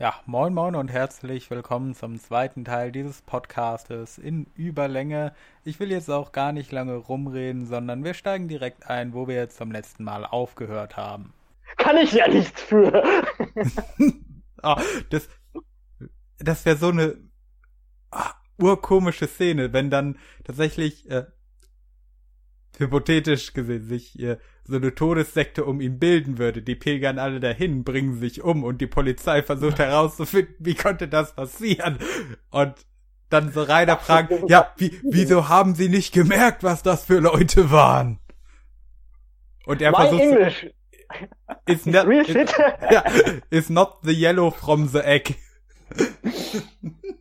[0.00, 5.34] Ja, moin moin und herzlich willkommen zum zweiten Teil dieses Podcastes in Überlänge.
[5.64, 9.34] Ich will jetzt auch gar nicht lange rumreden, sondern wir steigen direkt ein, wo wir
[9.34, 11.34] jetzt zum letzten Mal aufgehört haben.
[11.78, 13.02] Kann ich ja nichts für.
[14.62, 14.76] oh,
[15.10, 15.28] das
[16.38, 17.16] das wäre so eine
[18.12, 21.24] ah, urkomische Szene, wenn dann tatsächlich äh,
[22.76, 26.62] hypothetisch gesehen sich äh, so eine Todessekte um ihn bilden würde.
[26.62, 31.34] Die pilgern alle dahin, bringen sich um und die Polizei versucht herauszufinden, wie konnte das
[31.34, 31.98] passieren?
[32.50, 32.74] Und
[33.30, 37.70] dann so Rainer fragt, ja, wie, wieso haben sie nicht gemerkt, was das für Leute
[37.70, 38.18] waren?
[39.66, 40.66] Und er My versucht, English.
[41.66, 42.54] is not, Real is, shit.
[42.90, 43.04] ja,
[43.50, 45.36] is not the yellow from the egg.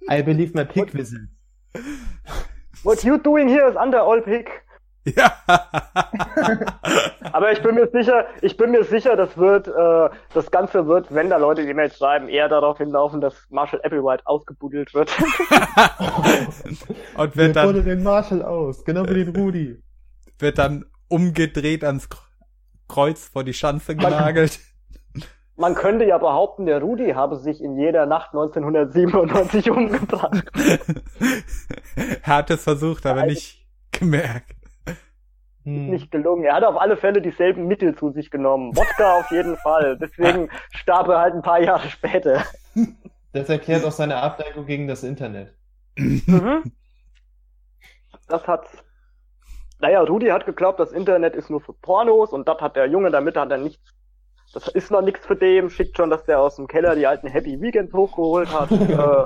[0.10, 1.28] I believe my pig whistle.
[2.84, 4.50] What you doing here is under all pig.
[5.16, 5.32] Ja.
[7.32, 11.14] Aber ich bin mir sicher, ich bin mir sicher, das wird, äh, das Ganze wird,
[11.14, 15.16] wenn da Leute E-Mails schreiben, eher darauf hinlaufen, dass Marshall Applewhite ausgebuddelt wird.
[17.18, 18.84] Und wird dann, wurde den Marshall aus?
[18.86, 19.82] Genau wie den Rudi.
[20.40, 22.10] wird dann umgedreht ans
[22.88, 24.60] Kreuz vor die Schanze genagelt.
[25.60, 30.44] Man könnte ja behaupten, der Rudi habe sich in jeder Nacht 1997 umgebracht.
[32.24, 34.57] er hat es versucht, aber nicht gemerkt.
[35.68, 35.90] Hm.
[35.90, 36.46] Nicht gelungen.
[36.46, 38.74] Er hat auf alle Fälle dieselben Mittel zu sich genommen.
[38.78, 39.98] Wodka auf jeden Fall.
[39.98, 42.44] Deswegen starb er halt ein paar Jahre später.
[43.34, 45.54] Das erklärt auch seine Abneigung gegen das Internet.
[45.98, 46.64] Mhm.
[48.30, 48.66] Das hat.
[49.80, 53.12] Naja, Rudi hat geglaubt, das Internet ist nur für Pornos und das hat der Junge
[53.12, 53.94] damit hat er nichts.
[54.54, 55.70] Das ist noch nichts für dem.
[55.70, 58.72] Schickt schon, dass der aus dem Keller die alten Happy Weekends hochgeholt hat.
[58.72, 59.26] äh,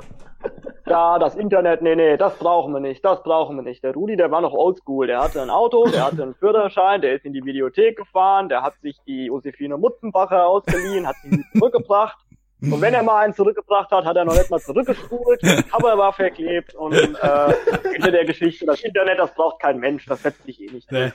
[0.86, 3.82] ja, das Internet, nee, nee, das brauchen wir nicht, das brauchen wir nicht.
[3.82, 5.06] Der Rudi, der war noch oldschool.
[5.06, 8.62] Der hatte ein Auto, der hatte einen Führerschein, der ist in die Videothek gefahren, der
[8.62, 12.18] hat sich die Josefine Mutzenbacher ausgeliehen, hat sie zurückgebracht.
[12.60, 15.98] Und wenn er mal einen zurückgebracht hat, hat er noch nicht mal zurückgespult, das Cover
[15.98, 17.54] war verklebt und äh,
[17.94, 20.92] Ende der Geschichte, das Internet, das braucht kein Mensch, das setzt sich eh nicht.
[20.92, 21.10] Nee.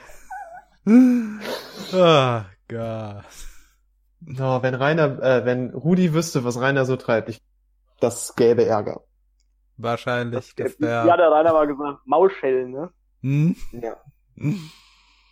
[1.94, 3.24] Oh Gott.
[4.20, 7.40] No, wenn Rainer, äh, wenn Rudi wüsste, was Rainer so treibt, ich,
[8.00, 9.00] das gäbe Ärger.
[9.78, 11.16] Wahrscheinlich, das ja, wäre.
[11.16, 12.90] der Rainer mal gesagt, Maulschellen, ne?
[13.22, 13.56] Hm?
[13.72, 13.96] Ja.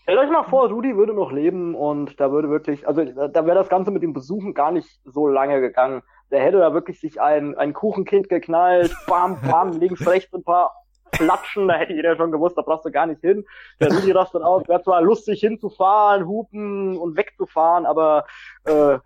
[0.02, 3.56] Stellt euch mal vor, Rudi würde noch leben und da würde wirklich, also da wäre
[3.56, 6.02] das Ganze mit dem Besuchen gar nicht so lange gegangen.
[6.30, 10.72] Der hätte da wirklich sich ein, ein Kuchenkind geknallt, bam, bam, links, rechts ein paar
[11.12, 13.44] Flatschen, da hätte jeder schon gewusst, da brauchst du gar nicht hin.
[13.80, 18.26] Der Rudi rastet aus, wäre zwar lustig hinzufahren, hupen und wegzufahren, aber
[18.64, 18.98] äh,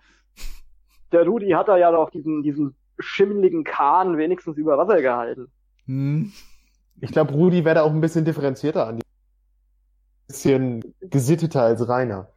[1.12, 5.50] der Rudi hat da ja noch diesen, diesen schimmeligen Kahn wenigstens über Wasser gehalten.
[5.86, 6.32] Hm?
[7.00, 8.96] Ich glaube, Rudi wäre da auch ein bisschen differenzierter an.
[8.96, 9.00] Ein
[10.28, 12.28] bisschen gesitteter als Rainer.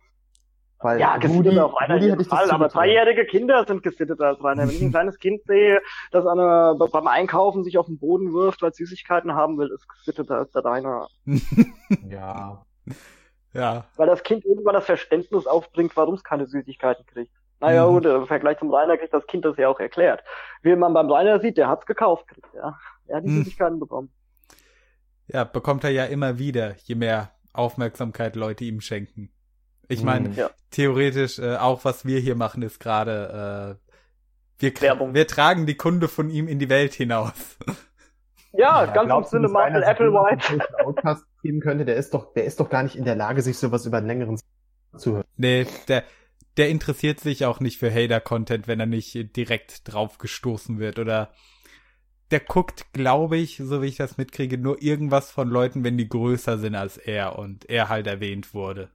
[0.80, 4.64] Weil Ja, gesittet Rudi, auf einer Rudi Fall, aber dreijährige Kinder sind gesitteter als Rainer.
[4.64, 5.82] Wenn ich ein kleines Kind sehe,
[6.12, 9.70] das an einer, beim Einkaufen sich auf den Boden wirft, weil es Süßigkeiten haben will,
[9.74, 11.08] ist gesitteter als der Rainer.
[12.10, 12.66] Ja.
[13.54, 13.86] Ja.
[13.98, 17.32] Weil das Kind irgendwann das Verständnis aufbringt, warum es keine Süßigkeiten kriegt.
[17.64, 17.94] Naja, Mhm.
[17.94, 20.22] gut, im Vergleich zum Rainer kriegt das Kind das ja auch erklärt.
[20.62, 22.78] Wie man beim Rainer sieht, der hat's gekauft, kriegt, ja.
[23.08, 23.44] Er hat die Mhm.
[23.44, 24.12] Süßigkeiten bekommen.
[25.28, 29.30] Ja, bekommt er ja immer wieder, je mehr Aufmerksamkeit Leute ihm schenken.
[29.88, 30.36] Ich meine, Hm.
[30.36, 30.50] Ja.
[30.72, 33.92] theoretisch äh, auch was wir hier machen ist gerade äh,
[34.60, 35.14] wir, Werbung.
[35.14, 37.58] wir tragen die Kunde von ihm in die Welt hinaus.
[38.56, 39.58] Ja, ganz im Sinne sich
[39.88, 40.48] Applewhite.
[40.54, 41.86] einen Outcast geben könnte?
[41.86, 44.06] Der ist doch, der ist doch gar nicht in der Lage, sich sowas über einen
[44.06, 45.24] längeren Zeitraum zu hören.
[45.38, 46.04] nee, der
[46.58, 51.32] der interessiert sich auch nicht für Hater-Content, wenn er nicht direkt drauf gestoßen wird oder
[52.32, 56.10] der guckt, glaube ich, so wie ich das mitkriege, nur irgendwas von Leuten, wenn die
[56.10, 58.90] größer sind als er und er halt erwähnt wurde.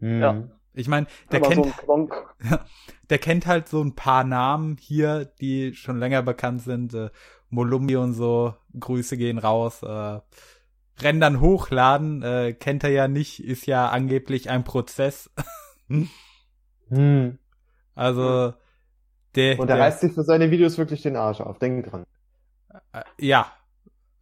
[0.00, 0.48] Ja.
[0.72, 2.08] Ich meine, der Aber kennt so
[3.10, 6.94] der kennt halt so ein paar Namen hier, die schon länger bekannt sind.
[6.94, 7.10] Äh,
[7.48, 9.82] Molumbi und so, Grüße gehen raus.
[9.82, 10.20] Äh,
[11.00, 15.30] Rendern hochladen, äh, kennt er ja nicht, ist ja angeblich ein Prozess.
[16.88, 17.38] Hm.
[17.94, 18.54] Also,
[19.34, 21.58] der, Und er der reißt sich für seine Videos wirklich den Arsch auf.
[21.58, 22.04] Denk dran.
[22.92, 23.46] äh, ja,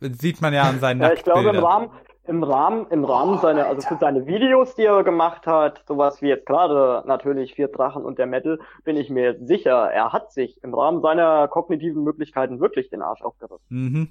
[0.01, 1.59] sieht man ja an seinen Ja, ich glaube im.
[1.59, 1.91] Rahmen,
[2.29, 6.29] im Rahmen, im Rahmen seiner, also für seine Videos, die er gemacht hat, sowas wie
[6.29, 10.63] jetzt gerade natürlich Vier Drachen und der Metal, bin ich mir sicher, er hat sich
[10.63, 13.65] im Rahmen seiner kognitiven Möglichkeiten wirklich den Arsch aufgerissen.
[13.71, 14.09] Mhm.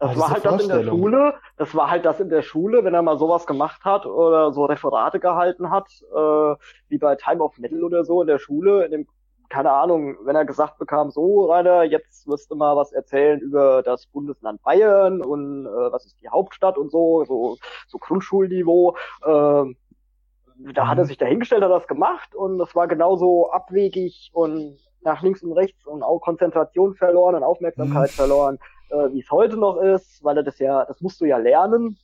[0.00, 0.84] Das war halt das in der.
[0.84, 4.50] Schule, das war halt das in der Schule, wenn er mal sowas gemacht hat oder
[4.52, 6.54] so Referate gehalten hat, äh,
[6.88, 9.06] wie bei Time of Metal oder so in der Schule, in dem,
[9.50, 13.82] keine Ahnung, wenn er gesagt bekam, so Rainer, jetzt wirst du mal was erzählen über
[13.82, 17.56] das Bundesland Bayern und äh, was ist die Hauptstadt und so, so,
[17.86, 19.64] so Grundschulniveau, äh,
[20.74, 25.22] da hat er sich dahingestellt, hat das gemacht und das war genauso abwegig und nach
[25.22, 28.14] links und rechts und auch Konzentration verloren und Aufmerksamkeit Mhm.
[28.14, 28.58] verloren,
[28.90, 31.98] äh, wie es heute noch ist, weil er das ja, das musst du ja lernen,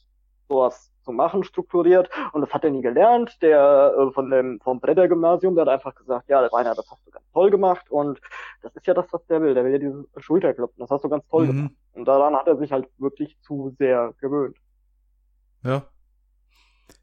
[0.48, 2.10] sowas zu machen, strukturiert.
[2.32, 3.40] Und das hat er nie gelernt.
[3.42, 7.10] Der äh, von dem vom Bretter-Gymnasium, der hat einfach gesagt, ja, Rainer, das hast du
[7.10, 8.20] ganz toll gemacht und
[8.62, 9.54] das ist ja das, was der will.
[9.54, 10.80] Der will ja dieses Schulterklopfen.
[10.80, 11.70] Das hast du ganz toll gemacht.
[11.70, 12.00] Mhm.
[12.00, 14.56] Und daran hat er sich halt wirklich zu sehr gewöhnt.
[15.62, 15.82] Ja.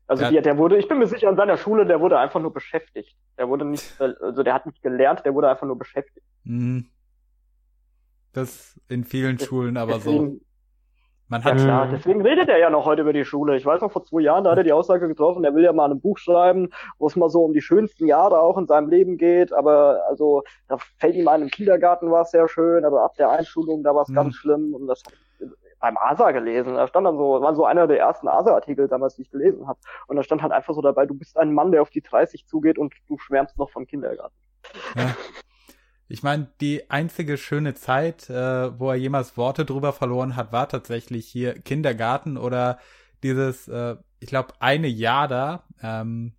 [0.08, 0.30] Also Ja.
[0.32, 3.18] die, der wurde, ich bin mir sicher, an seiner Schule, der wurde einfach nur beschäftigt.
[3.38, 6.26] Der wurde nicht, also der hat nicht gelernt, der wurde einfach nur beschäftigt.
[6.44, 6.88] Mhm.
[8.34, 10.12] Das in vielen Schulen aber so.
[10.12, 10.42] Deswegen,
[11.30, 11.92] Man ja hat klar, Mhm.
[11.92, 13.56] deswegen redet er ja noch heute über die Schule.
[13.56, 15.72] Ich weiß noch, vor zwei Jahren, da hat er die Aussage getroffen, er will ja
[15.74, 16.70] mal ein Buch schreiben,
[17.00, 20.44] wo es mal so um die schönsten Jahre auch in seinem Leben geht, aber also
[20.68, 23.96] da fällt ihm ein, im Kindergarten war es sehr schön, aber ab der Einschulung, da
[23.96, 24.16] war es Mhm.
[24.16, 25.02] ganz schlimm und das
[25.40, 25.50] ich
[25.80, 26.76] beim ASA gelesen.
[26.76, 29.80] Da stand dann so, war so einer der ersten ASA-Artikel damals, die ich gelesen habe.
[30.08, 32.46] Und da stand halt einfach so dabei, du bist ein Mann, der auf die 30
[32.48, 34.36] zugeht und du schwärmst noch vom Kindergarten.
[34.96, 35.14] Ja.
[36.14, 40.70] Ich meine, die einzige schöne Zeit, äh, wo er jemals Worte drüber verloren hat, war
[40.70, 42.78] tatsächlich hier Kindergarten oder
[43.24, 46.34] dieses, äh, ich glaube, eine Jahr da, ähm,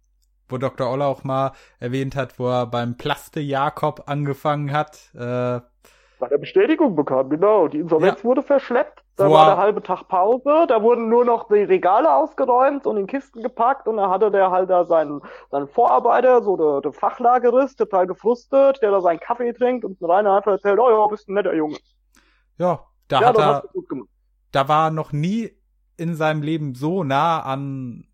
[0.49, 0.89] wo Dr.
[0.89, 5.11] Oller auch mal erwähnt hat, wo er beim Plaste Jakob angefangen hat.
[5.13, 7.67] Äh, Weil er Bestätigung bekam, genau.
[7.67, 9.04] Die Insolvenz wurde verschleppt.
[9.17, 10.67] Da Wo war er- der halbe Tag Pause.
[10.69, 13.87] Da wurden nur noch die Regale ausgeräumt und in Kisten gepackt.
[13.87, 15.21] Und da hatte der halt da seinen,
[15.51, 19.85] seinen Vorarbeiter, so der, der Fachlagerist, total gefrustet, der da seinen Kaffee trinkt.
[19.85, 21.77] Und Rainer hat erzählt, oh ja, bist ein netter Junge.
[22.59, 23.63] ja, da ja, hat er,
[24.53, 25.53] da war noch nie
[25.97, 28.07] in seinem Leben so nah an,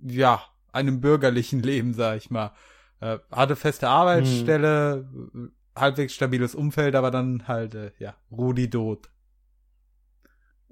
[0.00, 0.40] ja,
[0.72, 2.52] einem bürgerlichen Leben, sag ich mal.
[3.00, 9.08] Äh, hatte feste Arbeitsstelle, äh, halbwegs stabiles Umfeld, aber dann halt, äh, ja, Rudi Dot.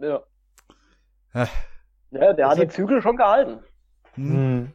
[0.02, 0.22] Ja.
[2.10, 3.60] Ja, der hat die Zügel schon gehalten.
[4.14, 4.30] Hm?
[4.30, 4.72] Hm.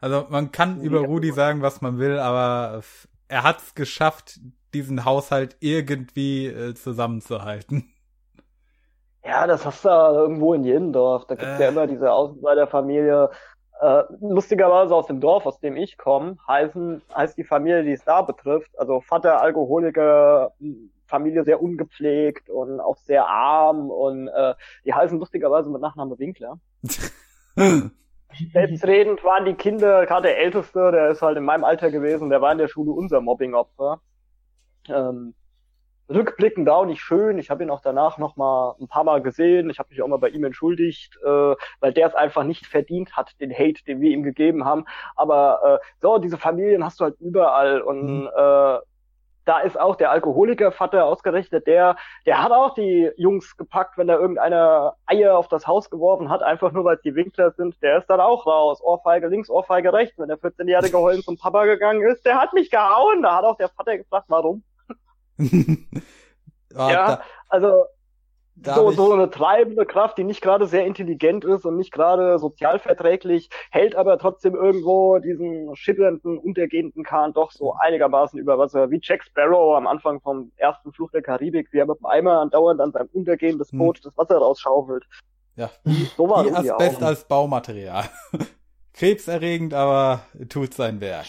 [0.00, 2.82] Also man kann über Rudi sagen, was man will, aber
[3.28, 4.38] er hat es geschafft,
[4.74, 7.92] diesen Haushalt irgendwie äh, zusammenzuhalten.
[9.24, 11.26] Ja, das hast du ja irgendwo in jedem Dorf.
[11.26, 11.64] Da gibt's Äh.
[11.64, 13.30] ja immer diese Außenseiterfamilie.
[13.80, 18.04] Äh, lustigerweise aus dem Dorf, aus dem ich komme, heißen, heißt die Familie, die es
[18.04, 20.52] da betrifft, also Vater Alkoholiker,
[21.06, 24.54] Familie sehr ungepflegt und auch sehr arm und äh,
[24.84, 26.58] die heißen lustigerweise mit Nachname Winkler.
[28.52, 32.40] Selbstredend waren die Kinder, gerade der Älteste, der ist halt in meinem Alter gewesen, der
[32.42, 34.00] war in der Schule unser Mobbingopfer.
[34.88, 35.34] Ähm,
[36.08, 37.38] rückblickend auch nicht schön.
[37.38, 39.70] Ich habe ihn auch danach noch mal ein paar Mal gesehen.
[39.70, 43.16] Ich habe mich auch mal bei ihm entschuldigt, äh, weil der es einfach nicht verdient
[43.16, 44.84] hat, den Hate, den wir ihm gegeben haben.
[45.16, 48.30] Aber äh, so, diese Familien hast du halt überall und Mhm.
[48.36, 48.78] äh,
[49.46, 51.96] da ist auch der Alkoholikervater ausgerechnet, der,
[52.26, 56.42] der hat auch die Jungs gepackt, wenn da irgendeiner Eier auf das Haus geworfen hat,
[56.42, 58.82] einfach nur weil es die Winkler sind, der ist dann auch raus.
[58.82, 60.18] Ohrfeige links, Ohrfeige rechts.
[60.18, 63.22] Wenn der 14-jährige heulend zum Papa gegangen ist, der hat mich gehauen.
[63.22, 64.62] Da hat auch der Vater gefragt, warum.
[66.74, 67.20] Ah, Ja.
[67.48, 67.86] Also
[68.64, 73.50] so, so eine treibende Kraft, die nicht gerade sehr intelligent ist und nicht gerade sozialverträglich,
[73.70, 79.24] hält aber trotzdem irgendwo diesen schitternden, untergehenden Kahn doch so einigermaßen über Wasser, wie Jack
[79.24, 82.92] Sparrow am Anfang vom ersten Fluch der Karibik, wie er mit dem Eimer andauernd an
[82.92, 83.78] seinem untergehendes Hm.
[83.78, 85.04] Boot das Wasser rausschaufelt.
[85.56, 85.70] ja,
[86.16, 88.04] So war wie Asbest als Baumaterial.
[88.94, 91.26] Krebserregend, aber tut sein Werk.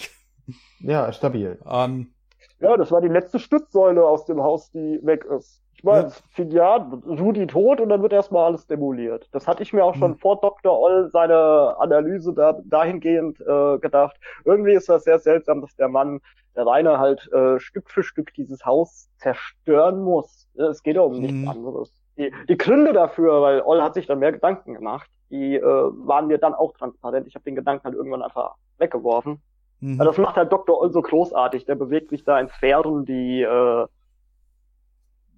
[0.79, 1.59] Ja, stabil.
[1.69, 2.13] Ähm,
[2.59, 5.61] Ja, das war die letzte Stützsäule aus dem Haus, die weg ist.
[5.77, 6.75] Ich meine, Ja.
[7.07, 9.27] Rudi tot und dann wird erstmal alles demoliert.
[9.31, 10.17] Das hatte ich mir auch schon Hm.
[10.19, 10.77] vor Dr.
[10.77, 14.15] Oll seine Analyse da, dahingehend äh, gedacht.
[14.43, 16.19] Irgendwie ist das sehr seltsam, dass der Mann,
[16.55, 20.47] der Rainer halt äh, Stück für Stück dieses Haus zerstören muss.
[20.55, 21.47] Es geht ja um nichts Mhm.
[21.47, 21.91] anderes.
[22.17, 26.25] Die, die Gründe dafür, weil Oll hat sich dann mehr Gedanken gemacht, die äh, waren
[26.25, 27.27] mir dann auch transparent.
[27.27, 29.39] Ich habe den Gedanken halt irgendwann einfach weggeworfen.
[29.81, 29.99] mhm.
[29.99, 30.81] Das macht halt Dr.
[30.81, 31.65] Oll so großartig.
[31.65, 33.85] Der bewegt sich da in Sphären, die, äh,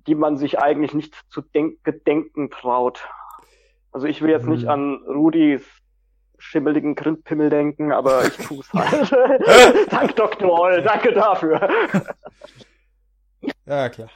[0.09, 3.07] die man sich eigentlich nicht zu denk gedenken traut.
[3.91, 4.69] Also ich will jetzt nicht Mhm.
[4.69, 5.63] an Rudis
[6.37, 9.11] schimmeligen Grindpimmel denken, aber ich tu's halt.
[9.91, 10.49] Dank Dr.
[10.51, 11.69] Oll, danke dafür.
[13.65, 14.09] Ja, klar.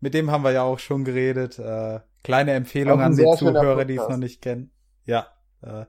[0.00, 1.58] Mit dem haben wir ja auch schon geredet.
[1.58, 4.70] Äh, kleine Empfehlung an die Zuhörer, die es noch nicht kennen.
[5.04, 5.26] Ja.
[5.62, 5.84] Äh,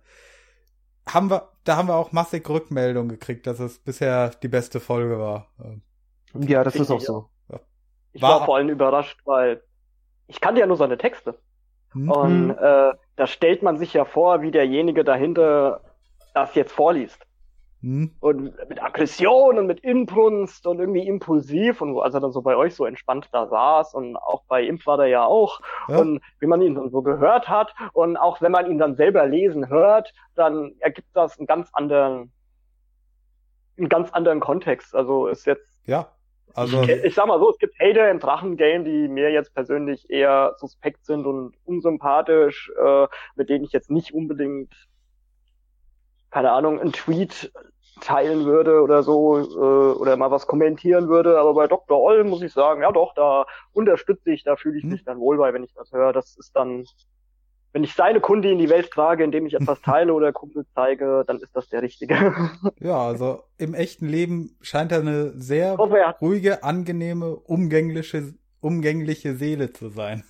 [1.07, 5.19] haben wir, da haben wir auch massig Rückmeldung gekriegt, dass es bisher die beste Folge
[5.19, 5.47] war.
[5.59, 7.29] Äh, Ja, das ist auch so.
[8.13, 9.61] Ich War- war vor allem überrascht, weil
[10.27, 11.39] ich kannte ja nur seine Texte.
[11.91, 12.09] hm?
[12.11, 12.51] Und Mhm.
[12.59, 15.81] äh, da stellt man sich ja vor, wie derjenige dahinter
[16.35, 17.25] das jetzt vorliest.
[17.81, 18.13] Hm?
[18.19, 22.55] Und mit Aggression und mit Inbrunst und irgendwie impulsiv und als er dann so bei
[22.57, 25.97] euch so entspannt da saß und auch bei Imp war der ja auch Ja.
[25.99, 29.25] und wie man ihn dann so gehört hat und auch wenn man ihn dann selber
[29.25, 32.33] lesen hört, dann ergibt das einen ganz anderen,
[33.77, 34.93] einen ganz anderen Kontext.
[34.93, 36.09] Also ist jetzt Ja.
[36.55, 40.09] Also, ich, ich sag mal so, es gibt Hater im Drachengame, die mir jetzt persönlich
[40.09, 44.73] eher suspekt sind und unsympathisch, äh, mit denen ich jetzt nicht unbedingt,
[46.31, 47.51] keine Ahnung, einen Tweet
[48.01, 51.39] teilen würde oder so, äh, oder mal was kommentieren würde.
[51.39, 51.99] Aber bei Dr.
[51.99, 54.89] Oll muss ich sagen, ja doch, da unterstütze ich, da fühle ich Hm.
[54.89, 56.13] mich dann wohl bei, wenn ich das höre.
[56.13, 56.85] Das ist dann,
[57.71, 61.23] wenn ich seine Kunde in die Welt trage, indem ich etwas teile oder Kumpel zeige,
[61.27, 62.33] dann ist das der Richtige.
[62.79, 69.35] ja, also im echten Leben scheint er eine sehr er hat ruhige, angenehme, umgängliche, umgängliche
[69.35, 70.23] Seele zu sein.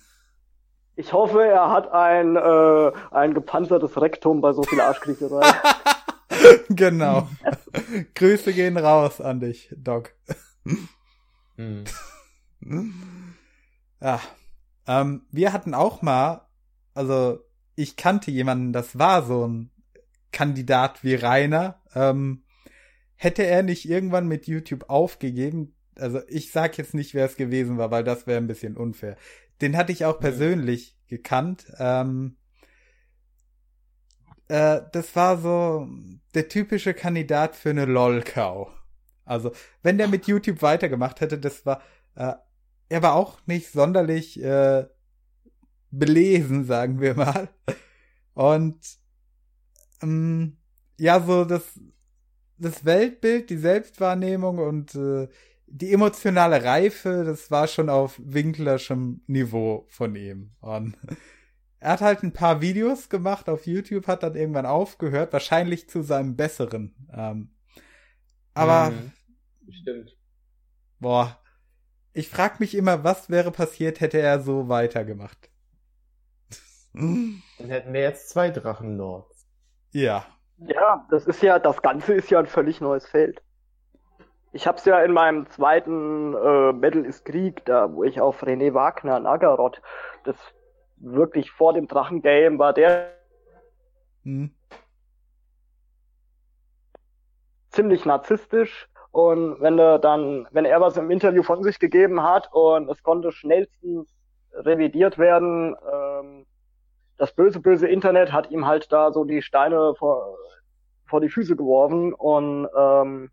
[0.96, 5.46] Ich hoffe, er hat ein, äh, ein gepanzertes Rektum bei so viel Arschkriecherei.
[6.68, 7.26] genau.
[8.14, 10.12] Grüße gehen raus an dich, Doc.
[11.56, 11.84] Hm.
[14.00, 14.20] Ja.
[14.86, 16.49] Ähm, wir hatten auch mal,
[16.94, 17.40] also
[17.74, 19.70] ich kannte jemanden, das war so ein
[20.32, 21.80] Kandidat wie Rainer.
[21.94, 22.44] Ähm,
[23.16, 27.78] hätte er nicht irgendwann mit YouTube aufgegeben, also ich sag jetzt nicht, wer es gewesen
[27.78, 29.16] war, weil das wäre ein bisschen unfair.
[29.60, 31.66] Den hatte ich auch persönlich gekannt.
[31.78, 32.36] Ähm,
[34.48, 35.86] äh, das war so
[36.34, 38.68] der typische Kandidat für eine LOL-Cow.
[39.24, 41.82] Also, wenn der mit YouTube weitergemacht hätte, das war,
[42.14, 42.34] äh,
[42.88, 44.86] er war auch nicht sonderlich äh,
[45.90, 47.48] belesen, sagen wir mal.
[48.34, 48.78] Und
[50.02, 50.56] ähm,
[50.98, 51.78] ja, so das,
[52.58, 55.28] das Weltbild, die Selbstwahrnehmung und äh,
[55.66, 60.52] die emotionale Reife, das war schon auf Winklerschem Niveau von ihm.
[60.60, 60.96] Und
[61.80, 66.02] er hat halt ein paar Videos gemacht auf YouTube, hat dann irgendwann aufgehört, wahrscheinlich zu
[66.02, 66.94] seinem Besseren.
[67.12, 67.50] Ähm,
[68.54, 69.12] aber Mhm.
[69.70, 70.16] Stimmt.
[71.00, 71.40] Boah.
[72.12, 75.49] Ich frag mich immer, was wäre passiert, hätte er so weitergemacht.
[76.92, 79.46] Dann hätten wir jetzt zwei Drachenlords.
[79.92, 80.26] ja.
[80.58, 83.42] ja, das ist ja, das Ganze ist ja ein völlig neues Feld.
[84.52, 88.74] Ich hab's ja in meinem zweiten äh, Metal is Krieg, da wo ich auf René
[88.74, 89.80] Wagner, Nagaroth,
[90.24, 90.36] das
[90.96, 93.14] wirklich vor dem Drachengame war der
[94.24, 94.50] Hm.
[97.70, 102.52] ziemlich narzisstisch und wenn er dann, wenn er was im Interview von sich gegeben hat
[102.52, 104.14] und es konnte schnellstens
[104.52, 106.46] revidiert werden, ähm,
[107.20, 110.36] das böse, böse Internet hat ihm halt da so die Steine vor,
[111.06, 113.30] vor die Füße geworfen und ähm,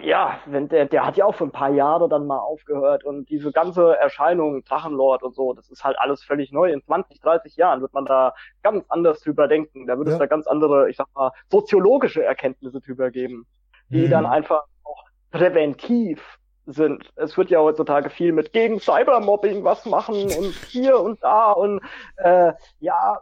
[0.00, 3.28] ja, wenn der, der hat ja auch für ein paar Jahre dann mal aufgehört und
[3.28, 6.72] diese ganze Erscheinung, Drachenlord und so, das ist halt alles völlig neu.
[6.72, 9.86] In 20, 30 Jahren wird man da ganz anders drüber denken.
[9.86, 10.14] Da wird Ja.
[10.14, 13.46] es da ganz andere, ich sag mal, soziologische Erkenntnisse drüber geben,
[13.92, 14.10] die Mhm.
[14.10, 17.10] dann einfach auch präventiv sind.
[17.16, 21.80] Es wird ja heutzutage viel mit gegen Cybermobbing was machen und hier und da und
[22.16, 23.20] äh, ja,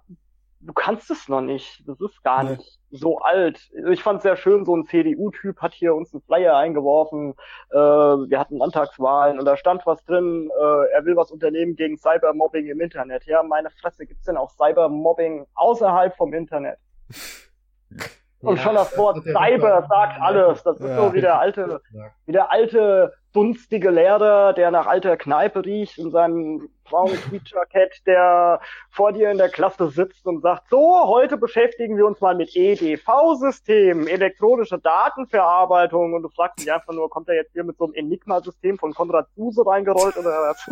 [0.61, 1.83] du kannst es noch nicht.
[1.87, 2.51] Das ist gar Nee.
[2.57, 3.71] nicht so alt.
[3.91, 7.35] Ich fand sehr schön, so ein CDU-Typ hat hier uns einen Flyer eingeworfen.
[7.71, 11.97] Äh, wir hatten Landtagswahlen und da stand was drin, äh, er will was unternehmen gegen
[11.99, 13.25] Cybermobbing im Internet.
[13.27, 16.79] Ja, meine Fresse, gibt's denn auch Cybermobbing außerhalb vom Internet?
[18.41, 20.63] Und Ja, schon das Wort Cyber sagt alles.
[20.63, 21.81] Das ist so wie der alte,
[22.25, 28.61] wie der alte dunstige Lehrer, der nach alter Kneipe riecht in seinem braunen Tweetjackett, der
[28.91, 32.55] vor dir in der Klasse sitzt und sagt, so, heute beschäftigen wir uns mal mit
[32.55, 37.85] EDV-Systemen, elektronische Datenverarbeitung und du fragst dich einfach nur, kommt er jetzt hier mit so
[37.85, 40.65] einem Enigma-System von Konrad Zuse reingerollt oder was?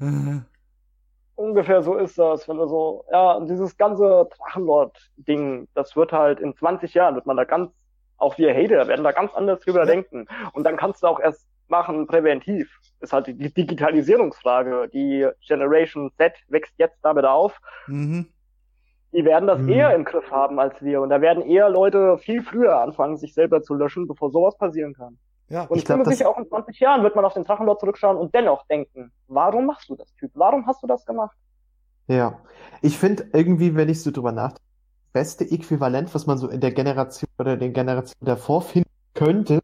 [1.38, 6.40] Ungefähr so ist das, wenn du so, ja, und dieses ganze Drachenlord-Ding, das wird halt
[6.40, 7.70] in 20 Jahren, wird man da ganz,
[8.16, 9.86] auch wir Hater werden da ganz anders drüber Ja.
[9.86, 10.26] denken.
[10.52, 12.80] Und dann kannst du auch erst machen, präventiv.
[12.98, 14.88] Ist halt die Digitalisierungsfrage.
[14.92, 17.60] Die Generation Z wächst jetzt damit auf.
[17.86, 18.26] mhm.
[19.12, 19.68] Die werden das Mhm.
[19.70, 21.00] eher im Griff haben als wir.
[21.00, 24.92] Und da werden eher Leute viel früher anfangen, sich selber zu löschen, bevor sowas passieren
[24.94, 25.18] kann.
[25.48, 25.62] Ja.
[25.62, 27.34] Und Ich ich, bin glaub, mir das- sicher, auch in 20 Jahren wird man auf
[27.34, 30.30] den Drachenlord zurückschauen und dennoch denken, warum machst du das, Typ?
[30.34, 31.36] Warum hast du das gemacht?
[32.06, 32.40] Ja.
[32.82, 34.62] Ich finde irgendwie, wenn ich so drüber nachdenke,
[35.04, 39.60] das beste Äquivalent, was man so in der Generation oder den Generationen davor finden könnte,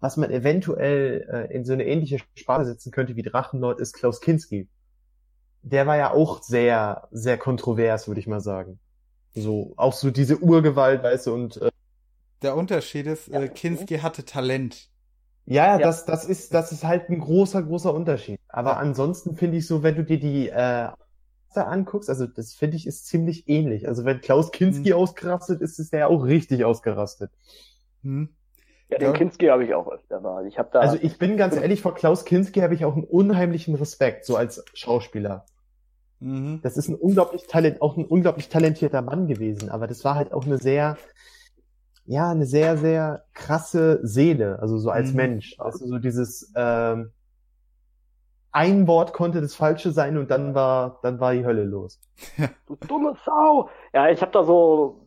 [0.00, 4.20] was man eventuell äh, in so eine ähnliche Sparte setzen könnte wie Drachenlord, ist Klaus
[4.20, 4.68] Kinski.
[5.62, 8.78] Der war ja auch sehr, sehr kontrovers, würde ich mal sagen.
[9.34, 11.70] So, auch so diese Urgewalt, weißt du, und äh,
[12.42, 13.42] Der Unterschied ist, Ja.
[13.42, 14.88] äh, Kinski hatte Talent.
[15.50, 18.38] Ja, ja, das, das ist, das ist halt ein großer, großer Unterschied.
[18.48, 18.76] Aber Ja.
[18.76, 20.88] ansonsten finde ich so, wenn du dir die äh,
[21.54, 23.88] da anguckst, also das finde ich ist ziemlich ähnlich.
[23.88, 24.96] Also wenn Klaus Kinski Hm.
[24.96, 27.32] ausgerastet ist, ist der ja auch richtig ausgerastet.
[28.02, 28.28] Hm.
[28.90, 29.12] Ja, den Ja.
[29.12, 30.46] Kinski habe ich auch öfter mal.
[30.46, 30.80] Ich habe da.
[30.80, 34.36] Also ich bin ganz ehrlich, vor Klaus Kinski habe ich auch einen unheimlichen Respekt, so
[34.36, 35.44] als Schauspieler.
[36.20, 36.60] Mhm.
[36.62, 40.32] Das ist ein unglaublich talent, auch ein unglaublich talentierter Mann gewesen, aber das war halt
[40.32, 40.96] auch eine sehr,
[42.06, 45.16] ja, eine sehr, sehr krasse Seele, also so als Mhm.
[45.16, 45.56] Mensch.
[45.58, 47.12] Also so dieses, ähm,
[48.52, 52.00] ein Wort konnte das Falsche sein und dann war, dann war die Hölle los.
[52.66, 53.68] Du dumme Sau!
[53.92, 55.06] Ja, ich habe da so.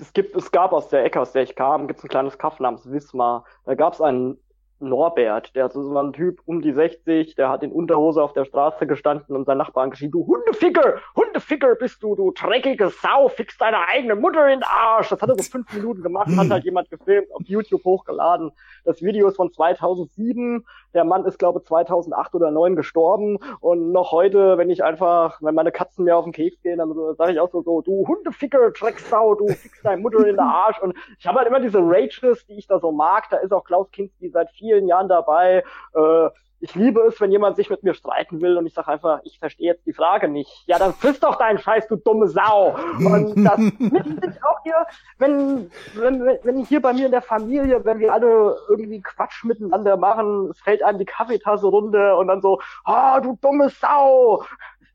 [0.00, 2.60] Es gibt, es gab aus der Ecke, aus der ich kam, gibt's ein kleines Kaff
[2.60, 3.44] namens Wismar.
[3.64, 4.38] Da gab's einen
[4.80, 8.44] Norbert, der so war ein Typ um die 60, der hat in Unterhose auf der
[8.44, 13.58] Straße gestanden und sein Nachbarn geschrien, du Hundeficker, Hundeficker bist du, du dreckige Sau, fix
[13.58, 15.08] deine eigene Mutter in den Arsch.
[15.08, 18.52] Das hat er so fünf Minuten gemacht, hat halt jemand gefilmt, auf YouTube hochgeladen.
[18.88, 20.64] Das Video ist von 2007,
[20.94, 23.38] der Mann ist glaube 2008 oder 2009 gestorben.
[23.60, 26.94] Und noch heute, wenn ich einfach, wenn meine Katzen mir auf den Keks gehen, dann
[27.18, 30.80] sage ich auch so, so, du Hundeficker, Drecksau, du fix deine Mutter in den Arsch.
[30.80, 33.64] Und ich habe halt immer diese Rages, die ich da so mag, da ist auch
[33.64, 35.64] Klaus Kinski seit vielen Jahren dabei,
[35.94, 36.28] äh,
[36.60, 39.38] ich liebe es, wenn jemand sich mit mir streiten will und ich sage einfach, ich
[39.38, 40.64] verstehe jetzt die Frage nicht.
[40.66, 42.76] Ja, dann friss doch deinen Scheiß, du dumme Sau.
[42.98, 44.86] Und das nimmt sich auch hier,
[45.18, 49.96] wenn, wenn, wenn hier bei mir in der Familie, wenn wir alle irgendwie Quatsch miteinander
[49.96, 54.44] machen, es fällt einem die Kaffeetasse runter und dann so, ah, du dumme Sau,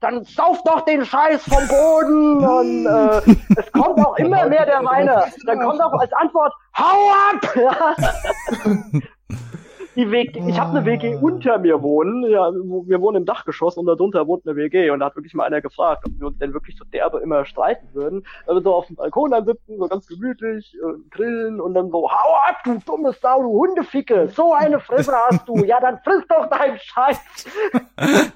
[0.02, 3.22] dann sauf doch den Scheiß vom Boden und äh,
[3.58, 5.28] es kommt auch immer mehr der Weiner.
[5.46, 7.54] Dann kommt auch als Antwort, hau ab!
[9.96, 12.24] Die WG, ich habe eine WG unter mir wohnen.
[12.30, 14.90] Ja, wir wohnen im Dachgeschoss und darunter wohnt eine WG.
[14.90, 17.46] Und da hat wirklich mal einer gefragt, ob wir uns denn wirklich so derbe immer
[17.46, 18.26] streiten würden.
[18.48, 22.10] Wir so auf dem Balkon dann sitzen, so ganz gemütlich, äh, grillen und dann so,
[22.10, 25.64] hau ab, du dumme Sau, du Hundeficke, so eine Fresse hast du.
[25.64, 27.20] Ja, dann friss doch deinen Scheiß.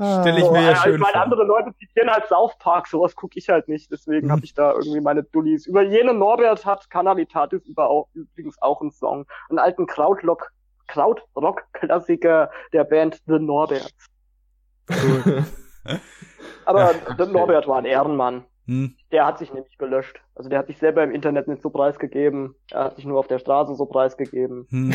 [0.00, 1.22] Stell ich So, mir ja also, schön ich meine, vor.
[1.22, 4.32] andere Leute zitieren halt South Park, sowas gucke ich halt nicht, deswegen Mhm.
[4.32, 5.66] habe ich da irgendwie meine Dullis.
[5.66, 10.52] Über jene Norbert hat Canalitatis auch, übrigens auch einen Song, einen alten Krautrock,
[10.86, 13.92] Krautrock-Klassiker der Band The Norberts.
[16.64, 18.44] Aber The Norbert war ein Ehrenmann.
[18.66, 18.94] Hm.
[19.10, 20.20] Der hat sich nämlich gelöscht.
[20.34, 22.54] Also der hat sich selber im Internet nicht so preisgegeben.
[22.70, 24.66] Er hat sich nur auf der Straße so preisgegeben.
[24.70, 24.92] Hm.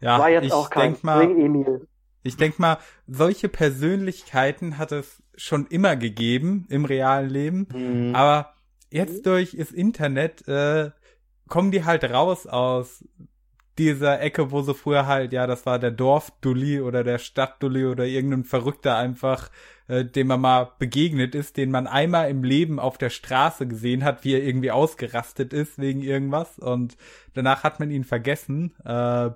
[0.00, 1.86] Ja, war jetzt ich auch kein denk mal, Emil.
[2.26, 8.14] Ich denk mal, solche Persönlichkeiten hat es schon immer gegeben im realen Leben, Mhm.
[8.14, 8.54] aber
[8.90, 10.90] jetzt durch das Internet äh,
[11.48, 13.04] kommen die halt raus aus
[13.78, 18.06] dieser Ecke, wo sie früher halt, ja, das war der Dorfdulli oder der Stadtdulli oder
[18.06, 19.50] irgendein Verrückter einfach,
[19.88, 24.02] äh, dem man mal begegnet ist, den man einmal im Leben auf der Straße gesehen
[24.02, 26.96] hat, wie er irgendwie ausgerastet ist wegen irgendwas und
[27.34, 28.74] danach hat man ihn vergessen.
[28.84, 29.30] Äh,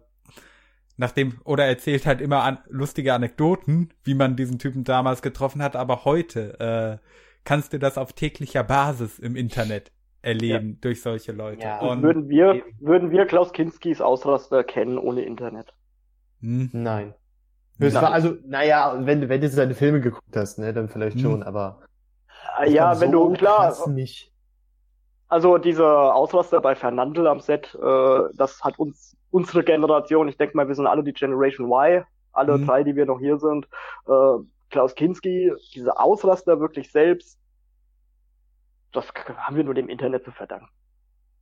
[1.00, 5.74] nachdem, oder erzählt halt immer an, lustige Anekdoten, wie man diesen Typen damals getroffen hat,
[5.74, 7.06] aber heute äh,
[7.44, 9.90] kannst du das auf täglicher Basis im Internet
[10.22, 11.62] erleben durch solche Leute.
[11.62, 11.80] Ja.
[11.80, 15.72] Und, Würden wir, würden wir Klaus Kinskis Ausraster kennen ohne Internet?
[16.40, 17.14] hm, Nein.
[17.78, 18.02] Das Nein.
[18.02, 21.22] war also, naja, wenn, wenn du seine Filme geguckt hast, ne, dann vielleicht Hm.
[21.22, 21.80] schon, aber.
[22.56, 24.30] Ah, Ja, wenn du, klar, Nicht.
[25.28, 30.56] Also dieser Ausraster bei Fernandel am Set, äh, das hat uns unsere Generation, ich denke
[30.56, 32.66] mal, wir sind alle die Generation Y, alle Mhm.
[32.66, 33.66] drei, die wir noch hier sind.
[34.06, 34.38] Äh,
[34.70, 37.38] Klaus Kinski, diese Ausraster wirklich selbst,
[38.92, 40.68] das haben wir nur dem Internet zu verdanken.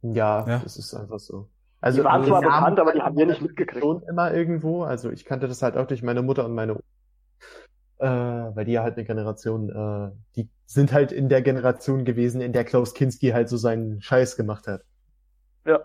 [0.03, 0.59] Ja, Ja.
[0.61, 1.48] das ist einfach so.
[1.81, 3.85] Also, Die waren zwar Namen bekannt, aber die haben wir nicht mitgekriegt.
[3.85, 4.83] Schon immer irgendwo.
[4.83, 6.81] Also ich kannte das halt auch durch meine Mutter und meine
[8.01, 12.40] äh, weil die ja halt eine Generation, äh, die sind halt in der Generation gewesen,
[12.40, 14.83] in der Klaus Kinski halt so seinen Scheiß gemacht hat.
[15.66, 15.81] Ja.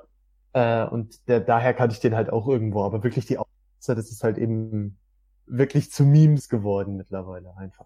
[0.54, 2.84] Äh, und der, daher kannte ich den halt auch irgendwo.
[2.84, 4.98] Aber wirklich die Aussetzer, das ist halt eben
[5.46, 7.86] wirklich zu Memes geworden mittlerweile einfach.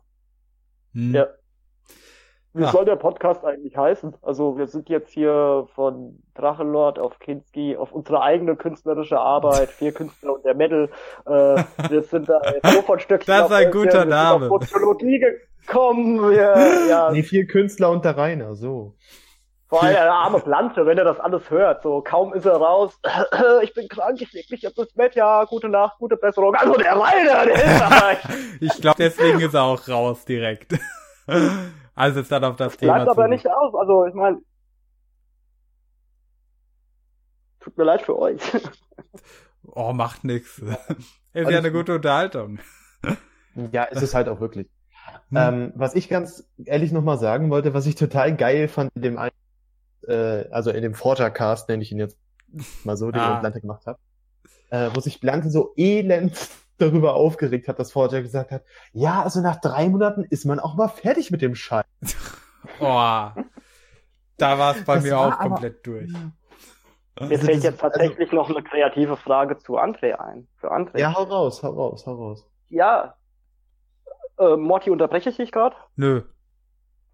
[0.94, 1.14] hm.
[1.16, 1.28] Ja.
[2.54, 2.72] Wie Ja.
[2.72, 4.16] soll der Podcast eigentlich heißen?
[4.24, 9.92] Also wir sind jetzt hier von Drachenlord auf Kinski auf unsere eigene künstlerische Arbeit, vier
[9.92, 10.90] Künstler und der Metal.
[11.26, 14.50] Äh, wir sind da jetzt so von Stöckchen Das ist ein guter wir sind Name.
[14.50, 15.20] auf Soziologie
[15.68, 16.20] gekommen.
[16.32, 18.96] Wir, ja, Nee, vier Künstler und der Rainer, so.
[19.68, 21.84] Vor allem der arme Pflanze, wenn er das alles hört.
[21.84, 22.98] So kaum ist er raus.
[23.64, 25.16] ich bin krank, ich leg mich auf das Bett.
[25.16, 26.56] Ja, gute Nacht, gute Besserung.
[26.56, 28.18] Also der Rainer, der ist aber
[28.62, 30.74] Ich glaube, deswegen ist er auch raus direkt.
[31.96, 32.94] also ist dann auf das Thema.
[32.96, 33.76] Bleibt aber zu- nicht aus.
[33.76, 34.40] Also ich meine,
[37.60, 38.42] tut mir leid für euch.
[39.70, 40.60] Oh, macht nix.
[40.60, 42.60] ist ja eine gute Unterhaltung.
[43.72, 44.68] Ja, ist es halt auch wirklich.
[45.30, 45.38] Hm.
[45.38, 49.18] Ähm, was ich ganz ehrlich nochmal sagen wollte, was ich total geil fand in dem
[49.18, 49.32] einen,
[50.08, 52.18] äh, also in dem Vortercast, nenne ich ihn jetzt
[52.84, 53.26] mal so, den Ah.
[53.26, 54.00] ich mit Blanke gemacht habe,
[54.70, 56.38] äh, wo sich Blanke so elend
[56.78, 60.76] darüber aufgeregt hat, dass Forger gesagt hat, ja, also nach drei Monaten ist man auch
[60.76, 61.86] mal fertig mit dem Scheiß.
[62.82, 62.86] Oh,
[64.38, 66.12] da war es bei Das mir auch aber- komplett durch.
[66.12, 66.32] Mir
[67.16, 70.48] Also fällt jetzt tatsächlich noch eine kreative Frage zu André ein.
[70.58, 70.94] Für André.
[70.94, 72.46] Also, ja, hau raus, hau raus, hau raus.
[72.68, 73.16] Ja.
[74.38, 75.76] Äh, Morty, unterbreche ich dich gerade?
[75.96, 76.24] Nö.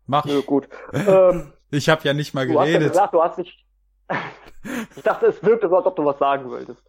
[0.07, 0.25] Mach.
[0.25, 0.67] Nö, gut.
[0.93, 2.89] ähm, Ich habe ja nicht mal du hast ja geredet.
[2.89, 3.65] gesagt, du hast dich.
[4.95, 6.83] ich dachte, es wirkte so, als ob du was sagen wolltest.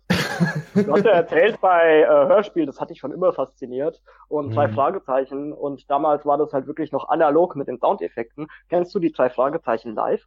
[0.75, 4.03] Du hast ja erzählt bei äh, Hörspiel, das hat dich schon immer fasziniert.
[4.29, 4.75] Und drei Mhm.
[4.75, 5.53] Fragezeichen.
[5.53, 8.49] Und damals war das halt wirklich noch analog mit den Soundeffekten.
[8.68, 10.25] Kennst du die drei Fragezeichen live?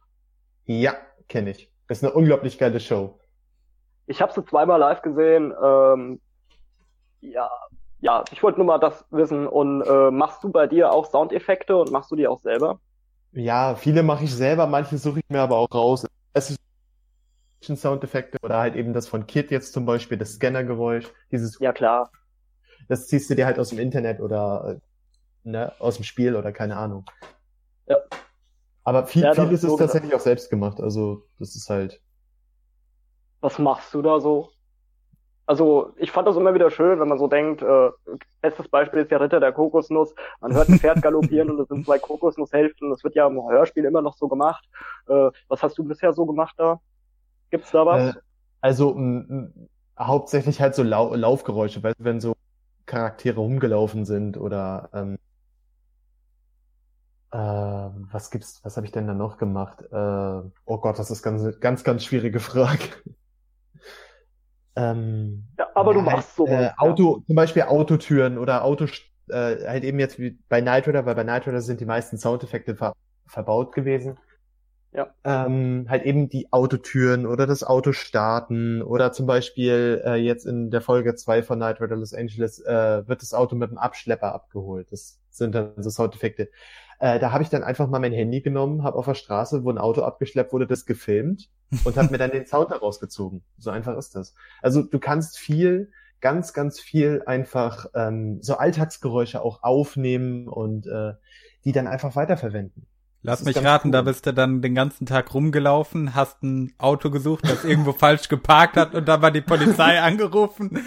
[0.64, 0.94] Ja,
[1.28, 1.70] kenne ich.
[1.86, 3.18] Das ist eine unglaublich geile Show.
[4.06, 5.54] Ich habe sie zweimal live gesehen.
[5.62, 6.20] Ähm,
[7.20, 7.50] ja,
[8.00, 9.46] ja, ich wollte nur mal das wissen.
[9.46, 12.80] Und äh, machst du bei dir auch Soundeffekte und machst du die auch selber?
[13.32, 16.06] Ja, viele mache ich selber, manche suche ich mir aber auch raus.
[16.32, 16.58] Es ist
[17.76, 22.10] Soundeffekte oder halt eben das von Kid jetzt zum Beispiel, das Scannergeräusch, dieses, Ja, klar.
[22.88, 24.76] das ziehst du dir halt aus dem Internet oder
[25.44, 27.04] äh, ne, aus dem Spiel oder keine Ahnung.
[27.86, 27.96] Ja.
[28.84, 29.92] Aber viel, Ja, das viel ist ist es so gedacht.
[29.92, 30.80] tatsächlich auch selbst gemacht.
[30.80, 32.00] Also das ist halt.
[33.40, 34.52] Was machst du da so?
[35.48, 37.88] Also, ich fand das immer wieder schön, wenn man so denkt, äh,
[38.42, 40.14] bestes Beispiel ist ja Ritter der Kokosnuss.
[40.42, 42.90] Man hört ein Pferd galoppieren und es sind zwei Kokosnusshälften.
[42.90, 44.68] Das wird ja im Hörspiel immer noch so gemacht.
[45.08, 46.80] Äh, was hast du bisher so gemacht da?
[47.50, 48.14] Gibt's da was?
[48.14, 48.18] Äh,
[48.60, 48.94] also
[49.98, 52.34] hauptsächlich halt so Lau Laufgeräusche, weil wenn so
[52.84, 55.18] Charaktere rumgelaufen sind oder ähm,
[57.32, 59.80] äh, was gibt's, was habe ich denn da noch gemacht?
[59.90, 62.84] Äh, oh Gott, das ist ganz, ganz, ganz schwierige Frage.
[64.78, 66.52] Ähm, ja, aber du ja, machst sowas.
[66.52, 66.74] äh, ja.
[66.78, 68.86] Auto, zum Beispiel Autotüren oder Auto,
[69.28, 72.16] äh, halt eben jetzt wie bei Knight Rider, weil bei Knight Rider sind die meisten
[72.18, 72.92] Soundeffekte ver
[73.26, 74.18] verbaut gewesen.
[74.92, 75.14] Ja.
[75.22, 80.70] Ähm, halt eben die Autotüren oder das Auto starten oder zum Beispiel äh, jetzt in
[80.70, 84.32] der Folge 2 von Knight Rider Los Angeles äh, wird das Auto mit dem Abschlepper
[84.32, 84.90] abgeholt.
[84.90, 86.48] Das sind dann so Soundeffekte.
[87.00, 89.70] Äh, da habe ich dann einfach mal mein Handy genommen, habe auf der Straße, wo
[89.70, 91.48] ein Auto abgeschleppt wurde, das gefilmt
[91.84, 93.42] und habe mir dann den Sound daraus gezogen.
[93.56, 94.34] So einfach ist das.
[94.62, 101.12] Also du kannst viel, ganz, ganz viel einfach ähm, so Alltagsgeräusche auch aufnehmen und äh,
[101.64, 102.86] die dann einfach weiterverwenden.
[103.22, 103.92] Lass mich raten, cool.
[103.92, 108.28] da bist du dann den ganzen Tag rumgelaufen, hast ein Auto gesucht, das irgendwo falsch
[108.28, 110.78] geparkt hat und dann war die Polizei angerufen.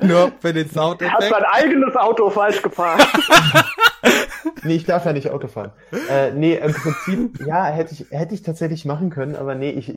[0.00, 1.30] Nur für den Du hast Soundeffekt.
[1.32, 3.06] dein eigenes Auto falsch geparkt.
[4.62, 5.72] Nee, ich darf ja nicht Auto fahren.
[6.08, 9.94] Äh, nee, im Prinzip, ja, hätte ich, hätte ich tatsächlich machen können, aber nee, ich.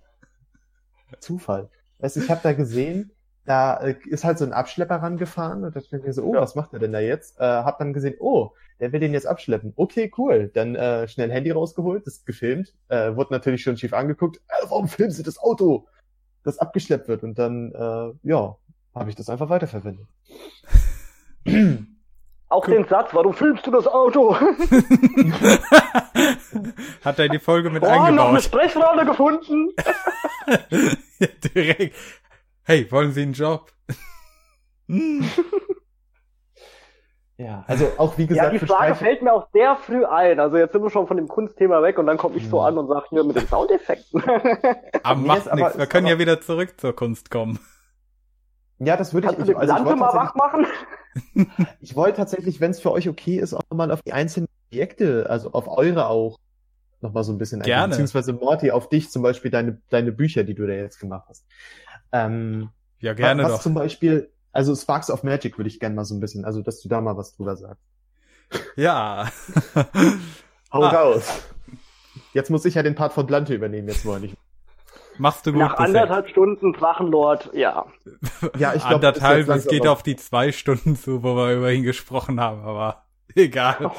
[1.19, 1.69] Zufall.
[1.99, 3.11] Weißt ich habe da gesehen,
[3.45, 6.33] da äh, ist halt so ein Abschlepper rangefahren und da dachte ich mir so, oh,
[6.35, 6.41] Ja.
[6.41, 7.39] was macht er denn da jetzt?
[7.39, 9.73] Äh, hab dann gesehen, oh, der will den jetzt abschleppen.
[9.75, 10.51] Okay, cool.
[10.53, 14.37] Dann äh, schnell Handy rausgeholt, das gefilmt, äh, wurde natürlich schon schief angeguckt.
[14.47, 15.87] Äh, warum filmen Sie das Auto,
[16.43, 17.23] das abgeschleppt wird?
[17.23, 18.57] Und dann, äh, ja,
[18.95, 20.07] habe ich das einfach weiterverwendet.
[22.53, 24.35] Auch den Satz, warum filmst du das Auto?
[27.03, 28.43] Hat er die Folge mit Oh, noch eine eingebaut.
[28.43, 29.71] Sprechrolle gefunden.
[31.19, 31.95] Ja, Direkt.
[32.63, 33.71] Hey, wollen Sie einen Job?
[37.37, 40.05] Ja, also auch wie Ja, gesagt, die für Frage Streiche- fällt mir auch sehr früh
[40.05, 40.39] ein.
[40.39, 42.65] Also jetzt sind wir schon von dem Kunstthema weg und dann komme ich so Hm.
[42.67, 44.23] an und sage hier mit den Soundeffekten.
[45.01, 45.75] Aber macht nichts.
[45.77, 47.59] Wir können aber- ja wieder zurück zur Kunst kommen.
[48.85, 50.65] Ja, das würde ich, Kannst ich, also ich wollte mal wach machen?
[51.81, 55.29] ich wollte tatsächlich, wenn es für euch okay ist, auch mal auf die einzelnen Projekte,
[55.29, 56.39] also auf eure auch,
[57.01, 57.73] noch mal so ein bisschen eingehen.
[57.75, 57.89] Gerne.
[57.89, 61.45] Beziehungsweise Morty, auf dich zum Beispiel, deine, deine Bücher, die du da jetzt gemacht hast.
[62.11, 62.69] Ähm,
[62.99, 63.61] Ja, gerne was doch.
[63.61, 66.81] zum Beispiel, also Sparks of Magic würde ich gerne mal so ein bisschen, also dass
[66.81, 67.83] du da mal was drüber sagst.
[68.75, 69.29] Ja.
[70.73, 70.89] Hau Ah.
[70.89, 71.43] raus.
[72.33, 74.35] Jetzt muss ich ja den Part von Blante übernehmen, jetzt mal nicht.
[75.17, 75.59] Machst du gut.
[75.61, 77.85] Nach anderthalb Stunden Drachenlord, ja.
[78.57, 81.83] Ja, ich glaube, Anderthalb, es geht auf die zwei Stunden zu, wo wir über ihn
[81.83, 83.03] gesprochen haben, aber
[83.35, 83.77] egal.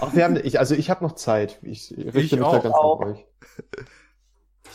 [0.00, 1.58] Ach, wir haben, ich, also ich habe noch Zeit.
[1.62, 2.52] Ich richte Ich mich auch.
[2.52, 3.00] da ganz Auch.
[3.00, 3.24] nach euch.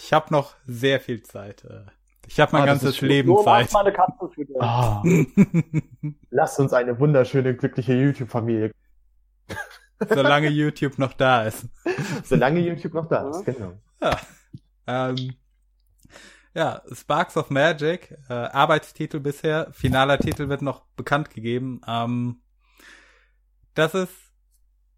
[0.02, 1.64] Ich habe noch sehr viel Zeit.
[1.66, 1.82] äh.
[2.28, 3.02] Ich habe mein Ah, ganzes.
[3.02, 3.72] Leben Nur Zeit.
[3.72, 4.60] meine Katze für dich.
[4.60, 5.04] Ah,
[6.32, 8.72] lasst uns eine wunderschöne, glückliche YouTube-Familie.
[10.10, 11.68] Solange YouTube noch da ist.
[12.24, 13.74] Solange YouTube noch da ist, genau.
[14.02, 14.18] Ja.
[14.88, 15.36] Ähm,
[16.54, 21.82] ja, Sparks of Magic, äh, Arbeitstitel bisher, finaler Titel wird noch bekannt gegeben.
[21.88, 22.42] Ähm,
[23.74, 24.14] das ist,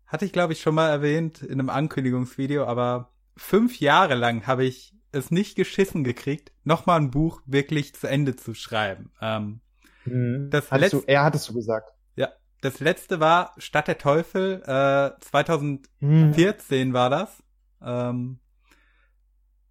[0.06, 4.66] hatte ich glaube ich schon mal erwähnt in einem Ankündigungsvideo, aber fünf Jahre lang habe
[4.66, 9.12] ich es nicht geschissen gekriegt, nochmal ein Buch wirklich zu Ende zu schreiben.
[9.22, 9.62] Ähm,
[10.06, 10.50] Mhm.
[10.52, 11.92] Das hattest du, er hattest du gesagt.
[12.16, 12.30] ja,
[12.62, 16.34] das letzte war Stadt der Teufel, äh, 2000 Mhm.
[16.34, 17.44] 14 war das.
[17.82, 18.40] Ähm,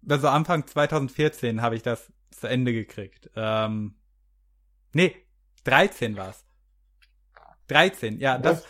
[0.07, 3.29] also Anfang 2014 habe ich das zu Ende gekriegt.
[3.35, 3.95] Ähm,
[4.93, 5.15] nee,
[5.63, 6.45] 13 war's.
[7.67, 8.63] 13, ja, das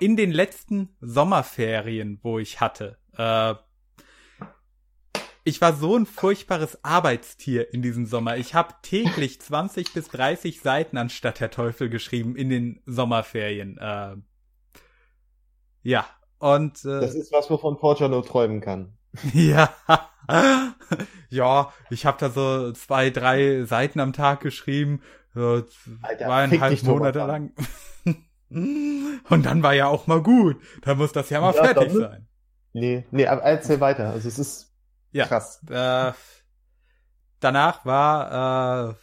[0.00, 2.98] in den letzten Sommerferien, wo ich hatte.
[3.16, 3.54] Äh,
[5.44, 8.36] ich war so ein furchtbares Arbeitstier in diesem Sommer.
[8.36, 13.78] Ich habe täglich 20 bis 30 Seiten anstatt der Teufel geschrieben in den Sommerferien.
[13.78, 14.16] Äh,
[15.82, 16.06] ja,
[16.38, 18.96] und äh, Das ist was, wovon Porcher nur träumen kann.
[19.32, 19.74] ja.
[21.30, 25.02] ja, ich habe da so zwei, drei Seiten am Tag geschrieben.
[25.34, 27.52] So zweieinhalb Monate lang.
[28.50, 30.56] Und dann war ja auch mal gut.
[30.82, 32.28] Da muss das ja mal Ja, fertig dann- sein.
[32.72, 34.10] Nee, nee, aber erzähl weiter.
[34.10, 34.72] Also es ist
[35.10, 35.26] Ja.
[35.26, 35.60] krass.
[35.70, 36.12] Äh,
[37.40, 38.94] danach war äh,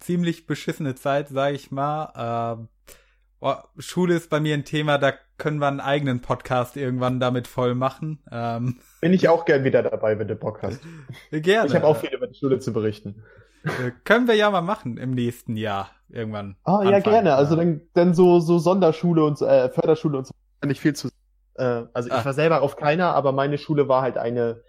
[0.00, 2.58] ziemlich beschissene Zeit, sage ich mal.
[2.58, 2.94] Äh,
[3.40, 7.46] oh, Schule ist bei mir ein Thema, da können wir einen eigenen Podcast irgendwann damit
[7.46, 8.18] voll machen.
[8.30, 10.80] Ähm, Bin ich auch gern wieder dabei, wenn du Bock hast.
[11.30, 11.68] gerne.
[11.68, 13.22] Ich habe auch viel über die Schule zu berichten.
[13.64, 16.56] Äh, können wir ja mal machen im nächsten Jahr irgendwann.
[16.64, 17.34] Ah, ja, gerne.
[17.34, 20.34] Also dann, dann so, so Sonderschule und äh, Förderschule und so.
[20.64, 21.08] Nicht viel zu.
[21.54, 22.24] Äh, also ich Ah.
[22.24, 24.62] war selber auf keiner, aber meine Schule war halt eine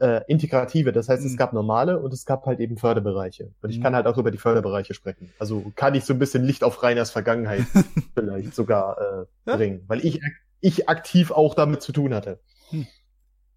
[0.00, 0.92] äh, integrative.
[0.92, 1.36] Das heißt, es Mhm.
[1.36, 3.52] gab normale und es gab halt eben Förderbereiche.
[3.62, 3.82] Und ich Mhm.
[3.82, 5.32] kann halt auch über die Förderbereiche sprechen.
[5.38, 7.62] Also kann ich so ein bisschen Licht auf Reiners Vergangenheit
[8.14, 9.56] vielleicht sogar äh, Ja.
[9.56, 10.20] bringen, weil ich
[10.60, 12.40] ich aktiv auch damit zu tun hatte.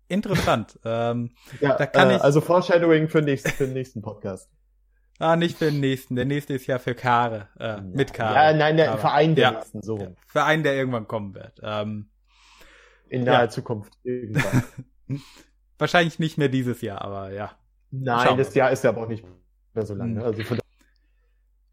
[0.07, 0.79] Interessant.
[0.85, 4.49] ähm, Ja, Da kann äh, ich- also Foreshadowing für, nächst, für den nächsten Podcast.
[5.19, 6.15] ah, nicht für den nächsten.
[6.15, 7.47] Der nächste ist ja für Kare.
[7.59, 8.33] Äh, mit Kare.
[8.35, 9.51] Ja, nein, der Aber- Verein der ja.
[9.51, 10.15] nächsten, so.
[10.27, 11.59] Für einen, der irgendwann kommen wird.
[11.63, 12.09] Ähm,
[13.09, 13.33] In Ja.
[13.33, 13.93] naher Zukunft.
[14.03, 14.63] Irgendwann.
[15.81, 17.51] wahrscheinlich nicht mehr dieses Jahr, aber ja.
[17.89, 18.53] Nein, das.
[18.53, 19.25] Jahr ist ja aber auch nicht
[19.73, 20.13] mehr so lange.
[20.13, 20.23] Ne?
[20.23, 20.59] Also von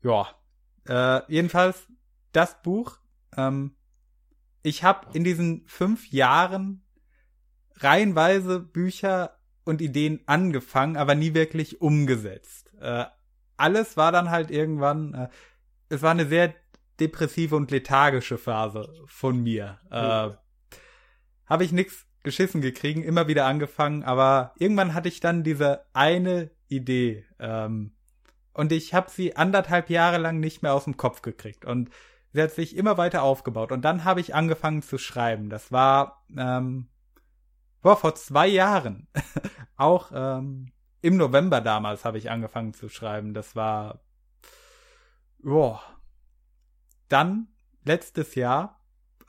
[0.02, 0.28] Ja.
[0.88, 1.86] Äh, jedenfalls
[2.32, 2.98] das Buch.
[3.36, 3.76] Ähm,
[4.62, 6.84] ich habe in diesen fünf Jahren
[7.76, 12.72] reihenweise Bücher und Ideen angefangen, aber nie wirklich umgesetzt.
[12.80, 13.04] Äh,
[13.56, 15.14] alles war dann halt irgendwann.
[15.14, 15.28] Äh,
[15.90, 16.54] es war eine sehr
[16.98, 19.78] depressive und lethargische Phase von mir.
[19.90, 20.30] Äh,
[21.46, 26.50] habe ich nix geschissen gekriegen, immer wieder angefangen, aber irgendwann hatte ich dann diese eine
[26.68, 27.24] Idee.
[27.38, 27.92] Ähm,
[28.52, 31.64] und ich habe sie anderthalb Jahre lang nicht mehr aus dem Kopf gekriegt.
[31.64, 31.90] Und
[32.32, 33.70] sie hat sich immer weiter aufgebaut.
[33.72, 35.48] Und dann habe ich angefangen zu schreiben.
[35.48, 36.88] Das war ähm,
[37.82, 39.06] boah, vor zwei Jahren.
[39.76, 43.32] Auch ähm, im November damals habe ich angefangen zu schreiben.
[43.32, 44.00] Das war
[45.38, 45.80] boah.
[47.08, 47.48] Dann
[47.84, 48.77] letztes Jahr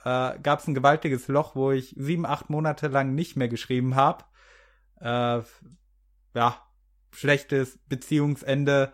[0.03, 3.95] äh, gab es ein gewaltiges Loch, wo ich sieben, acht Monate lang nicht mehr geschrieben
[3.95, 4.25] habe.
[4.99, 5.41] Äh,
[6.35, 6.61] ja,
[7.11, 8.93] schlechtes Beziehungsende,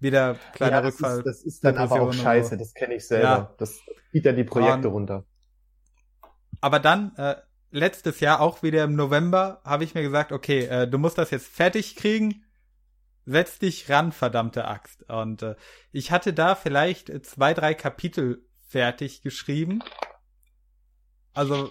[0.00, 1.18] wieder kleiner ja, das, Rückfall.
[1.18, 2.56] ist, das ist dann aber auch scheiße, so.
[2.56, 3.24] das kenne ich selber.
[3.24, 3.54] Ja.
[3.58, 5.24] Das zieht dann die Projekte Und- runter.
[6.60, 7.36] Aber dann, äh,
[7.70, 11.30] letztes Jahr, auch wieder im November, habe ich mir gesagt, okay, äh, du musst das
[11.30, 12.44] jetzt fertig kriegen.
[13.24, 15.08] Setz dich ran, verdammte Axt.
[15.08, 15.56] Und äh,
[15.92, 19.82] ich hatte da vielleicht äh, zwei, drei Kapitel fertig geschrieben.
[21.32, 21.70] Also,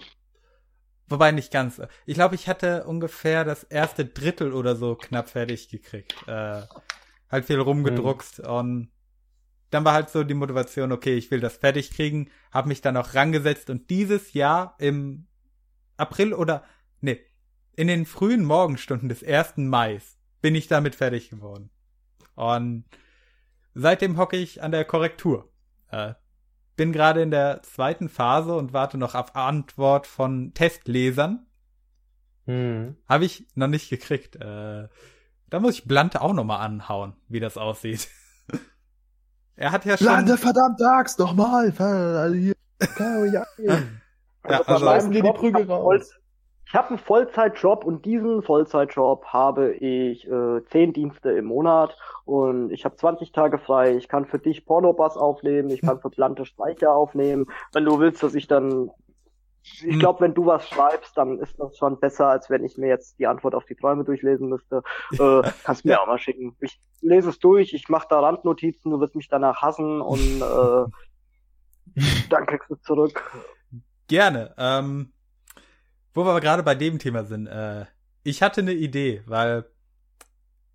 [1.08, 1.80] wobei nicht ganz.
[2.06, 6.14] Ich glaube, ich hatte ungefähr das erste Drittel oder so knapp fertig gekriegt.
[6.26, 6.62] Äh,
[7.30, 8.90] halt viel rumgedruckst und
[9.70, 12.96] dann war halt so die Motivation, okay, ich will das fertig kriegen, habe mich dann
[12.96, 15.26] auch rangesetzt und dieses Jahr im
[15.96, 16.62] April oder
[17.00, 17.20] nee,
[17.74, 19.56] in den frühen Morgenstunden des 1.
[19.56, 20.00] Mai
[20.42, 21.70] bin ich damit fertig geworden.
[22.34, 22.84] Und
[23.74, 25.50] seitdem hocke ich an der Korrektur.
[25.90, 26.14] Äh,
[26.82, 31.46] bin gerade in der zweiten Phase und warte noch auf Antwort von Testlesern.
[32.46, 32.96] Hm.
[33.08, 34.34] Habe ich noch nicht gekriegt.
[34.34, 34.88] Äh,
[35.48, 38.08] da muss ich Blante auch noch mal anhauen, wie das aussieht.
[39.54, 40.08] er hat ja schon.
[40.08, 41.72] Lande verdammte Axt, nochmal!
[41.78, 42.54] Also hier.
[44.44, 46.10] Ja, also- meinem Lassen dir die Prügel raus.
[46.72, 52.70] Ich habe einen Vollzeitjob und diesen Vollzeitjob habe ich äh, zehn Dienste im Monat und
[52.70, 53.94] ich habe 20 Tage frei.
[53.94, 57.44] Ich kann für dich Pornobass aufnehmen, ich kann für Plante Speicher aufnehmen.
[57.74, 58.90] Wenn du willst, dass ich dann
[59.84, 62.88] ich glaube, wenn du was schreibst, dann ist das schon besser, als wenn ich mir
[62.88, 64.82] jetzt die Antwort auf die Träume durchlesen müsste.
[65.12, 66.56] Äh, kannst mir auch mal schicken.
[66.60, 72.00] Ich lese es durch, ich mache da Randnotizen, du wirst mich danach hassen und äh,
[72.30, 73.30] dann kriegst du zurück.
[74.08, 74.54] Gerne.
[74.56, 75.12] Ähm,
[76.14, 77.86] wo wir aber gerade bei dem Thema sind, äh,
[78.22, 79.64] ich hatte eine Idee, weil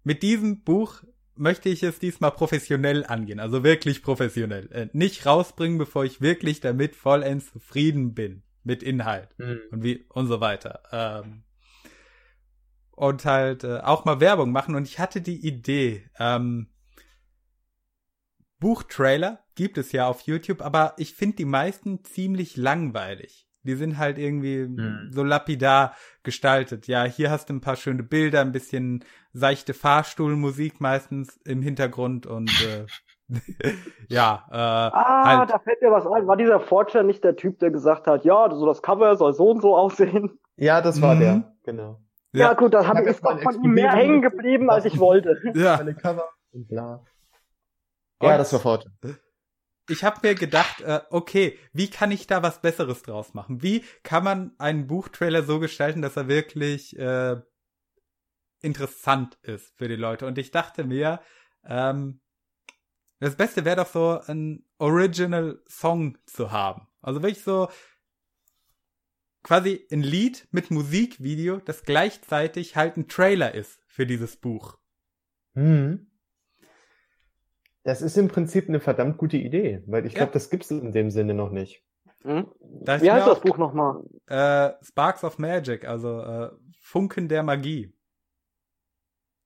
[0.03, 1.03] mit diesem Buch
[1.35, 4.71] möchte ich es diesmal professionell angehen, also wirklich professionell.
[4.71, 9.61] Äh, nicht rausbringen, bevor ich wirklich damit vollends zufrieden bin mit Inhalt Hm.
[9.71, 10.83] und wie und so weiter.
[10.91, 11.43] Ähm,
[12.91, 14.75] und halt äh, auch mal Werbung machen.
[14.75, 16.67] Und ich hatte die Idee, ähm,
[18.59, 23.46] Buchtrailer gibt es ja auf YouTube, aber ich finde die meisten ziemlich langweilig.
[23.67, 25.09] Die sind halt irgendwie Hm.
[25.11, 26.87] so lapidar gestaltet.
[26.87, 29.03] Ja, hier hast du ein paar schöne Bilder, ein bisschen
[29.33, 32.85] seichte Fahrstuhlmusik meistens im Hintergrund und äh,
[34.09, 35.49] ja, äh, Ah, halt.
[35.51, 36.27] da fällt mir was ein.
[36.27, 39.51] War dieser Forger nicht der Typ, der gesagt hat, ja, so das Cover soll so
[39.51, 40.39] und so aussehen?
[40.55, 41.19] Ja, das war Mhm.
[41.19, 42.01] der, genau.
[42.33, 45.39] Ja, gut, das Ich hab ist doch von ihm mehr hängen geblieben, als ich wollte.
[45.55, 45.77] ja.
[45.77, 47.03] Meine Cover und bla.
[48.19, 48.91] Und Ja, das war Forte.
[49.89, 53.61] Ich habe mir gedacht, äh, okay, wie kann ich da was Besseres draus machen?
[53.61, 57.41] Wie kann man einen Buchtrailer so gestalten, dass er wirklich äh,
[58.61, 60.25] interessant ist für die Leute?
[60.25, 61.21] Und ich dachte mir,
[61.63, 62.19] ähm,
[63.19, 66.87] das Beste wäre doch so ein Original Song zu haben.
[67.01, 67.69] Also wirklich so
[69.43, 74.77] quasi ein Lied mit Musikvideo, das gleichzeitig halt ein Trailer ist für dieses Buch.
[75.53, 76.11] Mhm.
[77.87, 80.17] Das ist im Prinzip eine verdammt gute Idee, weil ich Ja.
[80.17, 81.85] glaube, das gibt's in dem Sinne noch nicht.
[82.23, 82.51] Hm?
[82.59, 84.03] Da Wie heißt das Buch nochmal?
[84.25, 87.93] Äh, Sparks of Magic, also äh, Funken der Magie.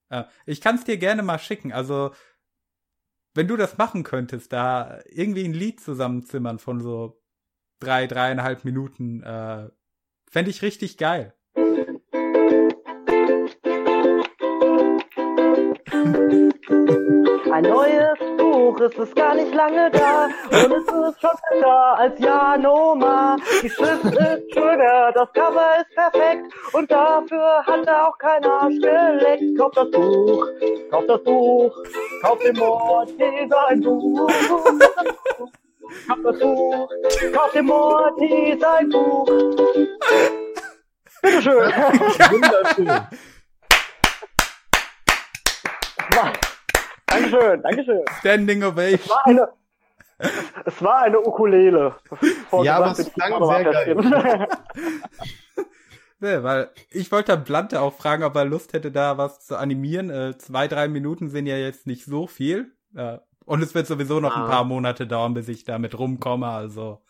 [0.09, 1.71] Äh, ich kann es dir gerne mal schicken.
[1.71, 2.15] Also,
[3.35, 7.21] wenn du das machen könntest, da irgendwie ein Lied zusammenzimmern von so
[7.79, 9.69] drei, dreieinhalb Minuten, äh,
[10.31, 11.35] fände ich richtig geil.
[17.51, 18.30] Ein neues
[18.71, 23.37] Buch, es ist gar nicht lange da und es ist schon besser als Janoma.
[23.61, 28.79] Die Schrift ist schöner, das Cover ist perfekt und dafür hat er auch kein Arsch
[28.79, 29.57] geleckt.
[29.57, 30.47] Kauf das Buch,
[30.89, 31.75] kauf das Buch,
[32.23, 34.31] kauf den Morty sein Buch.
[36.07, 36.89] Kauf das Buch,
[37.33, 39.25] kauf den Morty sein Buch.
[41.21, 41.71] Bitteschön.
[42.31, 43.07] Wunderschön.
[47.31, 48.01] Dankeschön, Dankeschön.
[48.19, 49.09] Standing Es Ovation.
[49.09, 49.49] war eine,
[50.65, 51.95] es war eine Ukulele.
[52.63, 54.47] Ja, aber es klang sehr geil.
[56.23, 60.11] Nee, weil ich wollte Blante auch fragen, ob er Lust hätte, da was zu animieren.
[60.11, 62.75] Äh, zwei, drei Minuten sind ja jetzt nicht so viel.
[62.95, 64.47] Äh, und es wird sowieso noch ein Ah.
[64.47, 66.45] paar Monate dauern, bis ich damit rumkomme.
[66.47, 67.01] Also.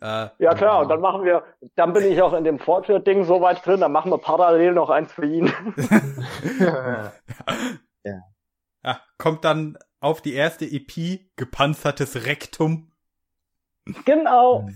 [0.00, 1.44] Äh, ja klar, und dann machen wir,
[1.76, 4.90] dann bin ich auch in dem Fortschritt-Ding so weit drin, dann machen wir parallel noch
[4.90, 5.46] eins für ihn.
[8.04, 8.20] Ja,
[9.18, 12.92] kommt dann auf die erste EP gepanzertes Rektum.
[14.04, 14.68] genau.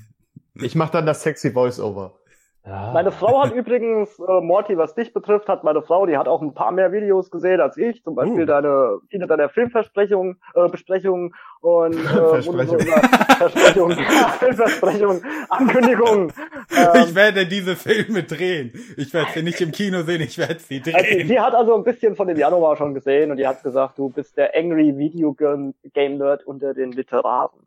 [0.55, 2.19] ich mach dann das sexy Voice-Over.
[2.65, 6.43] Meine Frau hat übrigens, äh, Morty, was dich betrifft, hat meine Frau, die hat auch
[6.43, 8.47] ein paar mehr Videos gesehen als ich, zum Beispiel Uh.
[8.47, 12.87] deine, viele deiner Filmversprechungen, äh, Besprechungen und äh, Versprechungen.
[12.87, 16.33] Versprechungen, ja, Filmversprechungen, Ankündigungen.
[16.71, 18.73] ich Ähm, werde diese Filme drehen.
[18.97, 21.27] Ich werde sie nicht im Kino sehen, ich werde sie also, drehen.
[21.29, 24.09] sie hat also ein bisschen von dem Januar schon gesehen und die hat gesagt, du
[24.09, 27.59] bist der Angry Video Game Game Nerd unter den Literaten.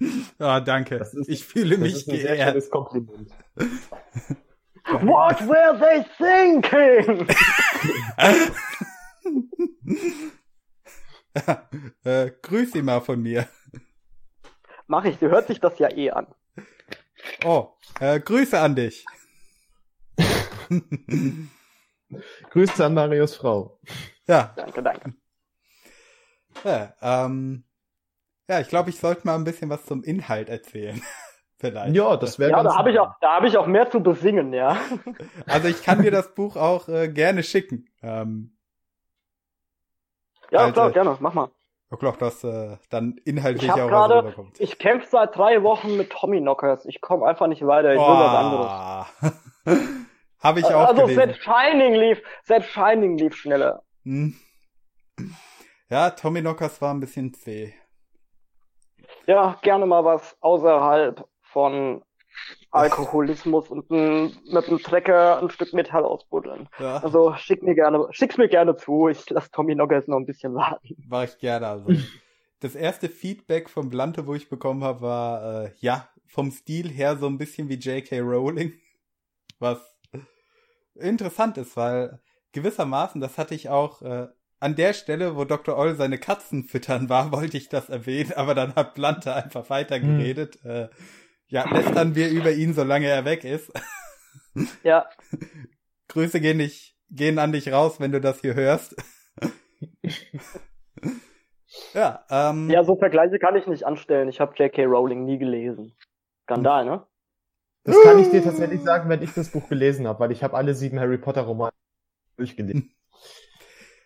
[0.38, 0.98] Ah, danke.
[0.98, 2.50] Das ist- ich fühle Das mich ist ein sehr geehrt.
[2.50, 3.30] schönes Kompliment.
[4.86, 7.26] What were they thinking?
[12.04, 13.48] äh, grüß sie mal von mir.
[14.86, 16.26] Mach ich, sie hört sich das ja eh an.
[17.44, 19.04] Oh, äh, Grüße an dich.
[22.50, 23.78] Grüße an Marios Frau.
[24.26, 25.14] ja, Danke, danke.
[26.64, 27.64] ja, ähm,
[28.48, 31.00] ja, ich glaube, ich sollte mal ein bisschen was zum Inhalt erzählen.
[31.60, 31.94] Vielleicht.
[31.96, 34.52] Ja, das wäre Ja, da habe ich auch, da habe ich auch mehr zu besingen,
[34.52, 34.76] ja.
[35.46, 37.88] Also ich kann dir das Buch auch äh, gerne schicken.
[38.00, 38.56] Ähm,
[40.50, 40.72] Ja, Alter.
[40.72, 41.50] klar, gerne, mach mal.
[41.90, 44.60] ich glaube, dass äh, dann inhaltlich Ich auch gerade- was rüberkommt.
[44.60, 46.86] Ich kämpfe seit drei Wochen mit Tommy Knockers.
[46.86, 47.92] Ich komme einfach nicht weiter.
[47.92, 49.24] Ich will was
[49.64, 49.88] anderes.
[50.40, 51.16] Habe ich auch also gelesen.
[51.16, 53.82] selbst Shining lief, selbst Shining lief schneller.
[54.04, 54.36] Hm.
[55.90, 57.74] Ja, Tommy Knockers war ein bisschen zäh.
[59.28, 62.02] Ja, gerne mal was außerhalb von
[62.70, 66.66] Alkoholismus und ein, mit einem Trecker ein Stück Metall ausbuddeln.
[66.78, 69.08] Ja, Also schick mir gerne, schick's mir gerne zu.
[69.08, 70.96] Ich lasse Tommy Knockers noch ein bisschen warten.
[71.08, 71.66] war ich gerne.
[71.66, 71.92] Also.
[72.60, 77.16] Das erste Feedback von Blante, wo ich bekommen habe, war, äh, ja, vom Stil her
[77.16, 78.20] so ein bisschen wie J.K.
[78.20, 78.72] Rowling.
[79.58, 79.78] Was
[80.94, 82.18] interessant ist, weil
[82.52, 84.28] gewissermaßen, das hatte ich auch äh,
[84.60, 85.76] an der Stelle, wo Dr.
[85.76, 90.64] Oll seine Katzen füttern war, wollte ich das erwähnen, aber dann hat Blante einfach weitergeredet.
[90.64, 90.88] Äh,
[91.48, 93.72] ja, lästern wir über ihn, solange er weg ist.
[94.82, 95.08] Ja,
[96.08, 98.96] Grüße gehen, nicht, gehen an dich raus, wenn du das hier hörst.
[101.94, 104.28] ja, ähm, ja, so Vergleiche kann ich nicht anstellen.
[104.28, 104.84] Ich habe J.K.
[104.86, 105.94] Rowling nie gelesen.
[106.42, 107.06] Skandal, ne?
[107.84, 110.56] Das kann ich dir tatsächlich sagen, wenn ich das Buch gelesen habe, weil ich habe
[110.56, 111.72] alle sieben Harry Potter Romane
[112.36, 112.92] durchgelesen.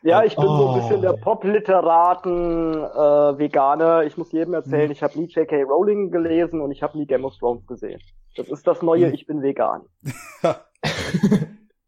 [0.03, 0.75] Ja, ich bin so ein Oh.
[0.75, 4.03] bisschen der Pop-Literaten äh, Veganer.
[4.05, 4.93] Ich muss jedem erzählen, Mhm.
[4.93, 5.63] ich habe nie J.K.
[5.63, 8.01] Rowling gelesen und ich habe nie Game of Thrones gesehen.
[8.37, 9.15] Das ist das Neue, Mhm.
[9.15, 9.83] ich bin vegan.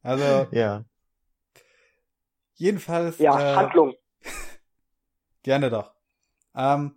[0.02, 0.84] also Ja.
[2.54, 3.94] jedenfalls Ja, äh, Handlung.
[5.42, 5.92] Gerne doch.
[6.54, 6.94] Ähm,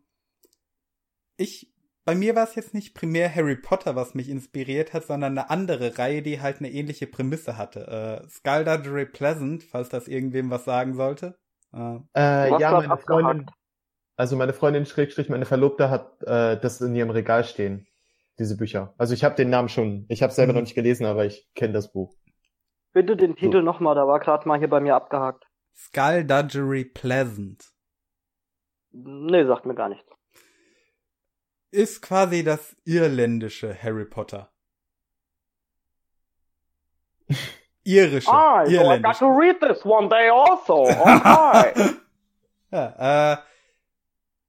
[1.38, 1.74] ich,
[2.08, 5.49] bei mir war es jetzt nicht primär Harry Potter, was mich inspiriert hat, sondern eine
[5.49, 8.22] andere Reihe, die halt eine ähnliche Prämisse hatte.
[8.26, 11.38] Äh, Skullduggery Pleasant, falls das irgendwem was sagen sollte.
[11.74, 13.45] Äh, Äh, ja, meine Freundin,
[14.16, 17.86] also meine Freundin Schrägstrich, meine Verlobte hat äh, das in ihrem Regal stehen,
[18.39, 18.93] diese Bücher.
[18.97, 20.60] Also ich habe den Namen schon, ich habe selber Mhm.
[20.60, 22.16] noch nicht gelesen, aber ich kenne das Buch.
[22.93, 25.45] Bitte den Titel nochmal, da war gerade mal hier bei mir abgehakt.
[25.76, 27.66] Skullduggery Pleasant.
[28.91, 30.16] Nee, sagt mir gar nichts.
[31.78, 34.51] Ist quasi das irländische Harry Potter.
[37.84, 38.32] Irische.
[38.32, 40.88] Ah, so I got to read this one day also.
[40.89, 41.93] Okay.
[42.71, 43.38] ja, äh,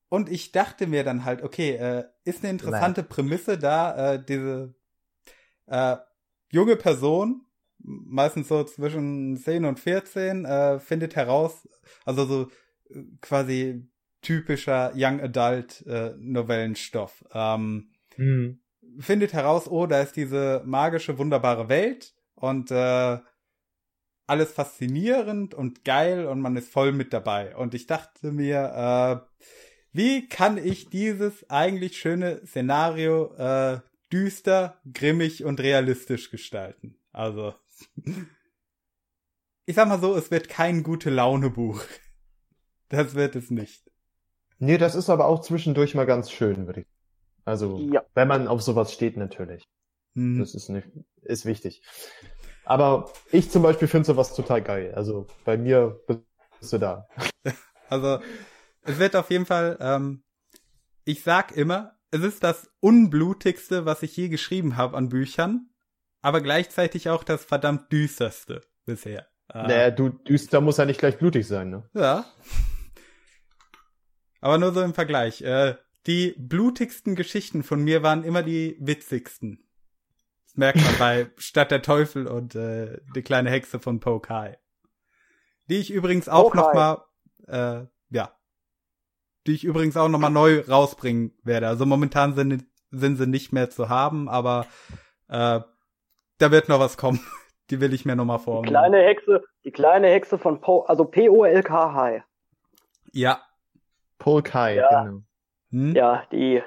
[0.09, 4.75] und ich dachte mir dann halt, okay, äh, ist eine interessante Prämisse da, äh, diese
[5.67, 5.97] äh,
[6.51, 7.45] junge Person,
[7.77, 11.69] meistens so zwischen 10 und 14, äh, findet heraus,
[12.07, 12.49] also so
[12.89, 13.87] äh, quasi
[14.23, 17.25] typischer Young Adult äh, Novellenstoff.
[17.33, 18.59] Ähm, Mhm.
[18.99, 23.19] findet heraus, oh, da ist diese magische, wunderbare Welt und äh,
[24.27, 27.57] alles faszinierend und geil und man ist voll mit dabei.
[27.57, 29.45] Und ich dachte mir, äh,
[29.93, 33.81] wie kann ich dieses eigentlich schöne Szenario äh,
[34.13, 36.99] düster, grimmig und realistisch gestalten?
[37.13, 37.55] Also,
[39.65, 41.83] ich sag mal so, es wird kein gute Laune Buch.
[42.89, 43.88] Das wird es nicht.
[44.59, 46.87] Nee, das ist aber auch zwischendurch mal ganz schön, würde ich.
[47.45, 48.05] Also, Ja.
[48.15, 49.65] wenn man auf sowas steht, natürlich.
[50.15, 50.39] Hm.
[50.39, 50.89] Das ist nicht,
[51.23, 51.83] ist wichtig.
[52.65, 54.93] Aber ich zum Beispiel finde sowas total geil.
[54.95, 57.07] Also bei mir bist du da.
[57.91, 58.19] Also,
[58.83, 60.23] es wird auf jeden Fall, ähm,
[61.07, 65.71] ich sag immer, es ist das unblutigste, was ich je geschrieben habe an Büchern,
[66.21, 69.27] aber gleichzeitig auch das verdammt düsterste bisher.
[69.55, 71.89] Äh, Naja, du, düster muss ja nicht gleich blutig sein, ne?
[71.95, 72.27] Ja.
[74.41, 75.43] Aber nur so im Vergleich.
[75.43, 75.77] Äh,
[76.07, 79.65] die blutigsten Geschichten von mir waren immer die witzigsten.
[80.47, 84.59] Das merkt man bei Stadt der Teufel und äh, die kleine Hexe von Pokai.
[85.69, 86.61] Die ich übrigens auch Pokai.
[86.61, 87.05] noch mal,
[87.81, 88.33] äh, ja,
[89.47, 91.69] die ich übrigens auch noch mal neu rausbringen werde.
[91.69, 94.67] Also momentan sind, sind sie nicht mehr zu haben, aber
[95.29, 95.61] äh,
[96.39, 97.21] da wird noch was kommen.
[97.71, 98.71] Die will ich mir noch mal Die vornehmen.
[98.73, 102.25] kleine Hexe, die kleine Hexe von Po, also P-O-L-K-H.
[103.13, 103.43] Ja.
[104.19, 105.05] Paul Kai, Ja.
[105.05, 105.23] genau.
[105.71, 105.95] Hm?
[105.95, 106.63] Ja, die,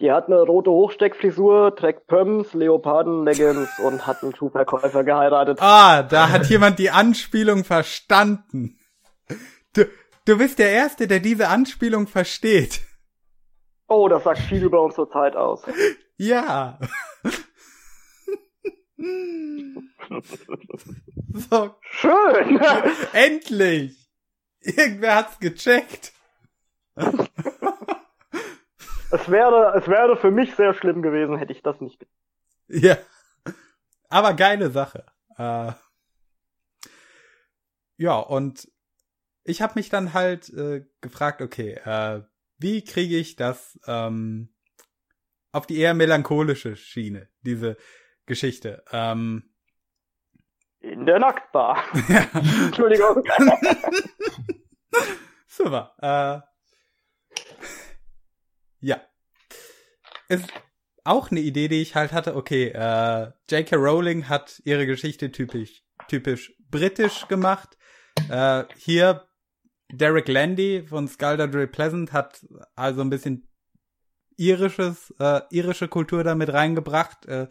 [0.00, 5.58] die hat eine rote Hochsteckfrisur, trägt Pumps, Leoparden-Leggings und hat einen Schuhverkäufer geheiratet.
[5.60, 8.78] Ah, da hat jemand die Anspielung verstanden.
[9.74, 9.84] Du,
[10.24, 12.80] du bist der Erste, der diese Anspielung versteht.
[13.86, 15.62] Oh, das sagt viel über unsere Zeit aus.
[16.16, 16.78] Ja.
[21.50, 22.60] so, Schön!
[23.12, 23.96] endlich.
[24.60, 26.13] Irgendwer hat's gecheckt.
[29.10, 32.06] Es wäre, es wäre für mich sehr schlimm gewesen, hätte ich das nicht.
[32.68, 32.96] Ja.
[34.08, 35.06] Aber geile Sache.
[35.36, 35.72] Äh,
[37.96, 38.68] ja, und
[39.44, 42.22] ich habe mich dann halt äh, gefragt, okay, äh,
[42.58, 44.54] wie kriege ich das ähm,
[45.52, 47.76] auf die eher melancholische Schiene, diese
[48.26, 48.84] Geschichte?
[48.90, 49.54] Ähm,
[50.80, 51.84] In der Nacktbar.
[52.08, 52.26] ja.
[52.66, 53.22] Entschuldigung.
[55.46, 55.94] Super.
[55.98, 56.53] Äh,
[58.84, 59.00] ja.
[60.28, 60.48] Ist
[61.04, 62.36] auch eine Idee, die ich halt hatte.
[62.36, 63.76] Okay, äh, J.K.
[63.76, 67.76] Rowling hat ihre Geschichte typisch, typisch britisch gemacht.
[68.28, 69.26] Äh, hier
[69.90, 73.48] Derek Landy von Skullduggery Pleasant hat also ein bisschen
[74.36, 77.48] irisches, äh, irische Kultur damit reingebracht, äh,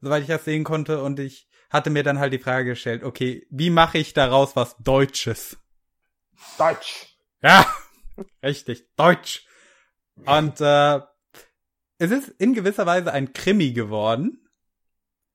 [0.00, 1.02] soweit ich das sehen konnte.
[1.02, 4.76] Und ich hatte mir dann halt die Frage gestellt, okay, wie mache ich daraus was
[4.78, 5.56] Deutsches?
[6.58, 7.16] Deutsch.
[7.42, 7.66] Ja,
[8.42, 9.46] richtig, Deutsch.
[10.26, 11.00] Und äh,
[11.98, 14.48] es ist in gewisser Weise ein Krimi geworden.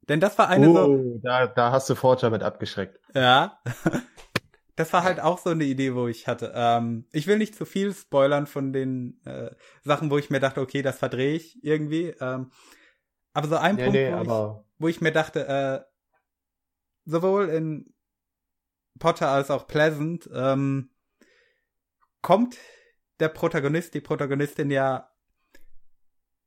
[0.10, 3.00] Denn das war eine so, Oh, da, da hast du Forger mit abgeschreckt.
[3.14, 3.60] ja.
[4.76, 6.54] Das war halt auch so eine Idee, wo ich hatte.
[6.56, 9.52] Ähm, ich will nicht zu viel spoilern von den äh,
[9.84, 12.16] Sachen, wo ich mir dachte, okay, das verdrehe ich irgendwie.
[12.22, 12.52] Ähm,
[13.34, 15.82] aber so ein Nee, Punkt, nee, wo, ich, wo ich mir dachte, äh,
[17.06, 17.94] sowohl in
[19.00, 20.92] Potter als auch Pleasant ähm,
[22.22, 22.58] kommt
[23.20, 25.10] der Protagonist, die Protagonistin ja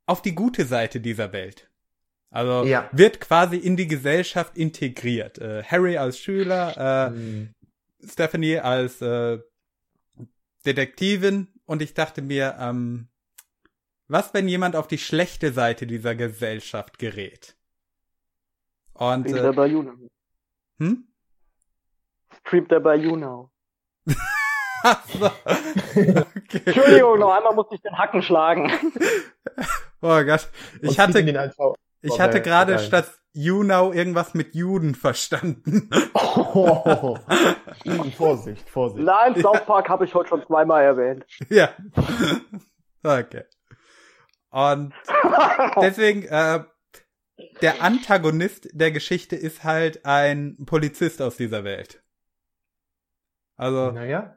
[0.06, 1.70] auf die gute Seite dieser Welt.
[2.30, 2.88] Also Ja.
[2.92, 5.38] wird quasi in die Gesellschaft integriert.
[5.38, 7.54] Äh, Harry als Schüler, äh, Hm.
[8.04, 9.38] Stephanie als äh,
[10.66, 13.08] Detektivin und ich dachte mir, ähm,
[14.08, 17.56] was, wenn jemand auf die schlechte Seite dieser Gesellschaft gerät?
[18.94, 19.94] Und Streamt er äh, bei YouNow.
[20.78, 21.08] hm?
[22.40, 23.50] Streamt er bei YouNow.
[24.82, 25.26] Ach so.
[25.26, 26.24] Okay.
[26.64, 28.72] Entschuldigung, noch einmal musste ich den Hacken schlagen.
[30.04, 30.48] Oh Gott.
[30.80, 31.20] Ich hatte,
[32.00, 35.88] ich hatte gerade statt You know irgendwas mit Juden verstanden.
[36.12, 37.16] Oh,
[38.16, 39.04] Vorsicht, Vorsicht.
[39.04, 41.24] Nein, South Park habe ich heute schon zweimal erwähnt.
[41.48, 41.70] ja.
[43.04, 43.44] Okay.
[44.50, 44.92] Und
[45.80, 46.64] deswegen, äh,
[47.60, 52.02] der Antagonist der Geschichte ist halt ein Polizist aus dieser Welt.
[53.56, 54.36] Also, Naja.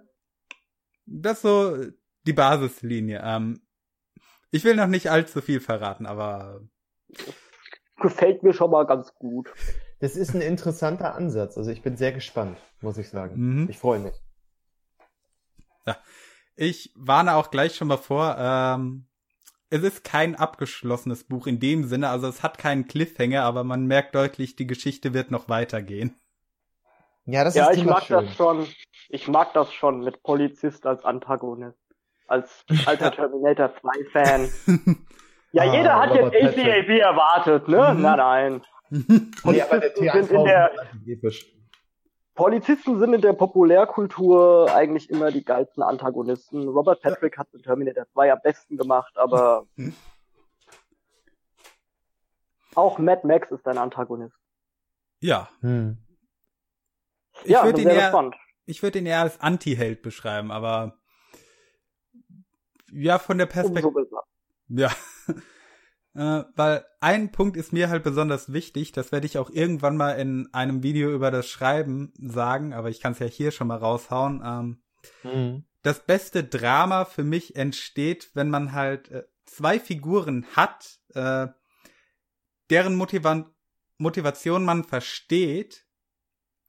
[1.06, 1.78] Das ist so
[2.26, 3.22] die Basislinie.
[3.24, 3.62] Ähm,
[4.52, 6.62] ich will noch nicht allzu viel verraten, aber
[8.02, 9.54] Gefällt mir schon mal ganz gut.
[10.00, 11.58] Das ist ein interessanter Ansatz.
[11.58, 13.36] Also ich bin sehr gespannt, muss ich sagen.
[13.38, 13.70] Mhm.
[13.70, 14.14] Ich freue mich.
[16.56, 19.08] ich warne auch gleich schon mal vor, ähm,
[19.70, 23.86] es ist kein abgeschlossenes Buch in dem Sinne, also es hat keinen Cliffhanger, aber man
[23.88, 26.16] merkt deutlich, die Geschichte wird noch weitergehen.
[27.26, 28.26] Ja, das ja, ist ich immer mag schön.
[28.26, 28.68] das schon.
[29.10, 31.78] Ich mag das schon mit Polizist als Antagonist.
[32.28, 34.50] Als alter Terminator 2 Fan.
[35.52, 36.58] Ja, Ah, jeder hat Robert jetzt.
[36.58, 37.94] ACAB erwartet, ne?
[37.94, 38.02] Mhm.
[38.02, 39.32] Nein, nein.
[39.46, 40.70] Nee, aber der sind in der.
[42.34, 46.68] Polizisten sind in der Populärkultur eigentlich immer die geilsten Antagonisten.
[46.68, 49.66] Robert Patrick hat den Terminator 2 am besten gemacht, aber
[52.76, 54.36] auch Mad Max ist ein Antagonist.
[55.22, 55.98] ja, Hm.
[57.46, 58.36] ich ja, würde bin ihn sehr eher, gespannt.
[58.66, 60.98] Ich würde ihn eher als Anti-Held beschreiben, aber
[62.92, 64.08] ja, von der Perspektive,
[64.70, 64.92] ja,
[66.16, 70.12] äh, weil ein Punkt ist mir halt besonders wichtig, das werde ich auch irgendwann mal
[70.12, 73.78] in einem Video über das Schreiben sagen, aber ich kann es ja hier schon mal
[73.78, 74.42] raushauen.
[74.46, 74.82] Ähm,
[75.22, 75.66] Hm.
[75.84, 81.48] das beste Drama für mich entsteht, wenn man halt äh, zwei Figuren hat, äh,
[82.70, 83.52] deren Motiva
[83.98, 85.85] Motivation man versteht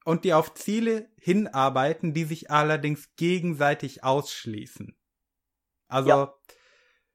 [0.07, 4.97] und die auf Ziele hinarbeiten, die sich allerdings gegenseitig ausschließen.
[5.89, 6.35] Also ja, Ja.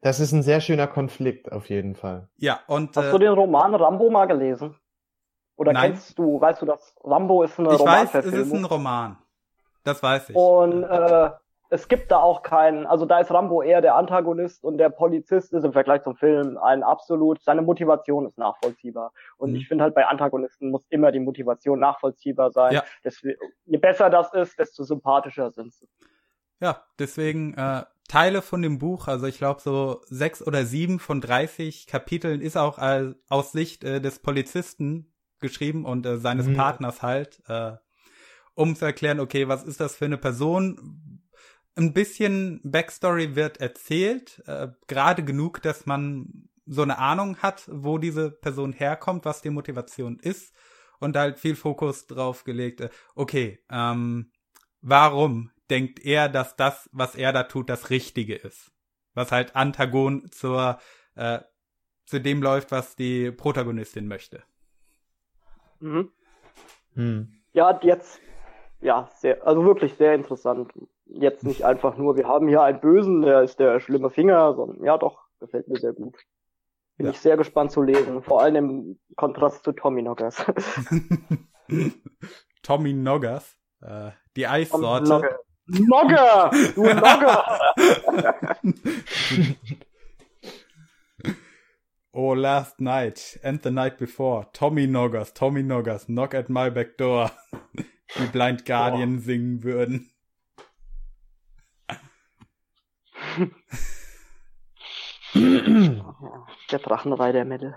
[0.04, 2.28] Das ist ein sehr schöner Konflikt, auf jeden Fall.
[2.68, 4.76] und Hast du äh, den Roman Rambo mal gelesen?
[5.56, 5.92] Oder Nein.
[5.94, 8.58] kennst du, weißt du, dass Rambo ist eine ich weiß, es ist Romanverfilmung?
[8.58, 9.18] ein Roman.
[9.84, 10.36] Das weiß ich.
[10.36, 11.30] Und äh,
[11.74, 15.54] es gibt da auch keinen, also da ist Rambo eher der Antagonist und der Polizist
[15.54, 19.14] ist im Vergleich zum Film ein absolut, seine Motivation ist nachvollziehbar.
[19.38, 19.56] Und Mhm.
[19.56, 22.74] ich finde halt bei Antagonisten muss immer die Motivation nachvollziehbar sein.
[22.74, 22.84] Ja.
[23.06, 25.88] Deswegen, je besser das ist, desto sympathischer sind sie.
[26.60, 31.22] Ja, deswegen äh, Teile von dem Buch, also ich glaube so sechs oder sieben von
[31.22, 36.58] 30 Kapiteln ist auch als, aus Sicht äh, des Polizisten geschrieben und äh, seines Mhm.
[36.58, 37.78] Partners halt, äh,
[38.56, 41.21] um zu erklären, okay, was ist das für eine Person?
[41.76, 47.98] Ein bisschen Backstory wird erzählt, äh, gerade genug, dass man so eine Ahnung hat, wo
[47.98, 50.54] diese Person herkommt, was die Motivation ist
[51.00, 54.32] und halt viel Fokus drauf gelegt, äh, okay, ähm,
[54.82, 58.72] warum denkt er, dass das, was er da tut, das Richtige ist?
[59.14, 60.80] Was halt Antagon zur,
[61.16, 61.40] äh,
[62.06, 64.44] zu dem läuft, was die Protagonistin möchte.
[65.80, 66.12] Mhm.
[66.94, 67.34] Hm.
[67.54, 68.20] Ja, jetzt,
[68.82, 70.72] ja, sehr, also wirklich sehr interessant.
[71.14, 74.84] Jetzt nicht einfach nur, wir haben hier einen Bösen, der ist der schlimme Finger, sondern
[74.84, 76.16] ja doch, gefällt mir sehr gut.
[76.97, 77.12] Bin Ja.
[77.12, 80.45] ich sehr gespannt zu lesen, vor allem im Kontrast zu Tommy Knockers.
[82.64, 85.09] Tommy Noggers, äh, die Eissorte.
[85.68, 86.51] Nogger.
[86.76, 87.59] Du Nogger!
[92.14, 94.45] Oh, last night and the night before.
[94.51, 97.32] Tommy Noggers, Tommy Noggers, knock at my back door.
[98.18, 100.12] Die Blind Guardian singen würden.
[106.72, 107.76] Der Drachenreiter Mädel.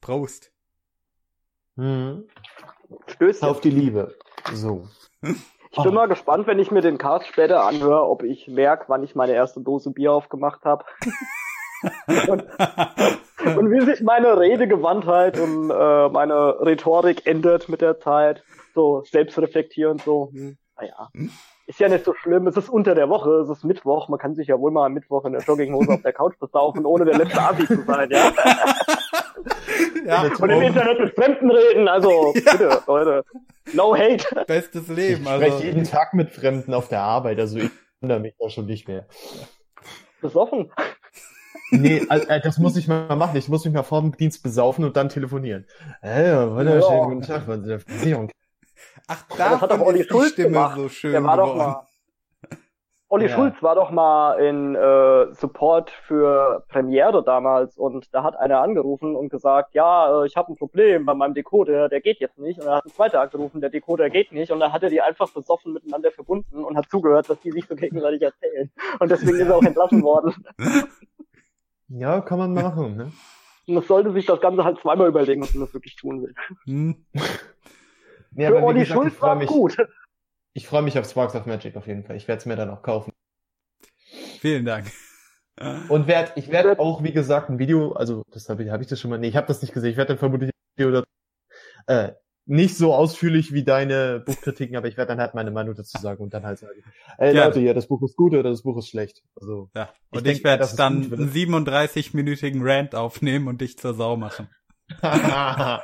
[0.00, 0.52] Prost.
[1.76, 2.28] Hm.
[3.06, 3.48] Stößchen.
[3.48, 4.14] Auf die Liebe.
[4.52, 4.88] So.
[5.22, 9.02] Ich bin mal gespannt, wenn ich mir den Cast später anhöre, ob ich merke, wann
[9.02, 10.84] ich meine erste Dose Bier aufgemacht habe.
[12.28, 12.42] und,
[13.56, 18.44] und wie sich meine Redegewandtheit und äh, meine Rhetorik ändert mit der Zeit.
[18.74, 20.30] So selbstreflektierend so.
[20.32, 21.08] Hm, naja.
[21.66, 24.34] Ist ja nicht so schlimm, es ist unter der Woche, es ist Mittwoch, man kann
[24.34, 27.16] sich ja wohl mal am Mittwoch in der Jogginghose auf der Couch besaufen, ohne der
[27.16, 28.32] letzte Asi zu sein, ja.
[30.06, 33.24] ja, Und im Internet mit Fremden reden, also bitte, Leute.
[33.72, 34.44] No hate.
[34.46, 35.24] bestes Ich Leben.
[35.24, 38.66] spreche Also, jeden Tag mit Fremden auf der Arbeit, also ich wundere mich da schon
[38.66, 39.06] nicht mehr.
[40.20, 40.70] Besoffen.
[41.70, 43.36] Nee, also, das muss ich mal machen.
[43.36, 45.66] Ich muss mich mal vor dem Dienst besaufen und dann telefonieren.
[46.02, 47.04] Äh, wunderschönen Ja.
[47.06, 48.30] guten Tag, von der Versicherung.
[49.08, 50.76] Ach, das hat doch Olli Schulz Stimme gemacht.
[50.76, 51.86] so schön Der war doch mal.
[53.10, 53.36] Olli Ja.
[53.36, 59.14] Schulz war doch mal in äh, Support für Premiere damals und da hat einer angerufen
[59.14, 62.58] und gesagt, ja, äh, ich habe ein Problem bei meinem Decoder, der geht jetzt nicht.
[62.58, 64.50] Und dann hat ein zweiter angerufen, der Decoder geht nicht.
[64.50, 67.66] Und dann hat er die einfach besoffen miteinander verbunden und hat zugehört, dass die sich
[67.68, 68.72] so gegenseitig erzählen.
[68.98, 70.34] Und deswegen ist er auch entlassen worden.
[71.88, 73.12] Ja, kann man machen, ne?
[73.68, 76.34] Und es sollte sich das Ganze halt zweimal überlegen, ob man das wirklich tun will.
[76.64, 77.06] Hm.
[78.34, 79.76] Nee, Für aber wie Olli gesagt, ich Schulz freue war mich, gut.
[80.52, 82.16] ich freue mich auf Sparks of Magic auf jeden Fall.
[82.16, 83.12] Ich werde es mir dann auch kaufen.
[84.40, 84.90] Vielen Dank.
[85.88, 88.88] Und werd, ich werde auch, wie gesagt, ein Video, also das habe ich, hab ich
[88.88, 89.90] das schon mal, nee, ich habe das nicht gesehen.
[89.90, 91.08] Ich werde dann vermutlich ein Video dazu,
[91.86, 92.12] äh,
[92.46, 96.22] nicht so ausführlich wie deine Buchkritiken, aber ich werde dann halt meine Meinung dazu sagen
[96.22, 96.72] und dann halt sagen,
[97.18, 97.48] ey Gerne.
[97.48, 99.22] Leute, ja, das Buch ist gut oder das Buch ist schlecht.
[99.36, 99.90] Also Ja.
[100.10, 104.48] Ich Und ich, eher, werde dann einen 37-minütigen Rant aufnehmen und dich zur Sau machen.
[105.02, 105.82] Ah,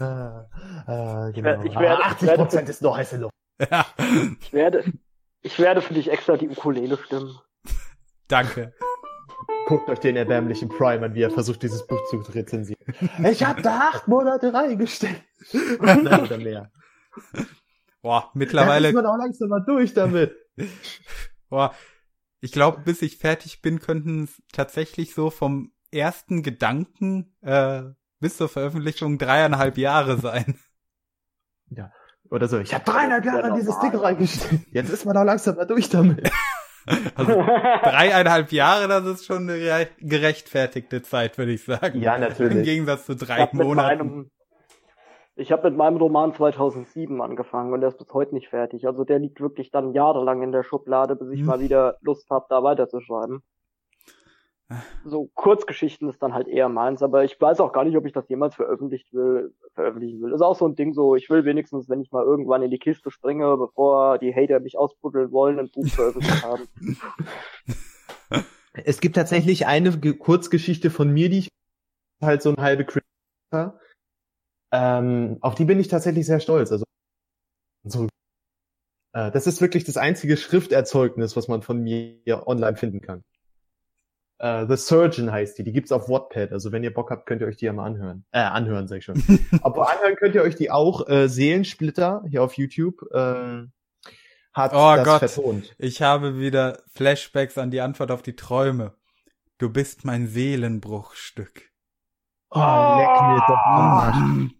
[0.00, 1.64] ah, Ich werd- genau.
[1.64, 3.34] ich werd- Ah, ich werd- 80% ist nur heiße Luft.
[3.70, 3.86] Ja.
[4.40, 4.84] Ich werde,
[5.42, 7.38] ich werde für dich extra die Ukulele stimmen.
[8.28, 8.72] Danke.
[9.66, 12.80] Guckt euch den erbärmlichen Prime an, wie er versucht, dieses Buch zu rezensieren.
[13.30, 15.22] Ich habe da acht Monate reingesteckt.
[15.80, 16.70] Nein, oder mehr.
[18.02, 20.34] Boah, Da ist mittlerweile, man auch langsam mal durch damit.
[21.48, 21.74] boah,
[22.40, 27.82] ich glaube, bis ich fertig bin, könnten es tatsächlich so vom ersten Gedanken äh,
[28.20, 30.58] bis zur Veröffentlichung dreieinhalb Jahre sein.
[32.30, 32.58] Oder so.
[32.58, 33.78] Ich habe dreieinhalb ja Jahre in dieses.
[33.80, 34.66] Ding reingesteckt.
[34.72, 36.30] Jetzt ist man auch langsam mal durch damit.
[37.14, 42.00] Also dreieinhalb Jahre, das ist schon eine gere- gerechtfertigte Zeit, würde ich sagen.
[42.00, 42.64] Ja, Im natürlich.
[42.64, 43.98] Gegensatz zu Ich drei habe mit, Monaten.
[43.98, 44.30] meinem,
[45.36, 48.86] ich hab mit meinem Roman 2007 angefangen und der ist bis heute nicht fertig.
[48.86, 51.46] Also der liegt wirklich dann jahrelang in der Schublade, bis ich Hm.
[51.46, 53.42] mal wieder Lust habe, da weiterzuschreiben.
[55.04, 58.12] So Kurzgeschichten ist dann halt eher meins, aber ich weiß auch gar nicht, ob ich
[58.12, 60.32] das jemals veröffentlicht will, veröffentlichen will.
[60.32, 62.78] Ist auch so ein Ding so, ich will wenigstens, wenn ich mal irgendwann in die
[62.78, 66.68] Kiste springe, bevor die Hater mich ausbuddeln wollen, ein Buch veröffentlicht haben.
[68.72, 71.48] Es gibt tatsächlich eine Ge- Kurzgeschichte von mir, die ich
[72.22, 73.02] halt so ein halbe Crit
[73.50, 73.80] war.
[74.72, 76.70] ähm, Auf die bin ich tatsächlich sehr stolz.
[76.70, 76.84] Also
[77.84, 78.06] so,
[79.12, 83.22] äh, das ist wirklich das einzige Schrifterzeugnis, was man von mir online finden kann.
[84.40, 85.64] Äh, The Surgeon heißt die.
[85.64, 86.50] Die gibt's auf Wattpad.
[86.52, 88.24] Also wenn ihr Bock habt, könnt ihr euch die ja mal anhören.
[88.32, 89.22] Äh, anhören, sag ich schon.
[89.62, 91.06] Aber anhören könnt ihr euch die auch.
[91.08, 93.72] Äh, Seelensplitter hier auf YouTube ähm,
[94.54, 95.18] hat Oh das Gott.
[95.30, 95.74] vertont.
[95.78, 98.94] Ich habe wieder Flashbacks an die Antwort auf die Träume.
[99.58, 101.68] Du bist mein Seelenbruchstück.
[102.50, 104.50] Oh, leck mir doch am Arsch.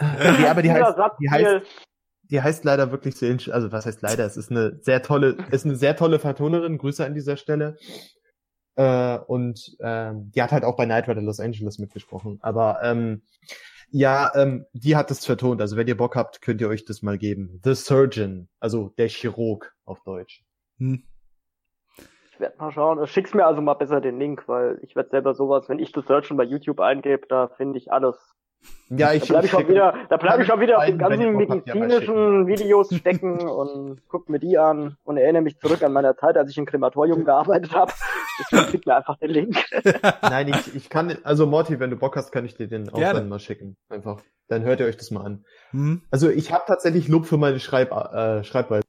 [0.40, 1.66] Ja, aber die heißt, die heißt,
[2.30, 4.24] die heißt leider wirklich Seelen, also was heißt leider?
[4.26, 6.78] Es ist eine sehr tolle, ist eine sehr tolle Vertonerin.
[6.78, 7.76] Grüße an dieser Stelle.
[8.76, 12.38] Äh, und ähm, die hat halt auch bei Night Rider Los Angeles mitgesprochen.
[12.42, 13.22] Aber ähm,
[13.90, 15.60] ja, ähm, die hat es vertont.
[15.60, 17.60] Also wenn ihr Bock habt, könnt ihr euch das mal geben.
[17.64, 20.44] The Surgeon, also der Chirurg auf Deutsch.
[20.78, 21.04] Hm.
[22.32, 23.06] Ich werde mal schauen.
[23.06, 26.06] Schick's mir also mal besser den Link, weil ich werde selber sowas, wenn ich das
[26.06, 28.34] Searchen bei YouTube eingebe, da finde ich alles.
[28.90, 31.36] Ja, ich Da bleibe ich schon wieder, da bleib ich schon wieder auf den ganzen
[31.36, 36.36] medizinischen Videos stecken und guck mir die an und erinnere mich zurück an meine Zeit,
[36.36, 37.92] als ich im Krematorium gearbeitet habe.
[38.38, 39.56] Deswegen schick mir einfach den Link.
[40.22, 42.98] Nein, ich, ich kann, also Morty, wenn du Bock hast, kann ich dir den auch
[42.98, 43.20] Gerne.
[43.20, 43.76] dann mal schicken.
[43.88, 44.20] Einfach.
[44.48, 45.44] Dann hört ihr euch das mal an.
[45.70, 46.02] Hm.
[46.10, 48.84] Also ich habe tatsächlich Lob für meine Schreib, äh, Schreibweise.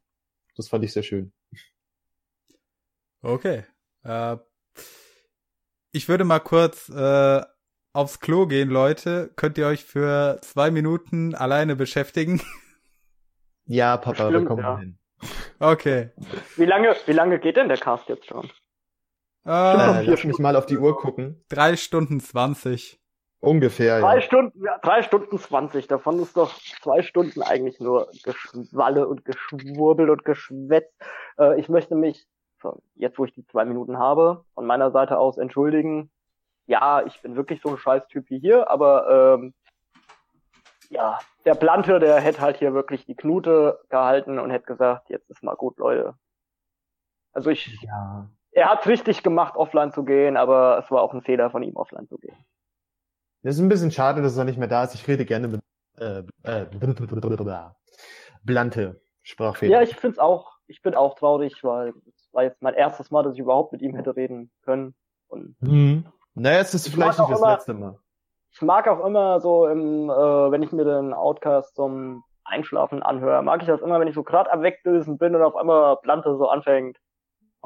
[0.57, 1.31] Das fand ich sehr schön.
[3.21, 3.63] Okay.
[4.03, 4.37] Äh,
[5.91, 7.41] ich würde mal kurz äh,
[7.95, 9.31] aufs Klo gehen, Leute.
[9.35, 12.41] Könnt ihr euch für zwei Minuten alleine beschäftigen?
[13.65, 14.77] Ja, Papa, wir Stimmt, kommen ja.
[14.77, 14.99] hin.
[15.59, 16.11] Okay.
[16.57, 18.49] Wie lange, wie lange geht denn der Cast jetzt schon?
[19.45, 21.43] Äh, Äh, vier lass mich mal auf die Uhr gucken.
[21.49, 23.01] drei Stunden zwanzig.
[23.39, 24.21] Ungefähr, Drei ja.
[24.21, 25.87] Stunden, ja, drei Stunden zwanzig.
[25.87, 30.91] Davon ist doch zwei Stunden eigentlich nur Geschwalle und Geschwurbel und Geschwätz.
[31.37, 32.25] Äh, ich möchte mich,
[32.95, 36.09] jetzt wo ich die zwei Minuten habe, von meiner Seite aus entschuldigen.
[36.67, 39.53] Ja, ich bin wirklich so ein Scheißtyp wie hier, aber ähm,
[40.89, 45.29] ja, der Blante, der hätte halt hier wirklich die Knute gehalten und hätte gesagt, jetzt
[45.29, 46.15] ist mal gut, Leute.
[47.33, 48.29] Also ich, Ja.
[48.51, 51.75] er hat's richtig gemacht, offline zu gehen, aber es war auch ein Fehler von ihm,
[51.75, 52.37] offline zu gehen.
[53.43, 54.95] Das ist ein bisschen schade, dass er nicht mehr da ist.
[54.95, 55.61] Ich rede gerne mit
[55.97, 56.65] äh, äh,
[58.43, 59.71] Blante Sprachfehler.
[59.71, 63.23] Ja, ich find's auch, ich bin auch traurig, weil es war jetzt mein erstes Mal,
[63.23, 64.95] dass ich überhaupt mit ihm hätte reden können.
[65.27, 66.05] Und hm.
[66.35, 67.97] Naja, es ist Ich vielleicht nicht das immer- letzte Mal.
[68.51, 70.13] ich mag auch immer so im, äh,
[70.51, 74.23] wenn ich mir den Outcast zum Einschlafen anhöre, mag ich das immer, wenn ich so
[74.23, 76.97] gerade am Wegdösen bin und auf einmal Plante so anfängt.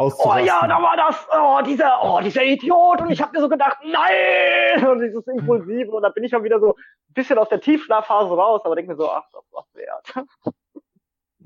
[0.02, 3.02] Oh ja, da war das, oh, dieser, oh, dieser Idiot.
[3.02, 4.88] Und ich habe mir so gedacht, nein!
[4.88, 5.92] Und dieses Impulsive.
[5.92, 8.88] Und dann bin ich schon wieder so ein bisschen aus der Tiefschlafphase raus, aber denk
[8.88, 10.26] mir so, ach, das war's wert.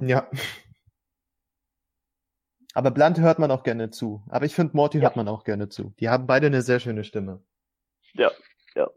[0.02, 0.28] Ja.
[2.74, 4.24] Aber Blunt hört man auch gerne zu.
[4.30, 5.04] Aber ich finde, Morty Ja.
[5.04, 5.94] hört man auch gerne zu.
[6.00, 7.42] Die haben beide eine sehr schöne Stimme.
[8.14, 8.32] Ja,
[8.76, 8.90] ja.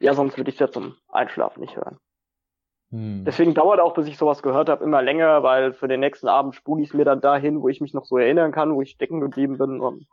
[0.00, 1.98] Ja, sonst würde ich ja zum Einschlafen nicht hören.
[2.90, 3.24] Hm.
[3.26, 6.54] Deswegen dauert auch, bis ich sowas gehört habe, immer länger, weil für den nächsten Abend
[6.54, 8.90] spule ich es mir dann dahin, wo ich mich noch so erinnern kann, wo ich
[8.90, 9.80] stecken geblieben bin.
[9.80, 10.06] Und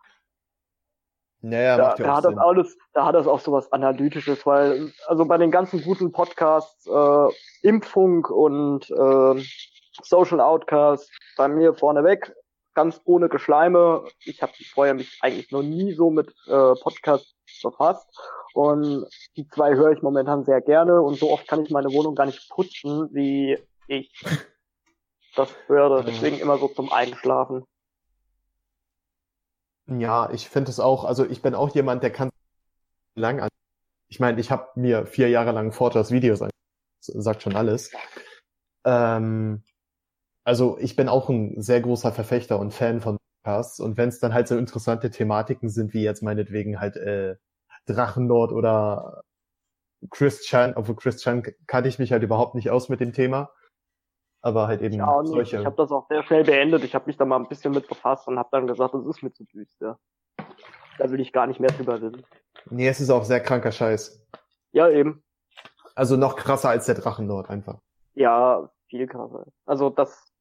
[1.42, 2.40] Naja, da, macht ja da hat das Sinn.
[2.40, 7.28] alles, da hat das auch sowas Analytisches, weil also bei den ganzen guten Podcasts, äh,
[7.62, 9.44] Impfung und äh,
[10.04, 12.34] Social Outcast bei mir vorneweg,
[12.74, 14.06] ganz ohne Geschleime.
[14.24, 18.08] Ich habe vorher mich eigentlich noch nie so mit äh, Podcasts befasst
[18.54, 22.16] und die zwei höre ich momentan sehr gerne und so oft kann ich meine Wohnung
[22.16, 24.12] gar nicht putzen, wie ich
[25.36, 26.04] das höre.
[26.04, 27.66] Deswegen immer so zum Einschlafen.
[29.88, 32.30] Ja, ich finde es auch, also ich bin auch jemand, der kann
[33.14, 33.50] lang an.
[34.08, 36.50] Ich meine, ich habe mir vier Jahre lang Vortragsvideos an,
[37.02, 37.92] sagt schon alles.
[38.84, 39.64] Ähm,
[40.46, 44.20] also ich bin auch ein sehr großer Verfechter und Fan von Podcasts und wenn es
[44.20, 47.36] dann halt so interessante Thematiken sind, wie jetzt meinetwegen halt äh,
[47.88, 49.24] Drachenlord oder
[50.10, 53.50] Christian, obwohl Christian kannte ich mich halt überhaupt nicht aus mit dem Thema,
[54.42, 55.60] aber halt eben Ja, solche.
[55.60, 56.84] ich habe das auch sehr schnell beendet.
[56.84, 59.24] Ich habe mich da mal ein bisschen mit befasst und habe dann gesagt, das ist
[59.24, 60.00] mir zu düster.
[60.98, 62.24] Da will ich gar nicht mehr drüber wissen.
[62.70, 64.24] Nee, es ist auch sehr kranker Scheiß.
[64.72, 65.24] Ja, eben.
[65.96, 67.80] Also noch krasser als der Drachenlord einfach.
[68.14, 69.46] Ja, viel krasser.
[69.66, 70.32] Also das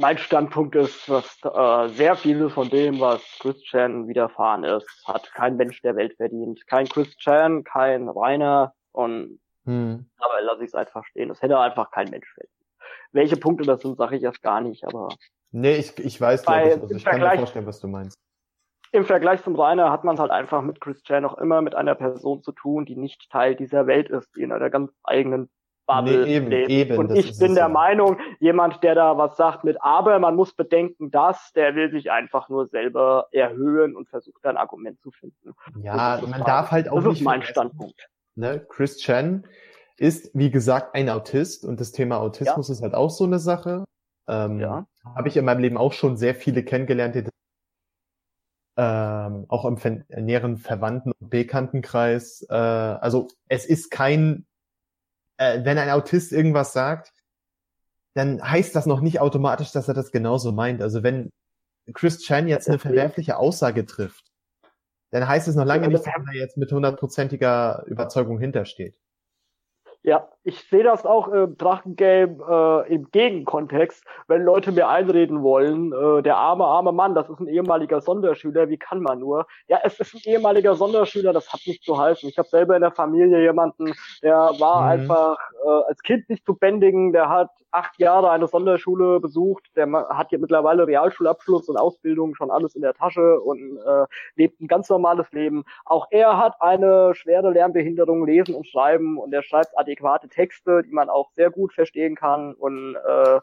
[0.00, 5.56] mein Standpunkt ist, dass äh, sehr viel von dem, was Christian widerfahren ist, hat kein
[5.56, 6.66] Mensch der Welt verdient.
[6.66, 10.04] Kein Christian, kein Rainer und Hm.
[10.18, 11.30] aber lass ich es einfach stehen.
[11.30, 12.52] Das hätte einfach kein Mensch verdient.
[13.12, 15.08] Welche Punkte das sind, sage ich erst gar nicht, aber
[15.52, 18.18] Nee, ich, ich weiß, glaube ich, also ich kann mir vorstellen, was du meinst.
[18.92, 21.94] im Vergleich zum Rainer hat man es halt einfach mit Christian noch immer mit einer
[21.94, 25.48] Person zu tun, die nicht Teil dieser Welt ist, die in einer ganz eigenen
[25.86, 26.70] Bubble Nee, eben, lebt.
[26.70, 27.68] eben, Und das ich bin der ja.
[27.68, 32.10] Meinung, jemand, der da was sagt mit aber, man muss bedenken, dass, der will sich
[32.10, 35.52] einfach nur selber erhöhen und versucht ein Argument zu finden.
[35.82, 38.08] Ja, Das man das darf halt auch Das nicht ist mein Standpunkt.
[38.34, 38.64] Ne?
[38.68, 39.46] Chris Chan
[39.96, 43.84] ist, wie gesagt, ein Autist und das Thema Autismus ist halt auch so eine Sache.
[44.26, 44.86] Ähm, Ja.
[45.14, 47.24] Habe ich in meinem Leben auch schon sehr viele kennengelernt, die
[48.76, 49.78] ähm, auch im
[50.08, 52.44] näheren Verwandten- und Bekanntenkreis.
[52.50, 54.46] Äh, also es ist kein,
[55.44, 57.12] äh, wenn ein Autist irgendwas sagt,
[58.14, 60.80] dann heißt das noch nicht automatisch, dass er das genauso meint.
[60.82, 61.30] Also wenn
[61.92, 64.24] Chris Chan jetzt eine verwerfliche Aussage trifft,
[65.10, 68.98] dann heißt es noch lange nicht, das- dass er jetzt mit hundertprozentiger Überzeugung hintersteht.
[70.06, 72.36] Ja, ich sehe das auch im Drachengame
[72.86, 77.40] äh, im Gegenkontext, wenn Leute mir einreden wollen, äh, der arme, arme Mann, das ist
[77.40, 79.46] ein ehemaliger Sonderschüler, wie kann man nur?
[79.66, 82.28] Ja, es ist ein ehemaliger Sonderschüler, das hat nicht zu heißen.
[82.28, 84.88] Ich habe selber in der Familie jemanden, der war Mhm.
[84.88, 89.90] einfach äh, als Kind nicht zu bändigen, der hat acht Jahre eine Sonderschule besucht, der
[90.10, 94.04] hat hier mittlerweile Realschulabschluss und Ausbildung, schon alles in der Tasche und äh,
[94.36, 95.64] lebt ein ganz normales Leben.
[95.84, 100.92] Auch er hat eine schwere Lernbehinderung, Lesen und Schreiben und er schreibt adäquate Texte, die
[100.92, 103.40] man auch sehr gut verstehen kann und äh,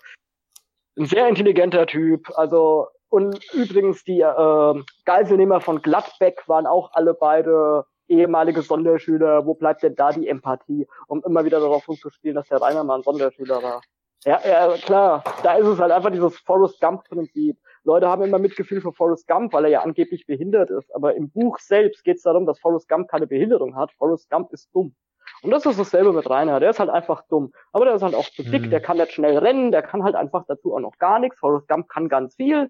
[0.98, 2.32] ein sehr intelligenter Typ.
[2.36, 9.46] Also und übrigens die äh, Geiselnehmer von Gladbeck waren auch alle beide ehemalige Sonderschüler.
[9.46, 12.96] Wo bleibt denn da die Empathie, um immer wieder darauf rumzuspielen, dass der Rainer mal
[12.96, 13.82] ein Sonderschüler war?
[14.24, 15.24] Ja, ja, klar.
[15.44, 17.58] Da ist es halt einfach dieses Forrest Gump-Prinzip.
[17.84, 20.94] Leute haben immer Mitgefühl für Forrest Gump, weil er ja angeblich behindert ist.
[20.94, 23.92] Aber im Buch selbst geht es darum, dass Forrest Gump keine Behinderung hat.
[23.94, 24.96] Forrest Gump ist dumm.
[25.44, 26.60] Und das ist dasselbe mit Rainer.
[26.60, 27.52] Der ist halt einfach dumm.
[27.72, 28.70] Aber der ist halt auch zu dick, Mhm.
[28.70, 31.40] der kann nicht schnell rennen, der kann halt einfach dazu auch noch gar nichts.
[31.40, 32.70] Forrest Gump kann ganz viel.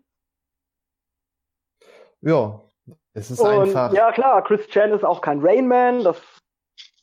[2.21, 2.61] Ja,
[3.13, 3.93] es ist Und einfach.
[3.93, 6.21] ja klar, Chris Chan ist auch kein Rainman, das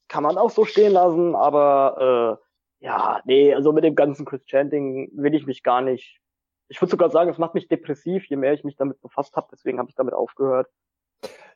[0.09, 2.39] kann man auch so stehen lassen, aber
[2.81, 6.21] äh, ja, nee, also mit dem ganzen Chris Chan-Ding will ich mich gar nicht.
[6.69, 9.49] Ich würde sogar sagen, es macht mich depressiv, je mehr ich mich damit befasst habe,
[9.53, 10.69] deswegen habe ich damit aufgehört.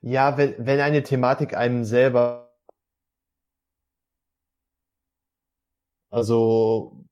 [0.00, 2.51] Ja, wenn, wenn eine Thematik einem selber.
[6.12, 7.06] Also,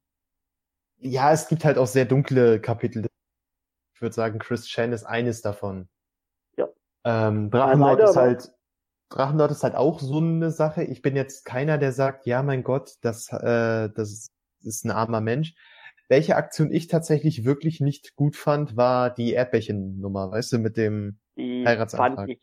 [0.99, 3.07] ja, es gibt halt auch sehr dunkle Kapitel.
[3.95, 5.89] Ich würde sagen, Chris Chan ist eines davon.
[6.59, 6.69] Ja.
[7.05, 8.53] Ähm, Drachenlord leider, ist halt,
[9.09, 10.85] Drachenlord ist halt auch so eine Sache.
[10.85, 14.29] Ich bin jetzt keiner, der sagt, ja, mein Gott, das, äh, das
[14.63, 15.55] ist ein armer Mensch.
[16.09, 21.19] Welche Aktion ich tatsächlich wirklich nicht gut fand, war die Erdbärchen-Nummer, weißt du, mit dem
[21.39, 22.17] Die Heiratsantrag.
[22.17, 22.41] fand ich,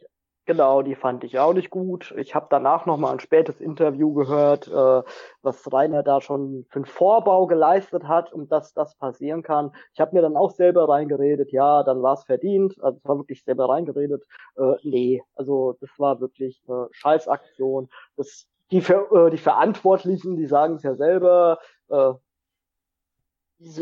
[0.48, 2.16] genau, die fand ich auch nicht gut.
[2.18, 5.04] Ich habe danach noch mal ein spätes Interview gehört, äh,
[5.44, 9.72] was Rainer da schon für einen Vorbau geleistet hat, um dass das passieren kann.
[9.94, 12.82] Ich habe mir dann auch selber reingeredet, ja, dann war es verdient.
[12.82, 14.26] Also es war wirklich selber reingeredet.
[14.56, 17.90] Äh, nee, also das war wirklich eine Scheißaktion.
[18.16, 22.14] Das, die, Ver, äh, die Verantwortlichen, die sagen es ja selber, äh,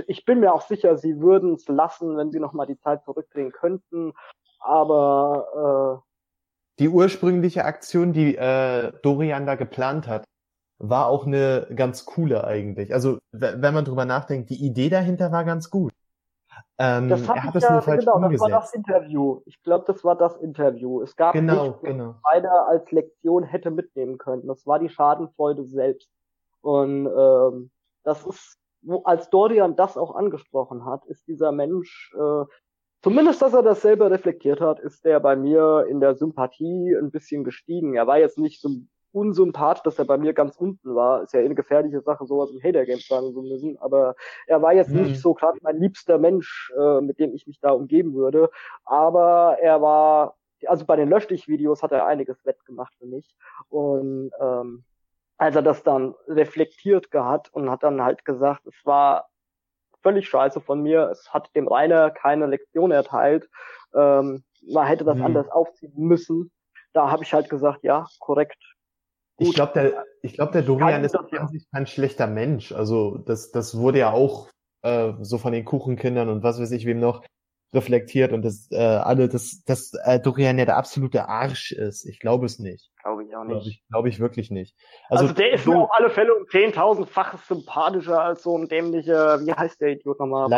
[0.08, 3.52] ich bin mir auch sicher, sie würden es lassen, wenn sie nochmal die Zeit zurückdrehen
[3.52, 4.14] könnten.
[4.60, 6.15] Aber äh,
[6.80, 10.26] die ursprüngliche Aktion, die äh, Dorian da geplant hat,
[10.78, 12.94] war auch eine ganz coole eigentlich.
[12.94, 15.94] Also wenn man drüber nachdenkt, die Idee dahinter war ganz gut.
[16.78, 18.42] Ähm, das hat er hat es ja, nur falsch genau, umgesetzt.
[18.44, 19.42] das war das Interview.
[19.46, 21.02] Ich glaube, das war das Interview.
[21.02, 22.16] Es gab genau, nicht, genau.
[22.24, 24.46] einer als Lektion hätte mitnehmen können.
[24.48, 26.10] Das war die Schadenfreude selbst.
[26.62, 27.72] Und ähm,
[28.04, 28.58] das ist,
[29.06, 32.44] als Dorian das auch angesprochen hat, ist dieser Mensch, äh,
[33.06, 37.12] zumindest, dass er das selber reflektiert hat, ist der bei mir in der Sympathie ein
[37.12, 37.94] bisschen gestiegen.
[37.94, 38.72] Er war jetzt nicht so
[39.12, 41.22] unsympath, dass er bei mir ganz unten war.
[41.22, 43.78] Ist ja eh eine gefährliche Sache, sowas im Hater Games sagen zu müssen.
[43.78, 44.16] Aber
[44.48, 45.04] er war jetzt mhm.
[45.04, 48.50] nicht so gerade mein liebster Mensch, äh, mit dem ich mich da umgeben würde.
[48.86, 50.36] Aber er war,
[50.66, 53.36] also bei den Löschdich-Videos hat er einiges wettgemacht für mich.
[53.70, 54.84] Und ähm,
[55.38, 59.28] als er das dann reflektiert gehabt und hat dann halt gesagt, es war
[60.06, 63.50] völlig scheiße von mir, es hat dem Rainer keine Lektion erteilt,
[63.96, 65.26] ähm, man hätte das mhm.
[65.26, 66.52] anders aufziehen müssen.
[66.94, 68.58] Da habe ich halt gesagt, ja, korrekt,
[69.38, 69.50] Gut.
[69.50, 72.72] Ich glaube, der, ich glaube, der Dorian ist an sich kein schlechter Mensch.
[72.72, 74.50] Also das, das wurde ja auch
[74.82, 77.22] äh, so von den Kuchenkindern und was weiß ich wem noch
[77.74, 82.06] reflektiert und das äh, alle, dass dass äh, Dorian ja der absolute Arsch ist.
[82.06, 82.92] Ich glaube es nicht.
[83.48, 83.66] Glaube ich auch nicht.
[83.66, 84.76] Glaube ich, glaub ich wirklich nicht.
[85.10, 88.68] Also, also der ist so, mir auf alle Fälle um 10.000-fach sympathischer als so ein
[88.68, 90.50] dämlicher, wie heißt der Idiot nochmal?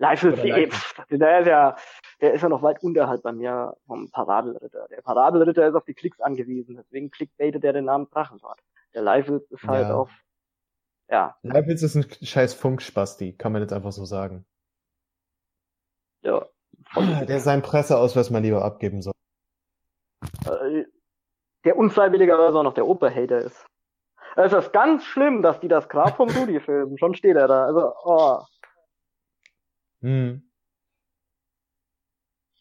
[0.00, 0.70] Leifel CE,
[1.10, 1.76] der ist ja,
[2.20, 4.86] der ist ja noch weit unterhalb bei mir vom Parabelritter.
[4.88, 8.60] Der Parabelritter ist auf die Klicks angewiesen, deswegen clickbaitet der den Namen Drachenwart.
[8.94, 9.94] Der Leifel ist halt ja.
[9.94, 10.10] auf,
[11.10, 11.36] ja.
[11.42, 14.46] Leifels ist ein scheiß Funkspasti, kann man jetzt einfach so sagen.
[16.22, 16.46] Ja.
[16.96, 19.14] Der seinen Presseausweis mal lieber abgeben soll.
[20.46, 20.84] Äh,
[21.68, 23.66] der unfreiwilligerweise auch noch der Operhater ist.
[24.36, 26.96] Es ist ganz schlimm, dass die das Grab vom Rudi filmen.
[26.96, 27.66] Schon steht er da.
[27.66, 28.38] Also, oh.
[30.00, 30.50] Hm.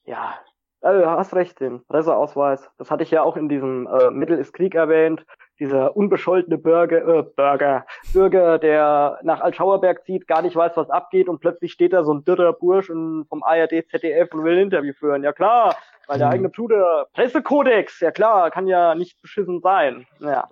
[0.03, 0.38] Ja,
[0.82, 2.70] also, hast recht, den Presseausweis.
[2.78, 5.26] Das hatte ich ja auch in diesem äh, Mittel ist Krieg erwähnt.
[5.60, 11.28] Dieser unbescholtene Bürger, äh, Bürger, Bürger, der nach Altschauerberg zieht, gar nicht weiß, was abgeht
[11.28, 14.64] und plötzlich steht da so ein dürrer Bursch und vom ARD, ZDF und will ein
[14.64, 15.24] Interview führen.
[15.24, 15.76] Ja klar,
[16.08, 16.34] weil der hm.
[16.34, 20.05] eigene Bruder, Pressekodex, ja klar, kann ja nicht beschissen sein.
[20.20, 20.47] Ja.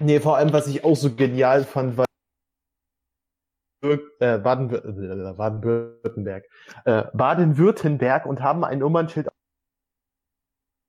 [0.00, 2.04] Nee, vor allem, was ich auch so genial fand, war
[3.82, 6.44] äh, äh, Baden-Württemberg,
[6.84, 9.28] äh, Baden-Württemberg und haben ein Nummernschild.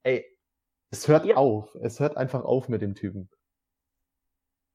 [0.02, 0.26] Ey,
[0.90, 1.36] es hört ja.
[1.36, 1.74] auf.
[1.82, 3.30] Es hört einfach auf mit dem Typen.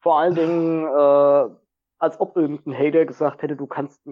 [0.06, 1.50] Vor allen Dingen, äh,
[1.98, 4.08] als ob irgendein Hater gesagt hätte, du kannst,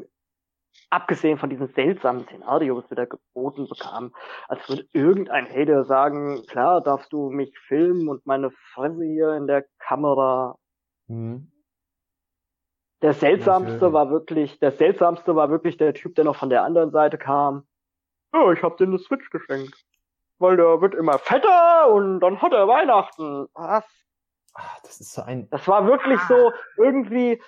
[0.90, 4.12] abgesehen von diesem seltsamen Szenario, was wir da geboten bekamen,
[4.48, 9.46] als würde irgendein Hater sagen, klar, darfst du mich filmen und meine Fresse hier in
[9.46, 10.58] der Kamera.
[11.06, 11.52] Mhm.
[13.04, 16.90] Der seltsamste war wirklich, der seltsamste war wirklich der Typ, der noch von der anderen
[16.90, 17.68] Seite kam.
[18.34, 19.86] Ja, ich hab dir eine Switch geschenkt.
[20.40, 23.46] Weil der wird immer fetter und dann hat er Weihnachten.
[23.54, 24.03] Was?
[24.54, 25.50] Ach, das ist so ein.
[25.50, 26.28] Das war wirklich ah.
[26.28, 27.42] so irgendwie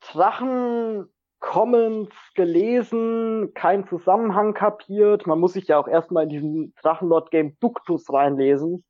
[0.00, 1.08] Drachen
[1.40, 5.26] Comments gelesen, kein Zusammenhang kapiert.
[5.26, 8.84] Man muss sich ja auch erstmal in diesen Drachenlord-Game Duktus reinlesen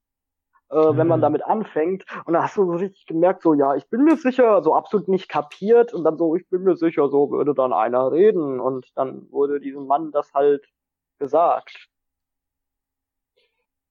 [0.71, 1.23] äh, wenn man mhm.
[1.23, 2.05] damit anfängt.
[2.25, 5.09] Und da hast du so richtig gemerkt, so, ja, ich bin mir sicher, so absolut
[5.09, 5.95] nicht kapiert.
[5.95, 8.61] Und dann so, ich bin mir sicher, so würde dann einer reden.
[8.61, 10.67] Und dann wurde diesem Mann das halt
[11.19, 11.89] gesagt.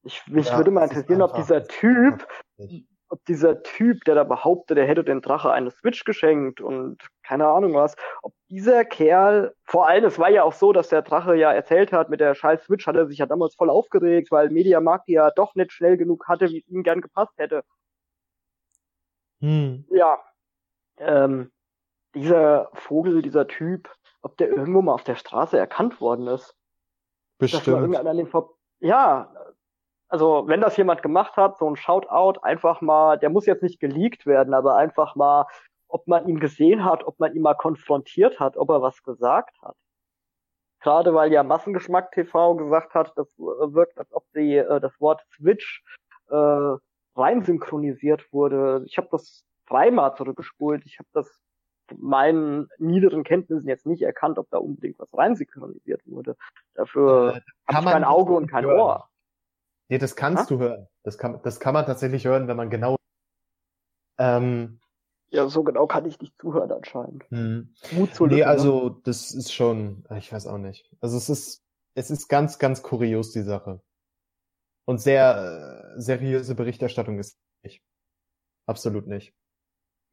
[0.04, 2.28] Ich, mich ja, würde mal interessieren, ob dieser Typ,
[3.10, 7.48] ob dieser Typ, der da behauptet, er hätte den Drache eine Switch geschenkt und keine
[7.48, 11.36] Ahnung was, ob dieser Kerl, vor allem, es war ja auch so, dass der Drache
[11.36, 14.50] ja erzählt hat, mit der scheiß Switch hat er sich ja damals voll aufgeregt, weil
[14.50, 17.64] Mediamarkt die ja doch nicht schnell genug hatte, wie es ihm gern gepasst hätte.
[19.42, 19.86] Hm.
[19.92, 20.20] Ja.
[20.98, 21.52] Ähm,
[22.16, 23.90] dieser Vogel, dieser Typ,
[24.22, 26.56] ob der irgendwo mal auf der Straße erkannt worden ist.
[27.38, 27.68] Bestimmt.
[28.80, 29.32] ja,
[30.10, 33.80] also wenn das jemand gemacht hat, so ein Shoutout, einfach mal, der muss jetzt nicht
[33.80, 35.46] geleakt werden, aber einfach mal,
[35.88, 39.62] ob man ihn gesehen hat, ob man ihn mal konfrontiert hat, ob er was gesagt
[39.62, 39.76] hat.
[40.80, 45.24] Gerade weil ja Massengeschmack TV gesagt hat, das wirkt, als ob die, äh, das Wort
[45.36, 45.84] Switch
[46.30, 46.76] äh,
[47.16, 48.84] rein synchronisiert wurde.
[48.86, 50.86] Ich habe das dreimal zurückgespult.
[50.86, 51.42] Ich habe das
[51.98, 56.36] meinen niederen Kenntnissen jetzt nicht erkannt, ob da unbedingt was rein synchronisiert wurde.
[56.76, 58.80] Dafür äh, habe ich kein Auge und kein hören.
[58.80, 59.10] Ohr.
[59.90, 60.46] Nee, das kannst ha?
[60.48, 60.88] du hören.
[61.04, 62.98] Das kann, das kann man tatsächlich hören, wenn man genau.
[64.18, 64.80] Ähm,
[65.30, 67.24] ja, so genau kann ich nicht zuhören anscheinend.
[67.30, 67.74] Hm.
[67.92, 70.90] Mut zu Nee, also das ist schon, ich weiß auch nicht.
[71.02, 71.64] Also es ist,
[71.96, 73.82] es ist ganz, ganz kurios die Sache.
[74.86, 77.84] Und sehr äh, seriöse Berichterstattung ist nicht.
[78.68, 79.34] Absolut nicht.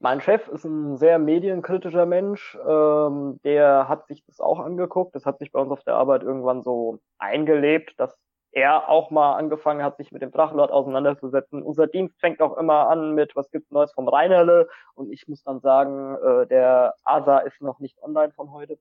[0.01, 5.14] mein Chef ist ein sehr medienkritischer Mensch, ähm, der hat sich das auch angeguckt.
[5.14, 8.16] Das hat sich bei uns auf der Arbeit irgendwann so eingelebt, dass
[8.55, 11.62] er auch mal angefangen hat, sich mit dem Drachenlord auseinanderzusetzen.
[11.62, 14.68] Unser Dienst fängt auch immer an mit, was gibt's Neues vom Reinerle?
[14.94, 18.78] Und ich muss dann sagen, äh, der Asa ist noch nicht online von heute.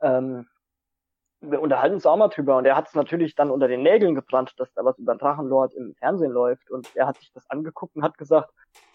[0.00, 0.46] Ähm,
[1.40, 4.14] wir unterhalten uns auch mal drüber und er hat es natürlich dann unter den Nägeln
[4.14, 7.48] gebrannt, dass da was über den Drachenlord im Fernsehen läuft und er hat sich das
[7.50, 8.50] angeguckt und hat gesagt,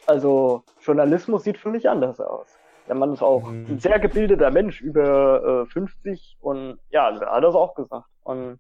[0.08, 2.58] also Journalismus sieht für mich anders aus.
[2.88, 3.68] Der Mann ist auch mhm.
[3.70, 8.08] ein sehr gebildeter Mensch, über äh, 50 und ja, er hat das auch gesagt.
[8.24, 8.60] Und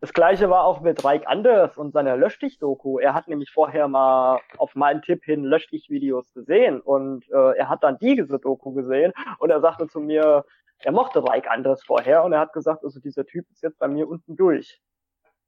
[0.00, 2.98] das gleiche war auch mit Reik Anders und seiner Löschdich-Doku.
[2.98, 7.82] Er hat nämlich vorher mal auf meinen Tipp hin Löschdich-Videos gesehen und äh, er hat
[7.82, 10.44] dann diese Doku gesehen und er sagte zu mir,
[10.80, 13.88] er mochte Reik Anders vorher und er hat gesagt, also dieser Typ ist jetzt bei
[13.88, 14.80] mir unten durch.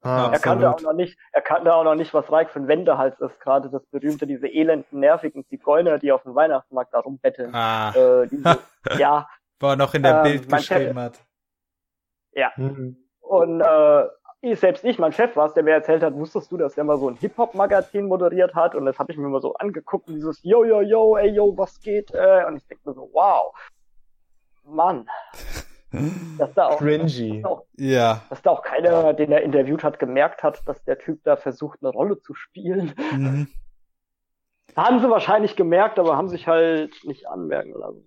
[0.02, 2.68] Ah, er kannte auch noch nicht, er kannte auch noch nicht, was Reik für ein
[2.68, 7.54] Wendehals ist, gerade das berühmte, diese elenden, nervigen Zigeuner, die auf dem Weihnachtsmarkt da rumbetteln.
[7.54, 7.90] Ah.
[7.94, 8.58] Äh, diese,
[8.98, 9.28] ja.
[9.60, 11.20] Wo er noch in der ähm, Bild geschrieben hat.
[12.32, 12.50] Ja.
[12.56, 12.96] Mhm.
[13.20, 14.04] Und äh,
[14.54, 16.98] selbst ich, mein Chef war es, der mir erzählt hat, wusstest du, dass der mal
[16.98, 20.64] so ein Hip-Hop-Magazin moderiert hat und das habe ich mir mal so angeguckt, dieses Yo,
[20.64, 22.10] yo, yo, ey, yo, was geht?
[22.14, 23.54] Äh, und ich denke mir so, wow,
[24.64, 25.06] Mann.
[26.38, 27.42] Dass da auch, Cringy.
[27.42, 28.22] Dass da auch, ja.
[28.30, 31.80] Dass da auch keiner, den er interviewt hat, gemerkt hat, dass der Typ da versucht,
[31.82, 32.94] eine Rolle zu spielen.
[33.12, 33.48] Mhm.
[34.76, 38.06] Haben sie wahrscheinlich gemerkt, aber haben sich halt nicht anmerken lassen.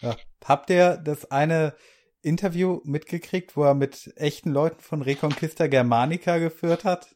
[0.00, 0.16] Ja.
[0.42, 1.74] Habt ihr das eine
[2.22, 7.14] Interview mitgekriegt, wo er mit echten Leuten von Reconquista Germanica geführt hat?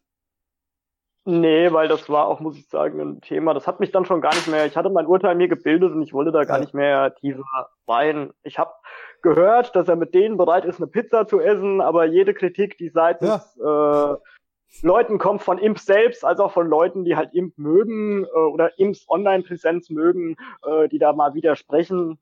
[1.29, 3.53] Nee, weil das war auch, muss ich sagen, ein Thema.
[3.53, 6.03] Das hat mich dann schon gar nicht mehr, ich hatte mein Urteil mir gebildet und
[6.03, 7.43] ich wollte da gar nicht mehr tiefer
[7.89, 8.31] rein.
[8.45, 8.71] Ich habe
[9.23, 12.91] gehört, dass er mit denen bereit ist, eine Pizza zu essen, aber jede Kritik, die
[12.91, 14.13] seitens ja.
[14.13, 14.17] äh,
[14.83, 18.79] Leuten kommt von Imp selbst, als auch von Leuten, die halt Imp mögen äh, oder
[18.79, 22.21] Imps Online-Präsenz mögen, äh, die da mal widersprechen.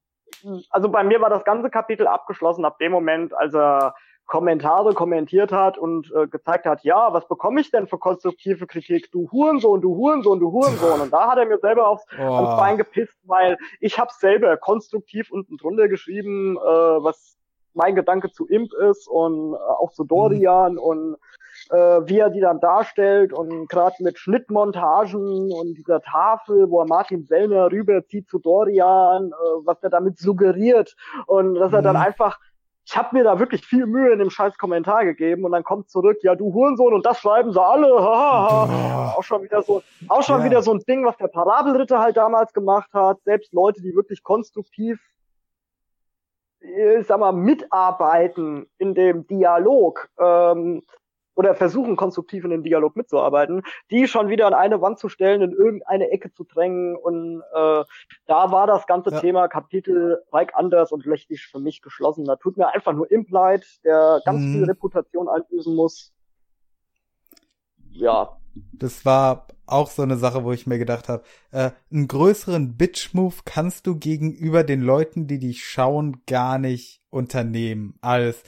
[0.70, 3.94] Also bei mir war das ganze Kapitel abgeschlossen ab dem Moment, als er
[4.26, 9.10] Kommentare kommentiert hat und äh, gezeigt hat, ja, was bekomme ich denn für konstruktive Kritik?
[9.12, 11.00] Du Hurensohn, du Hurensohn, du Hurensohn.
[11.00, 12.22] Und da hat er mir selber aufs, oh.
[12.22, 17.36] ans Bein gepisst, weil ich habe selber konstruktiv unten drunter geschrieben, äh, was
[17.74, 20.78] mein Gedanke zu Imp ist und äh, auch zu Dorian mhm.
[20.78, 21.16] und
[21.70, 26.86] äh, wie er die dann darstellt und gerade mit Schnittmontagen und dieser Tafel, wo er
[26.86, 29.34] Martin Sellner rüberzieht zu Dorian, äh,
[29.64, 30.94] was er damit suggeriert
[31.26, 32.02] und dass er dann mhm.
[32.02, 32.38] einfach
[32.86, 35.88] ich habe mir da wirklich viel Mühe in dem scheiß Kommentar gegeben und dann kommt
[35.88, 37.86] zurück, ja du Hurensohn und das schreiben sie alle.
[39.16, 40.44] Auch schon wieder so, auch schon ja.
[40.44, 43.22] wieder so ein Ding, was der Parabelritter halt damals gemacht hat.
[43.24, 45.00] Selbst Leute, die wirklich konstruktiv,
[46.60, 50.82] ich sag mal, mitarbeiten in dem Dialog, ähm,
[51.34, 55.42] oder versuchen konstruktiv in den Dialog mitzuarbeiten, die schon wieder an eine Wand zu stellen,
[55.42, 57.84] in irgendeine Ecke zu drängen und äh,
[58.26, 59.20] da war das ganze ja.
[59.20, 62.24] Thema Kapitel Reich Anders und Lechtig für mich geschlossen.
[62.24, 64.52] Da tut mir einfach nur Implied, der ganz mhm.
[64.52, 66.12] viel Reputation einbüßen muss.
[67.90, 68.36] Ja.
[68.72, 73.36] Das war auch so eine Sache, wo ich mir gedacht habe, äh, einen größeren Bitch-Move
[73.44, 78.42] kannst du gegenüber den Leuten, die dich schauen, gar nicht unternehmen, als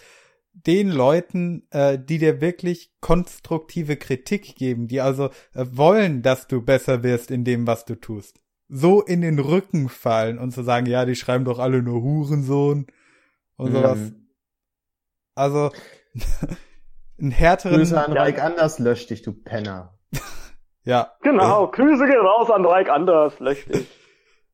[0.64, 6.62] den Leuten, äh, die dir wirklich konstruktive Kritik geben, die also äh, wollen, dass du
[6.62, 8.40] besser wirst in dem, was du tust.
[8.68, 12.86] So in den Rücken fallen und zu sagen, ja, die schreiben doch alle nur Hurensohn
[13.56, 13.98] und sowas.
[13.98, 14.28] Mhm.
[15.34, 15.70] Also,
[17.20, 17.76] einen härteren.
[17.76, 19.98] Grüße an Reik Anders, lösch dich, du Penner.
[20.84, 21.12] ja.
[21.22, 23.86] Genau, Grüße gehen raus an Reik Anders, lösch dich.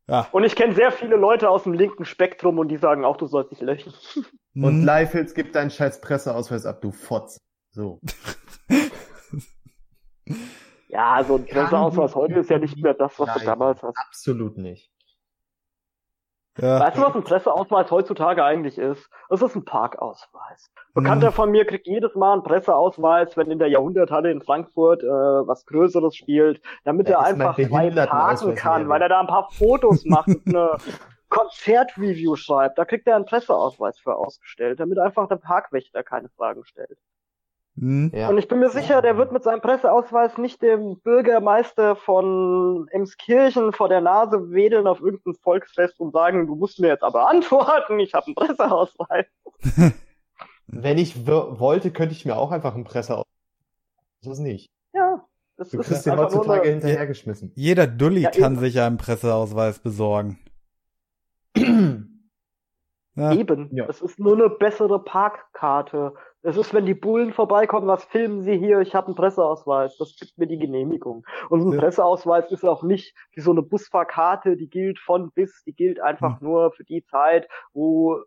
[0.08, 0.28] Ja.
[0.32, 3.26] Und ich kenne sehr viele Leute aus dem linken Spektrum und die sagen auch, du
[3.26, 3.94] sollst dich löschen.
[4.54, 4.84] Und hm.
[4.84, 7.38] Leifels gibt deinen scheiß Presseausweis ab, du Fotz.
[7.70, 8.00] So.
[10.88, 13.96] ja, so ein Presseausweis heute ist ja nicht mehr das, was Nein, du damals hast.
[13.96, 14.90] Absolut nicht.
[16.58, 16.80] Ja.
[16.80, 19.08] Weißt du, was ein Presseausweis heutzutage eigentlich ist?
[19.30, 20.70] Es ist ein Parkausweis.
[20.92, 21.32] Bekannter hm.
[21.32, 25.64] von mir kriegt jedes Mal einen Presseausweis, wenn in der Jahrhunderthalle in Frankfurt äh, was
[25.64, 30.04] Größeres spielt, damit ja, er einfach frei parken kann, weil er da ein paar Fotos
[30.04, 30.76] macht und eine
[31.30, 32.76] Konzertreview schreibt.
[32.76, 36.98] Da kriegt er einen Presseausweis für ausgestellt, damit einfach der Parkwächter keine Fragen stellt.
[37.78, 38.10] Hm.
[38.14, 38.28] Ja.
[38.28, 43.72] Und ich bin mir sicher, der wird mit seinem Presseausweis nicht dem Bürgermeister von Emskirchen
[43.72, 47.98] vor der Nase wedeln auf irgendein Volksfest und sagen, du musst mir jetzt aber antworten,
[47.98, 49.26] ich habe einen Presseausweis.
[50.66, 53.26] Wenn ich wollte, könnte ich mir auch einfach einen Presseausweis.
[54.22, 54.70] Das ist nicht.
[54.92, 55.24] Ja.
[55.56, 57.52] Das du kriegst den heutzutage hinterhergeschmissen.
[57.54, 58.60] Jeder Dulli ja, kann eben.
[58.60, 60.38] sich einen Presseausweis besorgen.
[63.14, 63.32] Ja.
[63.32, 63.68] Eben.
[63.74, 63.86] Ja.
[63.88, 66.14] Es ist nur eine bessere Parkkarte.
[66.44, 68.80] Es ist, wenn die Bullen vorbeikommen, was filmen sie hier?
[68.80, 69.96] Ich habe einen Presseausweis.
[69.96, 71.24] Das gibt mir die Genehmigung.
[71.48, 71.78] Und ein ja.
[71.78, 76.40] Presseausweis ist auch nicht wie so eine Busfahrkarte, die gilt von bis, die gilt einfach
[76.40, 76.46] hm.
[76.46, 78.22] nur für die Zeit, wo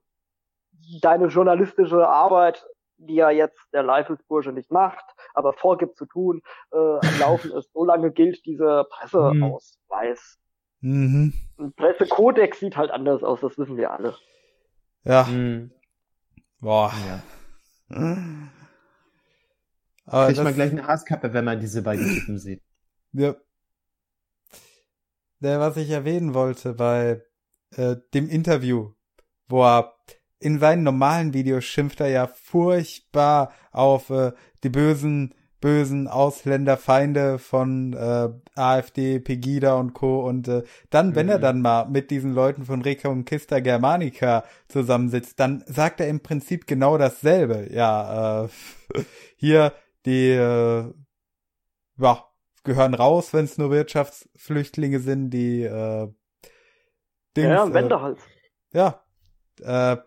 [1.01, 2.65] deine journalistische Arbeit,
[2.97, 5.03] die ja jetzt der Leifelsbursche nicht macht,
[5.33, 6.41] aber vorgibt zu tun,
[6.71, 7.73] äh, am Laufen ist.
[7.73, 10.39] So lange gilt dieser Presseausweis.
[10.79, 11.33] Mhm.
[11.57, 14.15] Ein Pressekodex sieht halt anders aus, das wissen wir alle.
[15.03, 15.23] Ja.
[15.23, 15.71] Mhm.
[16.61, 16.93] Boah.
[17.07, 17.21] Ja.
[17.89, 18.49] Aber
[20.27, 22.61] Kriegt man gleich eine Haaskappe, wenn man diese beiden Typen sieht.
[23.13, 23.35] Ja.
[25.39, 27.23] Der, was ich erwähnen wollte bei
[27.71, 28.93] äh, dem Interview,
[29.47, 29.95] wo er
[30.39, 34.33] in seinen normalen Videos schimpft er ja furchtbar auf äh,
[34.63, 35.33] die bösen
[35.65, 40.19] bösen Ausländerfeinde von äh, AfD, Pegida und Co.
[40.19, 40.61] Und äh,
[40.91, 41.31] dann, wenn mhm.
[41.31, 46.67] er dann mal mit diesen Leuten von Reconquista Germanica zusammensitzt, dann sagt er im Prinzip
[46.67, 47.67] genau dasselbe.
[47.73, 48.49] Ja, äh,
[49.37, 49.73] hier
[50.05, 50.93] die äh,
[51.97, 52.25] ja,
[52.63, 56.07] gehören raus, wenn es nur Wirtschaftsflüchtlinge sind, die äh,
[57.35, 58.19] Dings, ja, Wendehals.
[58.71, 59.01] Äh, ja,
[59.63, 59.97] äh,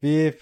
[0.00, 0.34] wie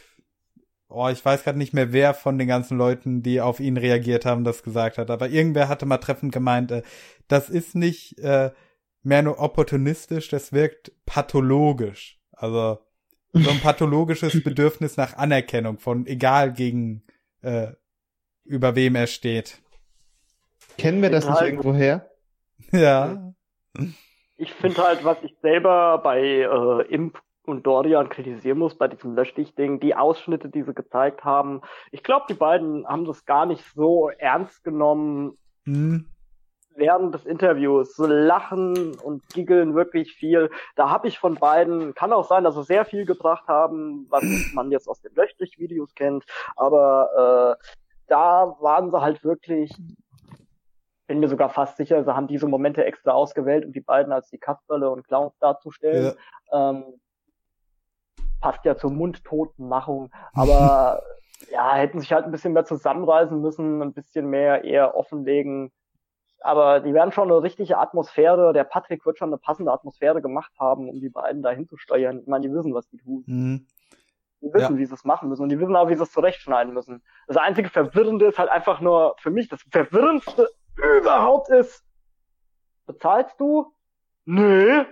[0.88, 4.24] oh, ich weiß gerade nicht mehr, wer von den ganzen Leuten, die auf ihn reagiert
[4.24, 5.10] haben, das gesagt hat.
[5.10, 6.82] Aber irgendwer hatte mal treffend gemeint, äh,
[7.28, 8.50] das ist nicht äh,
[9.02, 12.18] mehr nur opportunistisch, das wirkt pathologisch.
[12.32, 12.78] Also
[13.32, 17.04] so ein pathologisches Bedürfnis nach Anerkennung von egal gegen
[17.42, 17.68] äh,
[18.44, 19.60] über wem er steht.
[20.78, 22.10] Kennen wir das nicht halt, irgendwo her?
[22.72, 23.34] Ja.
[24.36, 29.14] Ich finde halt, was ich selber bei äh, Imp und Dorian kritisieren muss bei diesem
[29.14, 31.62] Löschdich-Ding, die Ausschnitte, die sie gezeigt haben.
[31.90, 36.06] Ich glaube, die beiden haben das gar nicht so ernst genommen mhm.
[36.76, 37.96] während des Interviews.
[37.96, 40.50] So lachen und giggeln wirklich viel.
[40.76, 44.22] Da habe ich von beiden, kann auch sein, dass sie sehr viel gebracht haben, was
[44.54, 46.24] man jetzt aus den Löschdich-Videos kennt,
[46.56, 47.64] aber äh,
[48.06, 49.74] da waren sie halt wirklich
[51.08, 54.28] bin mir sogar fast sicher, sie haben diese Momente extra ausgewählt, um die beiden als
[54.28, 56.14] die Kasperle und Clowns darzustellen.
[56.52, 56.70] Ja.
[56.70, 56.84] Ähm,
[58.40, 61.02] passt ja zur Mundtotenmachung, aber
[61.50, 65.72] ja, hätten sich halt ein bisschen mehr zusammenreißen müssen, ein bisschen mehr eher offenlegen.
[66.40, 70.52] Aber die werden schon eine richtige Atmosphäre, der Patrick wird schon eine passende Atmosphäre gemacht
[70.58, 72.20] haben, um die beiden dahin zu steuern.
[72.20, 73.24] Ich meine, die wissen, was die tun.
[73.26, 73.66] Mhm.
[74.40, 74.78] Die wissen, ja.
[74.78, 77.02] wie sie es machen müssen und die wissen auch, wie sie es zurechtschneiden müssen.
[77.26, 80.48] Das einzige Verwirrende ist halt einfach nur für mich, das Verwirrendste
[81.00, 81.84] überhaupt ist,
[82.86, 83.72] bezahlst du?
[84.24, 84.84] Nö,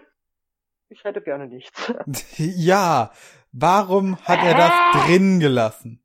[0.89, 1.93] ich hätte gerne nichts.
[2.37, 3.11] ja,
[3.53, 6.03] warum hat er das drin gelassen?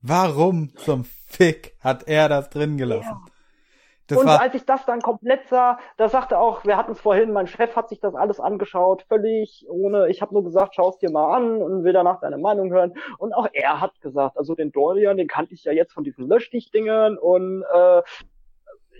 [0.00, 3.20] Warum zum Fick hat er das drin gelassen?
[3.26, 3.32] Ja.
[4.08, 7.30] Das und als ich das dann komplett sah, da sagte auch, wir hatten es vorhin,
[7.30, 10.96] mein Chef hat sich das alles angeschaut, völlig ohne, ich habe nur gesagt, schau es
[10.96, 12.94] dir mal an und will danach deine Meinung hören.
[13.18, 16.26] Und auch er hat gesagt, also den Dorian, den kannte ich ja jetzt von diesen
[16.26, 18.02] Löschdich-Dingen und äh,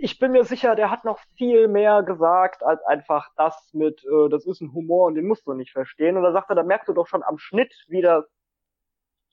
[0.01, 4.29] ich bin mir sicher, der hat noch viel mehr gesagt als einfach das mit, äh,
[4.29, 6.17] das ist ein Humor und den musst du nicht verstehen.
[6.17, 8.25] Und da sagt er, da merkst du doch schon am Schnitt, wie das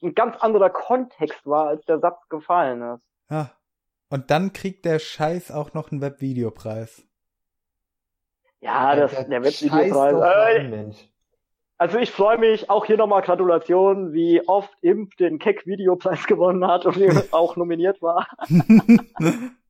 [0.02, 3.04] ein ganz anderer Kontext war, als der Satz gefallen ist.
[3.30, 3.52] Ja.
[4.10, 7.08] Und dann kriegt der Scheiß auch noch einen Webvideopreis.
[8.62, 11.02] Ja, das, der, der Webvideopreis.
[11.02, 11.08] Äh,
[11.78, 16.86] also ich freue mich, auch hier nochmal Gratulation, wie oft Imp den Keck-Videopreis gewonnen hat
[16.86, 18.28] und auch nominiert war.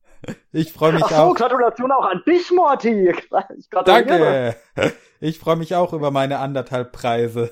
[0.52, 1.34] Ich freue mich Ach so, auch.
[1.34, 3.14] Gratulation auch an dich, Morty.
[3.58, 4.56] Ich Danke.
[5.20, 7.50] Ich freue mich auch über meine anderthalb Preise.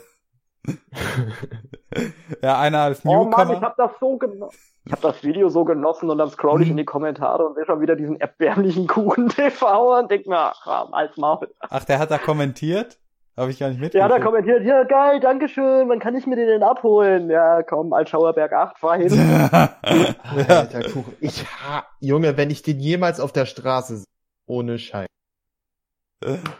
[2.43, 3.37] ja, einer als Newcomer.
[3.37, 4.59] Oh Mann, ich habe das so genossen.
[4.87, 7.65] Ich habe das Video so genossen und dann scroll ich in die Kommentare und sehe
[7.65, 11.55] schon wieder diesen erbärmlichen Kuchen TV und denk mir, ach, als Maul.
[11.61, 12.99] Ach, der hat da kommentiert?
[13.37, 14.01] Habe ich gar nicht mitgekriegt.
[14.01, 17.31] Ja, da kommentiert, ja geil, dankeschön, wann kann ich mir den denn abholen?
[17.31, 19.11] Ja, komm, Altschauerberg 8, fahr hin.
[19.83, 21.17] Alter Kuchen.
[21.21, 24.07] Ich ha, Junge, wenn ich den jemals auf der Straße sehe,
[24.47, 25.09] ohne Scheiß.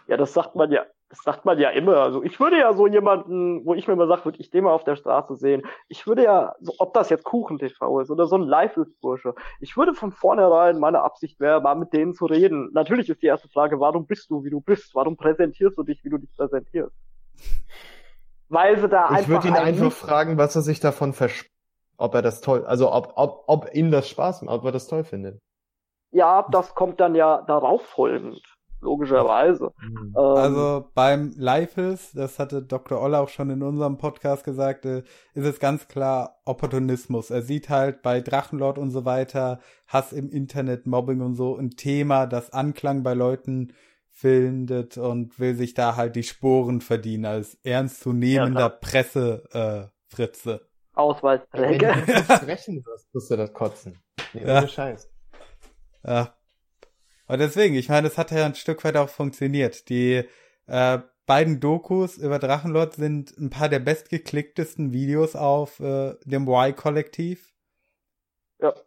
[0.09, 1.99] Ja, das sagt man ja, das sagt man ja immer.
[1.99, 4.73] Also ich würde ja so jemanden, wo ich mir immer sage, würde ich den mal
[4.73, 5.63] auf der Straße sehen.
[5.89, 9.95] Ich würde ja, so, ob das jetzt Kuchen-TV ist oder so ein Live-Bursche, ich würde
[9.95, 12.71] von vornherein, meine Absicht wäre, mal mit denen zu reden.
[12.73, 14.95] Natürlich ist die erste Frage, warum bist du, wie du bist?
[14.95, 16.97] Warum präsentierst du dich, wie du dich präsentierst?
[18.49, 19.21] Weil sie da ich einfach.
[19.21, 21.53] Ich würde ihn einfach fragen, was er sich davon verspricht.
[21.97, 24.89] Ob er das toll, also ob, ob, ob ihm das Spaß macht, ob er das
[24.89, 25.39] toll findet.
[26.11, 28.54] Ja, das kommt dann ja darauf folgend
[28.85, 29.73] logischerweise.
[29.83, 30.15] Mhm.
[30.17, 33.01] Ähm, also beim Life das hatte Dr.
[33.01, 35.03] Olle auch schon in unserem Podcast gesagt, äh,
[35.35, 37.31] ist es ganz klar Opportunismus.
[37.31, 39.59] Er sieht halt bei Drachenlord und so weiter,
[39.89, 43.73] Hass im Internet, Mobbing und so ein Thema, das Anklang bei Leuten
[44.11, 50.61] findet und will sich da halt die Sporen verdienen als ernstzunehmender Ja, Presse äh, Fritze.
[50.95, 51.93] Wenn Ausweisträger.
[51.95, 53.99] du nicht sprechen wirst, musst du das kotzen.
[54.33, 54.69] Nee, Ja.
[54.69, 55.11] Scheiß.
[56.07, 56.35] Ja.
[57.27, 59.89] Und deswegen, ich meine, es hat ja ein Stück weit auch funktioniert.
[59.89, 60.25] Die
[60.67, 67.53] äh, beiden Dokus über Drachenlord sind ein paar der bestgeklicktesten Videos auf äh, dem Y-Kollektiv.
[68.61, 68.75] Ja.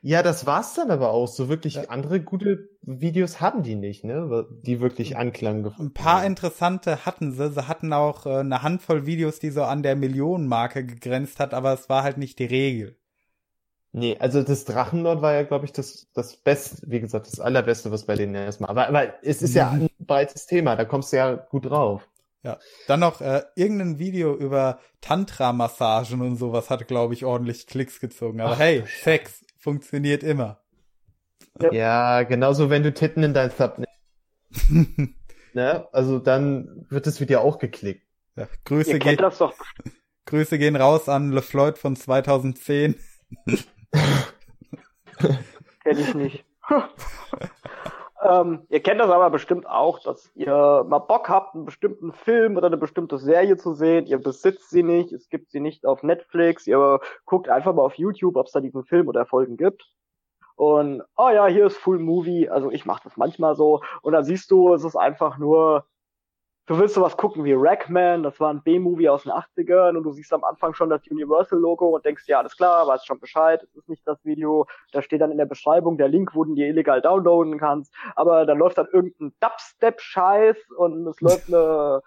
[0.00, 1.26] Ja, das war's dann aber auch.
[1.26, 1.88] So wirklich Ja.
[1.88, 4.46] andere gute Videos haben die nicht, ne?
[4.62, 6.26] Die wirklich Anklang gefunden Ein paar haben.
[6.28, 7.50] interessante hatten sie.
[7.50, 11.72] Sie hatten auch äh, eine Handvoll Videos, die so an der Millionenmarke gegrenzt hat, aber
[11.72, 12.96] es war halt nicht die Regel.
[13.98, 17.90] Nee, also das Drachenlord war ja, glaube ich, das, das Beste, wie gesagt, das Allerbeste,
[17.90, 18.68] was bei denen erstmal.
[18.68, 22.06] Aber, aber es ist ja ein breites Thema, da kommst du ja gut drauf.
[22.86, 28.42] Dann noch äh, irgendein Video über Tantra-Massagen und sowas hat, glaube ich, ordentlich Klicks gezogen.
[28.42, 28.84] Aber Ach, hey.
[28.86, 30.60] Sex funktioniert immer.
[31.58, 31.72] Ja.
[31.72, 33.88] Ja, genauso wenn du Titten in dein Thumbnail,
[35.54, 35.88] ne?
[35.92, 38.06] Also dann wird das Video auch geklickt.
[38.36, 39.54] ja, Grüße, Ihr geht, kennt das doch.
[40.26, 42.96] Grüße gehen raus an LeFloid von 2010.
[45.82, 46.44] Kenn ich nicht.
[48.22, 52.56] ähm, ihr kennt das aber bestimmt auch, dass ihr mal Bock habt, einen bestimmten Film
[52.56, 54.06] oder eine bestimmte Serie zu sehen.
[54.06, 56.66] Ihr besitzt sie nicht, es gibt sie nicht auf Netflix.
[56.66, 59.90] Ihr guckt einfach mal auf YouTube, ob es da diesen Film oder Folgen gibt.
[60.56, 62.48] Und, oh ja, hier ist Full Movie.
[62.48, 63.82] Also ich mache das manchmal so.
[64.02, 65.86] Und dann siehst du, es ist einfach nur,
[66.66, 70.10] du willst sowas gucken wie Rackman, das war ein B-Movie aus den 80ern und du
[70.12, 73.76] siehst am Anfang schon das Universal-Logo und denkst, ja, alles klar, weißt schon Bescheid, es
[73.76, 74.66] ist nicht das Video.
[74.92, 77.94] Da steht dann in der Beschreibung der Link, wo du dir illegal downloaden kannst.
[78.16, 82.02] Aber dann läuft dann irgendein Dubstep-Scheiß und es läuft eine,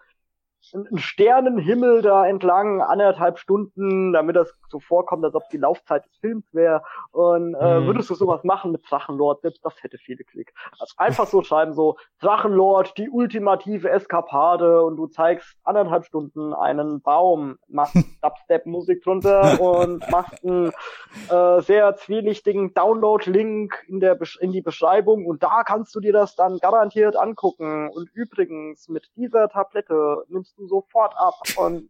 [0.74, 6.16] ein Sternenhimmel da entlang, anderthalb Stunden, damit das so vorkommt, als ob die Laufzeit des
[6.18, 6.84] Films wäre.
[7.12, 7.86] Und äh, Mhm.
[7.86, 10.54] würdest du sowas machen mit Drachenlord, selbst das hätte viele Klick.
[10.78, 17.02] Also einfach so schreiben, so Drachenlord, die ultimative Eskapade und du zeigst anderthalb Stunden einen
[17.02, 20.72] Baum, machst Dubstep-Musik drunter und machst einen
[21.28, 26.36] äh, sehr zwielichtigen Download-Link in, der in die Beschreibung und da kannst du dir das
[26.36, 27.90] dann garantiert angucken.
[27.90, 31.90] Und übrigens, mit dieser Tablette nimmst du sofort ab und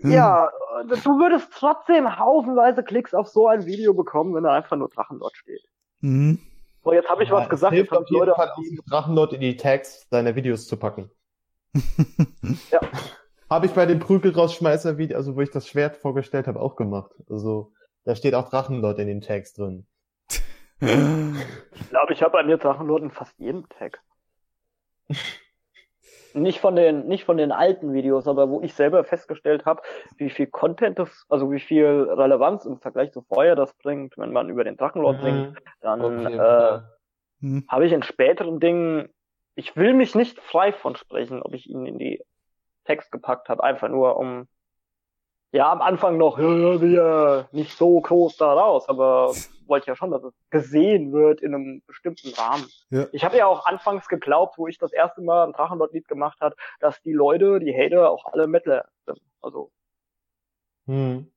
[0.00, 4.76] ja, äh, du würdest trotzdem haufenweise Klicks auf so ein Video bekommen, wenn da einfach
[4.76, 5.62] nur Drachenlord steht.
[6.00, 6.38] Mhm.
[6.84, 8.52] So, jetzt habe ich Ja, was es gesagt, hilft jetzt auf jeden Leute Fall
[8.88, 11.10] Drachenlord in die Tags deiner Videos zu packen.
[12.70, 12.80] Ja.
[13.50, 16.76] Habe ich bei dem Prügel rausschmeißer Video, also wo ich das Schwert vorgestellt habe, auch
[16.76, 17.12] gemacht.
[17.30, 17.72] Also
[18.04, 19.86] da steht auch Drachenlord in den Tags drin.
[20.80, 24.00] Ich glaube, ich habe bei mir Drachenlord in fast jedem Tag.
[26.34, 29.82] nicht von den, nicht von den alten Videos, aber wo ich selber festgestellt habe,
[30.16, 34.32] wie viel Content das, also wie viel Relevanz im Vergleich zu vorher das bringt, wenn
[34.32, 35.56] man über den Drachenlord singt, Mhm.
[35.56, 36.88] Auf dann jeden äh, Fall.
[37.40, 37.64] Mhm.
[37.68, 39.08] habe ich in späteren Dingen,
[39.54, 42.22] ich will mich nicht frei von sprechen, ob ich ihn in die
[42.84, 44.48] Text gepackt habe, einfach nur um
[45.52, 49.34] ja am Anfang noch ja, ja, nicht so groß da raus, aber
[49.68, 52.66] wollte ja schon, dass es gesehen wird in einem bestimmten Rahmen.
[52.90, 53.06] Ja.
[53.12, 56.54] Ich habe ja auch anfangs geglaubt, wo ich das erste Mal ein Drachenlord-Lied gemacht hat,
[56.80, 59.20] dass die Leute, die Hater, auch alle Mettler sind.
[59.40, 59.70] Also
[60.86, 61.30] Hm.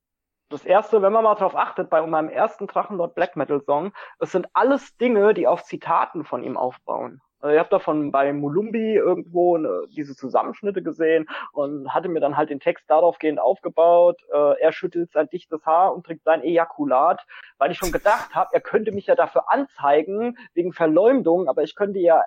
[0.48, 4.32] das erste, wenn man mal drauf achtet, bei meinem ersten Drachenlord Black Metal Song, es
[4.32, 7.20] sind alles Dinge, die auf Zitaten von ihm aufbauen.
[7.42, 12.36] Also ich habe davon bei Mulumbi irgendwo ne, diese Zusammenschnitte gesehen und hatte mir dann
[12.36, 14.22] halt den Text daraufgehend aufgebaut.
[14.32, 17.20] Äh, er schüttelt sein dichtes Haar und trinkt sein Ejakulat,
[17.58, 21.74] weil ich schon gedacht habe, er könnte mich ja dafür anzeigen wegen Verleumdung, aber ich
[21.74, 22.22] könnte ja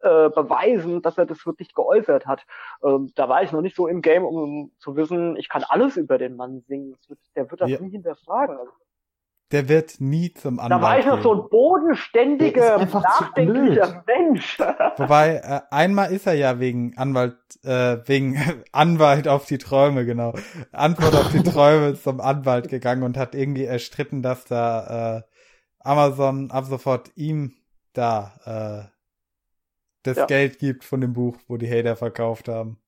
[0.00, 2.46] äh, beweisen, dass er das wirklich geäußert hat.
[2.82, 5.96] Ähm, da war ich noch nicht so im Game, um zu wissen, ich kann alles
[5.98, 6.96] über den Mann singen.
[7.08, 7.80] Wird, der wird das Ja.
[7.80, 8.58] nie hinterfragen.
[8.58, 8.72] Also,
[9.52, 11.22] Der wird nie zum Anwalt da war ich noch gehen.
[11.22, 14.58] so ein bodenständiger, nachdenklicher Mensch.
[14.96, 18.36] Wobei, äh, einmal ist er ja wegen Anwalt, äh, wegen
[18.72, 20.34] Anwalt auf die Träume, genau.
[20.72, 25.22] Antwort auf die Träume zum Anwalt gegangen und hat irgendwie erstritten, dass da äh,
[25.78, 27.54] Amazon ab sofort ihm
[27.92, 28.90] da äh,
[30.02, 30.26] das Ja.
[30.26, 32.80] Geld gibt von dem Buch, wo die Hater verkauft haben.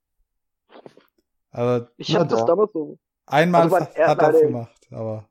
[1.52, 5.28] Also Ich habe das damals so einmal Also hat er- den- gemacht, aber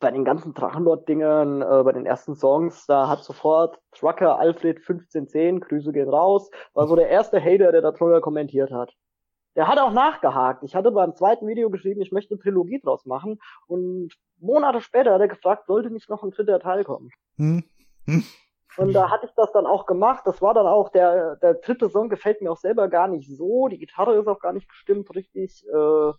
[0.00, 5.60] bei den ganzen Drachenlord-Dingern, äh, bei den ersten Songs, da hat sofort Trucker Alfred 1510,
[5.60, 8.92] Grüße gehen raus, war so der erste Hater, der da drüber kommentiert hat.
[9.56, 10.62] Der hat auch nachgehakt.
[10.62, 15.14] Ich hatte beim zweiten Video geschrieben, ich möchte eine Trilogie draus machen und Monate später
[15.14, 17.10] hat er gefragt, sollte nicht noch ein dritter Teil kommen.
[17.36, 17.64] hm?
[18.04, 18.24] Hm?
[18.76, 20.22] Und da hatte ich das dann auch gemacht.
[20.24, 23.66] Das war dann auch der, der dritte Song gefällt mir auch selber gar nicht so.
[23.66, 25.66] Die Gitarre ist auch gar nicht gestimmt richtig.
[25.66, 26.12] Äh,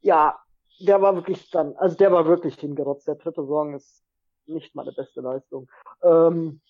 [0.00, 0.38] ja,
[0.80, 3.06] der war wirklich dann, also der war wirklich hingerotzt.
[3.06, 4.02] Der dritte Song ist
[4.46, 5.68] nicht meine beste Leistung.
[6.02, 6.60] Ähm,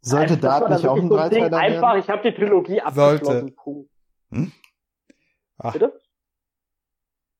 [0.00, 2.00] Sollte war Dart nicht auch ein so Dreiteiler Einfach, werden?
[2.00, 3.24] ich habe die Trilogie abgeschlossen.
[3.24, 3.52] Sollte.
[3.52, 3.90] Punkt.
[5.58, 5.98] Ach, Bitte?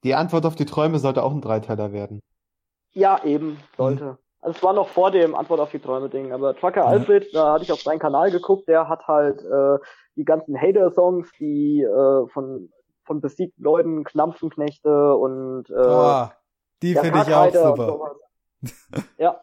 [0.05, 2.21] Die Antwort auf die Träume sollte auch ein Dreiteiler werden.
[2.93, 4.19] Ja, eben, sollte.
[4.41, 6.87] Also es war noch vor dem Antwort auf die Träume-Ding, aber Trucker Ja.
[6.87, 9.79] Alfred, da hatte ich auf seinen Kanal geguckt, der hat halt äh,
[10.15, 12.71] die ganzen Hater-Songs, die äh, von
[13.07, 16.27] von besiegten Leuten, Knampfenknechte und äh, oh,
[16.83, 18.17] die finde ich auch super.
[19.19, 19.41] ja,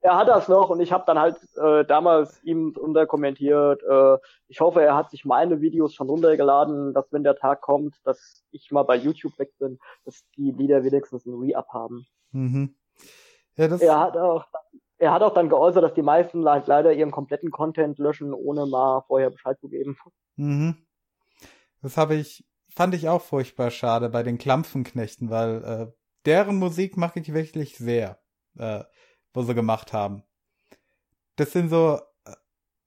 [0.00, 4.18] er hat das noch und ich habe dann halt äh, damals ihm unterkommentiert, äh,
[4.48, 8.44] ich hoffe, er hat sich meine Videos schon runtergeladen, dass wenn der Tag kommt, dass
[8.50, 12.06] ich mal bei YouTube weg bin, dass die Lieder wenigstens ein Re-Up haben.
[12.32, 12.74] Mhm.
[13.56, 14.44] Ja, das, Er hat auch,
[14.98, 18.66] er hat auch dann geäußert, dass die meisten le- leider ihren kompletten Content löschen, ohne
[18.66, 19.96] mal vorher Bescheid zu geben.
[20.36, 20.76] Mhm.
[21.80, 25.92] Das habe ich, fand ich auch furchtbar schade bei den Klampfenknechten, weil äh,
[26.24, 28.18] deren Musik mag ich wirklich sehr,
[28.58, 28.84] äh,
[29.32, 30.22] wo sie gemacht haben.
[31.36, 32.30] Das sind so äh,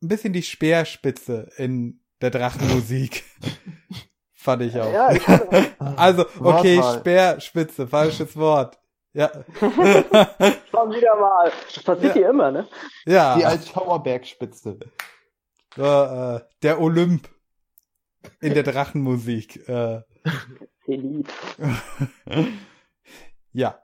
[0.02, 3.24] ein bisschen die Speerspitze in der Drachenmusik.
[4.48, 4.92] fand ich auch.
[4.92, 5.28] Ja, ich,
[5.80, 6.82] also, okay.
[7.00, 8.80] Speerspitze, falsches Wort.
[9.14, 9.30] Ja.
[9.60, 11.52] schon wieder mal.
[11.74, 12.14] Das passiert Ja.
[12.14, 12.68] hier immer, ne?
[13.06, 13.36] ja.
[13.36, 14.80] Die als Schauerbergspitze.
[15.76, 17.28] So, äh, der Olymp
[18.42, 19.68] in der Drachenmusik.
[19.68, 20.02] Äh,
[20.88, 21.32] Elite.
[23.52, 23.80] ja.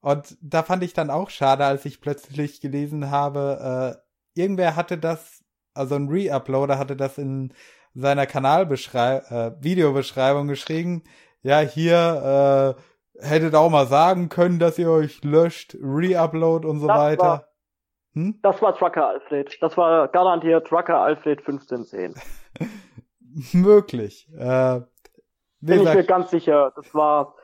[0.00, 3.96] Und da fand ich dann auch schade, als ich plötzlich gelesen habe,
[4.36, 5.42] äh, irgendwer hatte das,
[5.72, 7.54] also ein Re-Uploader hatte das in
[7.94, 11.04] seiner Kanalbeschreibung, äh, Videobeschreibung geschrieben.
[11.42, 12.76] Ja, hier
[13.18, 17.22] äh, hättet auch mal sagen können, dass ihr euch löscht, Re-Upload und so Das weiter.
[17.22, 17.48] war-
[18.14, 18.38] Hm?
[18.42, 19.56] Das war Trucker Alfred.
[19.60, 22.14] Das war garantiert Trucker Alfred 1510.
[23.52, 24.28] Möglich.
[24.36, 24.80] Äh,
[25.60, 26.72] Bin ich mir ganz sicher.
[26.76, 27.34] Das war,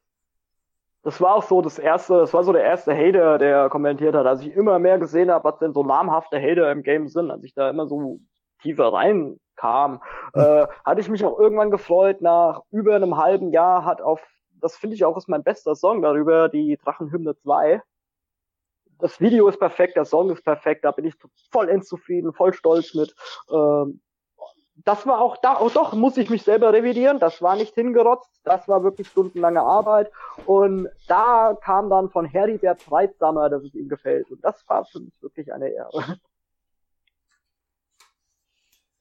[1.02, 4.26] das war auch so das erste, das war so der erste Hater, der kommentiert hat.
[4.26, 7.42] Als ich immer mehr gesehen habe, was denn so namhafte Hater im Game sind, als
[7.44, 8.20] ich da immer so
[8.62, 10.02] tiefer reinkam,
[10.34, 12.20] äh, hatte ich mich auch irgendwann gefreut.
[12.20, 14.22] Nach über einem halben Jahr hat auf,
[14.60, 17.82] das finde ich auch ist mein bester Song darüber, die Drachenhymne 2.
[18.98, 21.14] Das Video ist perfekt, der Song ist perfekt, da bin ich
[21.50, 23.14] vollends zufrieden, voll stolz mit.
[23.50, 24.02] Ähm,
[24.84, 28.30] das war auch da, oh doch, muss ich mich selber revidieren, das war nicht hingerotzt,
[28.44, 30.10] das war wirklich stundenlange Arbeit.
[30.46, 34.30] Und da kam dann von Heribert Freitsamer, dass es ihm gefällt.
[34.30, 36.18] Und das war für mich wirklich eine Ehre.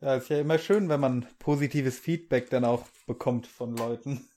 [0.01, 4.27] ja, ist ja immer schön, wenn man positives Feedback dann auch bekommt von Leuten.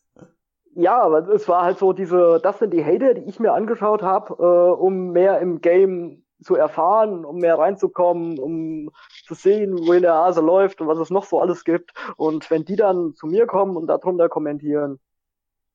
[0.75, 4.03] Ja, aber es war halt so diese, das sind die Hater, die ich mir angeschaut
[4.03, 8.91] habe, äh, um mehr im Game zu erfahren, um mehr reinzukommen, um
[9.27, 11.93] zu sehen, wohin der Hase läuft und was es noch so alles gibt.
[12.17, 14.99] Und wenn die dann zu mir kommen und darunter kommentieren,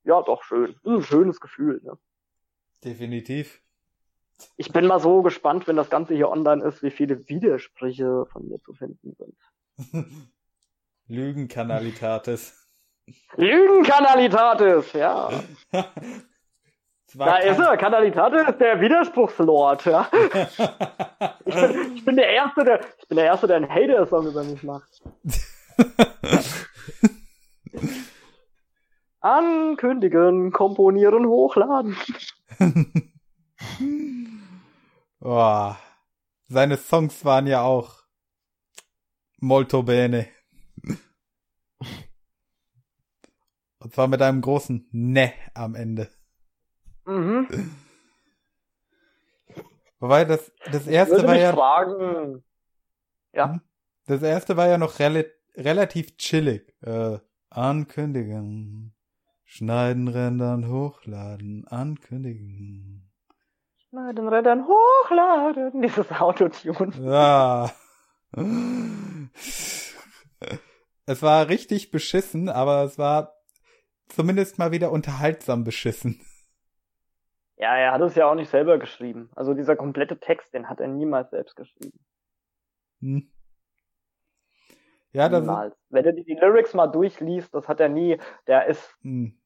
[0.03, 0.76] ja, doch schön.
[0.84, 1.81] Das ist ein schönes Gefühl.
[1.84, 1.98] Ne?
[2.84, 3.61] Definitiv.
[4.56, 8.48] Ich bin mal so gespannt, wenn das Ganze hier online ist, wie viele Widersprüche von
[8.48, 9.38] mir zu finden sind.
[11.07, 12.64] Lügenkanalitatis.
[13.35, 15.30] Lügenkanalitatis, ja.
[17.14, 20.10] Da ist er, Kanalitatis, der Widerspruchslord, ja.
[21.46, 24.44] Ich bin, ich bin der Erste, der, ich bin der Erste, der einen Hater-Song über
[24.44, 25.02] mich macht.
[29.22, 31.96] Ankündigen, komponieren, hochladen.
[35.22, 35.74] oh,
[36.48, 38.04] seine Songs waren ja auch
[39.40, 40.28] molto bene.
[43.80, 46.10] Und zwar mit einem großen Ne am Ende.
[47.08, 47.48] Mhm.
[50.00, 52.44] Wobei das, das erste war ja, fragen,
[53.34, 53.60] ja.
[54.06, 55.24] das erste war ja noch rela
[55.56, 56.72] relativ chillig.
[56.82, 57.18] Äh,
[57.50, 58.94] ankündigen,
[59.44, 63.10] schneiden, rendern, hochladen, ankündigen.
[63.90, 66.92] Na, den Rädern hochladen, dieses Autotune.
[67.00, 67.72] Ja.
[71.06, 73.34] Es war richtig beschissen, aber es war
[74.10, 76.22] zumindest mal wieder unterhaltsam beschissen.
[77.58, 79.30] Ja, er hat es ja auch nicht selber geschrieben.
[79.36, 82.00] Also dieser komplette Text, den hat er niemals selbst geschrieben.
[83.02, 83.32] Hm.
[85.12, 85.76] Ja, das ist, niemals.
[85.90, 89.40] Wenn du die Lyrics mal durchliest, das hat er nie, der ist hm,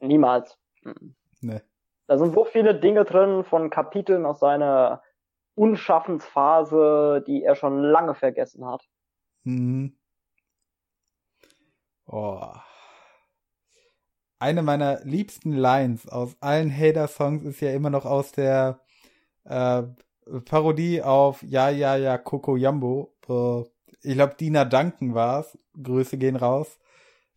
[0.00, 0.58] niemals.
[0.82, 1.14] Mhm.
[1.42, 1.62] ne.
[2.06, 5.02] Da sind so viele Dinge drin von Kapiteln aus seiner
[5.54, 8.88] Unschaffensphase, die er schon lange vergessen hat.
[9.42, 9.98] Mhm.
[12.06, 12.54] Oh.
[14.40, 18.80] Eine meiner liebsten Lines aus allen Hater-Songs ist ja immer noch aus der
[19.44, 19.82] äh,
[20.44, 23.14] Parodie auf Ja, ja, ja, Coco Jambo.
[23.28, 23.62] Äh,
[24.02, 25.58] ich glaube, Dina Duncan war's.
[25.82, 26.78] Grüße gehen raus.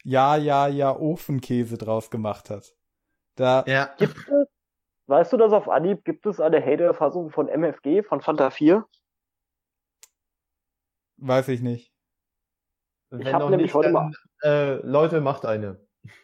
[0.03, 2.75] Ja, ja, ja, Ofenkäse draus gemacht hat.
[3.35, 3.93] Da, Ja.
[3.97, 4.47] Gibt es,
[5.07, 8.85] weißt du das auf Anhieb, gibt es eine Hater-Fassung von MFG, von Fanta 4?
[11.17, 11.91] Weiß ich nicht.
[13.09, 14.13] Wenn Ich hab noch nämlich nicht, heute dann,
[14.43, 15.79] äh, Leute, macht eine.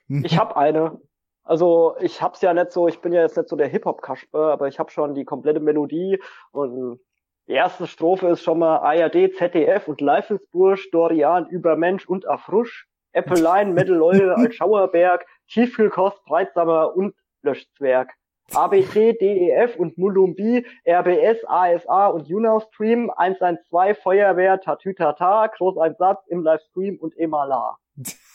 [0.07, 0.99] Ich habe eine.
[1.43, 4.67] Also ich hab's ja nicht so, ich bin ja jetzt nicht so der Hip-Hop-Kasper, aber
[4.67, 6.21] ich habe schon die komplette Melodie
[6.51, 6.99] und
[7.47, 12.27] die erste Strophe ist schon mal ARD, ZDF und Life is Bursch, Dorian, Übermensch und
[12.27, 18.11] Afrusch, Äppelein, Mittelleute, Altschauerberg, Tiefkühlkost, Breitsamer und Löschzwerg.
[18.53, 27.17] ABC, DEF und Mulumbi, RBS, ASA und Unastream, 112, Feuerwehr, Tatütata, Großeinsatz im Livestream und
[27.17, 27.77] Emala.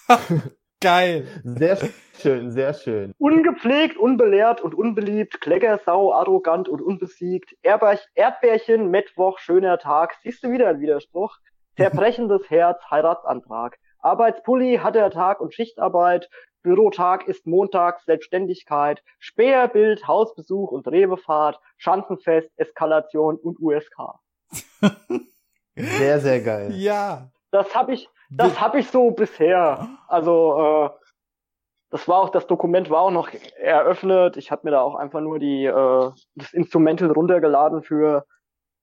[0.82, 1.26] Geil.
[1.44, 1.78] Sehr
[2.20, 3.14] schön, sehr schön.
[3.18, 10.50] Ungepflegt, unbelehrt und unbeliebt, Kleckersau, arrogant und unbesiegt, Erdbeer Erdbärchen, Mittwoch, schöner Tag, siehst du
[10.50, 11.38] wieder ein Widerspruch,
[11.76, 16.28] zerbrechendes Herz, Heiratsantrag, Arbeitspulli, hat der Tag und Schichtarbeit,
[16.62, 24.18] Bürotag ist Montag, Selbstständigkeit, Späherbild, Hausbesuch und Rewefahrt, Schanzenfest, Eskalation und USK.
[25.74, 26.70] Sehr, sehr geil.
[26.74, 27.30] Ja.
[27.50, 29.88] Das habe ich, das habe ich so bisher.
[30.08, 30.90] Also äh,
[31.90, 34.36] das war auch das Dokument war auch noch eröffnet.
[34.36, 38.24] Ich habe mir da auch einfach nur die äh, das Instrumental runtergeladen für.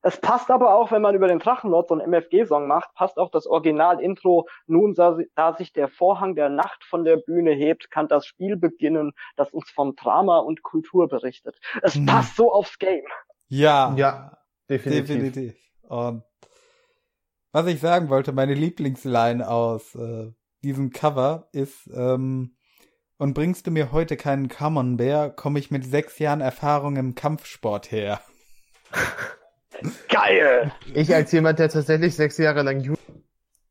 [0.01, 3.29] Es passt aber auch, wenn man über den Drachenlord so einen MFG-Song macht, passt auch
[3.31, 4.47] das Original-Intro.
[4.65, 5.17] Nun, da,
[5.57, 9.69] sich der Vorhang der Nacht von der Bühne hebt, kann das Spiel beginnen, das uns
[9.71, 11.59] vom Drama und Kultur berichtet.
[11.81, 12.05] Es Hm.
[12.05, 13.03] passt so aufs Game.
[13.49, 13.93] Ja.
[13.97, 14.37] Ja,
[14.69, 15.07] definitiv.
[15.07, 15.55] Definitiv.
[15.89, 16.23] Und
[17.51, 20.31] was ich sagen wollte, meine Lieblingsline aus äh,
[20.63, 22.55] diesem Cover ist, ähm,
[23.19, 27.15] und bringst du mir heute keinen Common Bear, komme ich mit sechs Jahren Erfahrung im
[27.15, 28.21] Kampfsport her.
[30.07, 30.71] Geil!
[30.93, 32.95] Ich als jemand, der tatsächlich sechs Jahre lang Ju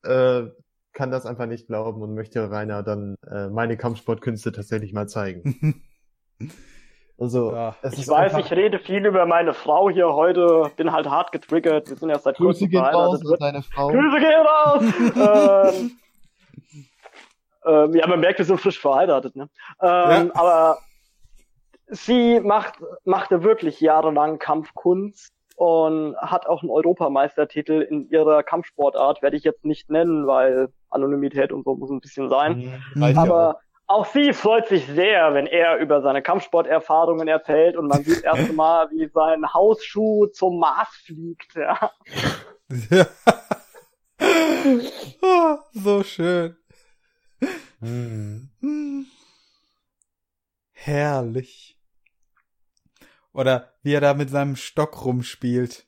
[0.05, 0.49] äh,
[0.93, 5.83] kann das einfach nicht glauben und möchte Rainer dann äh, meine Kampfsportkünste tatsächlich mal zeigen.
[7.19, 7.75] Also, Ja.
[7.83, 11.89] Ich weiß, einfach, ich rede viel über meine Frau hier heute, bin halt hart getriggert.
[11.89, 13.33] Wir sind erst seit Grüße kurzem gehen raus verheiratet.
[13.33, 13.89] an deine Frau.
[13.89, 15.75] Grüße gehen raus!
[15.75, 15.99] ähm,
[17.67, 19.49] ähm, ja, man merkt, wir sind frisch verheiratet, ne?
[19.81, 20.31] Ähm, Ja.
[20.35, 20.79] Aber
[21.89, 22.75] sie macht,
[23.05, 29.65] machte wirklich jahrelang Kampfkunst und hat auch einen Europameistertitel in ihrer Kampfsportart, werde ich jetzt
[29.65, 32.81] nicht nennen, weil Anonymität und so muss ein bisschen sein.
[32.95, 33.19] Mhm.
[33.19, 33.59] Aber
[33.89, 38.53] auch sie freut sich sehr, wenn er über seine Kampfsporterfahrungen erzählt und man sieht erst
[38.55, 41.55] mal, wie sein Hausschuh zum Mars fliegt.
[41.55, 41.91] Ja.
[45.23, 46.57] oh, so schön.
[47.81, 48.51] Mhm.
[48.61, 49.07] Hm.
[50.73, 51.79] Herrlich.
[53.33, 55.87] Oder wie er da mit seinem Stock rumspielt.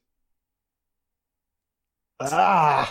[2.18, 2.86] Ah.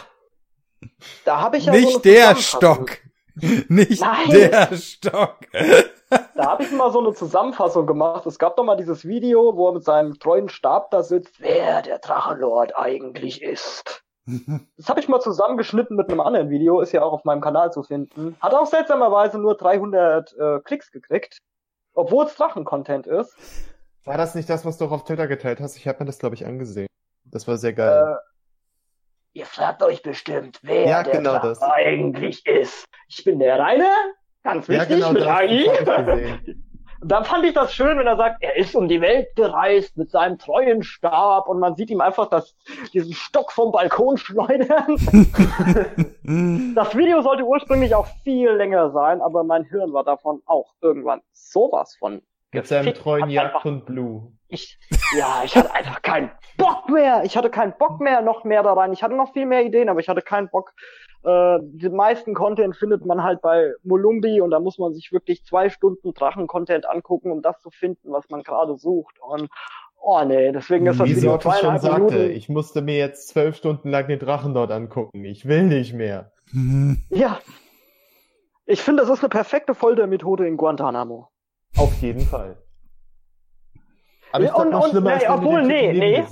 [1.26, 2.36] Da habe ich ja Nicht so der.
[2.36, 2.98] Stock.
[3.70, 4.30] Nicht Nein.
[4.30, 5.38] der Stock.
[6.34, 8.26] Da habe ich mal so eine Zusammenfassung gemacht.
[8.26, 11.84] Es gab doch mal dieses Video, wo er mit seinem treuen Stab da sitzt, wer
[11.84, 14.04] der Drachenlord eigentlich ist.
[14.78, 17.72] Das habe ich mal zusammengeschnitten mit einem anderen Video, ist ja auch auf meinem Kanal
[17.72, 18.36] zu finden.
[18.42, 21.38] Hat auch seltsamerweise nur 300 äh, Klicks gekriegt,
[21.94, 23.36] obwohl es Drachen-Content ist.
[24.04, 25.78] War das nicht das, was du auch auf Twitter geteilt hast?
[25.78, 26.88] Ich habe mir das, glaube ich, angesehen.
[27.26, 28.16] Das war sehr geil.
[28.16, 28.29] Äh,
[29.34, 31.62] ihr fragt euch bestimmt, wer Ja, der genau das.
[31.62, 32.86] eigentlich ist.
[33.08, 33.94] Ich bin der Rainer,
[34.44, 36.40] ganz ja, wichtig, genau mit AI.
[37.02, 40.10] Da fand ich das schön, wenn er sagt, er ist um die Welt gereist mit
[40.10, 42.56] seinem treuen Stab und man sieht ihm einfach das,
[42.94, 44.96] diesen Stock vom Balkon schleudern.
[46.76, 51.22] Das Video sollte ursprünglich auch viel länger sein, aber mein Hirn war davon auch irgendwann
[51.32, 54.32] sowas von Mit seinem treuen Jagdhund Blue.
[54.50, 54.80] Ich,
[55.16, 57.24] ja, ich hatte einfach keinen Bock mehr.
[57.24, 58.92] Ich hatte keinen Bock mehr, noch mehr da rein.
[58.94, 60.74] Ich hatte noch viel mehr Ideen, aber ich hatte keinen Bock.
[61.24, 65.46] Äh, den meisten Content findet man halt bei Molumbi und da muss man sich wirklich
[65.46, 69.18] zwei Stunden Drachen-Content angucken, um das zu finden, was man gerade sucht.
[69.22, 69.50] Und
[70.02, 72.32] oh nee, deswegen ist das Wie Video Sorte schon sagte, Minuten.
[72.32, 75.24] ich musste mir jetzt zwölf Stunden lang den Drachen dort angucken.
[75.26, 76.32] Ich will nicht mehr.
[77.10, 77.40] Ja.
[78.66, 81.30] Ich finde, das ist eine perfekte Foltermethode in Guantanamo.
[81.78, 82.58] Auf jeden Fall.
[84.32, 86.26] Aber ich und- noch und- schlimmer, als nee, wenn du obwohl, den nee, nee.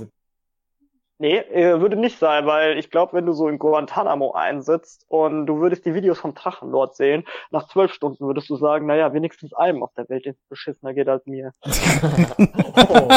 [1.20, 5.46] Nee, äh, würde nicht sein, weil ich glaube, wenn du so in Guantanamo einsitzt und
[5.46, 9.52] du würdest die Videos vom Drachenlord sehen, nach zwölf Stunden würdest du sagen, naja, wenigstens
[9.52, 11.50] einem auf der Welt, den es beschissener geht als mir.
[11.64, 13.08] oh,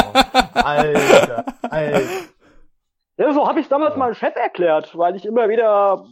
[0.54, 2.00] Alter, Alter.
[3.18, 3.98] Ja, so habe ich damals Ja.
[3.98, 6.04] meinem Chef erklärt, weil ich immer wieder,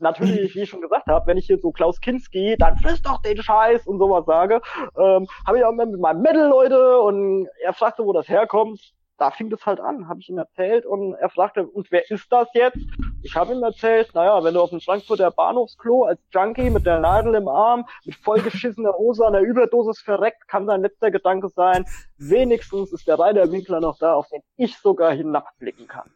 [0.00, 3.20] natürlich, wie ich schon gesagt habe, wenn ich hier so Klaus Kinski, dann friss doch
[3.22, 4.60] den Scheiß und sowas sage,
[4.96, 8.94] ähm, habe ich auch immer mit meinem Metal, Leute, und er fragte, wo das herkommt.
[9.18, 12.30] Da fing das halt an, habe ich ihm erzählt und er fragte, und wer ist
[12.30, 12.78] das jetzt?
[13.22, 17.00] Ich habe ihm erzählt, naja, wenn du auf dem Frankfurter Bahnhofsklo als Junkie mit der
[17.00, 21.84] Nadel im Arm, mit vollgeschissener Hose an der Überdosis verreckt, kann dein letzter Gedanke sein,
[22.16, 26.12] wenigstens ist der Rainer Winkler noch da, auf den ich sogar hinabblicken kann.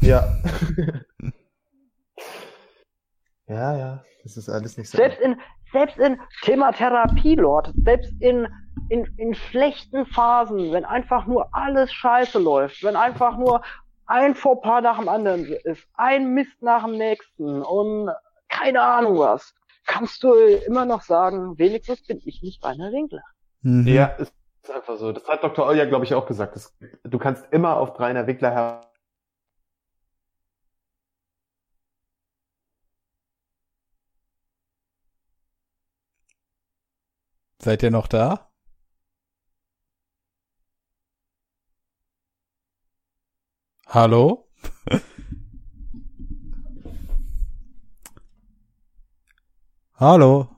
[0.00, 0.24] Ja.
[3.48, 4.98] Ja, ja, das ist alles nicht so.
[4.98, 5.40] Selbst in,
[5.72, 8.48] selbst in Thema Therapie, Lord, selbst in,
[8.88, 13.62] in, in schlechten Phasen, wenn einfach nur alles scheiße läuft, wenn einfach nur
[14.06, 18.10] ein Fauxpas nach dem anderen ist, ein Mist nach dem nächsten und
[18.48, 19.54] keine Ahnung was,
[19.86, 23.22] kannst du immer noch sagen, wenigstens bin ich nicht Rainer Winkler.
[23.62, 23.86] Mhm.
[23.86, 24.32] Ja, ist
[24.72, 25.12] einfach so.
[25.12, 25.66] Das hat Dr.
[25.66, 26.56] Olja, glaube ich, auch gesagt.
[26.56, 28.80] Das, du kannst immer auf Rainer Winkler
[37.66, 38.48] Seid ihr noch da?
[43.88, 44.48] Hallo?
[49.94, 50.48] Hallo?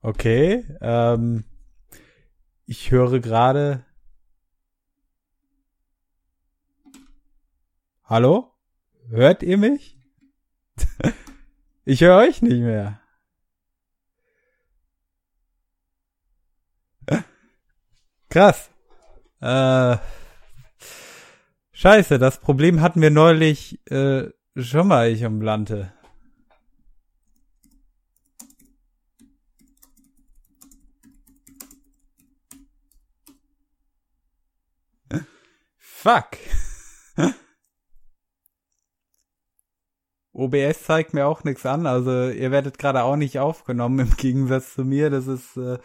[0.00, 1.44] Okay, ähm,
[2.66, 3.86] ich höre gerade.
[8.02, 8.56] Hallo?
[9.08, 9.96] Hört ihr mich?
[11.84, 13.01] ich höre euch nicht mehr.
[18.32, 18.70] Krass.
[19.42, 19.98] Äh,
[21.72, 25.92] scheiße, das Problem hatten wir neulich äh, schon mal, ich umlante.
[35.76, 36.38] Fuck.
[40.32, 44.72] OBS zeigt mir auch nichts an, also ihr werdet gerade auch nicht aufgenommen im Gegensatz
[44.72, 45.10] zu mir.
[45.10, 45.78] Das ist äh,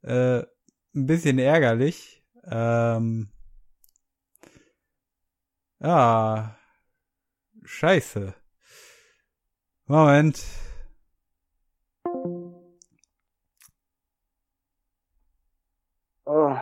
[0.00, 0.46] äh,
[0.94, 2.22] ein bisschen ärgerlich.
[2.44, 3.30] Ähm,
[5.80, 6.56] ja,
[7.64, 8.34] scheiße.
[9.86, 10.42] Moment.
[16.24, 16.54] Oh,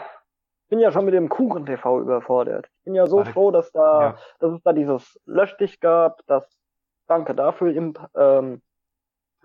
[0.65, 2.66] ich bin ja schon mit dem Kuchen-TV überfordert.
[2.78, 3.32] Ich bin ja so Warte.
[3.32, 4.19] froh, dass da, Ja.
[4.39, 6.48] dass es da dieses Lösch dich gab, das,
[7.07, 7.74] danke dafür,
[8.15, 8.62] ähm,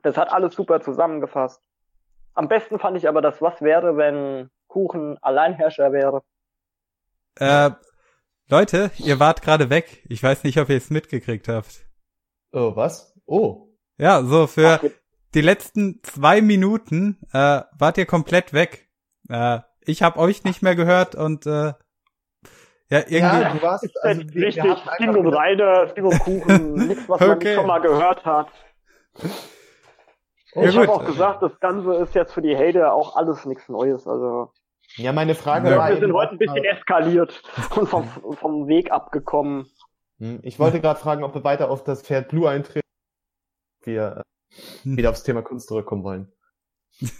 [0.03, 1.62] das hat alles super zusammengefasst.
[2.34, 6.22] Am besten fand ich aber das, was wäre, wenn Kuchen Alleinherrscher wäre.
[7.39, 7.72] Äh,
[8.49, 10.03] Leute, ihr wart gerade weg.
[10.10, 11.85] Ich weiß nicht, ob ihr es mitgekriegt habt.
[12.52, 13.18] Oh, was?
[13.26, 13.69] Oh.
[13.97, 14.89] Ja, so für Ach,
[15.34, 18.89] die letzten zwei Minuten äh, wart ihr komplett weg.
[19.30, 21.72] Äh, ich habe euch nicht mehr gehört und äh,
[22.89, 23.19] ja, irgendwie.
[23.19, 27.30] Ja, du warst, Ist also, richtig, einfach und Reine, Sting und Kuchen, nichts, was man
[27.30, 27.45] Okay.
[27.45, 28.47] nicht schon mal gehört hat.
[30.53, 33.45] Oh, Ja, ich habe auch gesagt, das Ganze ist jetzt für die Hater auch alles
[33.45, 34.06] nichts Neues.
[34.06, 34.52] Also
[34.97, 37.41] Ja, meine Frage Ja, war wir sind heute ein bisschen eskaliert
[37.76, 39.65] und vom, vom Weg abgekommen.
[40.19, 42.88] Hm, Ich wollte gerade fragen, ob wir weiter auf das Pferd Blue eintreten.
[43.84, 44.22] Wir äh,
[44.84, 44.95] Hm.
[44.95, 46.31] wieder aufs Thema Kunst zurückkommen wollen.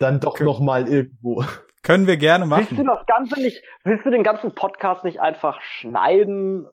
[0.00, 1.44] Dann doch noch mal irgendwo.
[1.82, 2.86] Können wir gerne Willst du machen.
[2.86, 6.66] das Ganze nicht, willst du den ganzen Podcast nicht einfach schneiden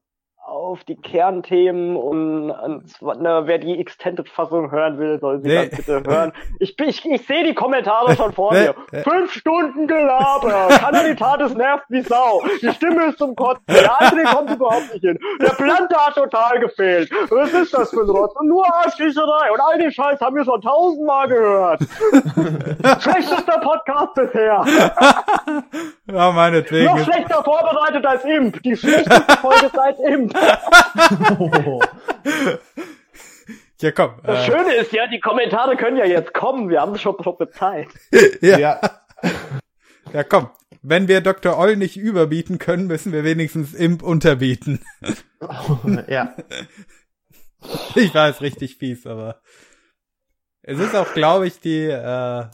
[0.49, 5.55] auf die Kernthemen und, und ne, wer die Extended-Fassung hören will, soll sie Nee.
[5.55, 6.33] dann bitte hören.
[6.59, 8.73] Ich, ich, ich sehe die Kommentare schon vor mir.
[9.03, 14.23] Fünf Stunden Gelaber, Kanalitat es nervt wie Sau, die Stimme ist zum Kotzen, der andere
[14.35, 17.09] kommt überhaupt nicht hin, der Plante hat total gefehlt.
[17.29, 18.33] Was ist das für ein Rotz?
[18.39, 21.81] Und nur Arschkriecherei und all den Scheiß haben wir schon tausendmal gehört.
[23.01, 24.65] Schlechtester Podcast bisher.
[26.11, 26.85] Ja, meinetwegen.
[26.85, 28.61] Noch schlechter vorbereitet als Imp.
[28.63, 30.33] Die schlechteste Folge seit Imp.
[33.81, 34.19] Ja, komm.
[34.23, 36.69] Das Äh, Schöne ist ja, die Kommentare können ja jetzt kommen.
[36.69, 37.87] Wir haben es schon, schon bezahlt.
[38.41, 38.81] ja, Ja.
[40.13, 40.49] ja, komm.
[40.81, 41.57] Wenn wir Dr.
[41.57, 44.83] Oll nicht überbieten können, müssen wir wenigstens Imp unterbieten.
[46.07, 46.35] ja.
[47.95, 49.41] Ich weiß, richtig fies, aber
[50.61, 52.45] es ist auch, glaube ich, die äh,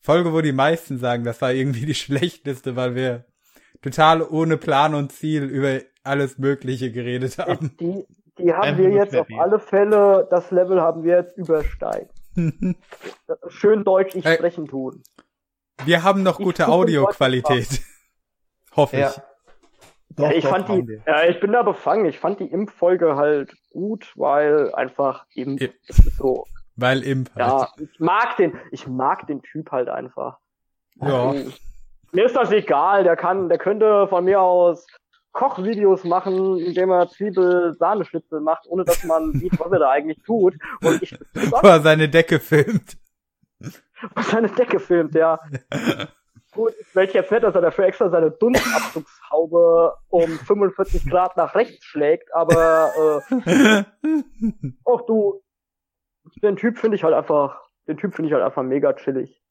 [0.00, 3.24] Folge, wo die meisten sagen, das war irgendwie die schlechteste, weil wir
[3.80, 7.76] total ohne Plan und Ziel über alles Mögliche geredet haben.
[7.80, 8.04] Die,
[8.38, 12.08] die haben Einfach wir jetzt auf alle Fälle, das Level haben wir jetzt übersteigen.
[13.48, 14.34] Schön Deutsch ich Ey.
[14.36, 15.02] sprechen tun.
[15.84, 17.80] Wir haben noch Ich gute Audioqualität.
[18.76, 19.10] Hoffe Ja.
[19.10, 19.20] ich.
[20.16, 22.04] Doch, ich doch, fand die, ja, ich bin da befangen.
[22.06, 25.68] Ich fand die Imp-Folge halt gut, weil einfach Imp Ja.
[25.88, 26.44] ist so.
[26.76, 27.46] Weil Imp halt.
[27.46, 30.38] Ja, ich mag den, ich mag den Typ halt einfach.
[31.00, 31.32] Ja.
[31.34, 31.52] Ähm,
[32.12, 34.86] Mir ist das egal, der kann, der könnte von mir aus
[35.34, 40.54] Kochvideos machen, indem er Zwiebel-Sahneschnitzel macht, ohne dass man sieht, was er da eigentlich tut.
[40.80, 42.96] Und ich Wo er seine Decke filmt.
[44.30, 45.40] seine Decke filmt, ja.
[46.52, 52.32] Gut, jetzt nicht, dass er dafür extra seine Dunstabzugshaube um 45 Grad nach rechts schlägt,
[52.32, 52.92] aber
[53.26, 53.84] äh,
[54.84, 55.42] auch du,
[56.44, 59.42] den Typ finde ich halt einfach, den Typ finde ich halt einfach mega chillig.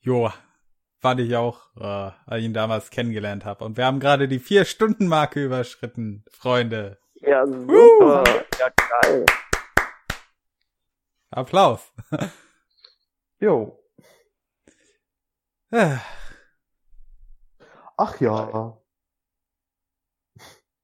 [0.00, 0.34] Joa.
[1.00, 3.64] Fand ich auch, äh, als ich ihn damals kennengelernt habe.
[3.64, 6.98] Und wir haben gerade die Vier-Stunden-Marke überschritten, Freunde.
[7.14, 8.24] Ja, super.
[8.58, 8.70] Ja,
[9.02, 9.26] geil.
[11.30, 11.92] Applaus.
[13.42, 13.82] Jo.
[15.70, 15.96] Äh,
[17.96, 18.79] Ach ja.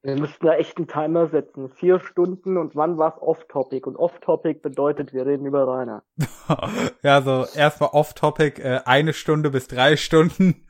[0.07, 1.67] Wir müssten da echt einen Timer setzen.
[1.67, 3.85] Vier Stunden und wann war's Off-Topic?
[3.85, 6.01] Und Off-Topic bedeutet, wir reden über Rainer.
[7.03, 10.65] ja, so erstmal off-topic, äh, eine Stunde bis drei Stunden.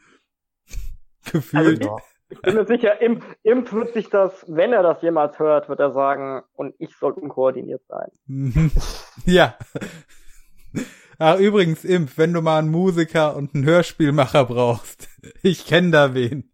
[1.31, 1.85] Gefühlt.
[1.85, 1.97] Ja.
[2.29, 5.81] Ich bin mir sicher, Imp, Imp wird sich das, wenn er das jemals hört, wird
[5.81, 8.09] er sagen, und ich soll unkoordiniert sein.
[9.25, 9.55] Ja.
[11.19, 15.09] Ach, übrigens, Imp, wenn du mal einen Musiker und einen Hörspielmacher brauchst,
[15.43, 16.51] ich kenne da wen.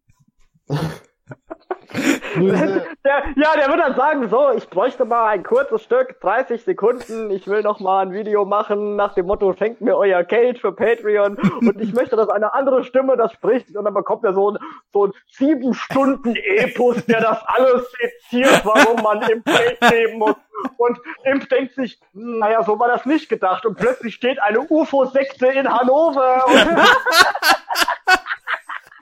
[3.05, 7.29] Der, ja, der wird dann sagen, so, ich bräuchte mal ein kurzes Stück, 30 Sekunden,
[7.31, 10.71] ich will noch mal ein Video machen nach dem Motto, schenkt mir euer Geld für
[10.71, 14.51] Patreon und ich möchte, dass eine andere Stimme das spricht und dann bekommt er so
[14.51, 14.57] ein,
[14.91, 20.35] so ein sieben Stunden Epos, der das alles seziert, warum man im Geld leben muss.
[20.77, 23.65] Und Imp denkt sich, naja, so war das nicht gedacht.
[23.65, 26.45] Und plötzlich steht eine UFO-Sekte in Hannover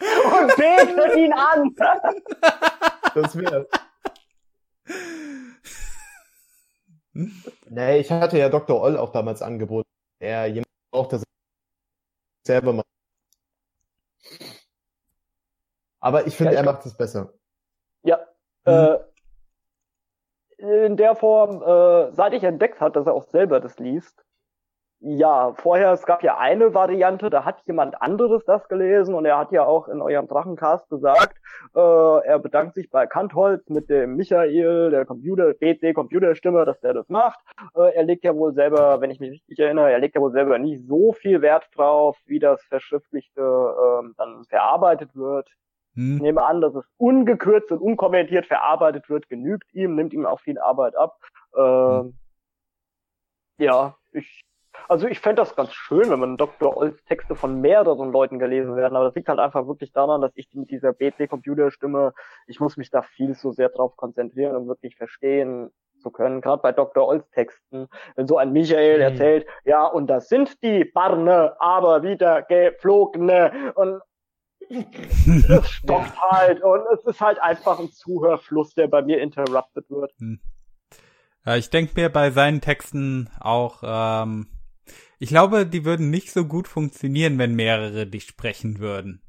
[0.02, 1.76] und, betet ihn an.
[3.14, 3.68] Das wäre.
[7.14, 8.82] Nee, ich hatte ja Dr.
[8.82, 9.90] Oll auch damals angeboten.
[10.20, 11.24] Er jemand braucht, das
[12.46, 12.88] selber macht.
[16.00, 17.34] Aber ich finde, Ja, ich er macht es besser.
[18.04, 18.20] Ja.
[18.66, 18.98] Äh,
[20.58, 24.24] in der Form, äh, seit ich entdeckt hat, dass er auch selber das liest.
[25.04, 29.40] Ja, vorher, es gab ja eine Variante, da hat jemand anderes das gelesen und er
[29.40, 31.38] hat ja auch in eurem Drachencast gesagt,
[31.76, 36.94] äh, er bedankt sich bei Kantholz mit dem Michael, der Computer, PC Computerstimme, dass der
[36.94, 37.40] das macht.
[37.76, 40.32] Äh, er legt ja wohl selber, wenn ich mich richtig erinnere, er legt ja wohl
[40.34, 45.50] selber nicht so viel Wert drauf, wie das Verschriftlichte ähm, dann verarbeitet wird.
[45.50, 45.56] Ich
[45.96, 46.18] Hm?
[46.20, 50.60] nehme an, dass es ungekürzt und unkommentiert verarbeitet wird, genügt ihm, nimmt ihm auch viel
[50.60, 51.18] Arbeit ab.
[51.58, 52.20] Ähm,
[53.58, 54.44] Ja, ich,
[54.88, 56.76] also ich fände das ganz schön, wenn man Dr.
[56.76, 60.32] Olls Texte von mehreren Leuten gelesen werden, aber das liegt halt einfach wirklich daran, dass
[60.36, 62.14] ich mit dieser BC-Computerstimme,
[62.48, 66.62] ich muss mich da viel so sehr drauf konzentrieren, um wirklich verstehen zu können, gerade
[66.62, 67.08] bei Dr.
[67.08, 69.02] Olls Texten, wenn so ein Michael Mhm.
[69.02, 74.02] erzählt, ja, und das sind die Barne, aber wieder geflogene und
[74.70, 80.14] es stockt halt und es ist halt einfach ein Zuhörfluss, der bei mir interrupted wird.
[81.46, 84.48] Ja, ich denke mir bei seinen Texten auch, ähm,
[85.22, 89.22] ich glaube, die würden nicht so gut funktionieren, wenn mehrere dich sprechen würden.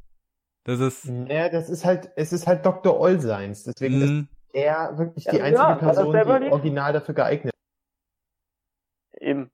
[0.64, 2.98] Das ist, Ja, das ist halt, es ist halt Dr.
[2.98, 3.64] Oll seins.
[3.64, 6.52] Deswegen ist mh, er wirklich die Ja, einzige ja, Person, die liest.
[6.52, 7.52] original dafür geeignet
[9.20, 9.50] Eben.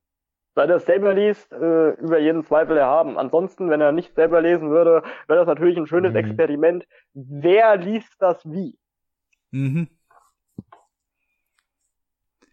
[0.54, 3.18] Weil er es selber liest, äh, über jeden Zweifel erhaben.
[3.18, 6.14] Ansonsten, wenn er nicht selber lesen würde, wäre das natürlich ein schönes Mhm.
[6.14, 6.86] Experiment.
[7.14, 8.78] Wer liest das wie?
[9.52, 9.88] mhm.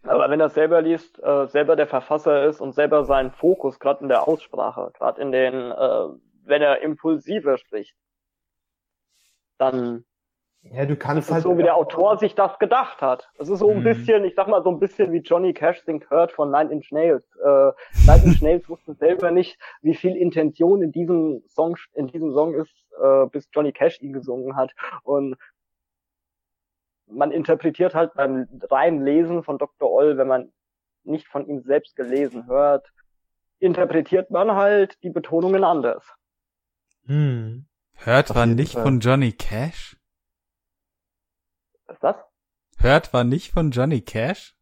[0.08, 4.02] Aber wenn er selber liest, äh, selber der Verfasser ist und selber seinen Fokus, gerade
[4.02, 6.08] in der Aussprache, gerade in den, äh,
[6.44, 7.94] wenn er impulsiver spricht,
[9.58, 10.04] dann
[10.62, 11.44] Ja, du kannst ist halt.
[11.44, 13.30] so, wie der Autor sich das gedacht hat.
[13.38, 13.84] Es ist so ein Mhm.
[13.84, 16.90] bisschen, ich sag mal, so ein bisschen wie Johnny Cash singt Hurt von Nine Inch
[16.92, 17.24] Nails.
[17.42, 17.72] Äh,
[18.06, 22.54] Nine Inch Nails wusste selber nicht, wie viel Intention in diesem Song, in diesem Song
[22.54, 22.72] ist,
[23.02, 24.72] äh, bis Johnny Cash ihn gesungen hat.
[25.04, 25.36] Und
[27.06, 29.90] man interpretiert halt beim reinen Lesen von Dr.
[29.90, 30.52] Oll, wenn man
[31.04, 32.92] nicht von ihm selbst gelesen hört,
[33.58, 36.04] interpretiert man halt die Betonungen anders.
[37.06, 37.66] Hm.
[37.94, 38.82] Hört war jeden nicht Fall.
[38.82, 39.96] von Johnny Cash?
[41.86, 42.16] Was ist das?
[42.78, 44.54] Hört war nicht von Johnny Cash?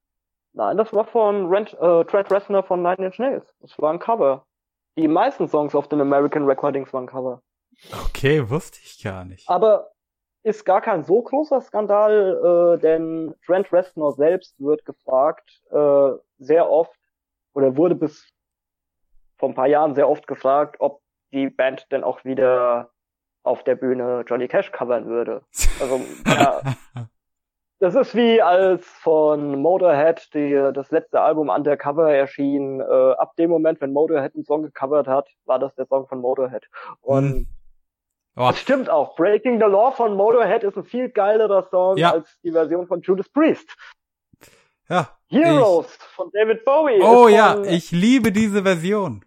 [0.53, 3.45] Nein, das war von Rent, äh, Trent Reznor von Nine Inch Nails.
[3.61, 4.47] Das war ein Cover.
[4.97, 7.43] Die meisten Songs auf den American Recordings waren Cover.
[8.07, 9.49] Okay, wusste ich gar nicht.
[9.49, 9.91] Aber
[10.45, 16.71] ist gar kein so großer Skandal, äh, denn Trent Reznor selbst wird gefragt, äh, sehr
[16.71, 16.99] oft,
[17.55, 18.31] oder wurde bis
[19.39, 21.01] vor ein paar Jahren sehr oft gefragt, ob
[21.33, 22.91] die Band denn auch wieder
[23.43, 25.43] auf der Bühne Johnny Cash covern würde.
[25.81, 26.61] Also, ja,
[27.81, 32.81] Das ist wie als von Motorhead die, das letzte Album Undercover erschien.
[32.81, 36.21] Äh, ab dem Moment, wenn Motorhead einen Song gecovert hat, war das der Song von
[36.21, 36.67] Motorhead.
[37.03, 37.47] Und Hm.
[38.37, 39.15] Oh, das stimmt auch.
[39.17, 42.13] Breaking the Law von Motorhead ist ein viel geilerer Song Ja.
[42.13, 43.69] als die Version von Judas Priest.
[44.89, 45.09] ja.
[45.29, 47.01] Heroes von David Bowie.
[47.03, 49.25] Oh ja, ich liebe diese Version.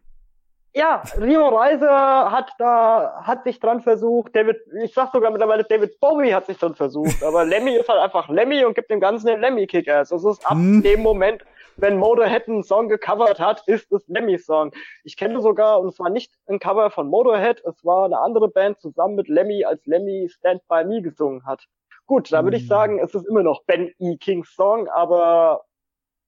[0.73, 4.35] Ja, Rio Reiser hat da, hat sich dran versucht.
[4.35, 7.23] David, ich sag sogar mittlerweile, David Bowie hat sich dran versucht.
[7.23, 10.09] Aber Lemmy ist halt einfach Lemmy und gibt dem Ganzen den Lemmy-Kick-Ass.
[10.09, 10.83] Das ist ab Hm.
[10.83, 11.43] dem Moment,
[11.77, 14.71] wenn Motorhead einen Song gecovert hat, ist es Lemmys Song.
[15.03, 18.49] Ich kenne sogar, und es war nicht ein Cover von Motorhead, es war eine andere
[18.49, 21.65] Band zusammen mit Lemmy, als Lemmy Stand By Me gesungen hat.
[22.05, 22.69] Gut, da würde ich Hm.
[22.69, 24.17] sagen, es ist immer noch Ben E.
[24.17, 25.65] Kings Song, aber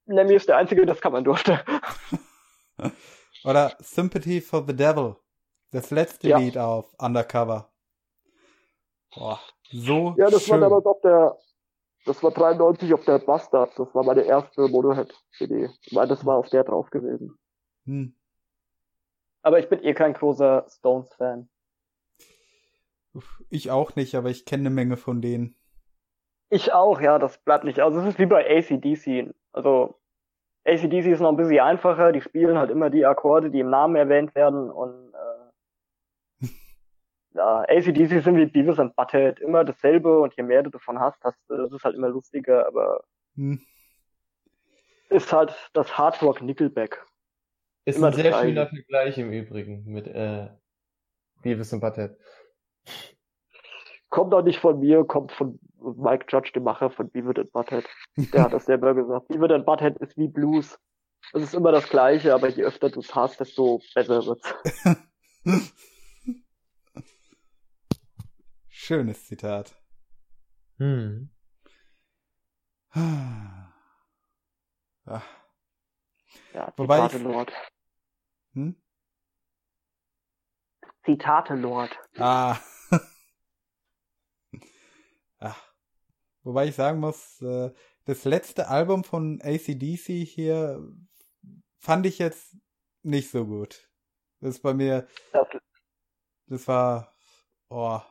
[0.05, 1.59] Lemmy ist der Einzige, der das covern durfte.
[3.45, 5.15] Oder Sympathy for the Devil.
[5.71, 6.37] Das letzte Ja.
[6.37, 7.69] Lied auf Undercover.
[9.15, 9.39] Boah,
[9.71, 10.53] so Ja, das schön.
[10.53, 11.37] war damals auf der,
[12.05, 13.77] das war 93 auf der Bastard.
[13.77, 15.69] Das war meine erste Motorhead-CD.
[15.91, 17.37] Weil das war auf der drauf gewesen.
[17.85, 18.13] Hm.
[19.41, 21.49] Aber ich bin eh kein großer Stones-Fan.
[23.49, 25.55] Ich auch nicht, aber ich kenne eine Menge von denen.
[26.49, 27.95] Ich auch, ja, das bleibt nicht aus.
[27.95, 29.33] Es ist wie bei ACDC.
[29.51, 29.99] Also,
[30.65, 32.11] ACDC ist noch ein bisschen einfacher.
[32.11, 34.69] Die spielen halt immer die Akkorde, die im Namen erwähnt werden.
[34.69, 35.08] Und
[37.33, 39.39] ja, ACDC sind wie Beavis and Butthead.
[39.39, 40.19] Immer dasselbe.
[40.19, 42.65] Und je mehr du davon hast, hast du- das ist halt immer lustiger.
[42.67, 43.03] Aber
[43.35, 43.59] Hm.
[45.09, 47.05] ist halt das Hard Rock Nickelback.
[47.85, 48.47] Ist Immer ein sehr Gleiche.
[48.47, 50.49] schöner Vergleich im Übrigen mit äh,
[51.41, 52.17] Beavis und Butthead.
[54.09, 57.85] Kommt auch nicht von mir, kommt von Mike Judge, dem Macher von Beavis and Butthead.
[58.33, 59.27] Der hat das selber gesagt.
[59.27, 60.79] Beavis and Butthead ist wie Blues.
[61.33, 64.55] Es ist immer das Gleiche, aber je öfter du es hast, desto besser wird's.
[68.89, 69.79] Schönes Zitat.
[70.79, 71.29] Hm.
[72.89, 73.71] Ah.
[76.55, 77.53] Ja, Wobei Zitate ich- Lord.
[78.53, 78.81] Hm?
[81.05, 81.95] Zitate Lord.
[82.17, 82.57] Ah.
[85.37, 85.55] ah.
[86.41, 87.71] Wobei ich sagen muss, äh,
[88.05, 90.83] das letzte Album von ACDC hier
[91.77, 92.57] fand ich jetzt
[93.03, 93.87] nicht so gut.
[94.39, 95.47] Das ist bei mir, Das,
[96.47, 97.15] das war,
[97.69, 98.01] oh,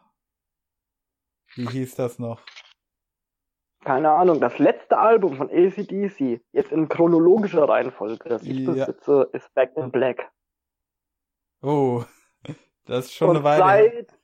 [1.59, 2.41] wie hieß das noch?
[3.85, 8.85] keine Ahnung, das letzte Album von ACDC, jetzt in chronologischer Reihenfolge, das ich Ja.
[8.87, 10.31] besitze, ist Back in Black.
[11.63, 12.05] Oh,
[12.85, 13.65] das ist schon Und eine Weile.
[13.65, 13.93] her.
[13.93, 14.19] seit,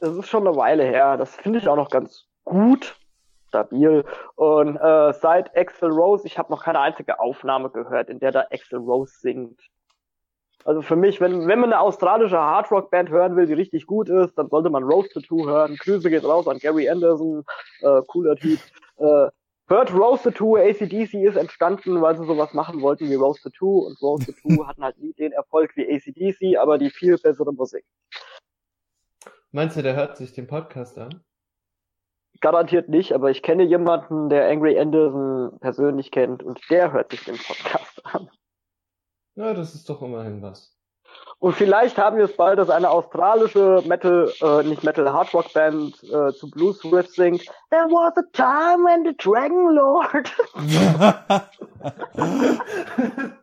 [0.00, 2.98] das ist schon eine Weile her, das finde ich auch noch ganz gut,
[3.48, 4.04] stabil.
[4.34, 8.46] Und äh, seit Axel Rose, ich habe noch keine einzige Aufnahme gehört, in der da
[8.50, 9.60] Axel Rose singt.
[10.68, 14.36] Also für mich, wenn, wenn man eine australische Hardrock-Band hören will, die richtig gut ist,
[14.36, 15.76] dann sollte man Rose Tattoo hören.
[15.76, 17.42] Grüße geht raus an Gary Anderson,
[17.80, 18.58] äh, cooler Typ.
[18.98, 19.30] Äh,
[19.68, 23.98] hört Rose Tattoo, ACDC ist entstanden, weil sie sowas machen wollten wie Rose Tattoo und
[24.02, 27.86] Rose Tattoo hatten halt nie den Erfolg wie ACDC, aber die viel bessere Musik.
[29.52, 31.24] Meinst du, der hört sich den Podcast an?
[32.42, 37.24] Garantiert nicht, aber ich kenne jemanden, der Angry Anderson persönlich kennt und der hört sich
[37.24, 38.28] den Podcast an.
[39.38, 40.76] Ja, das ist doch immerhin was.
[41.38, 45.94] Und vielleicht haben wir es bald, dass eine australische Metal, äh, nicht Metal, Hardrock Band
[46.02, 47.44] äh, zu Blues Riff singt.
[47.70, 50.28] There was a time when the Dragon Lord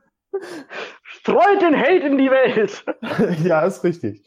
[1.05, 2.83] streut den Hate in die Welt.
[3.45, 4.21] ja, ist richtig.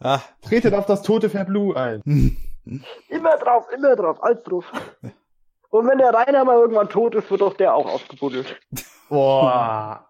[0.00, 0.20] ah.
[0.40, 2.00] Tretet auf das tote Verblu ein.
[3.08, 4.64] Immer drauf, immer drauf, alles drauf.
[5.70, 8.56] Und wenn der Rainer mal irgendwann tot ist, wird doch der auch ausgebuddelt.
[9.08, 10.06] Boah.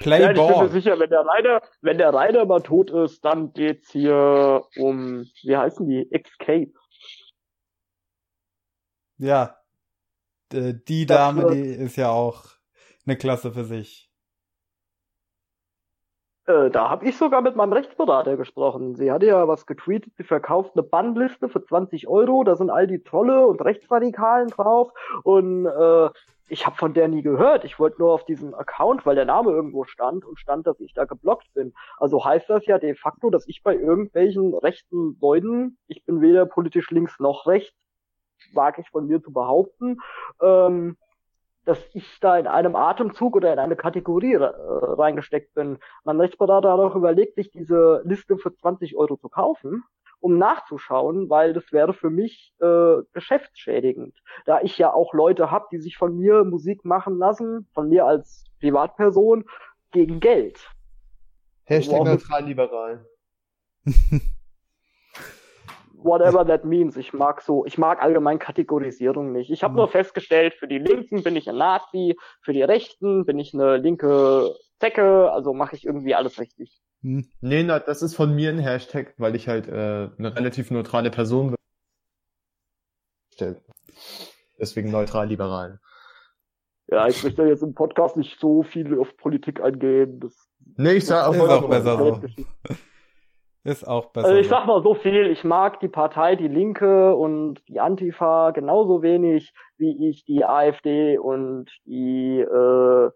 [0.00, 0.68] Play Ja, ich bin mir Ball.
[0.70, 5.56] sicher, wenn der Rainer, wenn der Rainer mal tot ist, dann geht's hier um, wie
[5.56, 6.10] heißen die?
[6.10, 6.72] Escape.
[9.18, 9.56] Ja.
[10.52, 12.44] Die Das Dame, wird- die ist ja auch
[13.06, 14.10] eine Klasse für sich.
[16.46, 18.96] Äh, da habe ich sogar mit meinem Rechtsberater gesprochen.
[18.96, 22.86] Sie hatte ja was getweetet, sie verkauft eine Bannliste für 20 Euro, da sind all
[22.86, 26.08] die Trolle und Rechtsradikalen drauf und äh,
[26.50, 27.64] ich habe von der nie gehört.
[27.64, 30.92] Ich wollte nur auf diesen Account, weil der Name irgendwo stand und stand, dass ich
[30.92, 31.72] da geblockt bin.
[31.96, 36.46] Also heißt das ja de facto, dass ich bei irgendwelchen rechten Leuten, ich bin weder
[36.46, 37.76] politisch links noch rechts,
[38.52, 39.98] wage ich von mir zu behaupten,
[40.42, 40.96] ähm,
[41.64, 45.78] dass ich da in einem Atemzug oder in eine Kategorie äh, reingesteckt bin.
[46.04, 49.84] Mein Rechtsberater hat auch überlegt, sich diese Liste für 20 Euro zu kaufen,
[50.20, 54.16] um nachzuschauen, weil das wäre für mich äh, geschäftsschädigend.
[54.46, 58.04] Da ich ja auch Leute habe, die sich von mir Musik machen lassen, von mir
[58.06, 59.44] als Privatperson,
[59.92, 60.68] gegen Geld.
[61.64, 62.06] Hashtag Wow.
[62.08, 63.06] neutral liberal.
[66.02, 66.96] Whatever that means.
[66.96, 69.50] Ich mag so, ich mag allgemein Kategorisierung nicht.
[69.50, 69.78] Ich habe Mhm.
[69.78, 73.76] nur festgestellt, für die Linken bin ich ein Nazi, für die Rechten bin ich eine
[73.76, 76.80] linke Zecke, also mache ich irgendwie alles richtig.
[77.02, 77.26] Hm.
[77.40, 81.10] Nee, na, das ist von mir ein Hashtag, weil ich halt äh, eine relativ neutrale
[81.10, 81.56] Person
[83.38, 83.56] bin.
[84.58, 85.80] Deswegen neutral liberal.
[86.88, 90.20] Ja, ich möchte jetzt im Podcast nicht so viel auf Politik eingehen.
[90.20, 92.20] Das Nee, ich sag auch Ist auch noch- besser so.
[93.62, 94.26] Ist auch besser.
[94.28, 98.52] Also ich sag mal so viel, ich mag die Partei, die Linke und die Antifa
[98.52, 103.10] genauso wenig, wie ich die AfD und die äh,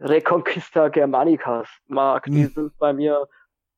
[0.00, 2.24] Reconquista Germanicas mag.
[2.24, 2.48] Die Hm.
[2.50, 3.28] sind bei mir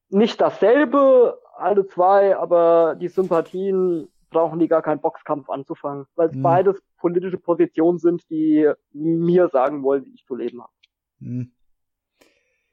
[0.09, 6.35] nicht dasselbe, alle zwei, aber die Sympathien brauchen die gar keinen Boxkampf anzufangen, weil es
[6.35, 6.43] Hm.
[6.43, 10.73] beides politische Positionen sind, die mir sagen wollen, wie ich zu leben habe.
[11.21, 11.53] Hm.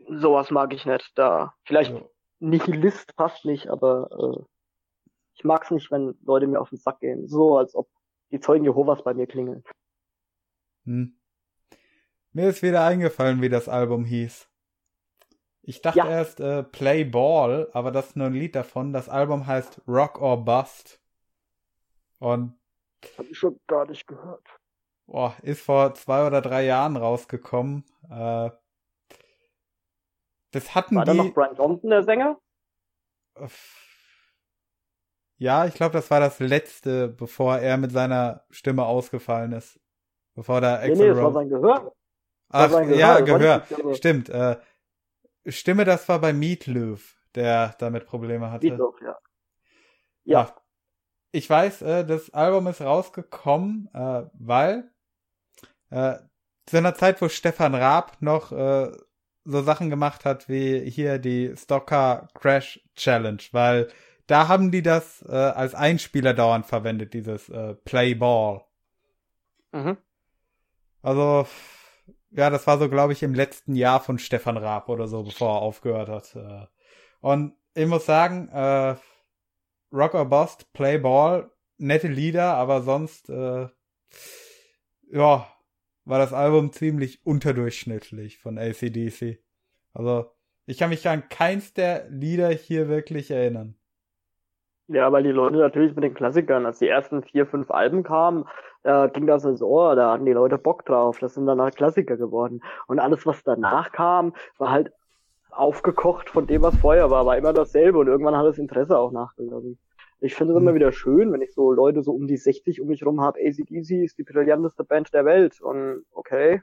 [0.09, 1.11] Sowas mag ich nicht.
[1.17, 2.01] Da vielleicht Ja.
[2.39, 4.43] Nihilist passt nicht, aber äh,
[5.33, 7.27] ich mag's nicht, wenn Leute mir auf den Sack gehen.
[7.27, 7.87] So, als ob
[8.31, 9.63] die Zeugen Jehovas bei mir klingeln.
[10.85, 11.17] Hm.
[12.37, 14.47] Mir ist wieder eingefallen, wie das Album hieß.
[15.63, 16.07] Ich dachte Ja.
[16.07, 18.93] erst äh, Play Ball, aber das ist nur ein Lied davon.
[18.93, 21.01] Das Album heißt Rock or Bust.
[22.19, 22.53] Und
[23.17, 24.45] Hab ich schon gar nicht gehört.
[25.07, 27.85] boah, ist vor zwei oder drei Jahren rausgekommen.
[28.07, 28.51] Äh,
[30.51, 31.17] das hatten War da die.
[31.17, 32.37] noch Brian Johnson, der Sänger?
[35.39, 39.79] Ja, ich glaube, das war das letzte, bevor er mit seiner Stimme ausgefallen ist.
[40.35, 41.93] Bevor der Nee, Axel nee, das war sein Gehör.
[42.49, 43.63] Ach, sein ja, Gehör.
[43.65, 43.95] Stimme.
[43.95, 44.29] Stimmt.
[44.29, 44.57] Äh,
[45.45, 48.67] Stimme, das war bei Meatloaf, der damit Probleme hatte.
[48.67, 49.17] Meatloaf, ja.
[50.23, 50.55] Ja.
[51.31, 54.91] Ich weiß, äh, das Album ist rausgekommen, äh, weil
[55.89, 56.15] äh,
[56.65, 58.91] zu einer Zeit, wo Stefan Raab noch äh,
[59.45, 63.87] so Sachen gemacht hat wie hier die Stocker Crash Challenge, weil
[64.27, 68.61] da haben die das äh, als Einspieler dauernd verwendet, dieses äh, Play Ball.
[69.71, 69.97] Mhm.
[71.01, 71.47] Also,
[72.31, 75.57] ja, das war so, glaube ich, im letzten Jahr von Stefan Raab oder so, bevor
[75.57, 76.35] er aufgehört hat.
[76.35, 76.65] Äh.
[77.21, 78.95] Und ich muss sagen, äh,
[79.91, 83.67] Rock or Bust, Play Ball, nette Lieder, aber sonst, äh,
[85.11, 85.47] ja,
[86.05, 89.39] war das Album ziemlich unterdurchschnittlich von ACDC.
[89.93, 90.31] Also,
[90.65, 93.76] ich kann mich an keins der Lieder hier wirklich erinnern.
[94.89, 98.45] Ja, weil die Leute natürlich mit den Klassikern, als die ersten vier, fünf Alben kamen,
[98.83, 101.75] da ging das ins Ohr, da hatten die Leute Bock drauf, das sind dann halt
[101.75, 102.61] Klassiker geworden.
[102.87, 104.93] Und alles, was danach kam, war halt
[105.51, 109.11] aufgekocht von dem, was vorher war, war immer dasselbe und irgendwann hat das Interesse auch
[109.11, 109.77] nachgelassen.
[110.19, 110.67] Ich finde es Mhm.
[110.67, 113.39] immer wieder schön, wenn ich so Leute so um die 60 um mich rum habe,
[113.39, 116.61] ACDC ist die brillanteste Band der Welt und okay,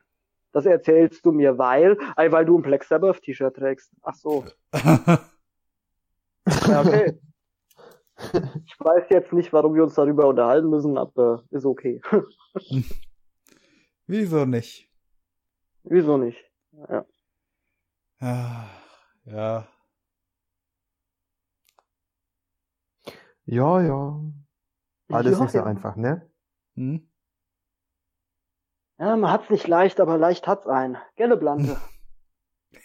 [0.53, 3.93] das erzählst du mir, weil, weil du ein Black Sabbath T-Shirt trägst.
[4.03, 4.45] Ach so,
[6.67, 7.19] ja, okay.
[8.65, 12.01] Ich weiß jetzt nicht, warum wir uns darüber unterhalten müssen, aber ist okay.
[14.07, 14.91] Wieso nicht?
[15.85, 16.39] Wieso nicht?
[16.89, 17.05] Ja.
[18.21, 18.67] Ah,
[19.25, 19.69] Ja.
[23.47, 24.21] Ja, ja.
[25.11, 25.65] Alles ja, nicht so ja.
[25.65, 26.31] einfach, ne?
[26.77, 27.09] Hm?
[28.99, 30.97] Ja, man hat's nicht leicht, aber leicht hat's einen.
[31.17, 31.77] Gelle Blante.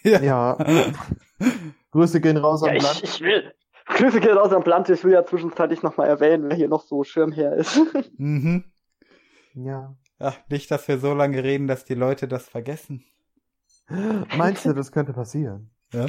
[0.04, 0.56] Ja.
[1.90, 3.02] Grüße gehen raus ja, am ich, Land.
[3.02, 3.52] ich will.
[3.96, 4.94] Grüße gehen raus an Blante.
[4.94, 7.80] Ich will ja zwischenzeitlich nochmal erwähnen, wer hier noch so Schirmherr ist.
[8.18, 8.64] mhm.
[9.54, 9.94] Ja.
[10.18, 13.04] Ach, nicht, dass wir so lange reden, dass die Leute das vergessen.
[14.36, 15.70] Meinst du, das könnte passieren?
[15.92, 16.06] Ja.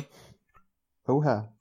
[1.08, 1.52] Oha.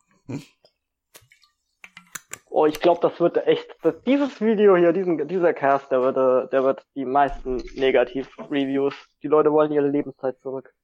[2.50, 6.16] oh, ich glaube, das wird echt, das, dieses Video hier, diesen, dieser Cast, der wird,
[6.16, 8.94] äh, der wird die meisten Negativ-Reviews.
[9.22, 10.74] Die Leute wollen ihre Lebenszeit zurück.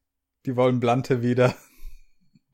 [0.47, 1.55] Die wollen Blante wieder.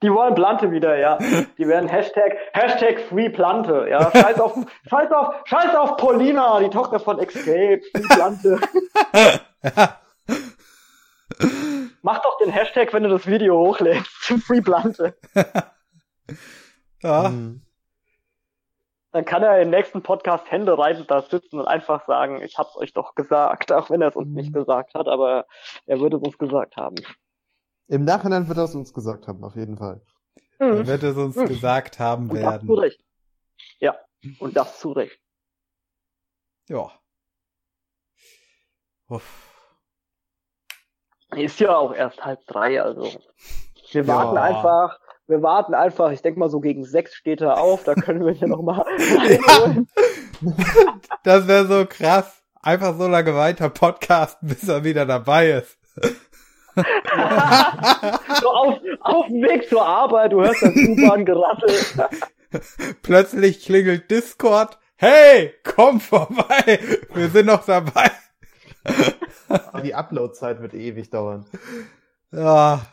[0.03, 1.17] Die wollen Plante wieder, ja.
[1.59, 4.11] Die werden Hashtag, Hashtag Free Plante, ja.
[4.11, 4.55] Scheiß auf,
[4.91, 8.61] scheiß auf, scheiß auf Paulina, die Tochter von Escape, Free Plante.
[12.03, 14.09] Mach doch den Hashtag, wenn du das Video hochlädst.
[14.47, 15.15] Free Plante.
[17.03, 17.29] ja.
[17.29, 17.63] Hm.
[19.13, 22.77] Dann kann er im nächsten Podcast Hände reibend da sitzen und einfach sagen, ich hab's
[22.77, 24.35] euch doch gesagt, auch wenn er es uns Mhm.
[24.35, 25.45] nicht gesagt hat, aber
[25.85, 26.95] er würde es uns gesagt haben.
[27.89, 30.01] Im Nachhinein wird er es uns gesagt haben, auf jeden Fall.
[30.59, 31.47] Er wird es uns Hm.
[31.49, 32.69] gesagt haben Und das werden.
[32.69, 33.01] zu Recht.
[33.81, 33.97] Ja,
[34.39, 35.19] und das zu Recht.
[36.69, 36.91] Ja.
[39.09, 39.49] Uff.
[41.35, 43.11] Ist ja auch erst halb drei, also.
[43.91, 44.07] Wir Ja.
[44.07, 47.95] warten einfach, wir warten einfach, ich denke mal so gegen sechs steht er auf, da
[47.95, 49.89] können wir hier nochmal reinholen.
[51.25, 52.43] Das wäre so krass.
[52.63, 55.79] Einfach so lange weiter podcasten, bis er wieder dabei ist.
[56.75, 62.09] So auf, auf dem Weg zur Arbeit, du hörst das U-Bahn-Gerassel.
[63.03, 64.79] Plötzlich klingelt Discord.
[64.97, 66.79] Hey, komm vorbei.
[67.15, 68.11] Wir sind noch dabei.
[69.49, 71.47] Aber die Upload-Zeit wird ewig dauern.
[72.31, 72.87] Ja.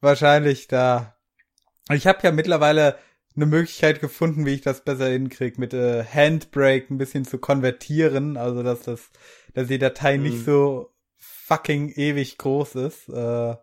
[0.00, 1.16] Wahrscheinlich da.
[1.92, 2.98] Ich habe ja mittlerweile
[3.36, 8.36] eine Möglichkeit gefunden, wie ich das besser hinkriege, mit äh, Handbrake ein bisschen zu konvertieren,
[8.36, 9.10] also dass das,
[9.54, 10.44] dass die Datei nicht Mhm.
[10.44, 10.93] so
[11.46, 13.08] fucking ewig groß ist.
[13.08, 13.56] Äh,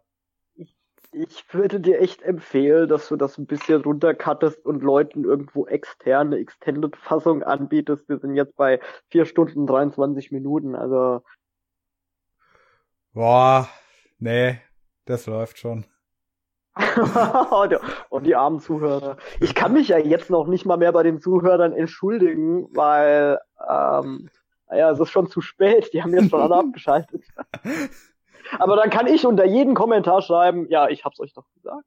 [1.13, 6.37] Ich würde dir echt empfehlen, dass du das ein bisschen runtercuttest und Leuten irgendwo externe
[6.37, 8.07] Extended-Fassung anbietest.
[8.07, 8.79] Wir sind jetzt bei
[9.09, 11.21] 4 Stunden 23 Minuten, also.
[13.13, 13.67] Boah,
[14.19, 14.61] nee,
[15.05, 15.85] das läuft schon.
[18.09, 19.17] und die armen Zuhörer.
[19.41, 24.29] Ich kann mich ja jetzt noch nicht mal mehr bei den Zuhörern entschuldigen, weil, ähm,
[24.71, 25.93] naja, es ist schon zu spät.
[25.93, 27.23] Die haben jetzt schon alle abgeschaltet.
[28.57, 31.85] Aber dann kann ich unter jeden Kommentar schreiben, ja, ich hab's euch doch gesagt.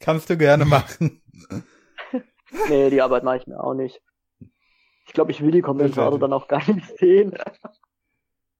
[0.00, 1.22] Kannst du gerne machen.
[2.68, 4.02] nee, die Arbeit mache ich mir auch nicht.
[5.06, 7.36] Ich glaube, ich will die Kommentare dann auch gar nicht sehen.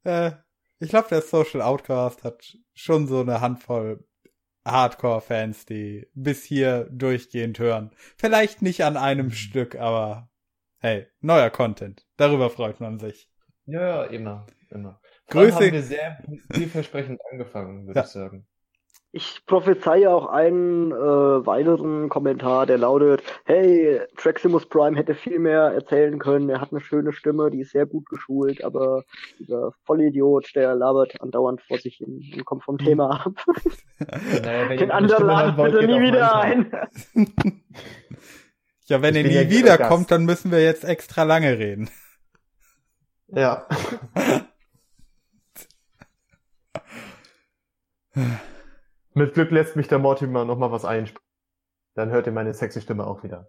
[0.07, 0.33] Äh,
[0.81, 4.07] ich glaube, der Social Outcast hat schon so eine Handvoll
[4.67, 7.91] Hardcore-Fans, die bis hier durchgehend hören.
[8.19, 10.29] Vielleicht nicht an einem Stück, aber
[10.77, 12.07] hey, neuer Content.
[12.19, 13.31] Darüber freut man sich.
[13.67, 15.01] Ja, ja, immer, immer.
[15.29, 15.55] Grüße.
[15.57, 16.19] haben wir sehr
[16.53, 18.05] vielversprechend angefangen, würde Ja.
[18.05, 18.47] ich sagen.
[19.17, 20.95] Ich prophezeie auch einen äh,
[21.47, 26.81] weiteren Kommentar, der lautet, hey, Traximus Prime hätte viel mehr erzählen können, er hat eine
[26.81, 29.05] schöne Stimme, die ist sehr gut geschult, aber
[29.39, 33.35] dieser Vollidiot, der labert andauernd vor sich hin und kommt vom Thema ab.
[34.43, 36.73] Naja, wenn Den anderen Stimme lade haben wollt, bitte nie wieder ein.
[38.87, 41.89] Ja, wenn Ich er nie wiederkommt, dann müssen wir jetzt extra lange reden.
[43.29, 43.67] Ja.
[49.15, 51.25] Mit Glück lässt mich der Mortimer noch mal was einsprechen.
[51.95, 53.49] Dann hört ihr meine sexy Stimme auch wieder.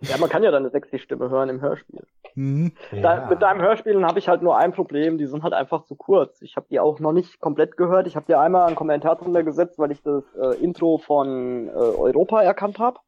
[0.00, 2.02] Ja, man kann ja deine sexy Stimme hören im Hörspiel.
[2.34, 2.72] Mhm.
[2.90, 5.94] Da, mit deinem Hörspielen habe ich halt nur ein Problem, die sind halt einfach zu
[5.96, 6.42] kurz.
[6.42, 8.06] Ich habe die auch noch nicht komplett gehört.
[8.06, 11.70] Ich habe dir einmal einen Kommentar drunter gesetzt, weil ich das äh, Intro von äh,
[11.70, 12.98] Europa erkannt habe.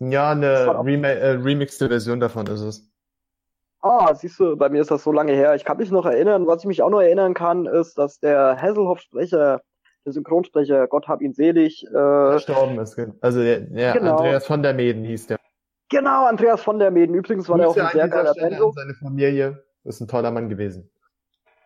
[0.00, 2.93] Ja, eine Rema äh, remixte Version davon ist es.
[3.86, 5.54] Ah, siehst du, bei mir ist das so lange her.
[5.54, 6.46] Ich kann mich noch erinnern.
[6.46, 9.60] Was ich mich auch noch erinnern kann, ist, dass der Hasselhoff-Sprecher,
[10.06, 12.98] der Synchronsprecher, Gott hab ihn selig, äh, Verstorben ist.
[13.20, 14.16] Also der, der Genau.
[14.16, 15.38] Andreas von der Meden hieß der.
[15.90, 17.14] genau, Andreas von der Meden.
[17.14, 19.64] Übrigens war der auch ein sehr geiler Banjo an seine Familie.
[19.84, 20.90] Ist ein toller Mann gewesen.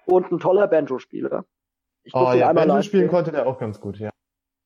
[0.06, 1.44] und ein toller Banjo-Spieler.
[2.02, 3.10] Ich Oh ja, Banjo spielen sehen.
[3.10, 4.10] konnte der auch ganz gut, ja.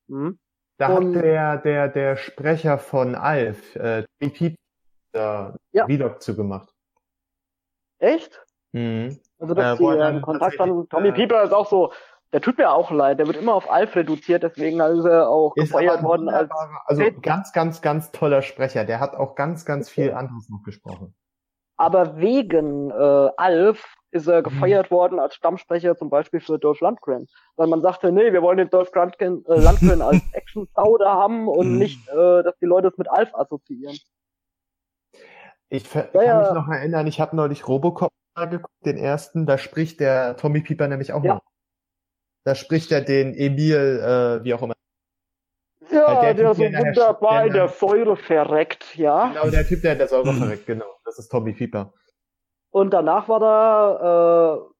[0.08, 0.38] Mhm.
[0.78, 4.54] Da Und- hat der, der, der Sprecher von Alf, äh, Piep,
[5.12, 5.84] da Ja.
[5.86, 6.71] Vlog zugemacht.
[8.02, 8.44] Echt?
[8.72, 9.20] Mhm.
[9.38, 10.88] Also, dass Äh, die äh, Kontakt haben.
[10.88, 11.92] Tommy äh, Pieper ist auch so,
[12.32, 15.54] der tut mir auch leid, der wird immer auf Alf reduziert, deswegen ist er auch
[15.54, 16.50] gefeuert worden als.
[16.86, 18.84] also ganz, ganz, ganz toller Sprecher.
[18.84, 21.14] Der hat auch ganz, ganz viel anderes noch gesprochen.
[21.76, 24.32] Aber wegen äh, Alf ist Mhm.
[24.32, 27.28] er gefeuert worden als Stammsprecher zum Beispiel für Dolph Lundgren.
[27.56, 31.48] Weil man sagte, nee, wir wollen den Dolph Lundgren, äh, Lundgren als Action-Sau da haben
[31.48, 31.78] und Mhm.
[31.78, 33.96] nicht, äh, dass die Leute es mit Alf assoziieren.
[35.72, 36.38] Ich Ja, kann ja.
[36.38, 38.10] mich noch erinnern, ich habe neulich Robocop
[38.50, 41.34] geguckt, den ersten, da spricht der Tommy Pieper nämlich auch Ja.
[41.34, 41.42] noch.
[42.44, 44.74] Da spricht er den Emil, äh, wie auch immer.
[45.90, 49.28] Ja, der der, Typ, so wunderbar in der der Säure verreckt, ja.
[49.28, 50.86] Genau, der Typ, der in der Säure verreckt, genau.
[51.06, 51.94] Das ist Tommy Pieper.
[52.70, 54.71] Und danach war da, äh,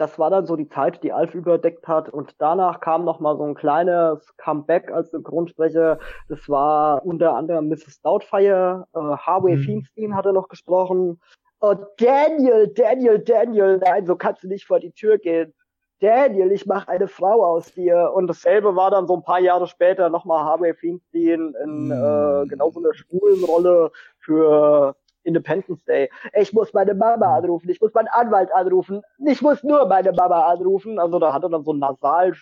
[0.00, 2.08] das war dann so die Zeit, die Alf überdeckt hat.
[2.08, 5.98] Und danach kam noch mal so ein kleines Comeback als Synchronsprecher.
[6.28, 8.00] Das war unter anderem Mrs.
[8.02, 9.62] Doubtfire, äh, Harvey Mhm.
[9.62, 11.20] Feinstein hatte noch gesprochen.
[11.60, 15.52] Oh, Daniel, Daniel, Daniel, nein, so kannst du nicht vor die Tür gehen.
[16.00, 18.12] Daniel, ich mache eine Frau aus dir.
[18.14, 21.92] Und dasselbe war dann so ein paar Jahre später nochmal Harvey Feinstein in Mhm.
[21.92, 26.10] äh, genau so einer schwulen Rolle für Independence Day.
[26.34, 30.46] Ich muss meine Mama anrufen, ich muss meinen Anwalt anrufen, ich muss nur meine Mama
[30.48, 30.98] anrufen.
[30.98, 32.34] Also da hat er dann so ein nasal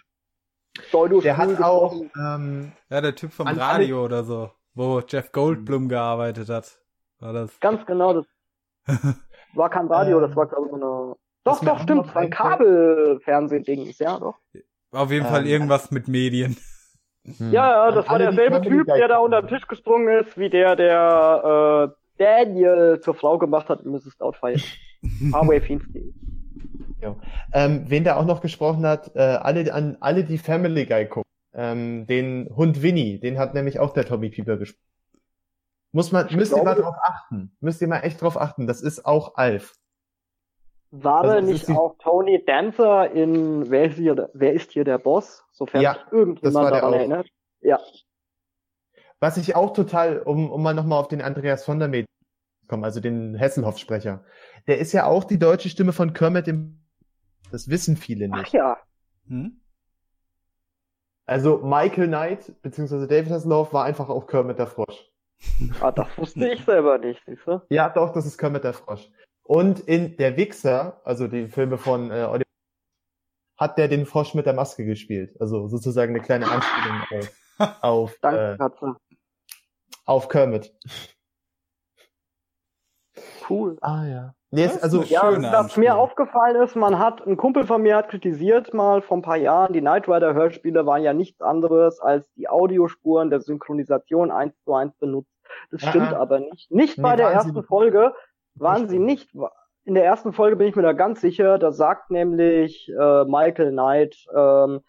[0.90, 5.88] pseudo Der hat auch, ähm, Ja, der Typ vom Radio oder so, wo Jeff Goldblum
[5.88, 6.80] gearbeitet hat.
[7.20, 7.58] War das?
[7.60, 8.26] Ganz genau, das
[9.54, 11.16] war kein Radio, Ähm, das war glaube ich so eine.
[11.44, 14.34] Doch, doch, stimmt, das war ein Kabelfernsehdings, ja, doch.
[14.92, 16.56] Auf jeden Fall Ähm, irgendwas mit Medien.
[17.24, 20.36] hm, Ja, ja, an das war derselbe Typ, der da unter den Tisch gesprungen ist,
[20.38, 24.16] wie der, der äh, Daniel zur Frau gemacht hat Mrs.
[24.18, 24.60] Doubtfire.
[25.32, 26.14] Harvey Feinstein.
[27.52, 31.30] Ähm, wen der auch noch gesprochen hat, äh, alle, an alle, die Family Guy gucken,
[31.54, 34.82] ähm, den Hund Winnie, den hat nämlich auch der Tommy Pieper gesprochen.
[35.92, 37.56] Muss man, Ich müsst ihr mal glaube- drauf achten.
[37.60, 38.66] Müsst ihr mal echt drauf achten.
[38.66, 39.74] Das ist auch Alf.
[40.90, 44.84] War Also nicht die- auch Tony Dancer in Wer ist hier, der- wer ist hier
[44.84, 45.44] der Boss?
[45.52, 46.96] Sofern Ja, sich irgendjemand daran auch.
[46.98, 47.28] erinnert.
[47.60, 47.78] Ja.
[49.20, 52.06] Was ich auch total, um, um mal nochmal auf den Andreas von der Med
[52.68, 54.22] kommen, also den Hesselhoff-Sprecher.
[54.66, 56.80] Der ist ja auch die deutsche Stimme von Kermit im,
[57.50, 58.52] das wissen viele Ach nicht.
[58.52, 58.76] ja.
[59.26, 59.60] Hm?
[61.26, 65.10] Also Michael Knight, beziehungsweise David Hasselhoff war einfach auch Kermit der Frosch.
[65.80, 67.60] Ah, das wusste ich selber nicht, siehst du?
[67.70, 69.10] Ja, doch, das ist Kermit der Frosch.
[69.42, 72.44] Und in Der Wichser, also die Filme von äh, Oliver,
[73.56, 75.36] hat der den Frosch mit der Maske gespielt.
[75.40, 78.96] Also sozusagen eine kleine Anspielung auf, auf, Danke, äh, Katze.
[80.08, 80.74] Auf Kermit.
[83.48, 83.76] Cool.
[83.80, 84.34] Ah ja.
[84.50, 88.08] Nee, ist also Ja, was mir aufgefallen ist, man hat, ein Kumpel von mir hat
[88.08, 92.32] kritisiert mal vor ein paar Jahren, die Knight Rider Hörspiele waren ja nichts anderes als
[92.32, 95.30] die Audiospuren der Synchronisation eins zu eins benutzt.
[95.70, 96.70] Das Ah, stimmt aber nicht.
[96.70, 97.62] Nicht Nee, bei der ersten.
[97.62, 98.14] Folge
[98.54, 99.30] waren sie nicht.
[99.84, 103.72] In der ersten Folge bin ich mir da ganz sicher, da sagt nämlich äh, Michael
[103.72, 104.80] Knight, ähm,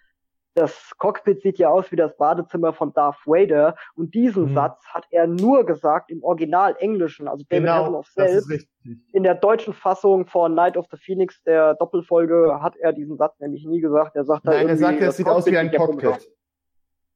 [0.59, 4.53] das Cockpit sieht ja aus wie das Badezimmer von Darth Vader und diesen Mhm.
[4.55, 8.67] Satz hat er nur gesagt im Original Englischen, also David genau, Hasselhoff das selbst ist
[8.83, 8.97] richtig.
[9.13, 13.39] in der deutschen Fassung von Night of the Phoenix, der Doppelfolge, hat er diesen Satz
[13.39, 14.15] nämlich nie gesagt.
[14.15, 15.71] Er sagt Nein, er sagt, das es sieht aus wie ein.
[15.71, 16.29] Cockpit.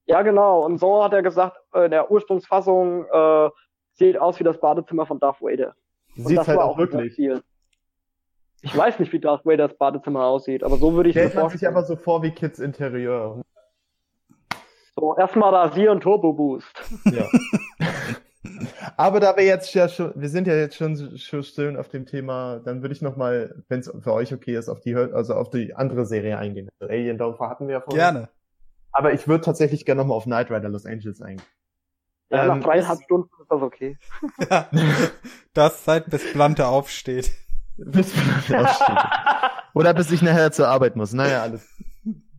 [0.06, 0.66] Ja, genau.
[0.66, 3.50] Und so hat er gesagt, äh, in der Ursprungsfassung äh,
[3.94, 5.76] sieht aus wie das Badezimmer von Darth Vader.
[6.16, 7.16] Sieht halt auch wirklich.
[7.16, 7.42] Ziel.
[8.64, 11.44] Ich weiß nicht, wie Darth Vaders Badezimmer aussieht, aber so würde ich mir Stellt man
[11.50, 11.76] sich vorstellen.
[11.76, 13.42] aber so vor wie Kids Interieur.
[14.96, 16.82] So, erstmal rasieren, Turbo Boost.
[17.06, 17.28] Ja.
[18.98, 21.90] Aber da wir jetzt ja schon, wir sind ja jetzt schon so- schon schön auf
[21.90, 24.96] dem Thema, dann würde ich noch mal, wenn es für euch okay ist, auf die,
[24.96, 26.70] also auf die andere Serie eingehen.
[26.80, 27.98] Also Alien Downfall hatten wir ja vorhin.
[28.00, 28.30] Gerne.
[28.92, 31.46] Aber ich würde tatsächlich gerne noch mal auf Knight Rider Los Angeles eingehen.
[32.30, 33.98] Ja, Ähm, nach dreieinhalb ist- Stunden ist das okay.
[34.50, 34.70] Ja.
[35.54, 37.32] Das Zeit, bis Plante aufsteht.
[37.78, 38.14] Bis
[38.50, 39.10] wir aussteigen.
[39.74, 41.14] Oder bis ich nachher zur Arbeit muss.
[41.14, 41.68] Naja, alles.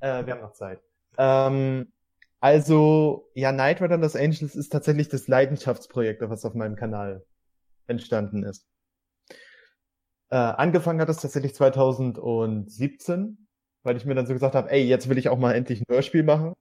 [0.01, 0.81] Äh, wir haben noch Zeit.
[1.19, 1.93] Ähm,
[2.40, 7.24] also, ja, Knight Rider Los Angeles ist tatsächlich das Leidenschaftsprojekt, was auf meinem Kanal
[7.86, 8.66] entstanden ist.
[10.31, 13.48] Äh, angefangen hat es tatsächlich 2017,
[13.82, 15.86] weil ich mir dann so gesagt habe, ey, jetzt will ich auch mal endlich ein
[15.89, 16.55] Hörspiel machen.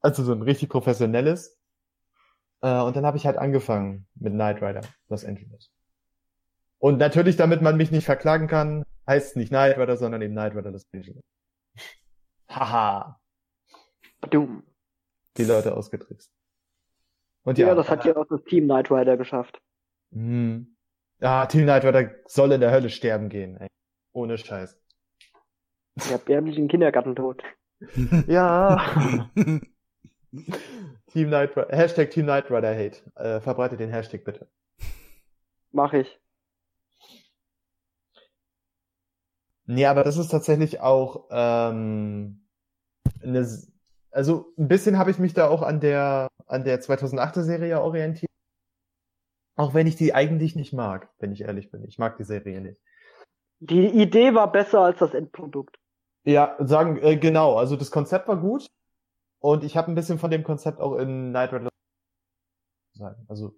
[0.00, 1.58] Also so ein richtig professionelles.
[2.60, 5.71] Äh, und dann habe ich halt angefangen mit Knight Rider Los Angeles.
[6.82, 10.34] Und natürlich, damit man mich nicht verklagen kann, heißt es nicht Knight Rider, sondern eben
[10.34, 11.22] Knight Rider Los Angeles.
[12.48, 13.20] Haha,
[14.20, 14.64] Badum.
[15.36, 16.28] die Leute ausgetrickst.
[17.44, 19.62] Und Ja, ja, das hat ja auch das Team Knight Rider geschafft.
[20.10, 20.76] Hm.
[21.20, 23.68] Ja, Team Knight Rider soll in der Hölle sterben gehen, ey.
[24.12, 24.76] Ohne Scheiß.
[26.10, 27.44] Ja, bärmlichen Kindergarten tot.
[28.26, 29.30] Ja.
[31.12, 32.98] Team Knight Rider, Hashtag Team Knight Rider Hate.
[33.14, 34.48] Äh, verbreitet den Hashtag bitte.
[35.70, 36.18] Mach ich.
[39.66, 42.46] Nee, aber das ist tatsächlich auch ähm,
[43.22, 43.48] eine,
[44.10, 48.30] also ein bisschen habe ich mich da auch an der an der 2008er Serie orientiert.
[49.56, 51.84] Auch wenn ich die eigentlich nicht mag, wenn ich ehrlich bin.
[51.84, 52.80] Ich mag die Serie nicht.
[53.60, 55.78] Die Idee war besser als das Endprodukt.
[56.24, 58.66] Ja, sagen äh, genau, also das Konzept war gut
[59.38, 61.50] und ich habe ein bisschen von dem Konzept auch in Night
[62.94, 63.24] sagen.
[63.28, 63.54] Also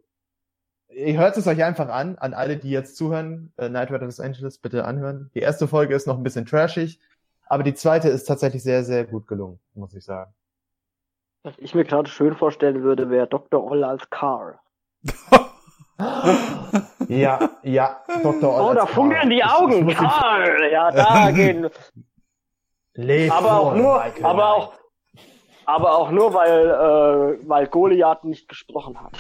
[0.89, 4.21] ihr hört es euch einfach an, an alle, die jetzt zuhören, äh, Night Rider Los
[4.21, 5.31] Angeles bitte anhören.
[5.35, 7.01] Die erste Folge ist noch ein bisschen trashig,
[7.47, 10.33] aber die zweite ist tatsächlich sehr sehr gut gelungen, muss ich sagen.
[11.43, 13.63] Was ich mir gerade schön vorstellen würde, wäre Dr.
[13.63, 14.59] Oll als Carl.
[17.09, 18.53] Ja, ja, Dr.
[18.53, 19.87] Oll Oh, da funkeln die Augen.
[19.95, 20.71] Karl!
[20.73, 21.69] Ja, da gehen.
[22.95, 24.73] Leb aber auch nur, Michael aber auch,
[25.67, 26.69] aber auch nur, weil,
[27.41, 29.13] äh, weil Goliath nicht gesprochen hat.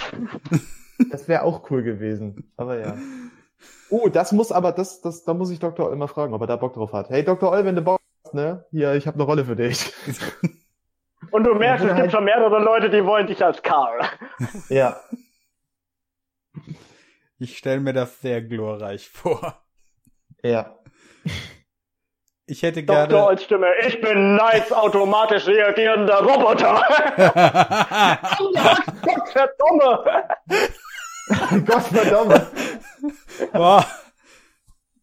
[1.10, 2.52] Das wäre auch cool gewesen.
[2.56, 2.96] Aber ja.
[3.90, 5.88] Uh, das muss aber, das, das, da muss ich Dr.
[5.88, 7.10] Oll mal fragen, ob er da Bock drauf hat.
[7.10, 7.50] Hey, Dr.
[7.50, 8.64] Oll, wenn du Bock hast, ne?
[8.70, 9.92] Hier, ich habe eine Rolle für dich.
[11.30, 14.00] Und du merkst, es gibt halt- schon mehrere Leute, die wollen dich als Karl.
[14.68, 15.00] Ja.
[17.38, 19.62] Ich stelle mir das sehr glorreich vor.
[20.42, 20.78] Ja.
[22.46, 23.06] Ich hätte Dr.
[23.08, 23.24] gerne.
[23.24, 26.82] Olls Stimme, ich bin Knights automatisch reagierender Roboter.
[29.02, 30.28] Gott verdumme.
[31.66, 32.46] Gott verdammt.
[33.52, 33.86] Boah.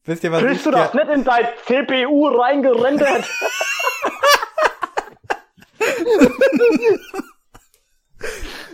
[0.05, 3.25] Wisst ihr, was Kriegst ich du das nicht in dein CPU reingerendert?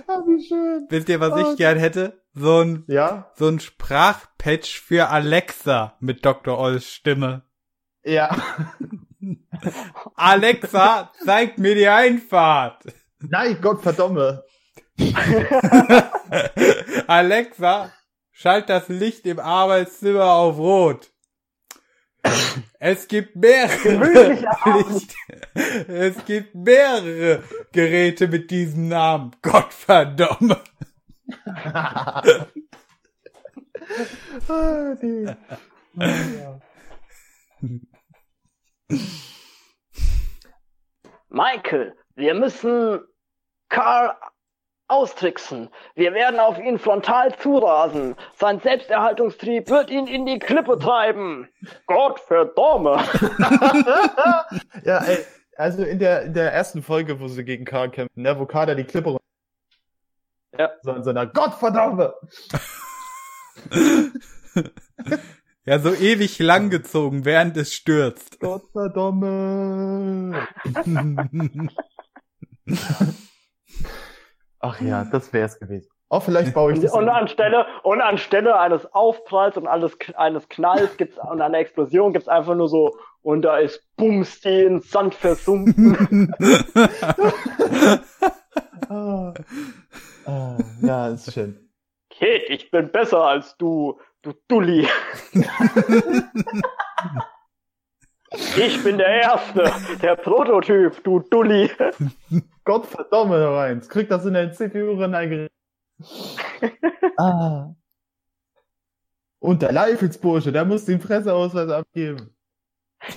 [0.10, 0.88] Ah, wie schön.
[0.90, 1.52] Wisst ihr, was Oh.
[1.52, 2.22] ich gern hätte?
[2.34, 3.30] So ein, Ja?
[3.36, 6.58] so ein Sprachpatch für Alexa mit Dr.
[6.58, 7.44] Olls Stimme.
[8.04, 8.30] Ja.
[10.16, 12.84] Alexa, zeig mir die Einfahrt.
[13.20, 14.44] Nein, Gott verdamme.
[17.08, 17.92] Alexa,
[18.32, 21.10] schalt das Licht im Arbeitszimmer auf Rot.
[22.80, 24.30] Es gibt mehrere.
[24.90, 25.16] Licht.
[25.88, 29.36] Es gibt mehrere Geräte mit diesem Namen.
[29.42, 30.62] Gott verdomme.
[35.02, 35.36] die.
[35.96, 36.60] Ja.
[41.30, 43.00] Michael, wir müssen
[43.70, 44.16] Karl
[44.88, 45.70] austricksen.
[45.96, 48.16] Wir werden auf ihn frontal zurasen.
[48.36, 51.50] Sein Selbsterhaltungstrieb wird ihn in die Klippe treiben.
[51.86, 52.94] Gott verdomme.
[54.86, 55.18] ja, ey,
[55.58, 58.76] also in der, in der ersten Folge, wo sie gegen Karl kämpfen, ne, wo Kader
[58.76, 59.24] die Klippe runter.
[60.58, 60.72] Ja.
[60.82, 62.14] So in so einer Gottverdammt!
[65.66, 68.40] ja, so ewig langgezogen, während es stürzt.
[68.40, 70.38] Gottverdammt!
[74.60, 75.90] Ach ja, das wär's gewesen.
[76.10, 76.94] Oh, vielleicht baue ich das.
[76.94, 82.30] Und anstelle, und anstelle eines Aufpralls und alles, eines Knalls gibt's, und einer Explosion gibt's
[82.30, 86.34] einfach nur so, und da ist Bums, die in Sand versunken.
[88.90, 89.34] ah.
[90.28, 91.70] Ah, ja, ist schön.
[92.10, 94.86] Kid, ich bin besser als du, du Dulli.
[98.32, 99.72] ich bin der Erste,
[100.02, 101.72] der Prototyp, du Dulli.
[102.66, 105.48] Gottverdammt, Heinz, krieg das in der CPU rein
[107.18, 107.74] ah.
[109.40, 112.36] Und der Leifelsbursche, der muss den Presseausweis abgeben.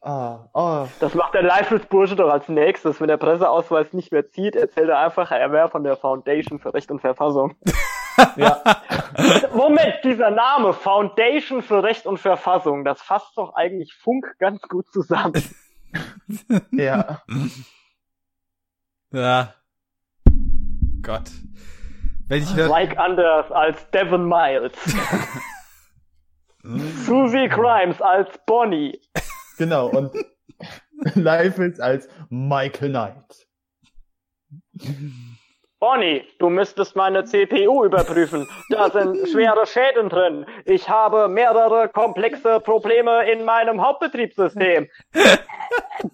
[0.00, 0.88] ah, ah.
[1.00, 3.00] Das macht der Leifelsbursche doch als nächstes.
[3.00, 6.74] Wenn der Presseausweis nicht mehr zieht, erzählt er einfach, er wäre von der Foundation für
[6.74, 7.54] Recht und Verfassung.
[8.36, 8.62] ja.
[9.54, 14.86] Moment, dieser Name, Foundation für Recht und Verfassung, das fasst doch eigentlich Funk ganz gut
[14.92, 15.32] zusammen.
[16.72, 17.22] ja.
[19.12, 19.54] Ja.
[21.02, 21.30] Gott.
[22.28, 24.72] Wenn ich like Anders als Devon Miles.
[27.06, 29.00] Susie Grimes als Bonnie.
[29.56, 30.12] Genau, und
[31.14, 33.46] Leifels als Michael Knight.
[35.78, 38.48] Bonnie, du müsstest meine CPU überprüfen.
[38.70, 40.46] Da sind schwere Schäden drin.
[40.64, 44.88] Ich habe mehrere komplexe Probleme in meinem Hauptbetriebssystem.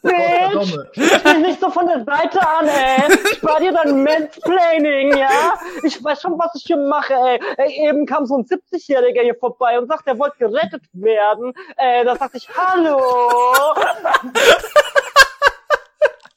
[0.02, 0.76] Bitch!
[0.94, 3.16] Ich mich nicht so von der Seite an, ey!
[3.34, 5.56] Spar dir dein Mansplaining, ja?
[5.84, 7.40] Ich weiß schon, was ich hier mache, ey.
[7.58, 11.52] ey eben kam so ein 70-Jähriger hier vorbei und sagt, er wollte gerettet werden.
[11.76, 12.98] Ey, da sagte ich, hallo!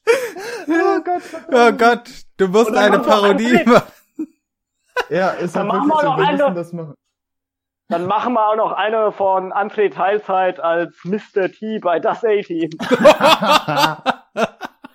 [0.67, 3.91] oh Gott, oh Gott, du musst eine Parodie machen.
[5.09, 6.95] Ja, ist halt wirklich so, wir müssen das machen.
[7.87, 11.51] Dann machen wir auch noch eine von André Teilzeit als Mr.
[11.51, 12.71] T bei Das A-Team.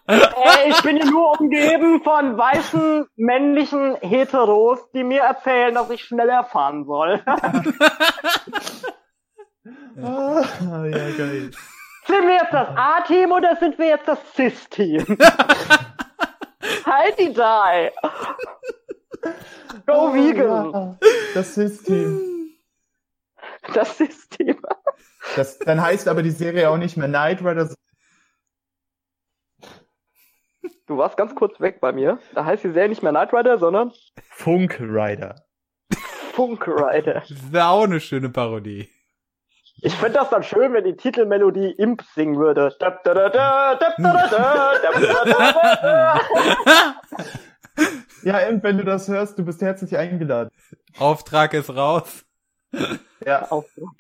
[0.07, 6.03] Ey, ich bin hier nur umgeben von weißen, männlichen Heteros, die mir erzählen, dass ich
[6.03, 7.23] schneller fahren soll.
[10.03, 10.43] ah,
[10.87, 11.53] ja, geil.
[12.11, 15.07] Sind wir jetzt das A-Team oder sind wir jetzt das Cis-Team?
[16.85, 17.91] halt die die!
[19.87, 20.73] Go oh, vegan!
[20.73, 20.99] Ja.
[21.35, 22.57] Das Cis-Team.
[23.75, 24.61] Das Cis-Team.
[25.37, 27.73] Das, dann heißt aber die Serie auch nicht mehr Knight Rider.
[30.87, 32.19] Du warst ganz kurz weg bei mir.
[32.35, 33.93] Da heißt die Serie nicht mehr Knight Rider, sondern
[34.31, 35.47] Funk Rider.
[36.33, 37.23] Funk Rider.
[37.29, 38.89] Das wäre auch eine schöne Parodie.
[39.83, 42.75] Ich fände das dann schön, wenn die Titelmelodie Imp singen würde.
[48.23, 50.51] Ja, Imp, wenn du das hörst, du bist herzlich eingeladen.
[50.99, 52.25] Auftrag ist raus.
[53.25, 53.95] Ja, Auftrag.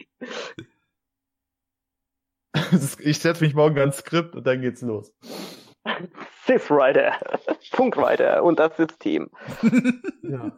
[2.99, 5.15] Ich setze mich morgen ans Skript und dann geht's los.
[6.47, 7.15] Sith Rider,
[7.71, 9.31] Funk Rider und das System.
[10.23, 10.53] Ja.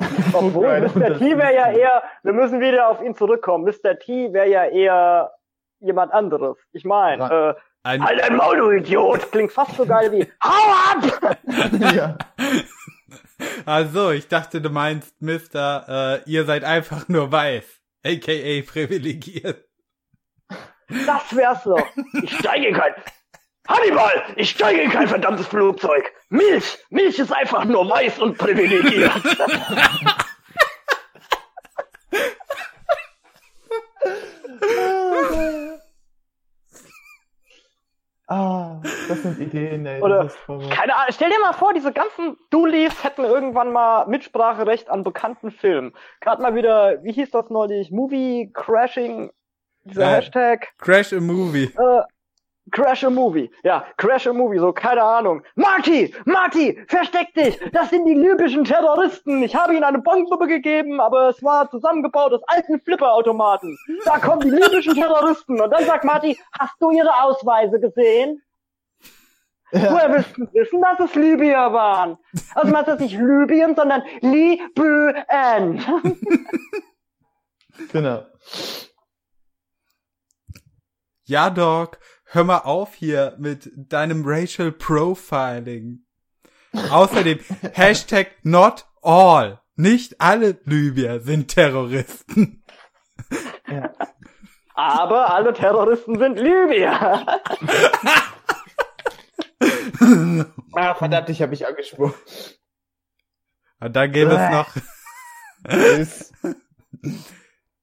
[0.32, 1.18] Obwohl, Mr.
[1.18, 3.64] T wäre ja eher, wir müssen wieder auf ihn zurückkommen.
[3.64, 3.98] Mr.
[3.98, 5.32] T wäre ja eher
[5.80, 6.56] jemand anderes.
[6.72, 9.32] Ich meine, äh, ein ein Maul, du Idiot!
[9.32, 11.38] Klingt fast so geil wie Hau ab!
[11.94, 12.18] ja.
[13.64, 17.64] Also, ich dachte, du meinst, Mister, äh, ihr seid einfach nur weiß,
[18.04, 19.64] aka privilegiert.
[20.88, 21.86] Das wär's doch.
[22.22, 22.92] Ich steige kein.
[23.70, 26.12] Hannibal, ich steige in kein verdammtes Flugzeug.
[26.28, 29.12] Milch, Milch ist einfach nur weiß und privilegiert.
[38.26, 40.02] ah, das sind Ideen, ey.
[40.02, 45.04] Oder, keine Ahnung, stell dir mal vor, diese ganzen Doolies hätten irgendwann mal Mitspracherecht an
[45.04, 45.94] bekannten Filmen.
[46.20, 47.92] Gerade mal wieder, wie hieß das neulich?
[47.92, 49.30] Movie Crashing,
[49.84, 50.72] dieser äh, Hashtag.
[50.78, 51.72] Crash a Movie.
[51.78, 52.02] Äh,
[52.70, 53.50] Crash a Movie.
[53.64, 55.42] Ja, Crash a Movie, so keine Ahnung.
[55.54, 57.58] Marty, Marty, versteck dich.
[57.72, 59.42] Das sind die libyschen Terroristen.
[59.42, 63.76] Ich habe ihnen eine Bombe gegeben, aber es war zusammengebaut aus alten Flipperautomaten.
[64.04, 65.60] Da kommen die libyschen Terroristen.
[65.60, 68.42] Und dann sagt Marty, hast du ihre Ausweise gesehen?
[69.72, 69.92] Ja.
[69.92, 72.18] Woher willst du wissen, dass es Libyer waren?
[72.54, 75.84] Also meinst du nicht Libyen, sondern Libyen.
[77.92, 78.26] genau.
[81.24, 82.00] Ja, Doc
[82.32, 86.04] hör mal auf hier mit deinem Racial Profiling.
[86.72, 87.40] Außerdem
[87.72, 89.60] Hashtag not all.
[89.76, 92.64] Nicht alle Libyer sind Terroristen.
[93.66, 93.92] Ja.
[94.74, 97.26] Aber alle Terroristen sind Libyer.
[100.72, 102.14] Ah, verdammt, ich habe mich angesprochen.
[103.80, 104.74] Und dann gäbe es noch,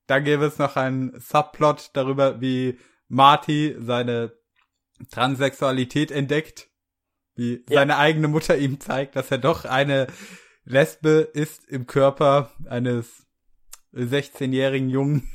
[0.08, 4.32] dann gäbe es noch einen Subplot darüber, wie Marty seine
[5.12, 6.68] Transsexualität entdeckt,
[7.36, 7.80] wie Ja.
[7.80, 10.08] seine eigene Mutter ihm zeigt, dass er doch eine
[10.66, 13.26] Lesbe ist im Körper eines
[13.94, 15.32] 16-jährigen Jungen.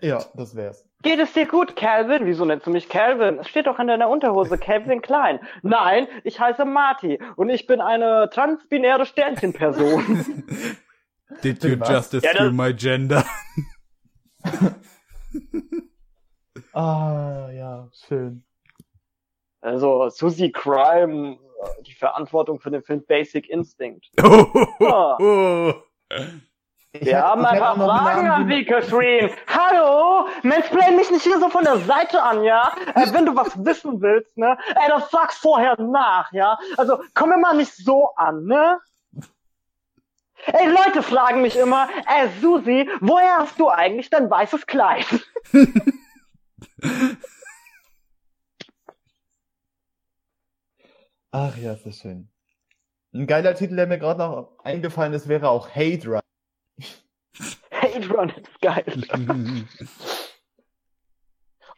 [0.00, 0.88] ja, das wär's.
[1.02, 2.24] Geht es dir gut, Calvin?
[2.26, 3.38] Wieso nennst du mich Calvin?
[3.38, 5.38] Es steht doch an deiner Unterhose, Calvin Klein.
[5.62, 10.24] Nein, ich heiße Marty und ich bin eine transbinäre Sternchenperson.
[11.44, 13.24] Did you just Ja, assume das- my gender?
[16.74, 18.44] Ah, ja, schön.
[19.60, 24.10] Also Susie Crime, äh, die Verantwortung für den Film Basic Instinct.
[24.80, 25.72] Oh.
[26.92, 29.30] Ich Wir hab- haben ich ein paar Fragen an Sie, Catherine.
[29.48, 30.28] Hallo?
[30.42, 32.72] Mansplain mich nicht hier so von der Seite an, ja?
[32.94, 34.56] Äh, wenn du was wissen willst, ne?
[34.68, 36.56] Ey, das sag's vorher nach, ja?
[36.76, 38.78] Also, komm mir mal nicht so an, ne?
[40.46, 45.06] Ey, Leute fragen mich immer, ey, Susi, woher hast du eigentlich dein weißes Kleid?
[51.30, 52.28] Ach ja, ist das schön.
[53.12, 56.20] Ein geiler Titel, der mir gerade noch eingefallen ist, wäre auch Hate Run.
[57.70, 58.84] Hate Run ist geil.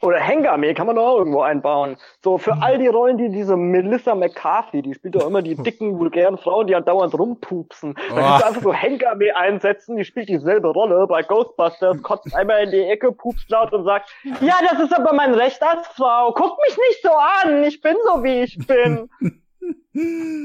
[0.06, 1.96] Oder Hengame kann man doch auch irgendwo einbauen.
[2.22, 5.98] So für all die Rollen, die diese Melissa McCarthy, die spielt doch immer die dicken,
[5.98, 7.94] vulgären Frauen, die andauernd rumpupsen.
[7.94, 8.14] Da Oh.
[8.14, 12.70] kannst du einfach so Hengame einsetzen, die spielt dieselbe Rolle bei Ghostbusters, kotzt einmal in
[12.70, 14.08] die Ecke, pupst laut und sagt,
[14.40, 16.32] ja, das ist aber mein Recht als Frau.
[16.32, 19.08] Guck mich nicht so an, ich bin so, wie ich bin.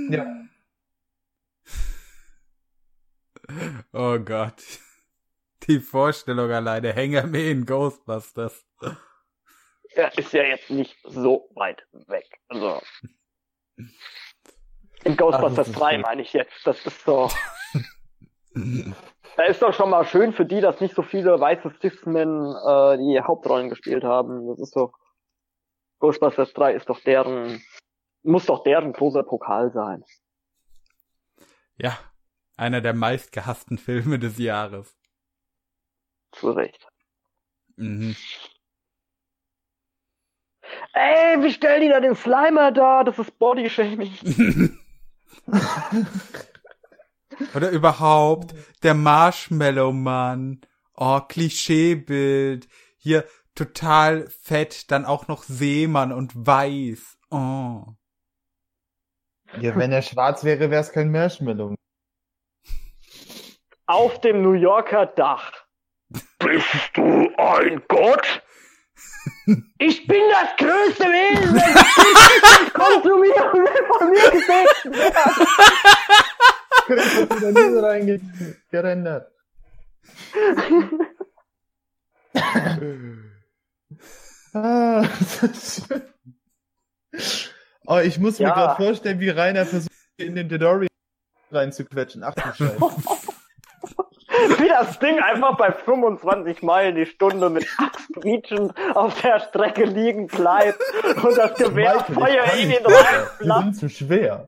[0.10, 0.26] Ja.
[3.94, 4.64] Oh Gott.
[5.68, 8.66] Die Vorstellung alleine, Hengame in Ghostbusters.
[9.96, 12.40] Ja, ist ja jetzt nicht so weit weg.
[12.48, 12.82] Also.
[15.04, 16.02] In Ghostbusters Ach, das ist 3 schön.
[16.02, 16.66] meine ich jetzt.
[16.66, 17.30] Das ist so.
[19.38, 22.98] Da ist doch schon mal schön für die, dass nicht so viele weiße Cis-Men äh,
[22.98, 24.46] die Hauptrollen gespielt haben.
[24.48, 24.92] Das ist doch.
[26.00, 27.64] Ghostbusters 3 ist doch deren.
[28.24, 30.04] Muss doch deren großer Pokal sein.
[31.78, 31.98] Ja,
[32.58, 34.96] einer der meistgehassten Filme des Jahres.
[36.34, 36.88] Zu Recht.
[37.78, 38.16] Mhm.
[40.94, 43.04] Ey, wie stellen die da den Slimer da?
[43.04, 44.14] Das ist Bodyshaming.
[47.56, 48.54] Oder überhaupt
[48.84, 50.62] der Marshmallow-Mann.
[50.96, 52.68] Oh, Klischeebild.
[52.98, 57.18] Hier total fett, dann auch noch Seemann und weiß.
[57.32, 57.84] Oh.
[59.60, 61.76] ja, wenn er schwarz wäre, wäre es kein Marshmallow.
[63.88, 65.52] Auf dem New Yorker Dach.
[66.40, 68.41] Bist du ein Gott?
[69.78, 75.48] Ich bin das größte Wesen, das kommt zu mir und will von mir gesetzt werden.
[76.86, 79.32] Chris hat wieder so reingerendert.
[84.54, 85.88] Ah, das ist.
[87.86, 88.54] Oh, ich muss mir Ja.
[88.54, 90.88] gerade vorstellen, wie Rainer versucht, in den DeLorean
[91.52, 92.24] reinzuquetschen.
[92.24, 92.78] Ach du Scheiße.
[94.60, 100.28] Wie das Ding einfach bei 25 Meilen die Stunde mit Axtbrietchen auf der Strecke liegen
[100.28, 100.80] bleibt
[101.24, 102.70] und das Gewehr Feuer in.
[102.70, 103.64] Wir reinplatzt.
[103.64, 104.48] sind zu schwer.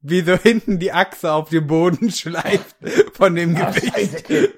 [0.00, 2.76] Wie so hinten die Achse auf dem Boden schleift
[3.14, 3.94] von dem Ah, Gewicht.
[4.28, 4.52] Scheiße.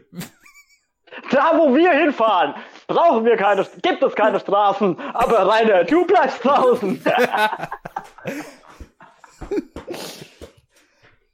[1.30, 2.54] Da, wo wir hinfahren,
[2.86, 7.02] brauchen wir keine, gibt es keine Straßen, aber Rainer, du bleibst draußen.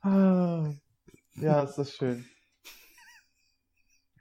[1.37, 2.25] Ja, ist das schön.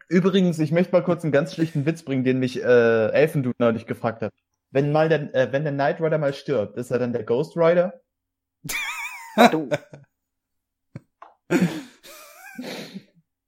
[0.09, 3.85] Übrigens, ich möchte mal kurz einen ganz schlichten Witz bringen, den mich äh, Elfendude neulich
[3.87, 4.33] gefragt hat.
[4.71, 7.55] Wenn mal der, äh, wenn der Knight Rider mal stirbt, ist er dann der Ghost
[7.55, 8.01] Rider?
[9.51, 9.69] Du,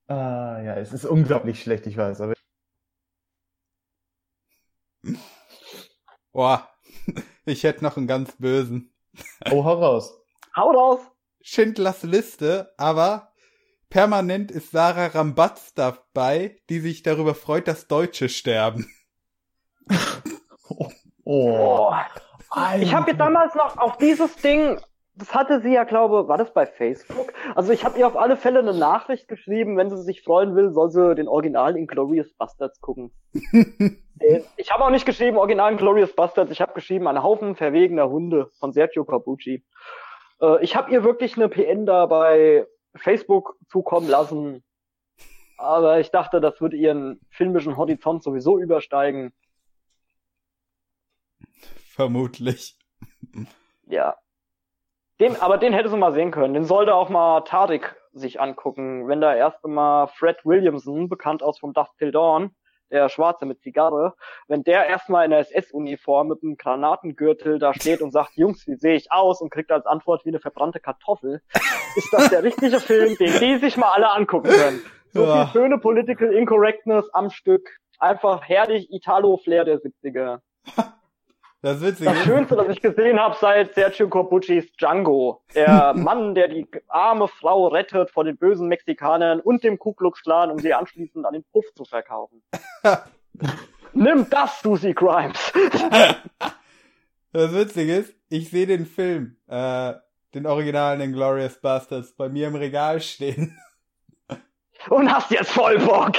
[0.07, 2.33] Ah, ja, es ist unglaublich schlecht, ich weiß, aber
[6.31, 6.69] Boah,
[7.45, 8.93] ich hätte noch einen ganz bösen.
[9.51, 10.13] oh, hau raus.
[10.55, 10.99] hau raus.
[11.41, 13.31] Schindlers Liste, aber
[13.95, 18.91] permanent ist Sarah Rambatz dabei, die sich darüber freut, dass Deutsche sterben.
[20.67, 20.89] Oh,
[21.23, 21.93] Oh.
[22.79, 24.79] Ich habe ihr damals noch auf dieses Ding,
[25.15, 27.31] das hatte sie ja, glaube, war das bei Facebook?
[27.53, 30.71] Also ich habe ihr auf alle Fälle eine Nachricht geschrieben, wenn sie sich freuen will,
[30.71, 33.11] soll sie den Original Inglorious Bastards gucken.
[34.57, 38.49] Ich habe auch nicht geschrieben Original Inglorious Bastards, ich habe geschrieben ein Haufen verwegener Hunde
[38.59, 39.63] von Sergio Corbucci.
[40.41, 42.65] Äh, ich habe ihr wirklich eine PN da bei
[42.95, 44.63] Facebook zukommen lassen.
[45.57, 49.33] Aber ich dachte, das würde ihren filmischen Horizont sowieso übersteigen.
[51.87, 52.77] Vermutlich.
[53.87, 54.17] Ja.
[55.19, 56.53] Den, aber den hätte sie mal sehen können.
[56.53, 59.07] Den sollte auch mal Tarek sich angucken.
[59.07, 62.53] Wenn da erste Mal Fred Williamson, bekannt aus vom Dusk Till Dawn,
[62.91, 64.13] der Schwarze mit Zigarre,
[64.47, 68.75] wenn der erstmal in der SS-Uniform mit einem Granatengürtel da steht und sagt, Jungs, wie
[68.75, 69.41] sehe ich aus?
[69.41, 71.41] und kriegt als Antwort wie eine verbrannte Kartoffel,
[71.95, 74.81] ist das der richtige Film, den die sich mal alle angucken können.
[75.13, 75.45] So Ja.
[75.47, 77.69] viel schöne Political Incorrectness am Stück.
[77.99, 80.39] Einfach herrlich Italo-Flair der 70er.
[81.65, 85.41] Das Witzige Das Schönste, das ich gesehen habe seit Sergio Corbucci's Django.
[85.55, 90.21] Der Mann, der die arme Frau rettet vor den bösen Mexikanern und dem Ku Klux
[90.21, 92.43] Klan, um sie anschließend an den Puff zu verkaufen.
[93.93, 95.51] Nimm das, Susie Grimes!
[97.31, 99.93] das Witzige ist, ich sehe den Film, äh,
[100.35, 103.57] den originalen Inglourious Bastards, bei mir im Regal stehen.
[104.89, 106.13] Und hast jetzt voll Bock!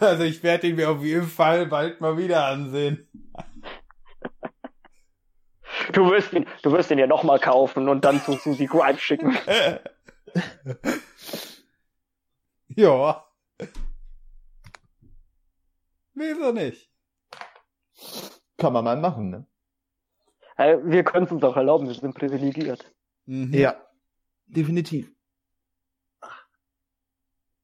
[0.00, 3.06] Also ich werde ihn mir auf jeden Fall bald mal wieder ansehen.
[5.92, 9.36] Du wirst ihn, du wirst ihn ja nochmal kaufen und dann zu Susie Grimes schicken.
[12.68, 13.24] ja.
[16.14, 16.90] Wieso nicht?
[18.56, 19.46] Kann man mal machen, ne?
[20.56, 22.92] Hey, wir können es uns auch erlauben, wir sind privilegiert.
[23.26, 23.52] Mhm.
[23.52, 23.76] Ja,
[24.46, 25.10] definitiv.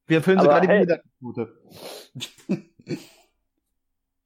[0.07, 0.85] Wir erfüllen sogar die hey.
[0.85, 1.61] Behindertenquote.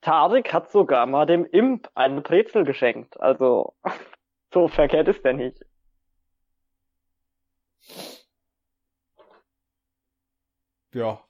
[0.04, 3.20] Tarek hat sogar mal dem Imp eine Brezel geschenkt.
[3.20, 3.74] Also,
[4.54, 5.66] so verkehrt ist der nicht.
[10.94, 11.24] Ja.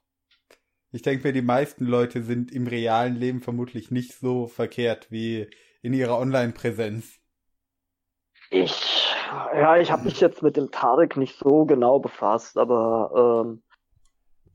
[0.92, 5.50] Ich denke mir, die meisten Leute sind im realen Leben vermutlich nicht so verkehrt wie
[5.82, 7.18] in ihrer Online-Präsenz.
[8.50, 9.12] Ich,
[9.54, 13.63] ja, ich habe mich jetzt mit dem Tarek nicht so genau befasst, aber ähm,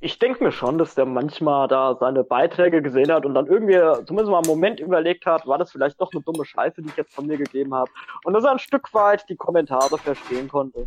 [0.02, 3.78] ich denke mir schon, dass der manchmal da seine Beiträge gesehen hat und dann irgendwie
[4.06, 6.96] zumindest mal einen Moment überlegt hat, war das vielleicht doch eine dumme Scheiße, die ich
[6.98, 7.92] jetzt von mir gegeben habe.
[8.24, 10.86] Und dass er ein Stück weit die Kommentare verstehen konnte.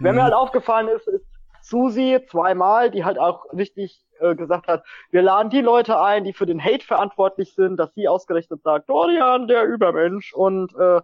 [0.00, 0.24] Wer mir Mhm.
[0.24, 1.24] halt aufgefallen ist, ist
[1.62, 6.32] Susi zweimal, die halt auch richtig äh, gesagt hat, wir laden die Leute ein, die
[6.32, 11.00] für den Hate verantwortlich sind, dass sie ausgerechnet sagt, Dorian, der Übermensch und äh,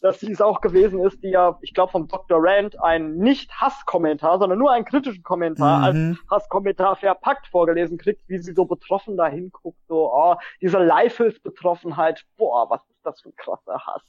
[0.00, 2.38] dass sie es auch gewesen ist, die ja, ich glaube, vom Dr.
[2.40, 6.18] Rand einen nicht Hasskommentar, sondern nur einen kritischen Kommentar als Mhm.
[6.30, 12.70] Hasskommentar verpackt vorgelesen kriegt, wie sie so betroffen da hinguckt, so, oh, diese Leifels-Betroffenheit, boah,
[12.70, 14.02] was ist das für ein krasser Hass.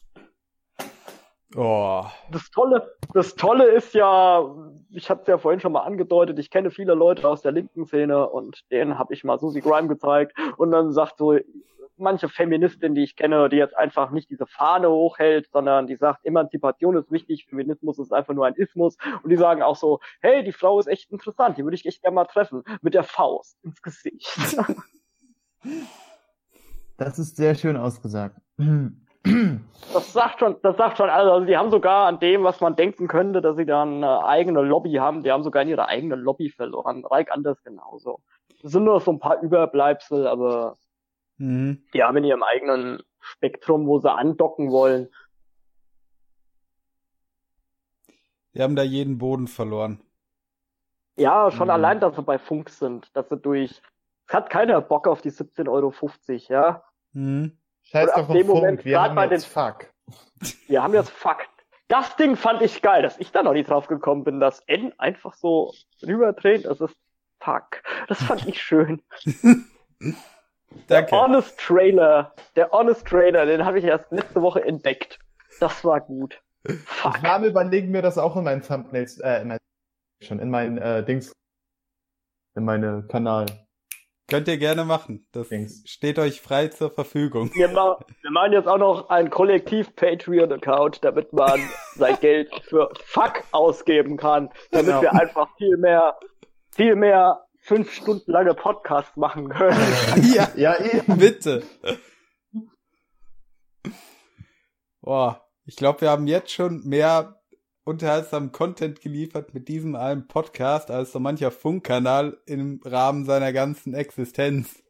[1.55, 2.05] Oh.
[2.31, 4.45] Das Tolle, das Tolle ist ja,
[4.89, 7.85] ich hatte es ja vorhin schon mal angedeutet, ich kenne viele Leute aus der linken
[7.85, 11.37] Szene und denen habe ich mal Susie Grime gezeigt und dann sagt so
[11.97, 16.25] manche Feministin, die ich kenne, die jetzt einfach nicht diese Fahne hochhält, sondern die sagt,
[16.25, 20.43] Emanzipation ist wichtig, Feminismus ist einfach nur ein Ismus und die sagen auch so, hey,
[20.43, 23.57] die Frau ist echt interessant, die würde ich echt gerne mal treffen, mit der Faust
[23.63, 24.27] ins Gesicht.
[26.97, 28.37] Das ist sehr schön ausgesagt.
[29.93, 31.31] Das sagt schon, das sagt schon, alles.
[31.31, 34.61] also die haben sogar an dem, was man denken könnte, dass sie da eine eigene
[34.61, 37.05] Lobby haben, die haben sogar in ihre eigene Lobby verloren.
[37.05, 38.19] Reik Anders genauso.
[38.61, 40.77] Das sind nur so ein paar Überbleibsel, aber
[41.37, 41.83] Mhm.
[41.93, 45.09] die haben in ihrem eigenen Spektrum, wo sie andocken wollen.
[48.53, 50.01] Die haben da jeden Boden verloren.
[51.15, 51.71] Ja, schon Mhm.
[51.71, 53.81] allein, dass sie bei Funk sind, dass sie durch,
[54.27, 55.93] es hat keiner Bock auf die 17,50 Euro,
[56.49, 56.83] ja.
[57.13, 57.57] Mhm.
[57.83, 59.87] Scheiß Und doch auf dem Funk, Moment, wir haben jetzt Fuck.
[60.67, 61.49] Wir haben jetzt Fakt.
[61.87, 64.93] Das Ding fand ich geil, dass ich da noch nicht drauf gekommen bin, dass N
[64.97, 66.95] einfach so rüberdreht, das ist
[67.39, 67.83] Fuck.
[68.07, 69.01] Das fand ich schön.
[70.89, 71.11] Der Danke.
[71.11, 75.19] Honest Trailer, der Honest Trailer, den habe ich erst letzte Woche entdeckt.
[75.59, 76.41] Das war gut.
[76.85, 77.17] Fuck.
[77.17, 79.57] Ich war überlegen, mir das auch in meinen Thumbnails, äh, in mein,
[80.21, 81.33] schon in meinen äh, Dings,
[82.55, 83.47] in meine Kanal.
[84.31, 85.27] Könnt ihr gerne machen.
[85.33, 85.83] Das Dings.
[85.85, 87.51] steht euch frei zur Verfügung.
[87.53, 91.59] Wir, ma wir machen jetzt auch noch einen Kollektiv-Patreon-Account, damit man
[91.95, 95.01] sein Geld für Fuck ausgeben kann, damit Genau.
[95.01, 96.17] wir einfach viel mehr,
[96.73, 99.77] viel mehr fünf Stunden lange Podcasts machen können.
[100.33, 101.17] ja, Ja, eben.
[101.17, 101.63] bitte.
[105.01, 107.40] Boah, ich glaube, wir haben jetzt schon mehr
[107.83, 113.93] unterhaltsamen Content geliefert mit diesem einen Podcast als so mancher Funkkanal im Rahmen seiner ganzen
[113.93, 114.81] Existenz.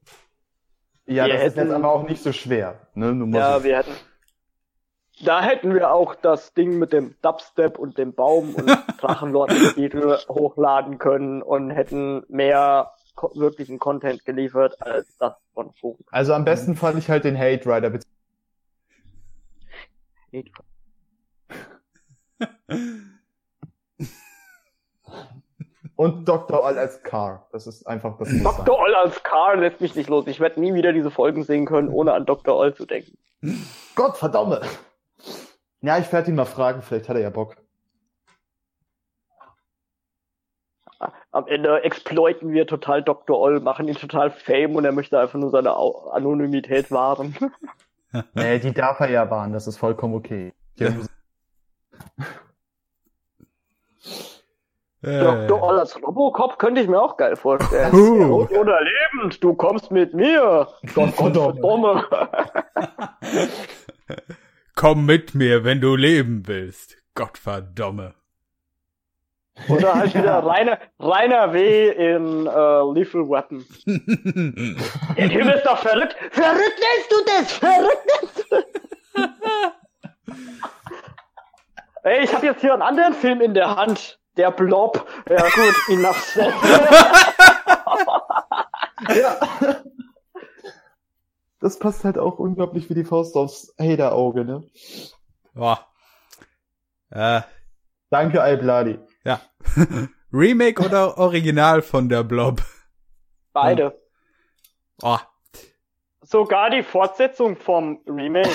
[1.05, 2.87] Ja, Wir das ist hätten- jetzt aber auch nicht so schwer.
[2.93, 3.29] Ne?
[3.33, 3.63] Ja, so.
[3.63, 3.91] wir hätten.
[5.23, 8.65] Da hätten wir auch das Ding mit dem Dubstep und dem Baum und
[9.01, 15.99] Drachenlord-Titel hochladen können und hätten mehr ko wirklichen Content geliefert als das von Funk.
[16.11, 17.91] Also am besten fand ich halt den Hate Rider.
[25.95, 26.65] Und Dr.
[26.65, 27.47] All als Car.
[27.51, 28.29] Das ist einfach das.
[28.41, 28.79] Dr.
[28.79, 30.25] Oll als Karl lässt mich nicht los.
[30.27, 32.55] Ich werde nie wieder diese Folgen sehen können, ohne an Dr.
[32.55, 33.17] Oll zu denken.
[33.95, 34.61] Gott verdammt.
[35.81, 37.57] Ja, ich werde ihn mal fragen, vielleicht hat er ja Bock.
[41.31, 43.39] Am Ende exploiten wir total Dr.
[43.39, 47.35] Oll, machen ihn total fame und er möchte einfach nur seine Anonymität wahren.
[48.33, 50.51] Nee, die darf er ja wahren, das ist vollkommen okay.
[50.77, 51.07] Die haben-
[55.03, 55.63] Äh, Dr.
[55.63, 57.91] Oll als Robocop könnte ich mir auch geil vorstellen.
[57.91, 60.67] Tot oder lebend, du kommst mit mir.
[60.93, 62.05] Gott, Gott, verdomme.
[64.75, 66.97] Komm mit mir, wenn du leben willst.
[67.15, 68.13] Gottverdomme.
[69.67, 71.89] Oder halt wieder Rainer, Rainer W.
[71.89, 73.65] in äh, Lethal Weapon.
[75.17, 76.15] Der Typ ist doch verrückt.
[76.31, 77.51] Verrückt nennst du das?
[77.53, 79.71] Verrückt nennst du das?
[82.03, 84.19] Ey, ich habe jetzt hier einen anderen Film in der Hand.
[84.37, 85.05] Der Blob.
[85.29, 86.53] Ja gut, enough said.
[89.15, 89.37] ja.
[91.59, 94.63] Das passt halt auch unglaublich wie die Faust aufs Hater-Auge, ne?
[95.53, 95.85] Boah.
[97.11, 97.41] Äh,
[98.09, 98.99] Danke, Albladi.
[99.23, 99.41] ja.
[100.33, 102.61] Remake oder Original von der Blob?
[103.53, 104.01] Beide.
[105.03, 105.17] Oh,
[106.21, 108.49] Sogar die Fortsetzung vom Remake.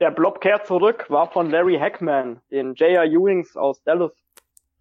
[0.00, 3.04] Der Blob kehrt zurück war von Larry Hackman, den J.R.
[3.04, 4.12] Ewings aus Dallas.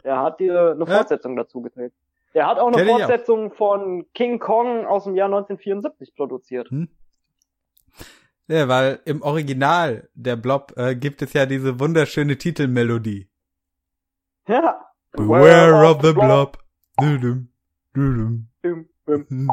[0.04, 0.96] Er hat dir eine Ja.
[0.98, 1.92] Fortsetzung dazu gedreht.
[2.34, 3.00] Der hat auch eine Kenn ich auch.
[3.00, 6.70] Fortsetzung von King Kong aus dem Jahr 1974 produziert.
[8.48, 13.28] ja, weil im Original der Blob äh, gibt es ja diese wunderschöne Titelmelodie.
[14.48, 14.86] Ja.
[15.12, 16.58] Beware of the Blob.
[16.98, 17.50] Dudum,
[17.94, 18.48] dudum.
[18.62, 19.50] Bim, bim.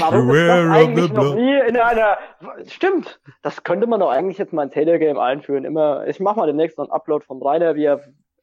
[0.00, 2.18] Warum ist das eigentlich noch nie in einer...
[2.66, 5.64] Stimmt, das könnte man doch eigentlich jetzt mal in Game einführen.
[5.64, 8.00] Immer, ich mach mal demnächst noch einen Upload von Rainer, wie er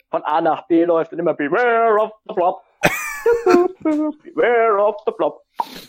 [0.10, 2.62] von A nach B läuft und immer Beware of the Blob.
[3.84, 5.42] Beware of the Blob.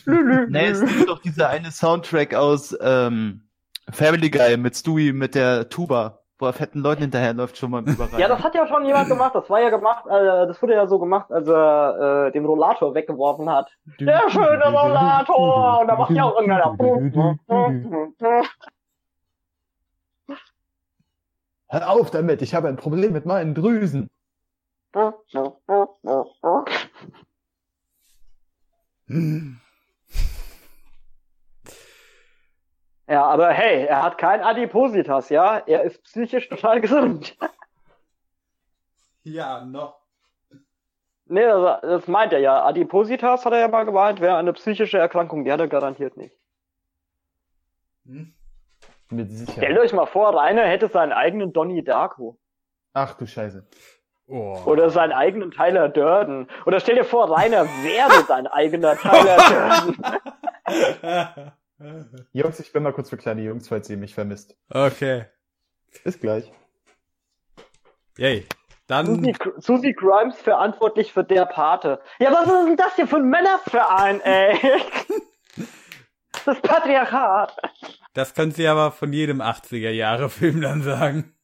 [0.05, 3.48] Lü, Nee, es gibt doch dieser eine Soundtrack aus ähm,
[3.90, 8.20] Family Guy mit Stewie mit der Tuba, wo er fetten Leuten hinterherläuft, schon mal überall.
[8.20, 9.34] Ja, das hat ja schon jemand gemacht.
[9.34, 12.94] Das war ja gemacht, äh, das wurde ja so gemacht, als er äh, den Rollator
[12.94, 13.70] weggeworfen hat.
[14.00, 15.80] Der schöne Rollator!
[15.80, 16.76] Und da macht ja auch irgendeiner.
[21.68, 24.08] Hör auf damit, ich habe ein Problem mit meinen Drüsen.
[33.09, 35.59] Ja, aber hey, er hat kein Adipositas, ja?
[35.59, 37.37] Er ist psychisch total gesund.
[39.23, 40.01] Ja, noch.
[41.27, 42.65] Nee, das, das meint er ja.
[42.65, 46.35] Adipositas hat er ja mal gemeint, wäre eine psychische Erkrankung, die hat er garantiert nicht.
[48.07, 48.33] Hm?
[49.11, 49.78] Mit Stellt Sicherheit.
[49.78, 52.39] euch mal vor, Rainer hätte seinen eigenen Donnie Darko.
[52.93, 53.66] Ach du Scheiße.
[54.28, 54.59] Oh.
[54.66, 56.49] Oder seinen eigenen Tyler Durden.
[56.65, 59.37] Oder stell dir vor, Rainer wäre sein eigener Tyler
[60.66, 61.53] Durden.
[62.32, 64.57] Jungs, ich bin mal kurz für kleine Jungs, falls ihr mich vermisst.
[64.70, 65.27] okay.
[66.05, 66.53] Bis gleich.
[68.19, 68.47] Yay.
[68.86, 69.07] Dann.
[69.07, 72.01] Susie, Susie Grimes verantwortlich für der Pate.
[72.19, 74.59] Ja, was ist denn das hier für ein Männerverein, ey?
[76.44, 77.57] Das Patriarchat.
[78.15, 81.35] Das können Sie aber von jedem 80er Jahre Film dann sagen.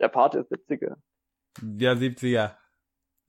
[0.00, 0.96] Der Pate ist 70er.
[1.78, 2.56] Ja, 70er.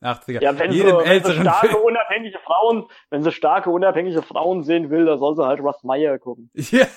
[0.03, 0.41] 80er.
[0.41, 1.81] Ja, wenn sie, jedem wenn sie älteren starke, Film.
[1.83, 6.19] unabhängige Frauen, wenn sie starke, unabhängige Frauen sehen will, dann soll sie halt Russ Meyer
[6.19, 6.49] gucken.
[6.55, 6.87] Ja.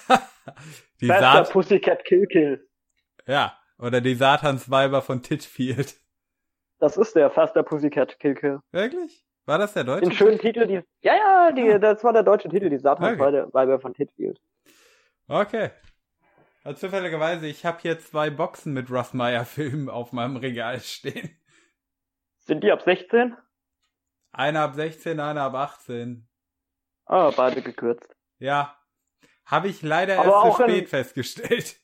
[1.00, 2.68] Die Faster Sat Pussycat Kill Kill.
[3.26, 3.56] ja.
[3.78, 5.96] Oder die Satansweiber von Titfield.
[6.78, 8.60] Das ist der Faster Pussycat Kill Kill.
[8.72, 9.22] Wirklich?
[9.44, 10.02] War das der deutsche?
[10.08, 13.78] Den schönen Titel, die, ja, ja, die, das war der deutsche Titel, die Satan Okay.
[13.80, 14.40] von Titfield.
[15.28, 15.70] Okay.
[16.64, 21.30] Also zufälligerweise, ich habe hier zwei Boxen mit Russ Meyer Filmen auf meinem Regal stehen.
[22.46, 23.36] Sind die ab 16?
[24.32, 26.28] Einer ab 16, einer ab 18.
[27.06, 28.14] Ah, beide gekürzt.
[28.38, 28.76] Ja.
[29.44, 31.80] Habe ich leider Aber erst zu in- spät festgestellt.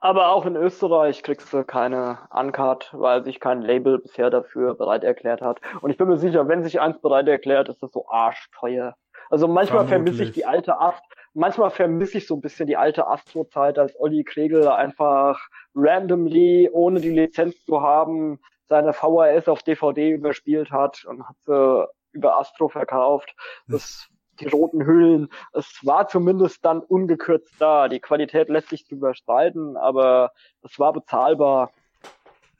[0.00, 5.02] Aber auch in Österreich kriegst du keine Uncard, weil sich kein Label bisher dafür bereit
[5.02, 5.60] erklärt hat.
[5.80, 8.94] Und ich bin mir sicher, wenn sich eins bereit erklärt, ist das so arschteuer.
[9.28, 11.02] Also manchmal vermisse ich die alte Ast,
[11.34, 17.00] manchmal vermisse ich so ein bisschen die alte Astro-Zeit, als Olli Kregel einfach randomly, ohne
[17.00, 22.68] die Lizenz zu haben, seine VHS auf DVD überspielt hat und hat sie über Astro
[22.68, 23.34] verkauft.
[23.66, 24.08] Das,
[24.40, 25.28] die roten Hüllen.
[25.52, 27.88] Es war zumindest dann ungekürzt da.
[27.88, 30.32] Die Qualität lässt sich drüber streiten, aber
[30.62, 31.72] es war bezahlbar.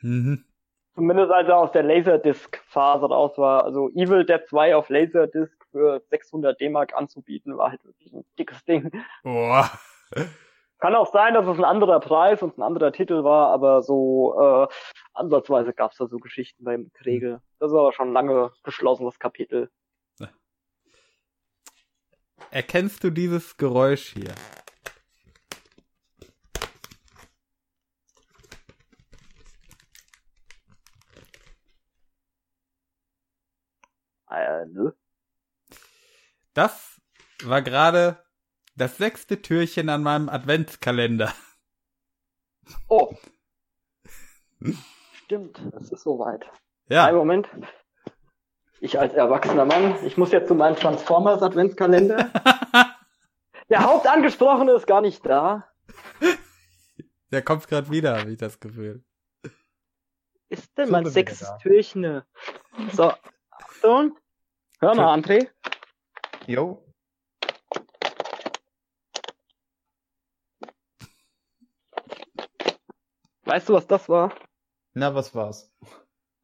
[0.01, 0.45] Mhm.
[0.95, 3.65] Zumindest als er aus der Laserdisc-Phase raus war.
[3.65, 8.65] Also Evil Dead 2 auf Laserdisc für 600 D-Mark anzubieten, war halt wirklich ein dickes
[8.65, 8.91] Ding.
[9.23, 9.71] Boah.
[10.79, 14.39] Kann auch sein, dass es ein anderer Preis und ein anderer Titel war, aber so
[14.41, 14.69] äh,
[15.13, 17.41] ansatzweise gab es da so Geschichten beim Kregel.
[17.59, 19.71] Das ist aber schon lange geschlossenes Kapitel.
[22.51, 24.35] Erkennst du dieses Geräusch hier?
[34.31, 34.95] Äh, ne?
[36.55, 37.01] Das
[37.45, 38.25] war gerade
[38.79, 41.33] das sechste Türchen an meinem Adventskalender.
[42.89, 43.15] Oh.
[45.25, 46.45] Stimmt, es ist soweit.
[46.45, 46.53] Einen
[46.89, 47.49] Ja, Moment.
[48.81, 52.31] Ich als erwachsener Mann, ich muss jetzt zu meinem Transformers Adventskalender.
[53.69, 55.69] Der Hauptangesprochene ist gar nicht da.
[57.31, 59.05] der kommt gerade wieder, habe ich das Gefühl.
[60.49, 61.53] Ist denn mein sechstes.
[61.61, 62.23] Türchen?
[62.93, 63.13] So,
[63.51, 64.17] Achtung.
[64.81, 65.51] Hör mal, André.
[66.47, 66.88] Jo.
[73.49, 74.31] Weißt du, was das war?
[74.93, 75.73] Na, was war's?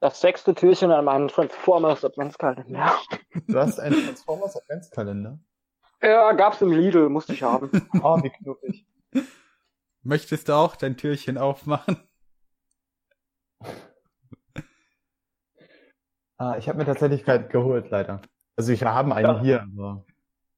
[0.00, 2.98] Das sechste Türchen an meinem Transformers Adventskalender.
[3.46, 5.38] Du hast einen Transformers Adventskalender.
[6.02, 7.70] Ja, gab's im Lidl, musste ich haben.
[8.02, 8.86] Oh, wie knuffig.
[10.02, 11.98] Möchtest du auch dein Türchen aufmachen?
[16.38, 18.22] Ah, ich habe mir tatsächlich keinen geholt, leider.
[18.56, 19.40] Also ich habe einen Ja.
[19.42, 20.06] hier, aber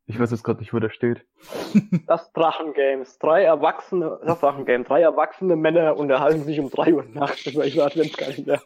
[0.07, 1.27] ich weiß jetzt gerade nicht, wo der steht.
[2.07, 3.19] Das Drachengames.
[3.19, 4.85] Drei Erwachsene, das Drachengame.
[4.85, 8.63] Drei erwachsene Männer unterhalten sich um drei Uhr nachts über ihre Adventskalender.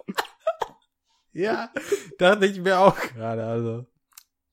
[1.33, 1.71] Ja,
[2.19, 3.87] dachte ich mir auch gerade, also.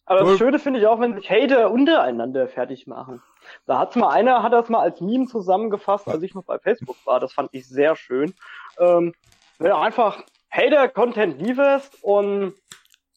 [0.05, 3.21] Aber das Schöne finde ich auch, wenn sich Hater untereinander fertig machen.
[3.65, 6.95] Da hat's mal einer, hat das mal als Meme zusammengefasst, als ich noch bei Facebook
[7.05, 7.19] war.
[7.19, 8.33] Das fand ich sehr schön.
[8.79, 9.13] Ähm,
[9.59, 12.53] wenn du einfach Hater-Content lieferst und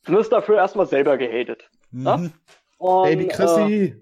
[0.05, 1.70] wirst dafür erstmal selber gehatet.
[1.92, 2.16] Ja?
[2.16, 2.32] Mhm.
[2.81, 3.97] Und, Baby Äh, Chrissy!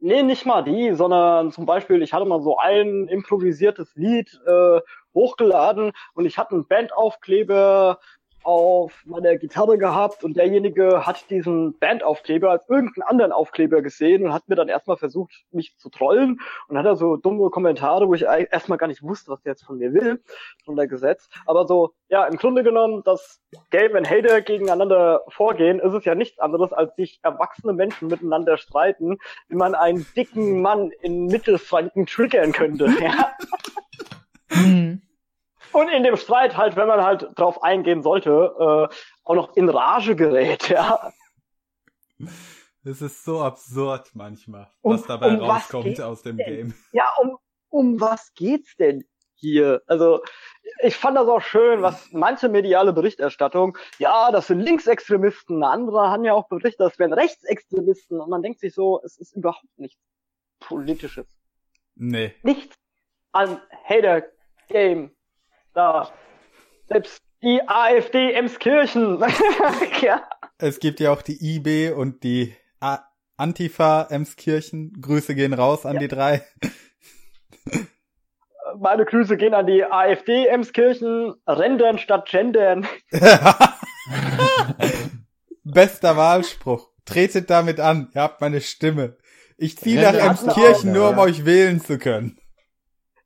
[0.00, 4.80] nee, nicht mal die, sondern zum Beispiel, ich hatte mal so ein improvisiertes Lied äh,
[5.14, 7.98] hochgeladen und ich hatte einen Bandaufkleber
[8.46, 14.32] auf meiner Gitarre gehabt und derjenige hat diesen Bandaufkleber als irgendeinen anderen Aufkleber gesehen und
[14.32, 18.14] hat mir dann erstmal versucht, mich zu trollen und hat da so dumme Kommentare, wo
[18.14, 20.22] ich erstmal gar nicht wusste, was der jetzt von mir will,
[20.64, 21.32] drunter gesetzt.
[21.44, 26.14] Aber so, ja, im Grunde genommen, das Game, wenn Hater gegeneinander vorgehen, ist es ja
[26.14, 29.18] nichts anderes, als sich erwachsene Menschen miteinander streiten,
[29.48, 32.86] wie man einen dicken Mann in Mittelfranken triggern könnte.
[33.06, 33.32] Ja?
[35.76, 38.30] Und in dem Streit halt, wenn man halt drauf eingehen sollte,
[38.90, 38.94] äh,
[39.24, 41.12] auch noch in Rage gerät, ja.
[42.82, 46.46] Es ist so absurd manchmal, Um- was dabei um was rauskommt geht's aus dem denn?
[46.46, 46.74] Game.
[46.92, 47.36] Ja, um,
[47.68, 49.04] um was geht's denn
[49.34, 49.82] hier?
[49.86, 50.22] Also,
[50.82, 56.24] ich fand das auch schön, was manche mediale Berichterstattung, ja, das sind Linksextremisten, andere haben
[56.24, 60.00] ja auch berichtet, das wären Rechtsextremisten und man denkt sich so, es ist überhaupt nichts
[60.58, 61.26] Politisches.
[61.96, 62.34] Nee.
[62.42, 62.76] Nichts
[63.32, 64.22] an Hater
[64.68, 65.15] Game
[65.76, 66.10] da.
[66.86, 69.22] Selbst die AfD Emskirchen.
[70.02, 70.22] ja.
[70.58, 73.00] Es gibt ja auch die IB und die A
[73.36, 74.94] Antifa Emskirchen.
[75.00, 76.00] Grüße gehen raus an Ja.
[76.00, 76.42] die drei.
[78.78, 81.34] Meine Grüße gehen an die AfD Emskirchen.
[81.46, 82.86] Rendern statt gendern.
[85.64, 86.88] Bester Wahlspruch.
[87.04, 88.10] Tretet damit an.
[88.14, 89.16] Ihr habt meine Stimme.
[89.56, 91.22] Ich ziehe nach Emskirchen auch, nur, um ja.
[91.22, 92.38] euch wählen zu können.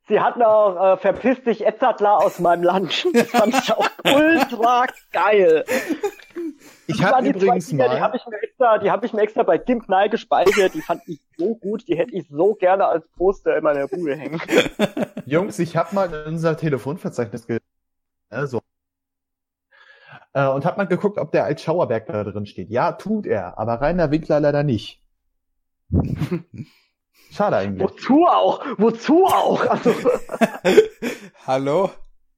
[0.07, 3.07] Sie hatten auch äh, verpiss dich Etzadler aus meinem Land.
[3.13, 5.63] Das fand ich auch ultra geil.
[6.87, 8.01] Ich Das die übrigens Dinger, die mal.
[8.01, 10.73] habe ich mir extra, die habe ich mir extra bei Gimp Nye gespeichert.
[10.73, 14.15] Die fand ich so gut, die hätte ich so gerne als Poster in meiner Bude
[14.15, 14.41] hängen.
[15.25, 17.59] Jungs, ich habe mal in unser Telefonverzeichnis ge
[18.29, 18.61] äh, so.
[20.33, 22.69] Äh, und habe mal geguckt, ob der als Schauerberg da drin steht.
[22.69, 25.01] Ja, tut er, aber Rainer Winkler leider nicht.
[27.31, 27.89] Schade eigentlich.
[27.89, 28.65] Wozu auch?
[28.77, 29.65] Wozu auch?
[29.69, 29.93] Also,
[31.47, 31.89] Hallo?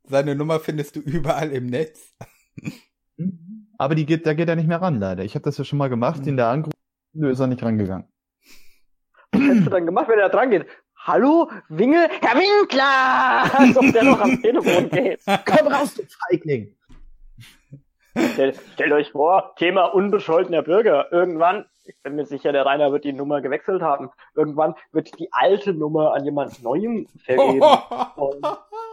[0.04, 2.14] Seine Nummer findest du überall im Netz.
[3.78, 5.24] Aber die geht, da geht er nicht mehr ran, leider.
[5.24, 6.78] Ich habe das ja schon mal gemacht, ihn da angerufen,
[7.14, 8.08] nö, ist er nicht rangegangen.
[9.32, 10.68] was hättest du dann gemacht, wenn er dran geht?
[10.96, 13.60] Hallo, Wingel, Herr Winkler!
[13.60, 15.22] Als ob der noch am Telefon geht.
[15.26, 16.76] Komm raus, du Feigling!
[18.34, 21.12] Stell, stellt euch vor, Thema unbescholtener Bürger.
[21.12, 24.10] Irgendwann, ich bin mir sicher, der Rainer wird die Nummer gewechselt haben.
[24.36, 27.62] Irgendwann wird die alte Nummer an jemand Neuem vergeben.
[28.16, 28.46] Und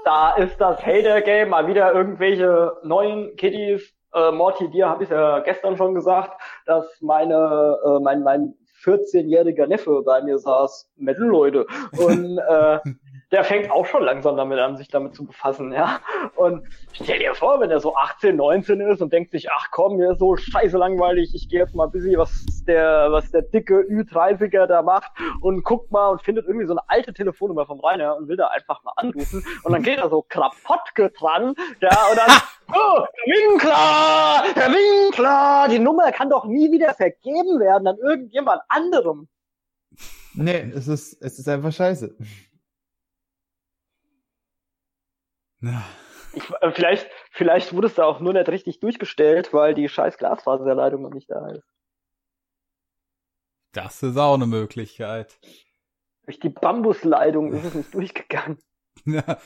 [0.05, 3.95] da ist das Hater-Game mal wieder irgendwelche neuen Kiddies.
[4.13, 9.67] Äh, Morty, dir habe ich ja gestern schon gesagt, dass meine, äh, mein, mein 14-jähriger
[9.67, 10.91] Neffe bei mir saß.
[10.97, 11.67] Metal, Leute.
[11.99, 12.79] Und äh,
[13.33, 16.01] der fängt auch schon langsam damit an, sich damit zu befassen, ja.
[16.35, 19.97] Und stell dir vor, wenn er so 18, 19 ist und denkt sich, ach komm,
[19.97, 23.43] mir ist so scheiße langweilig, ich gehe jetzt mal ein bisschen, was der, was der
[23.43, 27.79] dicke Ü30er da macht und guckt mal und findet irgendwie so eine alte Telefonnummer vom
[27.81, 29.45] Rainer und will da einfach mal anrufen.
[29.63, 32.31] Und dann geht er so Krapottke dran, ja, und dann,
[32.73, 38.61] oh, Herr Winkler, Herr Winkler, die Nummer kann doch nie wieder vergeben werden an irgendjemand
[38.69, 39.29] anderem.
[40.35, 42.17] Nee, es ist, es ist einfach scheiße.
[45.61, 45.85] Na,
[46.33, 50.17] Ich, äh, vielleicht, vielleicht wurde es da auch nur nicht richtig durchgestellt, weil die scheiß
[50.17, 51.65] Glasfaserleitung noch nicht da ist.
[53.73, 55.39] Das ist auch eine Möglichkeit.
[56.25, 58.59] Durch die Bambusleitung ist es nicht durchgegangen.
[59.05, 59.39] Ja.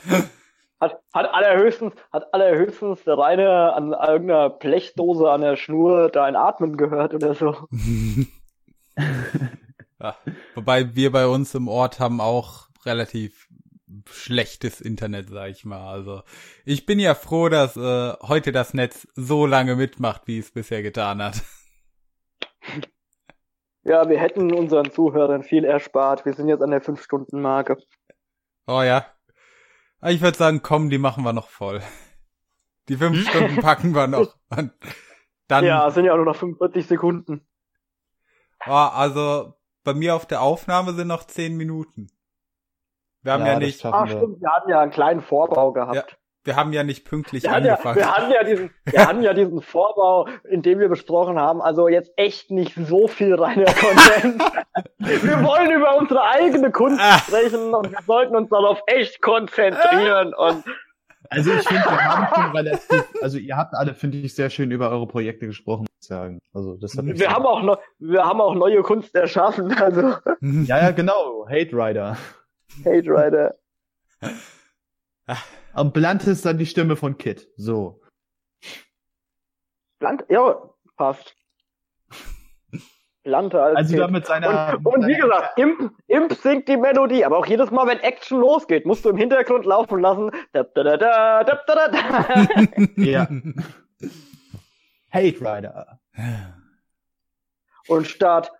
[0.79, 6.35] Hat, hat allerhöchstens, hat allerhöchstens der Rainer an irgendeiner Blechdose an der Schnur da ein
[6.35, 7.67] Atmen gehört oder so.
[9.99, 10.15] ja.
[10.53, 13.44] Wobei wir bei uns im Ort haben auch relativ
[14.09, 15.87] schlechtes Internet, sag ich mal.
[15.87, 16.23] Also
[16.65, 20.81] ich bin ja froh, dass äh, heute das Netz so lange mitmacht, wie es bisher
[20.83, 21.41] getan hat.
[23.87, 26.25] Ja, wir hätten unseren Zuhörern viel erspart.
[26.25, 27.77] Wir sind jetzt an der 5-Stunden-Marke.
[28.65, 29.05] Oh ja.
[29.99, 31.83] Aber Ich würde sagen, komm, die machen wir noch voll.
[32.89, 34.35] Die fünf Stunden packen wir noch.
[34.49, 34.71] Und
[35.47, 37.47] dann, Ja, es sind ja auch nur noch 45 Sekunden.
[38.65, 42.07] oh, also bei mir auf der Aufnahme sind noch zehn Minuten.
[43.25, 44.11] Wir haben ja, das nicht, Ach wir.
[44.17, 46.17] stimmt, wir hatten ja einen kleinen Vorbau gehabt.
[46.43, 47.97] wir haben ja nicht pünktlich Wir hatten, ja, angefangen.
[47.97, 51.87] wir, hatten ja diesen, wir hatten ja diesen Vorbau, in dem wir besprochen haben, also
[51.87, 54.41] jetzt echt nicht so viel reiner Content.
[54.99, 57.17] wir wollen über unsere eigene Kunst Ah.
[57.17, 60.33] sprechen und wir sollten uns darauf echt konzentrieren.
[60.35, 60.63] Und
[61.29, 64.69] Also ich finde, wir haben schon relativ, also ihr habt alle, finde ich, sehr schön
[64.69, 66.37] über eure Projekte gesprochen, muss ich sagen.
[66.53, 70.77] Also das hat wir haben auch noch, wir haben auch neue Kunst erschaffen, also Ja,
[70.77, 72.17] ja, genau, Hate Rider.
[72.83, 73.55] Hate Rider.
[75.73, 77.47] Am Blunt ist dann die Stimme von Kit.
[77.57, 78.01] So.
[79.99, 81.35] Land, ja, passt.
[83.25, 84.77] Lante als Also da mit seiner.
[84.77, 88.39] Und, und wie gesagt, Imp, Imp singt die Melodie, aber auch jedes Mal, wenn Action
[88.39, 90.29] losgeht, musst du im Hintergrund laufen lassen.
[90.53, 92.25] Da, da, da, da, da, da, da.
[92.97, 93.27] Ja.
[95.11, 95.99] Hate Rider.
[97.87, 98.51] Und statt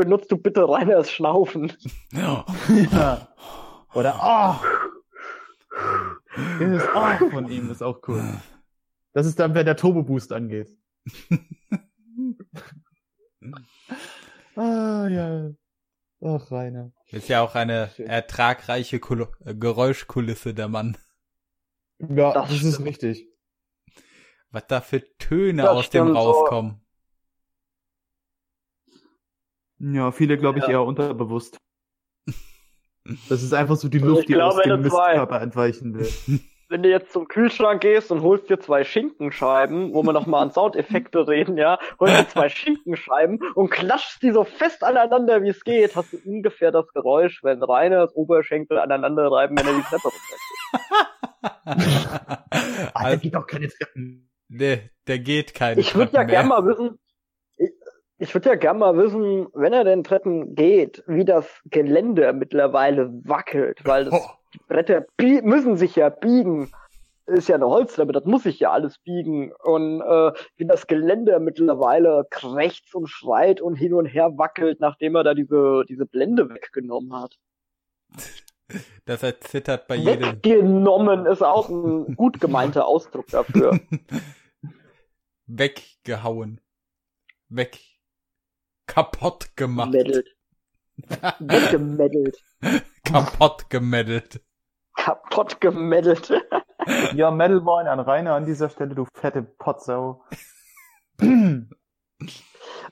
[0.00, 1.72] benutzt du bitte Reiners Schnaufen.
[2.12, 2.44] Ja.
[2.92, 3.28] Ja.
[3.94, 4.54] Oder oh.
[6.60, 8.22] Dieses oh von ihm ist auch cool.
[9.12, 10.70] Das ist dann, wenn der Turbo Boost angeht.
[14.56, 15.50] ah, ja.
[16.22, 16.92] Ach, Rainer.
[17.08, 18.06] Ist ja auch eine Schön.
[18.06, 20.96] ertragreiche Kul äh, Geräuschkulisse, der Mann.
[21.98, 23.26] Ja, Das das, ist richtig.
[24.50, 26.74] Was da für Töne Das aus dem stimmt so.
[29.80, 30.70] Ja, viele glaube ich Ja.
[30.72, 31.56] eher unterbewusst.
[33.28, 35.06] Das ist einfach so die Also Luft, ich die glaube, aus dem wenn du zwei-
[35.08, 36.08] Mistkörper entweichen will.
[36.72, 40.52] Wenn du jetzt zum Kühlschrank gehst und holst dir zwei Schinkenscheiben, wo wir nochmal an
[40.52, 45.64] Soundeffekte reden, ja, holst dir zwei Schinkenscheiben und klatschst die so fest aneinander, wie es
[45.64, 50.10] geht, hast du ungefähr das Geräusch, wenn Reiners Oberschenkel aneinander reiben, wenn er die Treppe
[50.10, 51.80] runtergeht.
[52.94, 54.30] Ah, also, der geht auch keine Treppen.
[54.48, 56.36] nee, der geht keine Ich würde ja Treppen mehr.
[56.40, 56.98] gern mal wissen,
[58.20, 63.10] ich, würde ja gern mal wissen, wenn er denn Treppen geht, wie das Gelände mittlerweile
[63.24, 66.70] wackelt, weil das Oh, die Bretter müssen sich ja biegen.
[67.26, 69.52] Ist ja eine Holztreppe, das muss sich ja alles biegen.
[69.62, 75.14] Und äh, wie das Gelände mittlerweile krächzt und schreit und hin und her wackelt, nachdem
[75.14, 77.36] er da diese, diese Blende weggenommen hat.
[79.04, 80.32] dass er zittert bei jedem.
[80.32, 83.78] Weggenommen ist auch ein gut gemeinter Ausdruck dafür.
[85.46, 86.60] Weggehauen.
[87.48, 87.89] Weg.
[88.94, 89.92] Kaputt gemacht.
[89.92, 90.26] Meddelt.
[91.38, 92.36] Weggemeddelt.
[93.04, 94.40] Kaputt gemeddelt.
[94.96, 96.30] Kaputt gemeddelt.
[97.14, 100.24] Ja, Metalborn an Rainer an dieser Stelle, du fette Potsau.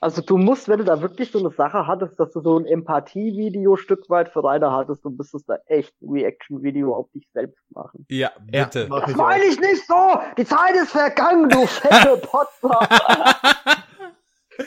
[0.01, 2.65] Also du musst, wenn du da wirklich so eine Sache hattest, dass du so ein
[2.65, 7.59] Empathie-Video Stück weit für Rainer hattest, du müsstest da echt ein Reaction-Video auf dich selbst
[7.71, 8.05] machen.
[8.09, 8.87] Ja, Ja, bitte.
[8.89, 10.19] mach Das meine ich nicht so!
[10.37, 12.79] Die Zeit ist vergangen, du fette Potzer!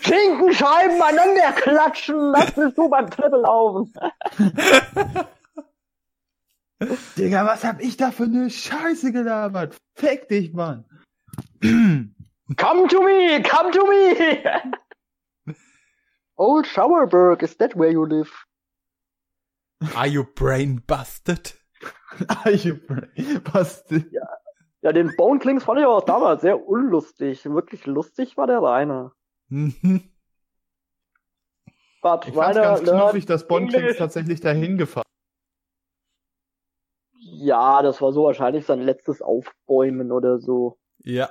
[0.00, 3.92] Schinkenscheiben aneinander klatschen, das willst du beim Treppe laufen.
[7.16, 9.76] Digga, was hab ich da für eine Scheiße gelabert?
[9.94, 10.84] Fick dich, Mann.
[11.62, 14.42] Come to me, come to me!
[16.36, 18.32] Old Showerberg, is that where you live?
[19.94, 21.54] Are you brain busted?
[23.44, 23.90] Passt.
[24.80, 27.44] Ja, den Bone Kings fand ich aber auch damals sehr unlustig.
[27.44, 29.12] Wirklich lustig war der Rainer.
[29.52, 30.08] Mhm.
[32.00, 35.04] But Ich Rainer ganz knuffig, dass Bond tatsächlich dahin gefahren
[37.20, 40.78] Ja, das war so wahrscheinlich sein letztes Aufbäumen oder so.
[41.04, 41.30] Ja.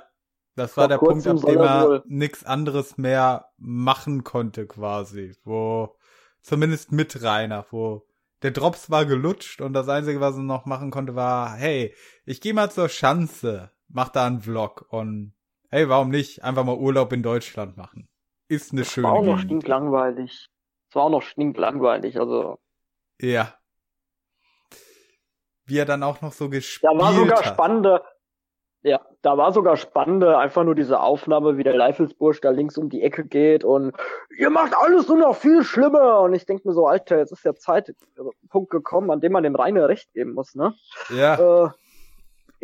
[0.54, 4.66] Das war Vor der Punkt, ab dem er er wohl- nichts anderes mehr machen konnte,
[4.66, 5.34] quasi.
[5.44, 5.96] Wo,
[6.42, 8.06] zumindest mit Rainer, wo
[8.42, 11.94] der Drops war gelutscht und das Einzige, was er noch machen konnte, war, hey,
[12.24, 15.34] ich gehe mal zur Schanze, mach da einen Vlog und
[15.70, 18.08] hey, warum nicht einfach mal Urlaub in Deutschland machen?
[18.52, 19.44] Ist eine schöne War auch noch Gegend.
[19.44, 20.50] stinklangweilig.
[20.90, 22.58] Es war auch noch stinklangweilig, also.
[23.18, 23.54] Ja.
[25.64, 27.46] Wie er dann auch noch so Da gespielt war sogar hat.
[27.54, 28.02] spannende,
[28.82, 32.90] ja, da war sogar spannende, einfach nur diese Aufnahme, wie der Leifelsbursch da links um
[32.90, 33.96] die Ecke geht und
[34.36, 36.20] ihr macht alles nur noch viel schlimmer.
[36.20, 39.54] Und ich denke mir so, Alter, jetzt ist der Zeitpunkt gekommen, an dem man dem
[39.56, 40.74] Rainer recht geben muss, ne?
[41.08, 41.70] Ja, Äh,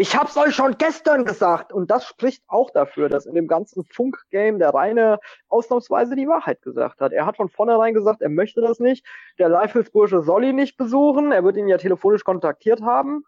[0.00, 1.72] ich hab's euch schon gestern gesagt.
[1.72, 5.18] Und das spricht auch dafür, dass in dem ganzen Funk-Game der Rainer
[5.48, 7.12] ausnahmsweise die Wahrheit gesagt hat.
[7.12, 9.04] Er hat von vornherein gesagt, er möchte das nicht.
[9.40, 11.32] Der Leifelsbursche soll ihn nicht besuchen.
[11.32, 13.24] Er wird ihn ja telefonisch kontaktiert haben.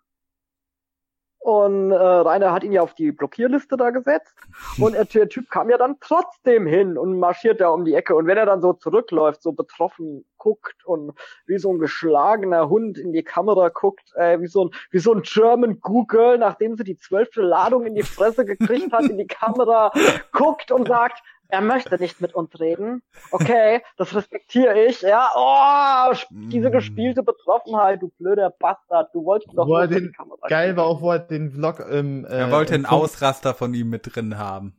[1.42, 4.34] Und äh, Rainer hat ihn ja auf die Blockierliste da gesetzt.
[4.78, 8.14] Und er, der Typ kam ja dann trotzdem hin und marschiert da um die Ecke.
[8.14, 11.12] Und wenn er dann so zurückläuft, so betroffen guckt und
[11.46, 15.14] wie so ein geschlagener Hund in die Kamera guckt, äh, wie so ein wie so
[15.14, 19.26] ein German Google, nachdem sie die zwölfte Ladung in die Fresse gekriegt hat, in die
[19.26, 19.92] Kamera
[20.32, 23.02] guckt und sagt, er möchte nicht mit uns reden.
[23.30, 25.00] Okay, das respektiere ich.
[25.02, 29.14] Ja, oh, diese gespielte Betroffenheit, du blöder Bastard.
[29.14, 31.50] Du wolltest doch Wo nur in den- die Kamera Geil war auch, wo er den
[31.50, 34.76] Vlog im, äh, er wollte einen Ausraster von ihm mit drin haben.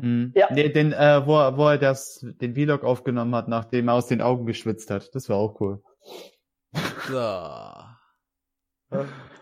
[0.00, 0.32] Hm.
[0.36, 0.46] Ja.
[0.52, 4.06] Nee, den, äh, wo, er- wo er das, den Vlog aufgenommen hat, nachdem er aus
[4.06, 5.14] den Augen geschwitzt hat.
[5.14, 5.82] Das war auch cool.
[7.08, 8.98] So.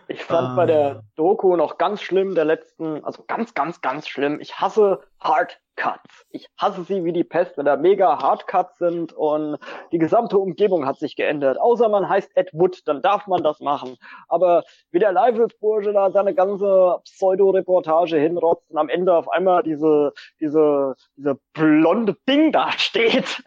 [0.09, 0.55] Ich fand Ah.
[0.55, 4.39] bei der Doku noch ganz schlimm, der letzten, also ganz, ganz, ganz schlimm.
[4.39, 6.25] Ich hasse Hardcuts.
[6.29, 9.57] Ich hasse sie wie die Pest, wenn da mega Hardcuts sind und
[9.91, 11.59] die gesamte Umgebung hat sich geändert.
[11.59, 13.97] Außer man heißt Ed Wood, dann darf man das machen.
[14.27, 20.13] Aber wie der Leibelsbursche da seine ganze Pseudo-Reportage hinrotzt und am Ende auf einmal diese,
[20.39, 23.43] diese, diese blonde Ding da steht,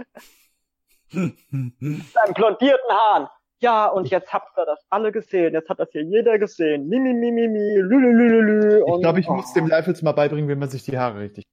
[1.10, 1.34] mit
[2.12, 3.28] seinen blondierten Haaren.
[3.60, 5.52] Ja, und jetzt habt ihr das alle gesehen.
[5.52, 6.88] Jetzt hat das hier jeder gesehen.
[6.88, 8.78] Mimi, mimi, mimi, lülülülülü.
[8.78, 11.20] Ich und- glaube, ich oh, muss dem Leifels mal beibringen, wie man sich die Haare
[11.20, 11.44] richtig.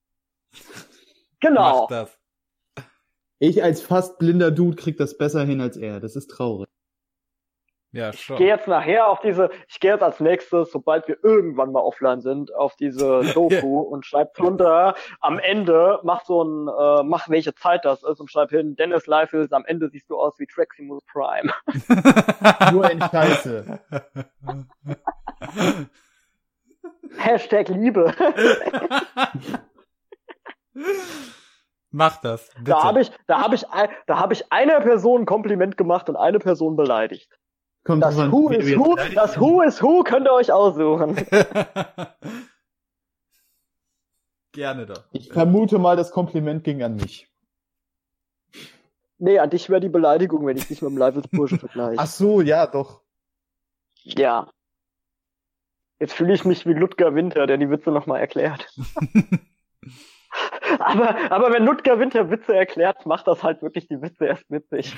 [1.42, 1.82] Genau.
[1.82, 2.18] Mach das.
[3.40, 6.00] Ich als fast blinder Dude krieg das besser hin als er.
[6.00, 6.70] Das ist traurig.
[7.92, 8.38] Ja, Ich schon.
[8.38, 12.20] gehe jetzt nachher auf diese, ich gehe jetzt als nächstes, sobald wir irgendwann mal offline
[12.22, 17.56] sind, auf diese Doku und schreib drunter, am Ende, mach so ein, äh, mach welche
[17.56, 21.02] Zeit das ist und schreib hin, Dennis Leifels, am Ende siehst du aus wie Traximus
[21.12, 21.52] Prime.
[22.74, 23.80] Nur in Scheiße.
[27.18, 28.14] Hashtag Liebe.
[31.90, 32.64] Mach das, bitte.
[32.66, 33.64] Da habe ich, da habe ich,
[34.08, 37.40] da habe ich einer Person ein Kompliment gemacht und eine Person beleidigt.
[37.88, 41.16] Kommt Das an, Who is Who, das Who is Who könnt ihr euch aussuchen.
[44.52, 45.06] Gerne doch.
[45.14, 47.32] Ich vermute mal, das Kompliment ging an mich.
[49.20, 51.98] Nee, an dich wäre die Beleidigung, wenn ich dich mit dem Leibesbursche vergleiche.
[51.98, 53.04] Ach so, ja, doch.
[54.04, 54.52] Ja.
[55.98, 58.68] Jetzt fühle ich mich wie Ludger Winter, der die Witze nochmal erklärt.
[60.80, 64.94] aber, aber wenn Ludger Winter Witze erklärt, macht das halt wirklich die Witze erst witzig.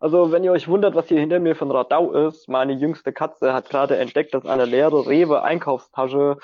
[0.00, 3.52] Also, wenn ihr euch wundert, was hier hinter mir von Radau ist, meine jüngste Katze
[3.52, 6.38] hat gerade entdeckt, dass eine leere Rewe-Einkaufstasche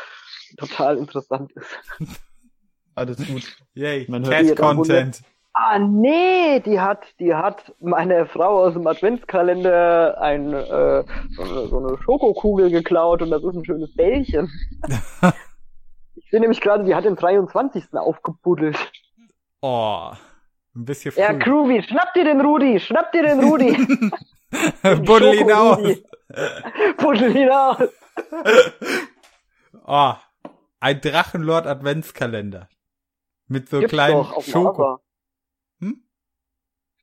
[0.56, 1.78] total interessant ist.
[2.96, 3.56] Alles gut.
[3.74, 5.22] Yay, Man hört Cat Content.
[5.52, 11.68] Ah, nee, die hat, die hat meine Frau aus dem Adventskalender ein, äh, so, eine,
[11.68, 14.50] so eine Schokokugel geklaut und das ist ein schönes Bällchen.
[16.16, 17.94] ich sehe nämlich gerade, die hat den 23.
[17.94, 18.76] aufgebuddelt.
[19.60, 20.10] Oh,
[20.74, 21.20] ein bisschen früh.
[21.20, 23.76] Ja, Groovy, schnapp dir den Rudi, schnapp dir den Rudi.
[25.04, 25.80] Buddel ihn aus.
[26.98, 27.88] Buddel ihn aus.
[29.84, 30.14] Oh,
[30.80, 32.68] ein Drachenlord Adventskalender.
[33.46, 34.98] Mit so Gibt's kleinen doch auf Schoko.
[35.80, 36.02] Hm?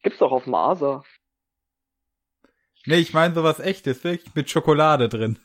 [0.01, 1.03] Gibt's doch auf dem Asa.
[2.85, 5.37] Nee, ich meine sowas echtes, wirklich mit Schokolade drin.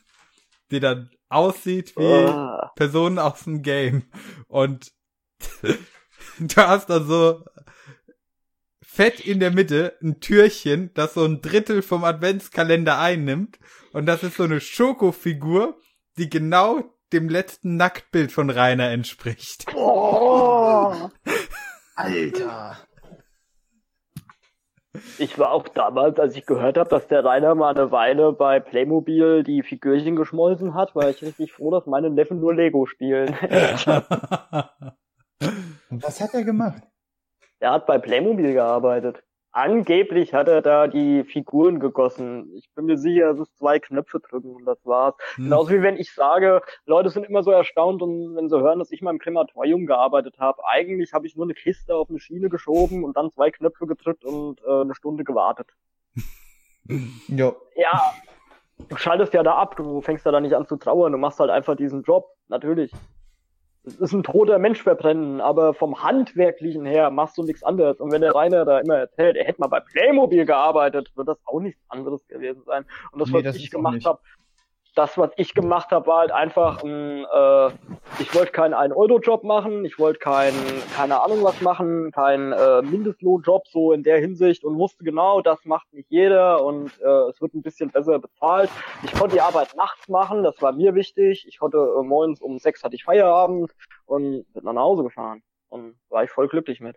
[0.71, 2.71] Die dann aussieht wie Ah.
[2.75, 4.09] Personen aus dem Game.
[4.47, 4.91] Und
[6.39, 7.43] du hast da so
[8.97, 13.59] fett in der Mitte ein Türchen, das so ein Drittel vom Adventskalender einnimmt.
[13.93, 15.77] Und das ist so eine Schokofigur,
[16.17, 19.65] die genau dem letzten Nacktbild von Rainer entspricht.
[19.75, 21.09] Oh.
[21.95, 22.77] Alter.
[25.17, 28.59] Ich war auch damals, als ich gehört habe, dass der Rainer mal eine Weile bei
[28.59, 33.35] Playmobil die Figürchen geschmolzen hat, war ich richtig froh, dass meine Neffen nur Lego spielen.
[35.89, 36.83] Und was hat er gemacht?
[37.59, 39.23] Er hat bei Playmobil gearbeitet.
[39.51, 42.53] Angeblich hat er da die Figuren gegossen.
[42.57, 45.15] Ich bin mir sicher, es ist zwei Knöpfe drücken und das war's.
[45.35, 45.45] Hm.
[45.45, 48.91] Genauso wie wenn ich sage, Leute sind immer so erstaunt und wenn sie hören, dass
[48.91, 50.63] ich mal im Krematorium gearbeitet habe.
[50.67, 54.25] Eigentlich habe ich nur eine Kiste auf eine Schiene geschoben und dann zwei Knöpfe gedrückt
[54.25, 55.69] und äh, eine Stunde gewartet.
[57.27, 57.53] Ja.
[57.75, 58.13] Ja,
[58.87, 61.37] du schaltest ja da ab, du fängst ja da nicht an zu trauern, du machst
[61.37, 62.93] halt einfach diesen Job, natürlich.
[63.87, 68.01] Es ist ein toter Mensch verbrennen, aber vom Handwerklichen her machst du nichts anderes.
[68.01, 71.37] Und wenn der Rainer da immer erzählt, er hätte mal bei Playmobil gearbeitet, wird das
[71.45, 72.85] auch nichts anderes gewesen sein.
[73.11, 74.19] Und das, Nee, was das ich gemacht habe,
[74.97, 77.67] das, was ich gemacht habe, war halt einfach ein, äh,
[78.19, 80.57] ich wollte keinen 1-Euro-Job machen, ich wollte keinen,
[80.95, 85.63] keine Ahnung was machen, keinen äh, Mindestlohnjob so in der Hinsicht und wusste genau, das
[85.65, 88.71] macht nicht jeder und äh, es wird ein bisschen besser bezahlt.
[89.03, 91.45] Ich konnte die Arbeit nachts machen, das war mir wichtig.
[91.47, 93.71] Ich konnte äh, morgens um sechs hatte ich Feierabend
[94.05, 96.95] und bin dann nach Hause gefahren und war ich voll glücklich mit.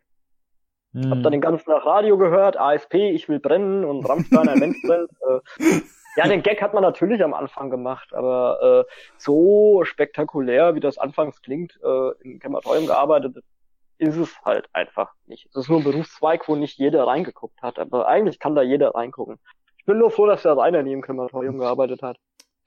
[0.94, 1.10] Hm.
[1.10, 4.78] Hab dann den ganzen Tag Radio gehört, ASP, ich will brennen und Rammstein, ein Mensch
[4.82, 5.10] brennt.
[5.28, 5.80] Äh,
[6.16, 10.98] ja, den Gag hat man natürlich am Anfang gemacht, aber äh, so spektakulär, wie das
[10.98, 13.36] anfangs klingt, äh, im Krematorium gearbeitet,
[13.98, 15.46] ist es halt einfach nicht.
[15.50, 18.94] Es ist nur ein Berufszweig, wo nicht jeder reingeguckt hat, aber eigentlich kann da jeder
[18.94, 19.38] reingucken.
[19.78, 22.16] Ich bin nur froh, dass der Rainer nie im Krematorium gearbeitet hat.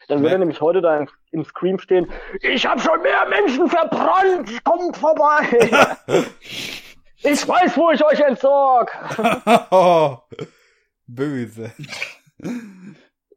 [0.08, 0.34] Dann würde Ja.
[0.36, 4.98] er nämlich heute da im, im Scream stehen, ich habe schon mehr Menschen verbrannt, kommt
[4.98, 6.26] vorbei!
[7.26, 8.92] Ich weiß, wo ich euch entsorg.
[11.08, 11.72] Böse.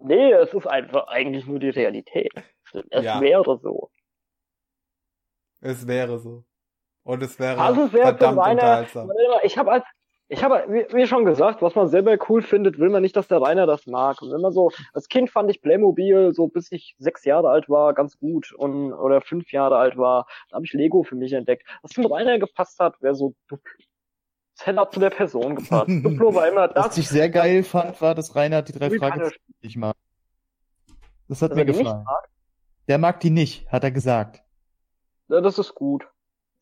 [0.06, 2.32] Nee, es ist einfach eigentlich nur die Realität.
[2.90, 3.20] Es Ja.
[3.20, 3.90] wäre so.
[5.60, 6.44] Es wäre so.
[7.02, 8.52] Und es wäre Also sehr verdammt Rainer.
[8.52, 9.10] unterhaltsam.
[9.42, 9.84] Ich habe als
[10.28, 13.28] ich habe, wie, wie schon gesagt, was man selber cool findet, will man nicht, dass
[13.28, 14.20] der Rainer das mag.
[14.22, 17.68] Und wenn man so, als Kind fand ich Playmobil, so bis ich sechs Jahre alt
[17.68, 21.32] war, ganz gut und oder fünf Jahre alt war, da habe ich Lego für mich
[21.32, 21.64] entdeckt.
[21.82, 23.70] Was zum Rainer gepasst hat, wäre so Duplo.
[24.58, 25.88] Hätte auch zu der Person gepasst.
[26.04, 29.40] Duplo war immer Was das, ich sehr geil fand, war, dass Reinhard die drei Fragezeichen
[29.62, 29.94] nicht mag.
[31.28, 32.04] Das hat dass mir er die nicht gefallen.
[32.04, 32.28] mag.
[32.88, 34.42] Der mag die nicht, hat er gesagt.
[35.28, 36.06] Ja, das ist gut.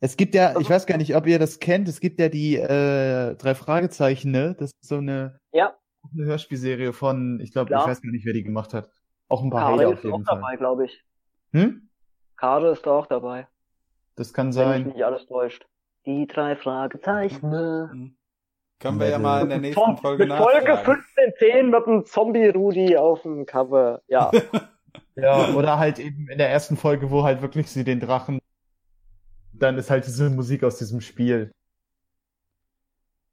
[0.01, 2.29] Es gibt ja, Also- ich weiß gar nicht, ob ihr das kennt, es gibt ja
[2.29, 4.55] die äh, drei Fragezeichen, ne?
[4.57, 5.75] Das ist so eine, Ja.
[6.13, 7.83] eine Hörspielserie von, ich glaube, Klar.
[7.83, 8.89] ich weiß gar nicht, wer die gemacht hat.
[9.29, 10.35] Auch ein paar Kare Hater ist auf auch jeden Fall.
[10.35, 11.03] dabei, glaube ich.
[11.53, 11.89] Hm?
[12.35, 13.47] Kare ist da auch dabei.
[14.15, 14.87] Das kann Wenn mich sein.
[14.87, 15.65] nicht alles täuscht.
[16.05, 17.51] Die drei Fragezeichen.
[17.51, 18.17] Hm.
[18.79, 20.97] Können wir ja mal in der nächsten Folge mit Folge nachfragen.
[20.99, 24.01] 1510 mit einem Zombie-Rudi auf dem Cover.
[24.07, 24.31] Ja.
[25.17, 28.39] Ja, oder halt eben in der ersten Folge, wo halt wirklich sie den Drachen,
[29.53, 31.53] dann ist halt diese Musik aus diesem Spiel.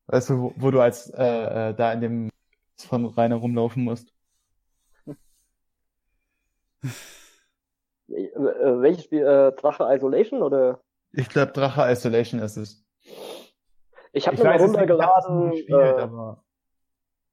[0.06, 2.30] Weißt du, wo, wo du als äh, äh, da in dem
[2.76, 4.12] von Rainer rumlaufen musst.
[8.08, 9.26] Äh, äh, welches Spiel?
[9.26, 10.80] Äh, Drache Isolation oder?
[11.12, 12.84] Ich glaube, Drache Isolation ist es.
[14.12, 15.50] Ich habe mir mal weiß runtergeladen.
[15.50, 16.44] gespielt, äh, aber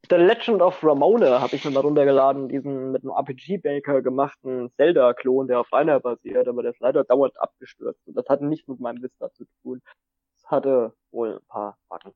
[0.09, 5.47] The Legend of Ramona habe ich mir mal runtergeladen, diesen mit einem RPG-Baker gemachten Zelda-Klon,
[5.47, 8.07] der auf Rainer basiert, aber der ist leider dauernd abgestürzt.
[8.07, 9.81] Und das hatte nichts mit meinem Vista zu tun.
[10.37, 12.13] Das hatte wohl ein paar Backen.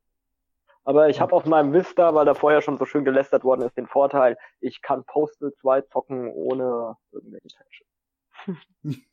[0.85, 3.77] Aber ich habe auf meinem Vista, weil da vorher schon so schön gelästert worden ist,
[3.77, 7.87] den Vorteil, ich kann Postal 2 zocken ohne irgendwelche Patches.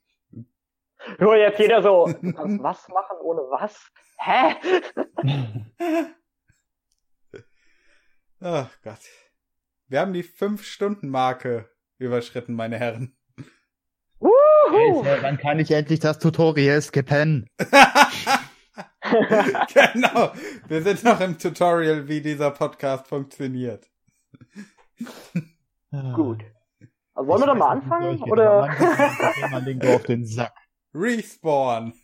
[1.19, 3.91] Nur jetzt jeder so, du kannst was machen ohne was?
[4.19, 4.55] Hä?
[8.41, 9.01] Ach Gott.
[9.89, 13.17] Wir haben die Fünf-Stunden-Marke überschritten, meine Herren.
[14.19, 15.03] Wuhu!
[15.03, 17.49] Alter, wann kann ich endlich das Tutorial skippen?
[19.03, 20.33] genau.
[20.69, 23.91] Wir sind noch im Tutorial, wie dieser Podcast funktioniert.
[26.15, 26.45] Gut.
[27.15, 28.23] Also wollen wir doch mal anfangen?
[28.23, 28.69] Oder?
[28.69, 30.55] Wir auf den Sack.
[30.95, 31.95] Respawn.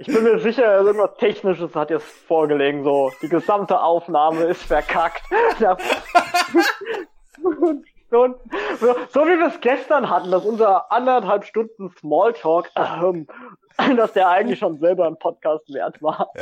[0.00, 3.10] Ich bin mir sicher, irgendwas Technisches hat jetzt vorgelegen, so.
[3.20, 5.22] Die gesamte Aufnahme ist verkackt.
[8.10, 8.40] So,
[8.80, 13.26] so, so wie wir es gestern hatten, dass unser anderthalb Stunden Smalltalk, ähm,
[13.96, 16.32] dass der eigentlich schon selber ein Podcast wert war.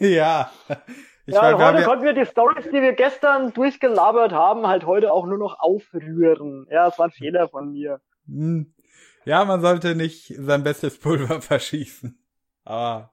[0.00, 0.50] ja.
[1.26, 4.66] Ich ja, wir haben heute ja, konnten wir die Stories, die wir gestern durchgelabert haben,
[4.66, 6.66] halt heute auch nur noch aufrühren.
[6.68, 8.00] Ja, es war ein Fehler von mir.
[8.26, 8.73] Hm.
[9.24, 12.18] Ja, man sollte nicht sein bestes Pulver verschießen.
[12.64, 13.10] Aber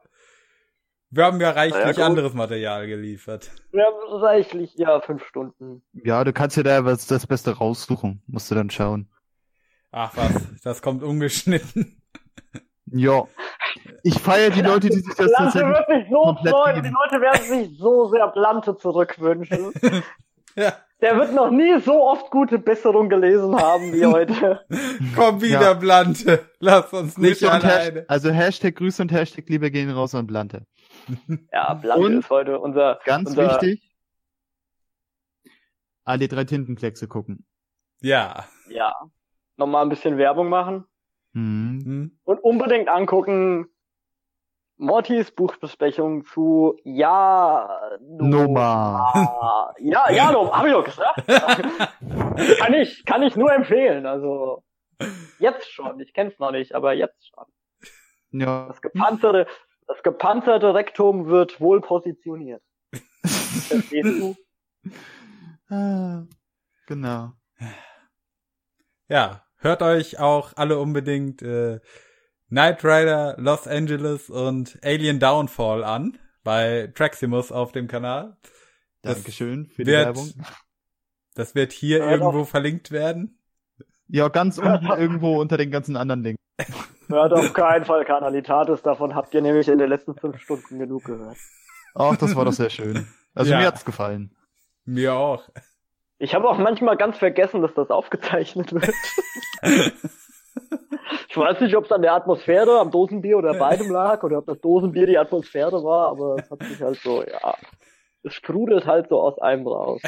[1.10, 3.52] wir haben ja reichlich ja, anderes Material geliefert.
[3.72, 5.84] Wir haben reichlich, ja, fünf Stunden.
[5.94, 8.24] Ja, du kannst dir da was das Beste raussuchen.
[8.28, 9.10] Musst du dann schauen.
[9.92, 11.98] Ach was, das kommt ungeschnitten.
[12.94, 13.24] Ja.
[14.04, 15.70] Ich feiere die Leute, die sich das Blante tatsächlich.
[15.72, 16.76] wird sich so komplett freuen.
[16.76, 16.88] geben.
[16.88, 19.72] Die Leute werden sich so sehr Blante zurückwünschen.
[20.58, 24.64] Ja, Der wird noch nie so oft gute Besserung gelesen haben wie heute.
[25.16, 25.74] komm wieder, Ja.
[25.74, 26.48] Blante.
[26.60, 27.74] Lass uns nicht Grüße alleine.
[27.74, 30.66] Hashtag, also Hashtag Grüße und Hashtag Liebe gehen raus an Blante.
[31.52, 32.20] Ja, Blanke Und?
[32.20, 33.92] ist heute unser, Ganz unser wichtig.
[36.04, 37.46] Alle drei Tintenkleckse gucken.
[38.02, 38.46] Ja.
[38.70, 38.94] ja,
[39.58, 40.86] nochmal ein bisschen Werbung machen
[41.34, 41.82] Mhm.
[41.86, 42.20] Hm.
[42.26, 43.68] und unbedingt angucken
[44.82, 49.74] Mortys Buchbesprechung zu Ja Noma.
[49.80, 51.28] Ja, ja, no, hab ich doch gesagt.
[52.58, 54.08] kann ich, kann ich nur empfehlen.
[54.08, 54.64] Also
[55.38, 56.00] jetzt schon.
[56.00, 57.46] Ich kenn's noch nicht, aber jetzt schon.
[58.32, 58.66] Ja.
[58.68, 59.48] Das gepanzerte,
[59.88, 62.64] das gepanzerte Rektum wird wohl positioniert.
[63.24, 64.36] Verstehst du?
[65.70, 66.24] Ah,
[66.88, 67.34] genau.
[69.08, 71.80] Ja, hört euch auch alle unbedingt äh,
[72.52, 78.36] Knight Rider Los Angeles und Alien Downfall an bei Traximus auf dem Kanal.
[79.02, 80.32] Das Dankeschön für die wird- Werbung.
[81.34, 83.40] Das wird hier Ja, irgendwo verlinkt werden.
[84.08, 86.42] Ja, ganz unten irgendwo unter den ganzen anderen Links.
[87.08, 88.82] Hört auf keinen Fall Kanalitatis.
[88.82, 91.38] Davon habt ihr nämlich in den letzten fünf Stunden genug gehört.
[91.96, 93.08] Ach, das war doch sehr schön.
[93.34, 93.60] Also Ja.
[93.60, 94.36] mir hat's gefallen.
[94.84, 95.48] Mir auch.
[96.20, 98.94] Ich habe auch manchmal ganz vergessen, dass das aufgezeichnet wird.
[101.30, 104.46] Ich weiß nicht, ob es an der Atmosphäre, am Dosenbier oder beidem lag oder ob
[104.46, 107.56] das Dosenbier die Atmosphäre war, aber es hat sich halt so, ja,
[108.24, 110.02] es sprudelt halt so aus einem raus.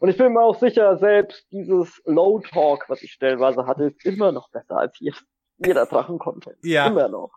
[0.00, 4.04] Und ich bin mir auch sicher, selbst dieses Low Talk, was ich stellenweise hatte, ist
[4.04, 5.16] immer noch besser als jeder,
[5.58, 6.58] jeder Drachen-Content.
[6.62, 6.86] Ja.
[6.86, 7.32] Immer noch.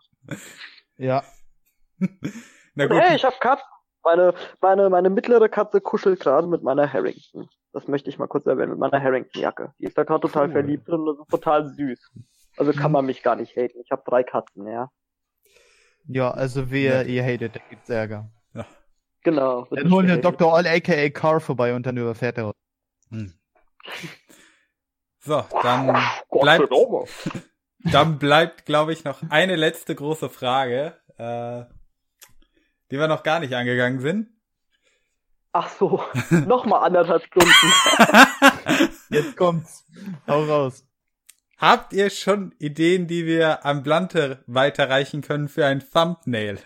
[0.98, 1.24] Ja.
[2.76, 3.00] Na Und gut.
[3.02, 3.66] hey, ich hab Katzen.
[4.04, 7.50] Meine, meine, meine mittlere Katze kuschelt gerade mit meiner Harrington.
[7.74, 9.74] Das möchte ich mal kurz erwähnen, mit meiner Harrington-Jacke.
[9.78, 10.52] Die ist da gerade total Cool.
[10.54, 12.12] verliebt drin und das ist total süß.
[12.60, 13.80] Also kann man mich gar nicht haten.
[13.82, 14.92] Ich habe drei Katzen, ja.
[16.06, 18.30] Ja, also wer ihr hatet, da gibt's Ärger.
[19.24, 19.70] Genau.
[19.70, 20.18] wird Dann holen wir.
[20.18, 20.54] Dr.
[20.54, 22.56] All aka Car vorbei und dann überfährt er uns.
[23.10, 23.34] Hm.
[25.20, 25.98] So, dann
[26.32, 26.70] bleibt,
[27.92, 31.66] dann bleibt, glaube ich, noch eine letzte große Frage, äh,
[32.92, 34.30] die wir noch gar nicht angegangen sind.
[35.52, 37.50] Ach so, nochmal anderthalb Stunden.
[39.10, 39.86] Jetzt kommt's.
[40.28, 40.86] Hau raus.
[41.60, 46.60] Habt ihr schon Ideen, die wir an Blante weiterreichen können für ein Thumbnail?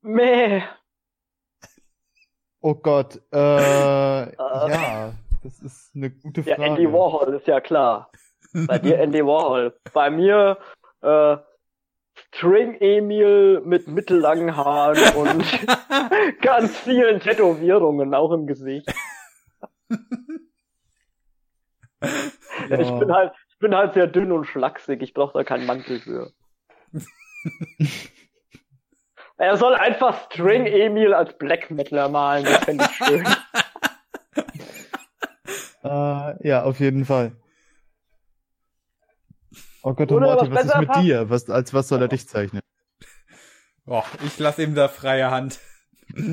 [0.00, 0.62] Meh.
[2.62, 3.20] Oh Gott.
[3.32, 6.70] Äh, ja, das ist eine gute Ja, Frage.
[6.70, 8.10] Andy Warhol ist ja klar.
[8.54, 9.78] Bei dir Andy Warhol.
[9.92, 10.56] Bei mir
[11.02, 11.36] äh,
[12.14, 15.44] String Emil mit mittellangen Haaren und
[16.40, 18.90] ganz vielen Tätowierungen, auch im Gesicht.
[22.70, 22.78] Ja.
[22.78, 25.02] Ich bin halt, ich bin halt sehr dünn und schlaksig.
[25.02, 26.30] Ich brauche da keinen Mantel für.
[29.38, 32.44] er soll einfach String Emil als Black Metaler malen.
[32.44, 33.26] Das fände ich schön.
[35.82, 37.32] Äh, ja, auf jeden Fall.
[39.82, 41.00] Oh Gott, oh Morty, was was ist mit passt?
[41.00, 41.30] dir?
[41.30, 42.60] Was, als was soll er dich zeichnen?
[43.86, 45.58] Och, ich lasse ihm da freie Hand.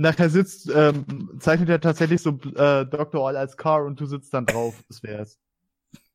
[0.00, 3.28] Nachher sitzt, ähm, zeichnet er tatsächlich so äh, Dr.
[3.28, 4.82] All als Car und du sitzt dann drauf.
[4.88, 5.38] Das wär's.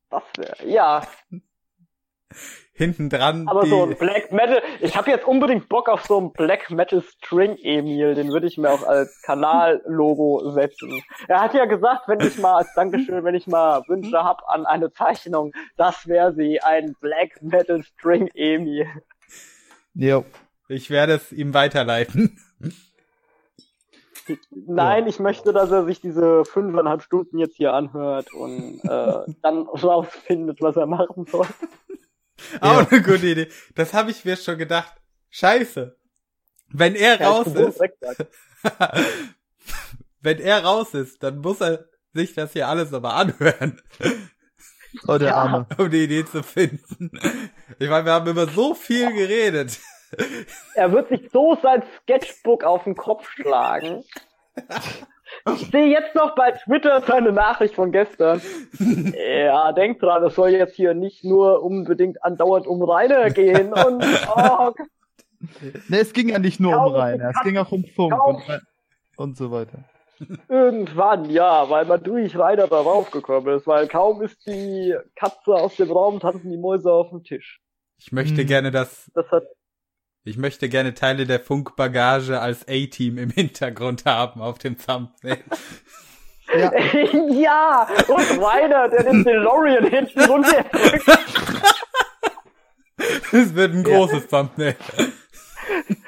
[0.10, 1.04] Das wäre, ja.
[2.74, 6.20] Hinten dran Aber die, so ein Black Metal, ich habe jetzt unbedingt Bock auf so
[6.20, 11.04] ein Black Metal String Emil, den würde ich mir auch als Kanallogo setzen.
[11.28, 14.66] Er hat ja gesagt, wenn ich mal als Dankeschön, wenn ich mal Wünsche hab an
[14.66, 18.88] eine Zeichnung, das wäre sie, ein Black Metal String Emil.
[19.94, 20.26] Jo.
[20.70, 22.40] ich werde es ihm weiterleiten.
[24.52, 29.64] Nein, ich möchte, dass er sich diese fünfeinhalb Stunden jetzt hier anhört und äh, dann
[29.68, 31.48] rausfindet, was er machen soll.
[32.62, 33.48] Auch eine gute Idee.
[33.76, 34.94] Das habe ich mir schon gedacht.
[35.30, 35.98] Scheiße.
[36.70, 37.80] Wenn er Ja, raus ist,
[40.22, 43.82] wenn er raus ist, dann muss er sich das hier alles aber anhören,
[45.08, 45.36] Oh, der Ja.
[45.36, 45.68] Arme.
[45.78, 47.12] um die Idee zu finden.
[47.80, 49.80] Ich meine, wir haben über so viel geredet.
[50.76, 54.03] Er wird sich so sein Sketchbook auf den Kopf schlagen.
[55.53, 58.42] Ich sehe jetzt noch bei Twitter seine Nachricht von gestern.
[58.80, 64.03] Ja, denk dran, es soll jetzt hier nicht nur unbedingt andauernd um Rainer gehen und
[64.35, 64.72] oh,
[65.90, 68.42] Ne, es ging ja nicht nur um Rainer, es ging auch um Funk und,
[69.18, 69.80] und so weiter.
[70.48, 75.76] irgendwann, ja, weil man durch Rainer darauf gekommen ist, weil kaum ist die Katze aus
[75.76, 77.60] dem Raum, tanzen die Mäuse auf dem Tisch.
[78.00, 78.48] Ich möchte Hm.
[78.48, 79.44] gerne das, Das hat
[80.26, 85.44] ich möchte gerne Teile der Funkbagage als A-Team im Hintergrund haben auf dem Thumbnail.
[86.58, 86.72] Ja,
[87.32, 91.06] ja, und Rainer, der den DeLorean hinten runterdrückt.
[93.32, 94.76] Das wird ein großes Thumbnail.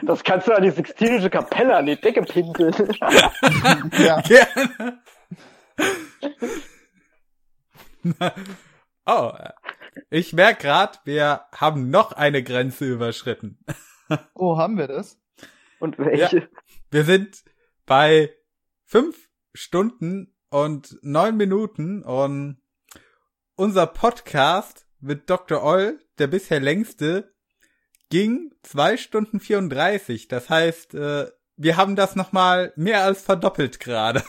[0.04, 2.74] Das kannst du an die Sixtinische Kapelle an die Decke pinkeln.
[3.98, 4.22] ja.
[4.28, 5.02] Gerne.
[9.06, 9.32] oh,
[10.10, 13.60] ich merke gerade, wir haben noch eine Grenze überschritten.
[14.34, 15.19] Oh, haben wir das?
[15.80, 16.50] Und welche?
[16.90, 17.44] Wir sind
[17.86, 18.34] bei
[18.86, 22.61] fünf Stunden und neun Minuten und
[23.56, 25.64] unser Podcast mit Dr.
[25.64, 27.34] Oll, der bisher längste,
[28.10, 30.27] ging zwei Stunden 34.
[30.27, 34.24] Das heißt, äh, wir haben das nochmal mehr als verdoppelt gerade.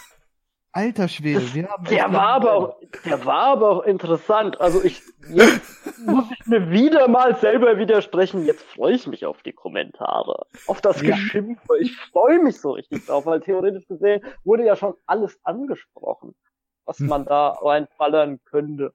[0.78, 1.84] Alter Schwede, wir haben.
[1.86, 4.60] Der war aber auch, der war aber auch interessant.
[4.60, 8.44] Also ich, jetzt muss ich mir wieder mal selber widersprechen.
[8.46, 11.16] Jetzt freue ich mich auf die Kommentare, auf das Ja.
[11.16, 11.78] Geschimpfe.
[11.80, 16.36] Ich freue mich so richtig drauf, weil theoretisch gesehen wurde ja schon alles angesprochen,
[16.84, 18.94] was man da reinballern könnte.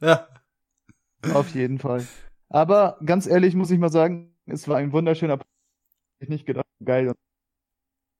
[0.00, 0.28] Ja.
[1.32, 2.06] Auf jeden Fall.
[2.50, 5.38] Aber ganz ehrlich muss ich mal sagen, es war ein wunderschöner.
[6.18, 7.08] Ich nicht gedacht, geil.
[7.08, 7.16] und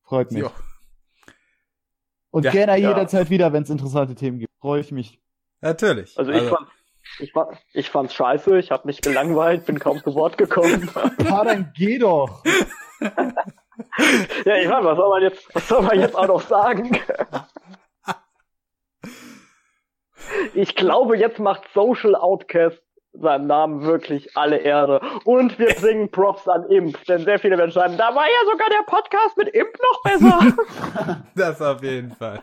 [0.04, 0.40] Freut mich.
[0.42, 0.50] Jo.
[2.32, 2.50] Und Ja.
[2.50, 2.88] gerne Ja.
[2.88, 4.50] jederzeit wieder, wenn es interessante Themen gibt.
[4.60, 5.20] Freue ich mich.
[5.60, 6.18] Natürlich.
[6.18, 6.66] Also ich fand,
[7.20, 8.58] ich fand, ich fand's scheiße.
[8.58, 10.90] Ich habe mich gelangweilt, bin kaum zu Wort gekommen.
[11.24, 12.42] Ja, dann geh doch.
[13.00, 16.98] ja, ich meine, was soll man jetzt, was soll man jetzt auch noch sagen?
[20.54, 22.80] Ich glaube, jetzt macht Social Outcast
[23.12, 25.00] seinem Namen wirklich alle Ehre.
[25.24, 28.68] Und wir bringen Props an Imp, denn sehr viele werden schreiben, da war ja sogar
[28.70, 31.22] der Podcast mit Imp noch besser.
[31.34, 32.42] das auf jeden Fall.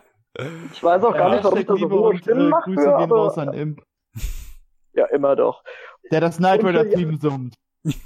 [0.72, 2.96] Ich weiß auch gar nicht, warum ich das so hohe und Stimmen äh, mache, Grüße
[2.98, 3.82] gehen raus an Imp,
[4.92, 5.64] ja, immer doch.
[6.10, 7.54] der das Night Rider Theme summt.
[7.82, 7.96] Ich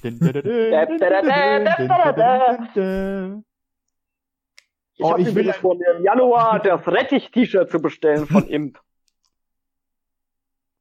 [5.01, 8.81] Oh, habe ich will vor, mir im Januar das Rettich-T-Shirt zu bestellen von Imp.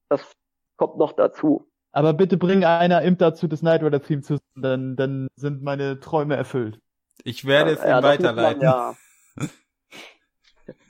[0.10, 0.32] Das
[0.78, 1.68] kommt noch dazu.
[1.94, 6.00] Aber bitte bring einer Imp dazu, das Night Rider Theme zu dann, dann sind meine
[6.00, 6.80] Träume erfüllt.
[7.24, 8.62] Ich werde es Ja, ihm weiterleiten.
[8.64, 8.96] ja.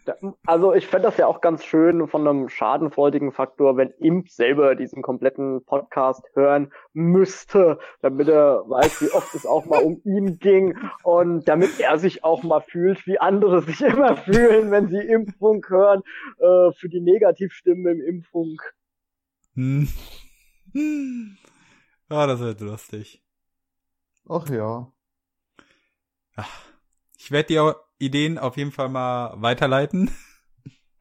[0.06, 4.30] Da- Also ich fände das ja auch ganz schön von einem schadenfreudigen Faktor, wenn Imp
[4.30, 10.02] selber diesen kompletten Podcast hören müsste, damit er weiß, wie oft es auch mal um
[10.04, 14.90] ihn ging und damit er sich auch mal fühlt, wie andere sich immer fühlen, wenn
[14.90, 16.02] sie Impfung hören,
[16.40, 18.58] äh, für die Negativstimmen im Impfung.
[19.56, 19.88] Hm.
[20.74, 21.38] Hm.
[22.10, 23.24] Ah, das wird lustig.
[24.30, 24.92] Ach ja.
[27.18, 27.48] Ich werde
[27.98, 30.12] die Ideen auf jeden Fall mal weiterleiten.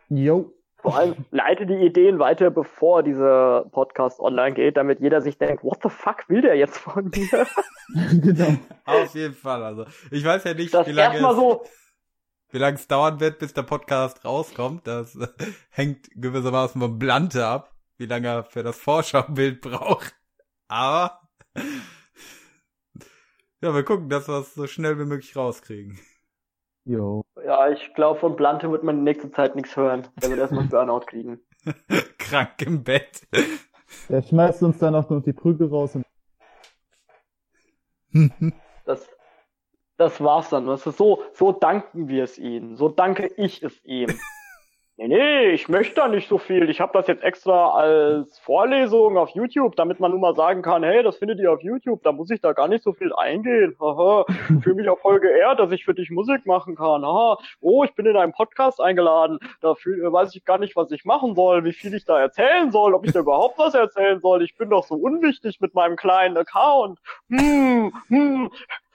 [0.09, 0.53] Jo.
[0.77, 5.63] Vor allem leite die Ideen weiter, bevor dieser Podcast online geht, damit jeder sich denkt,
[5.63, 7.47] what the fuck will der jetzt von mir?
[8.21, 8.57] genau.
[8.85, 9.63] Auf jeden Fall.
[9.63, 11.63] Also ich weiß ja nicht, Das wie lange es, so,
[12.51, 14.87] wie lange es dauern wird, bis der Podcast rauskommt.
[14.87, 15.17] Das
[15.71, 17.72] hängt gewissermaßen vom Blante ab,
[18.03, 20.15] wie lange er für das Vorschaubild braucht.
[20.67, 21.21] Aber
[23.63, 26.01] ja, wir gucken, dass wir es so schnell wie möglich rauskriegen.
[26.85, 27.23] Jo.
[27.45, 30.09] Ja, ich glaube, von Blante wird man in nächster Zeit nichts hören.
[30.21, 31.41] Der wird erstmal Burnout kriegen.
[32.19, 33.23] Krank im Bett.
[34.09, 36.05] Der schmeißt uns dann auch noch die Prügel raus und
[38.85, 39.09] Das,
[39.97, 40.67] das war's dann.
[40.67, 42.77] Ist so, so danken wir es ihnen.
[42.77, 44.09] So danke ich es ihm.
[45.03, 46.71] Nee, nee, ich möchte da nicht so viel.
[46.71, 50.85] Ich habe das jetzt extra als Vorlesung auf YouTube, damit man nur mal sagen kann,
[50.85, 53.75] hey, das findet ihr auf YouTube, da muss ich da gar nicht so viel eingehen.
[53.81, 54.25] Haha,
[54.63, 57.05] fühle mich auch voll geehrt, dass ich für dich Musik machen kann.
[57.05, 59.41] Haha, oh, ich bin in einen Podcast eingeladen.
[59.61, 62.95] Da weiß ich gar nicht, was ich machen soll, wie viel ich da erzählen soll,
[62.95, 64.45] ob ich da überhaupt was erzählen soll.
[64.45, 67.01] Ich bin doch so unwichtig mit meinem kleinen Account.
[67.29, 68.51] Hm, hm.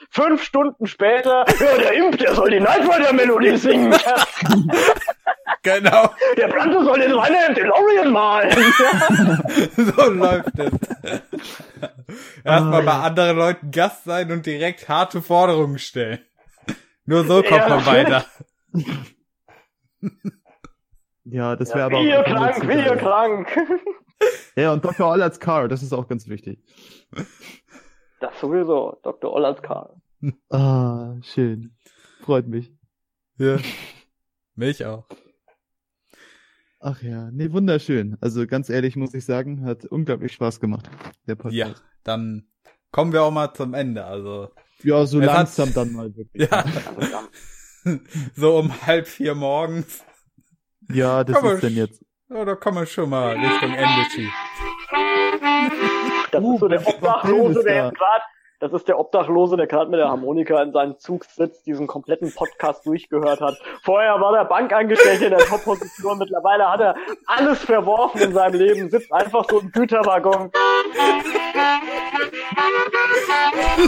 [0.10, 3.92] Fünf Stunden später, ja, der Imp, der soll die Night Rider Melodie singen.
[5.64, 6.14] genau.
[6.38, 8.52] Der Brando soll den Rainer im DeLorean malen.
[9.76, 10.72] so läuft es.
[12.44, 13.02] Erstmal Ah, bei ja.
[13.02, 16.20] anderen Leuten Gast sein und direkt harte Forderungen stellen.
[17.06, 17.70] Nur so kommt Ja.
[17.70, 18.26] man weiter.
[21.26, 23.48] ja, das wäre aber wir auch krank, wir krank.
[24.56, 25.12] Ja, und Dr.
[25.12, 26.60] All als Car, das ist auch ganz wichtig.
[28.20, 29.32] Das sowieso, Dr.
[29.34, 29.96] Ollers Karl.
[30.50, 31.76] Ah, schön.
[32.22, 32.72] Freut mich.
[33.38, 33.58] Ja.
[34.56, 35.06] Mich auch.
[36.80, 38.18] Ach ja, nee, wunderschön.
[38.22, 40.90] Also ganz ehrlich muss ich sagen, hat unglaublich Spaß gemacht,
[41.28, 41.84] der Ja, Podcast.
[42.04, 42.48] dann
[42.92, 44.04] kommen wir auch mal zum Ende.
[44.06, 44.50] Also,
[44.84, 46.50] Ja, so langsam dann mal wirklich.
[46.50, 46.66] ja,
[48.36, 50.04] so um halb vier morgens.
[50.92, 52.04] Ja, das Komm ist denn jetzt.
[52.30, 54.32] Ja, da kann man schon mal Richtung Ende.
[56.32, 58.24] Das Uh, ist so der das Obdachlose, der gerade,
[58.60, 62.34] das ist der Obdachlose, der gerade mit der Harmonika in seinem Zug sitzt, diesen kompletten
[62.34, 63.58] Podcast durchgehört hat.
[63.84, 66.96] Vorher war der Bankangestellte in der Top-Position, mittlerweile hat er
[67.28, 70.52] alles verworfen in seinem Leben, sitzt einfach so im Güterwaggon.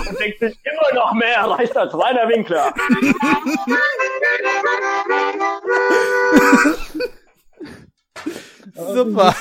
[0.08, 2.74] Und denkt sich immer noch mehr erreicht als Rainer Winkler.
[8.94, 9.36] Super.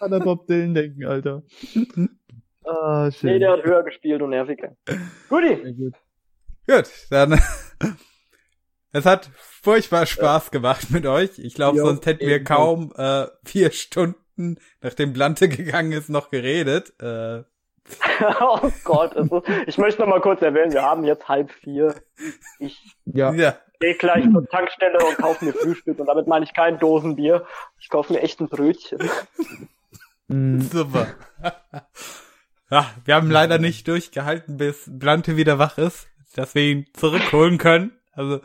[0.00, 1.42] an der Bob Dylan denken, Alter.
[2.64, 3.40] Ah, Nee, schön.
[3.40, 4.76] der hat höher gespielt und nerviger.
[5.28, 5.94] Guti, gut.
[6.68, 7.40] Gut, dann.
[8.92, 11.38] es hat furchtbar Spaß gemacht mit euch.
[11.38, 16.92] Ich glaube, sonst hätten wir kaum äh, vier Stunden, nachdem Blante gegangen ist, noch geredet.
[17.00, 17.42] Äh,
[18.40, 19.32] oh Gott, ist,
[19.66, 21.94] ich möchte noch mal kurz erwähnen, wir haben jetzt halb vier.
[22.60, 23.56] Ich Ja, ja.
[23.80, 27.46] gehe gleich zur Tankstelle und kaufe mir Frühstück und damit meine ich kein Dosenbier.
[27.80, 28.98] Ich kaufe mir echt ein Brötchen.
[30.28, 31.06] mm, Super.
[32.70, 37.58] Ja, wir haben leider nicht durchgehalten, bis Blante wieder wach ist, dass wir ihn zurückholen
[37.58, 37.92] können.
[38.12, 38.40] Also,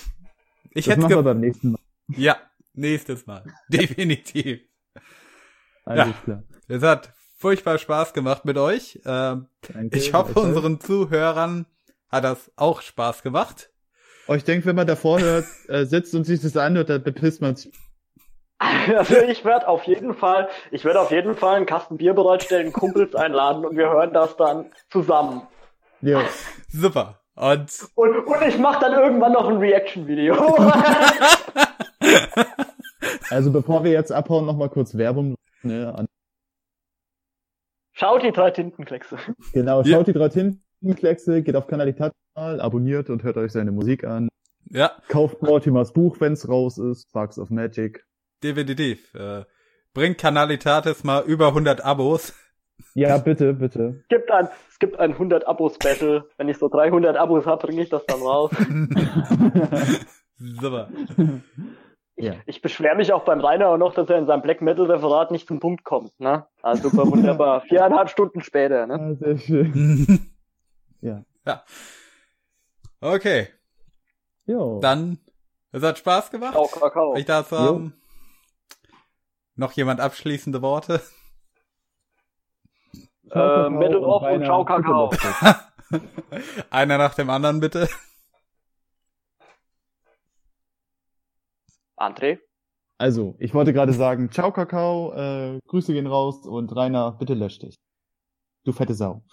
[0.70, 1.80] ich das hätte machen wir beim nächsten Mal.
[2.08, 2.36] Ja,
[2.74, 3.44] nächstes Mal.
[3.68, 4.60] Definitiv.
[5.84, 6.12] Alles Ja.
[6.24, 6.42] klar.
[6.68, 9.00] Es hat furchtbar Spaß gemacht mit euch.
[9.04, 10.56] Ähm, Danke, ich hoffe, gleichfalls.
[10.56, 11.66] unseren Zuhörern
[12.08, 13.70] hat das auch Spaß gemacht.
[14.26, 17.40] Oh, ich denke, wenn man davor hört, äh, sitzt und sich das anhört, dann bepisst
[17.42, 17.72] man sich.
[18.96, 22.72] Also ich werde auf jeden Fall, ich werde auf jeden Fall einen Kasten Bier bereitstellen,
[22.72, 25.42] Kumpels einladen und wir hören das dann zusammen.
[26.00, 26.20] Ja.
[26.68, 27.20] Super.
[27.36, 30.34] Und Und, und ich mache dann irgendwann noch ein Reaction-Video.
[33.30, 35.34] Also bevor wir jetzt abhauen, noch mal kurz Werbung.
[35.62, 36.06] Ne, an,
[37.92, 39.16] Schaut die drei Tintenkleckse.
[39.52, 40.02] genau, schaut Ja.
[40.02, 44.28] die drei Tintenkleckse, geht auf Kanalitat-Kanal, abonniert und hört euch seine Musik an.
[44.70, 48.04] ja, Kauft Mortimers Buch, wenn's raus ist, Sparks of Magic.
[48.44, 49.12] Definitiv.
[49.14, 49.44] Äh,
[49.94, 52.34] bringt Kanalitatis mal über 100 Abos.
[52.94, 54.00] Ja, bitte, bitte.
[54.02, 56.28] Es gibt ein, es gibt ein 100 Abo-Special.
[56.36, 58.50] Wenn ich so 300 Abos habe, bringe ich das dann raus.
[60.38, 60.88] Super.
[62.16, 62.34] ja.
[62.46, 65.30] Ich beschwere mich auch beim Rainer auch noch, dass er in seinem Black Metal Referat
[65.30, 66.18] nicht zum Punkt kommt.
[66.20, 66.46] Ne?
[66.62, 67.60] Also super wunderbar.
[67.68, 68.86] Viereinhalb Stunden später.
[68.86, 68.94] Ne?
[68.94, 70.20] Ah, sehr schön.
[71.00, 71.22] Ja.
[71.46, 71.62] ja.
[73.02, 73.48] Okay,
[74.46, 74.80] Jo.
[74.80, 75.18] dann,
[75.70, 76.54] es hat Spaß gemacht.
[76.54, 77.14] Ciao, Kakao.
[77.16, 77.92] Ich darf sagen,
[79.56, 81.00] noch jemand abschließende Worte?
[83.30, 85.10] Äh, Metal Off und Rainer, Ciao, Kakao.
[86.70, 87.88] Einer nach dem anderen, bitte.
[91.96, 92.38] André?
[92.98, 97.58] Also, ich wollte gerade sagen, ciao Kakao, äh, Grüße gehen raus und Rainer, bitte lösch
[97.58, 97.76] dich.
[98.64, 99.24] Du fette Sau.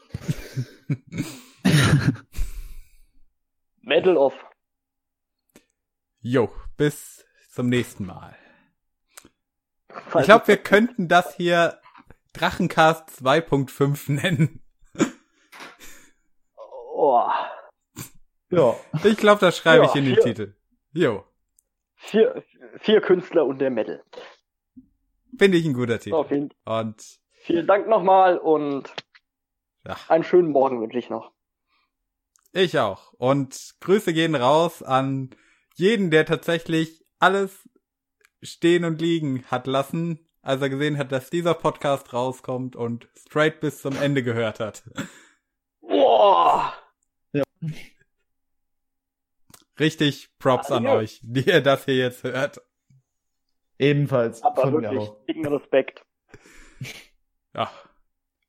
[3.82, 4.34] Metal Off.
[6.20, 8.36] Jo, bis zum nächsten Mal.
[10.20, 11.80] Ich glaube, wir könnten das hier
[12.34, 14.62] Drachencast 2.5 nennen.
[16.94, 17.30] Oh,
[18.50, 18.76] Ja.
[19.04, 20.24] Ich glaube, das schreibe Ja, ich in den vier.
[20.24, 20.56] Titel.
[20.94, 21.24] Jo,
[21.96, 22.44] vier,
[22.80, 24.04] vier Künstler und der Metal.
[25.38, 26.16] finde ich ein guter Titel.
[26.16, 28.94] Auf jeden Und Vielen Dank nochmal und
[29.86, 31.32] ja, einen schönen Morgen wünsche ich noch.
[32.52, 33.14] ich auch.
[33.14, 35.32] Und Grüße gehen raus an
[35.76, 37.68] jeden, der tatsächlich alles
[38.42, 43.60] stehen und liegen hat lassen, als er gesehen hat, dass dieser Podcast rauskommt und straight
[43.60, 44.84] bis zum Ende gehört hat.
[45.82, 46.74] Boah!
[49.80, 51.02] Richtig Props an Adios.
[51.04, 52.62] euch, die ihr das hier jetzt hört.
[53.80, 55.26] Ebenfalls Aber wirklich auch.
[55.26, 56.06] dicken Respekt.
[57.56, 57.72] Ja.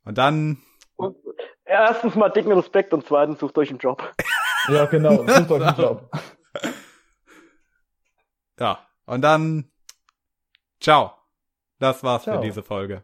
[0.05, 0.63] Und dann
[0.97, 1.17] Und
[1.65, 4.15] erstens mal dicken Respekt und zweitens sucht euch einen Job.
[4.69, 5.27] Ja, genau.
[5.27, 6.11] Sucht euch einen Job.
[8.59, 9.72] Ja, und dann
[10.83, 11.15] ciao.
[11.79, 12.37] Das war's Ciao.
[12.37, 13.01] für diese Folge.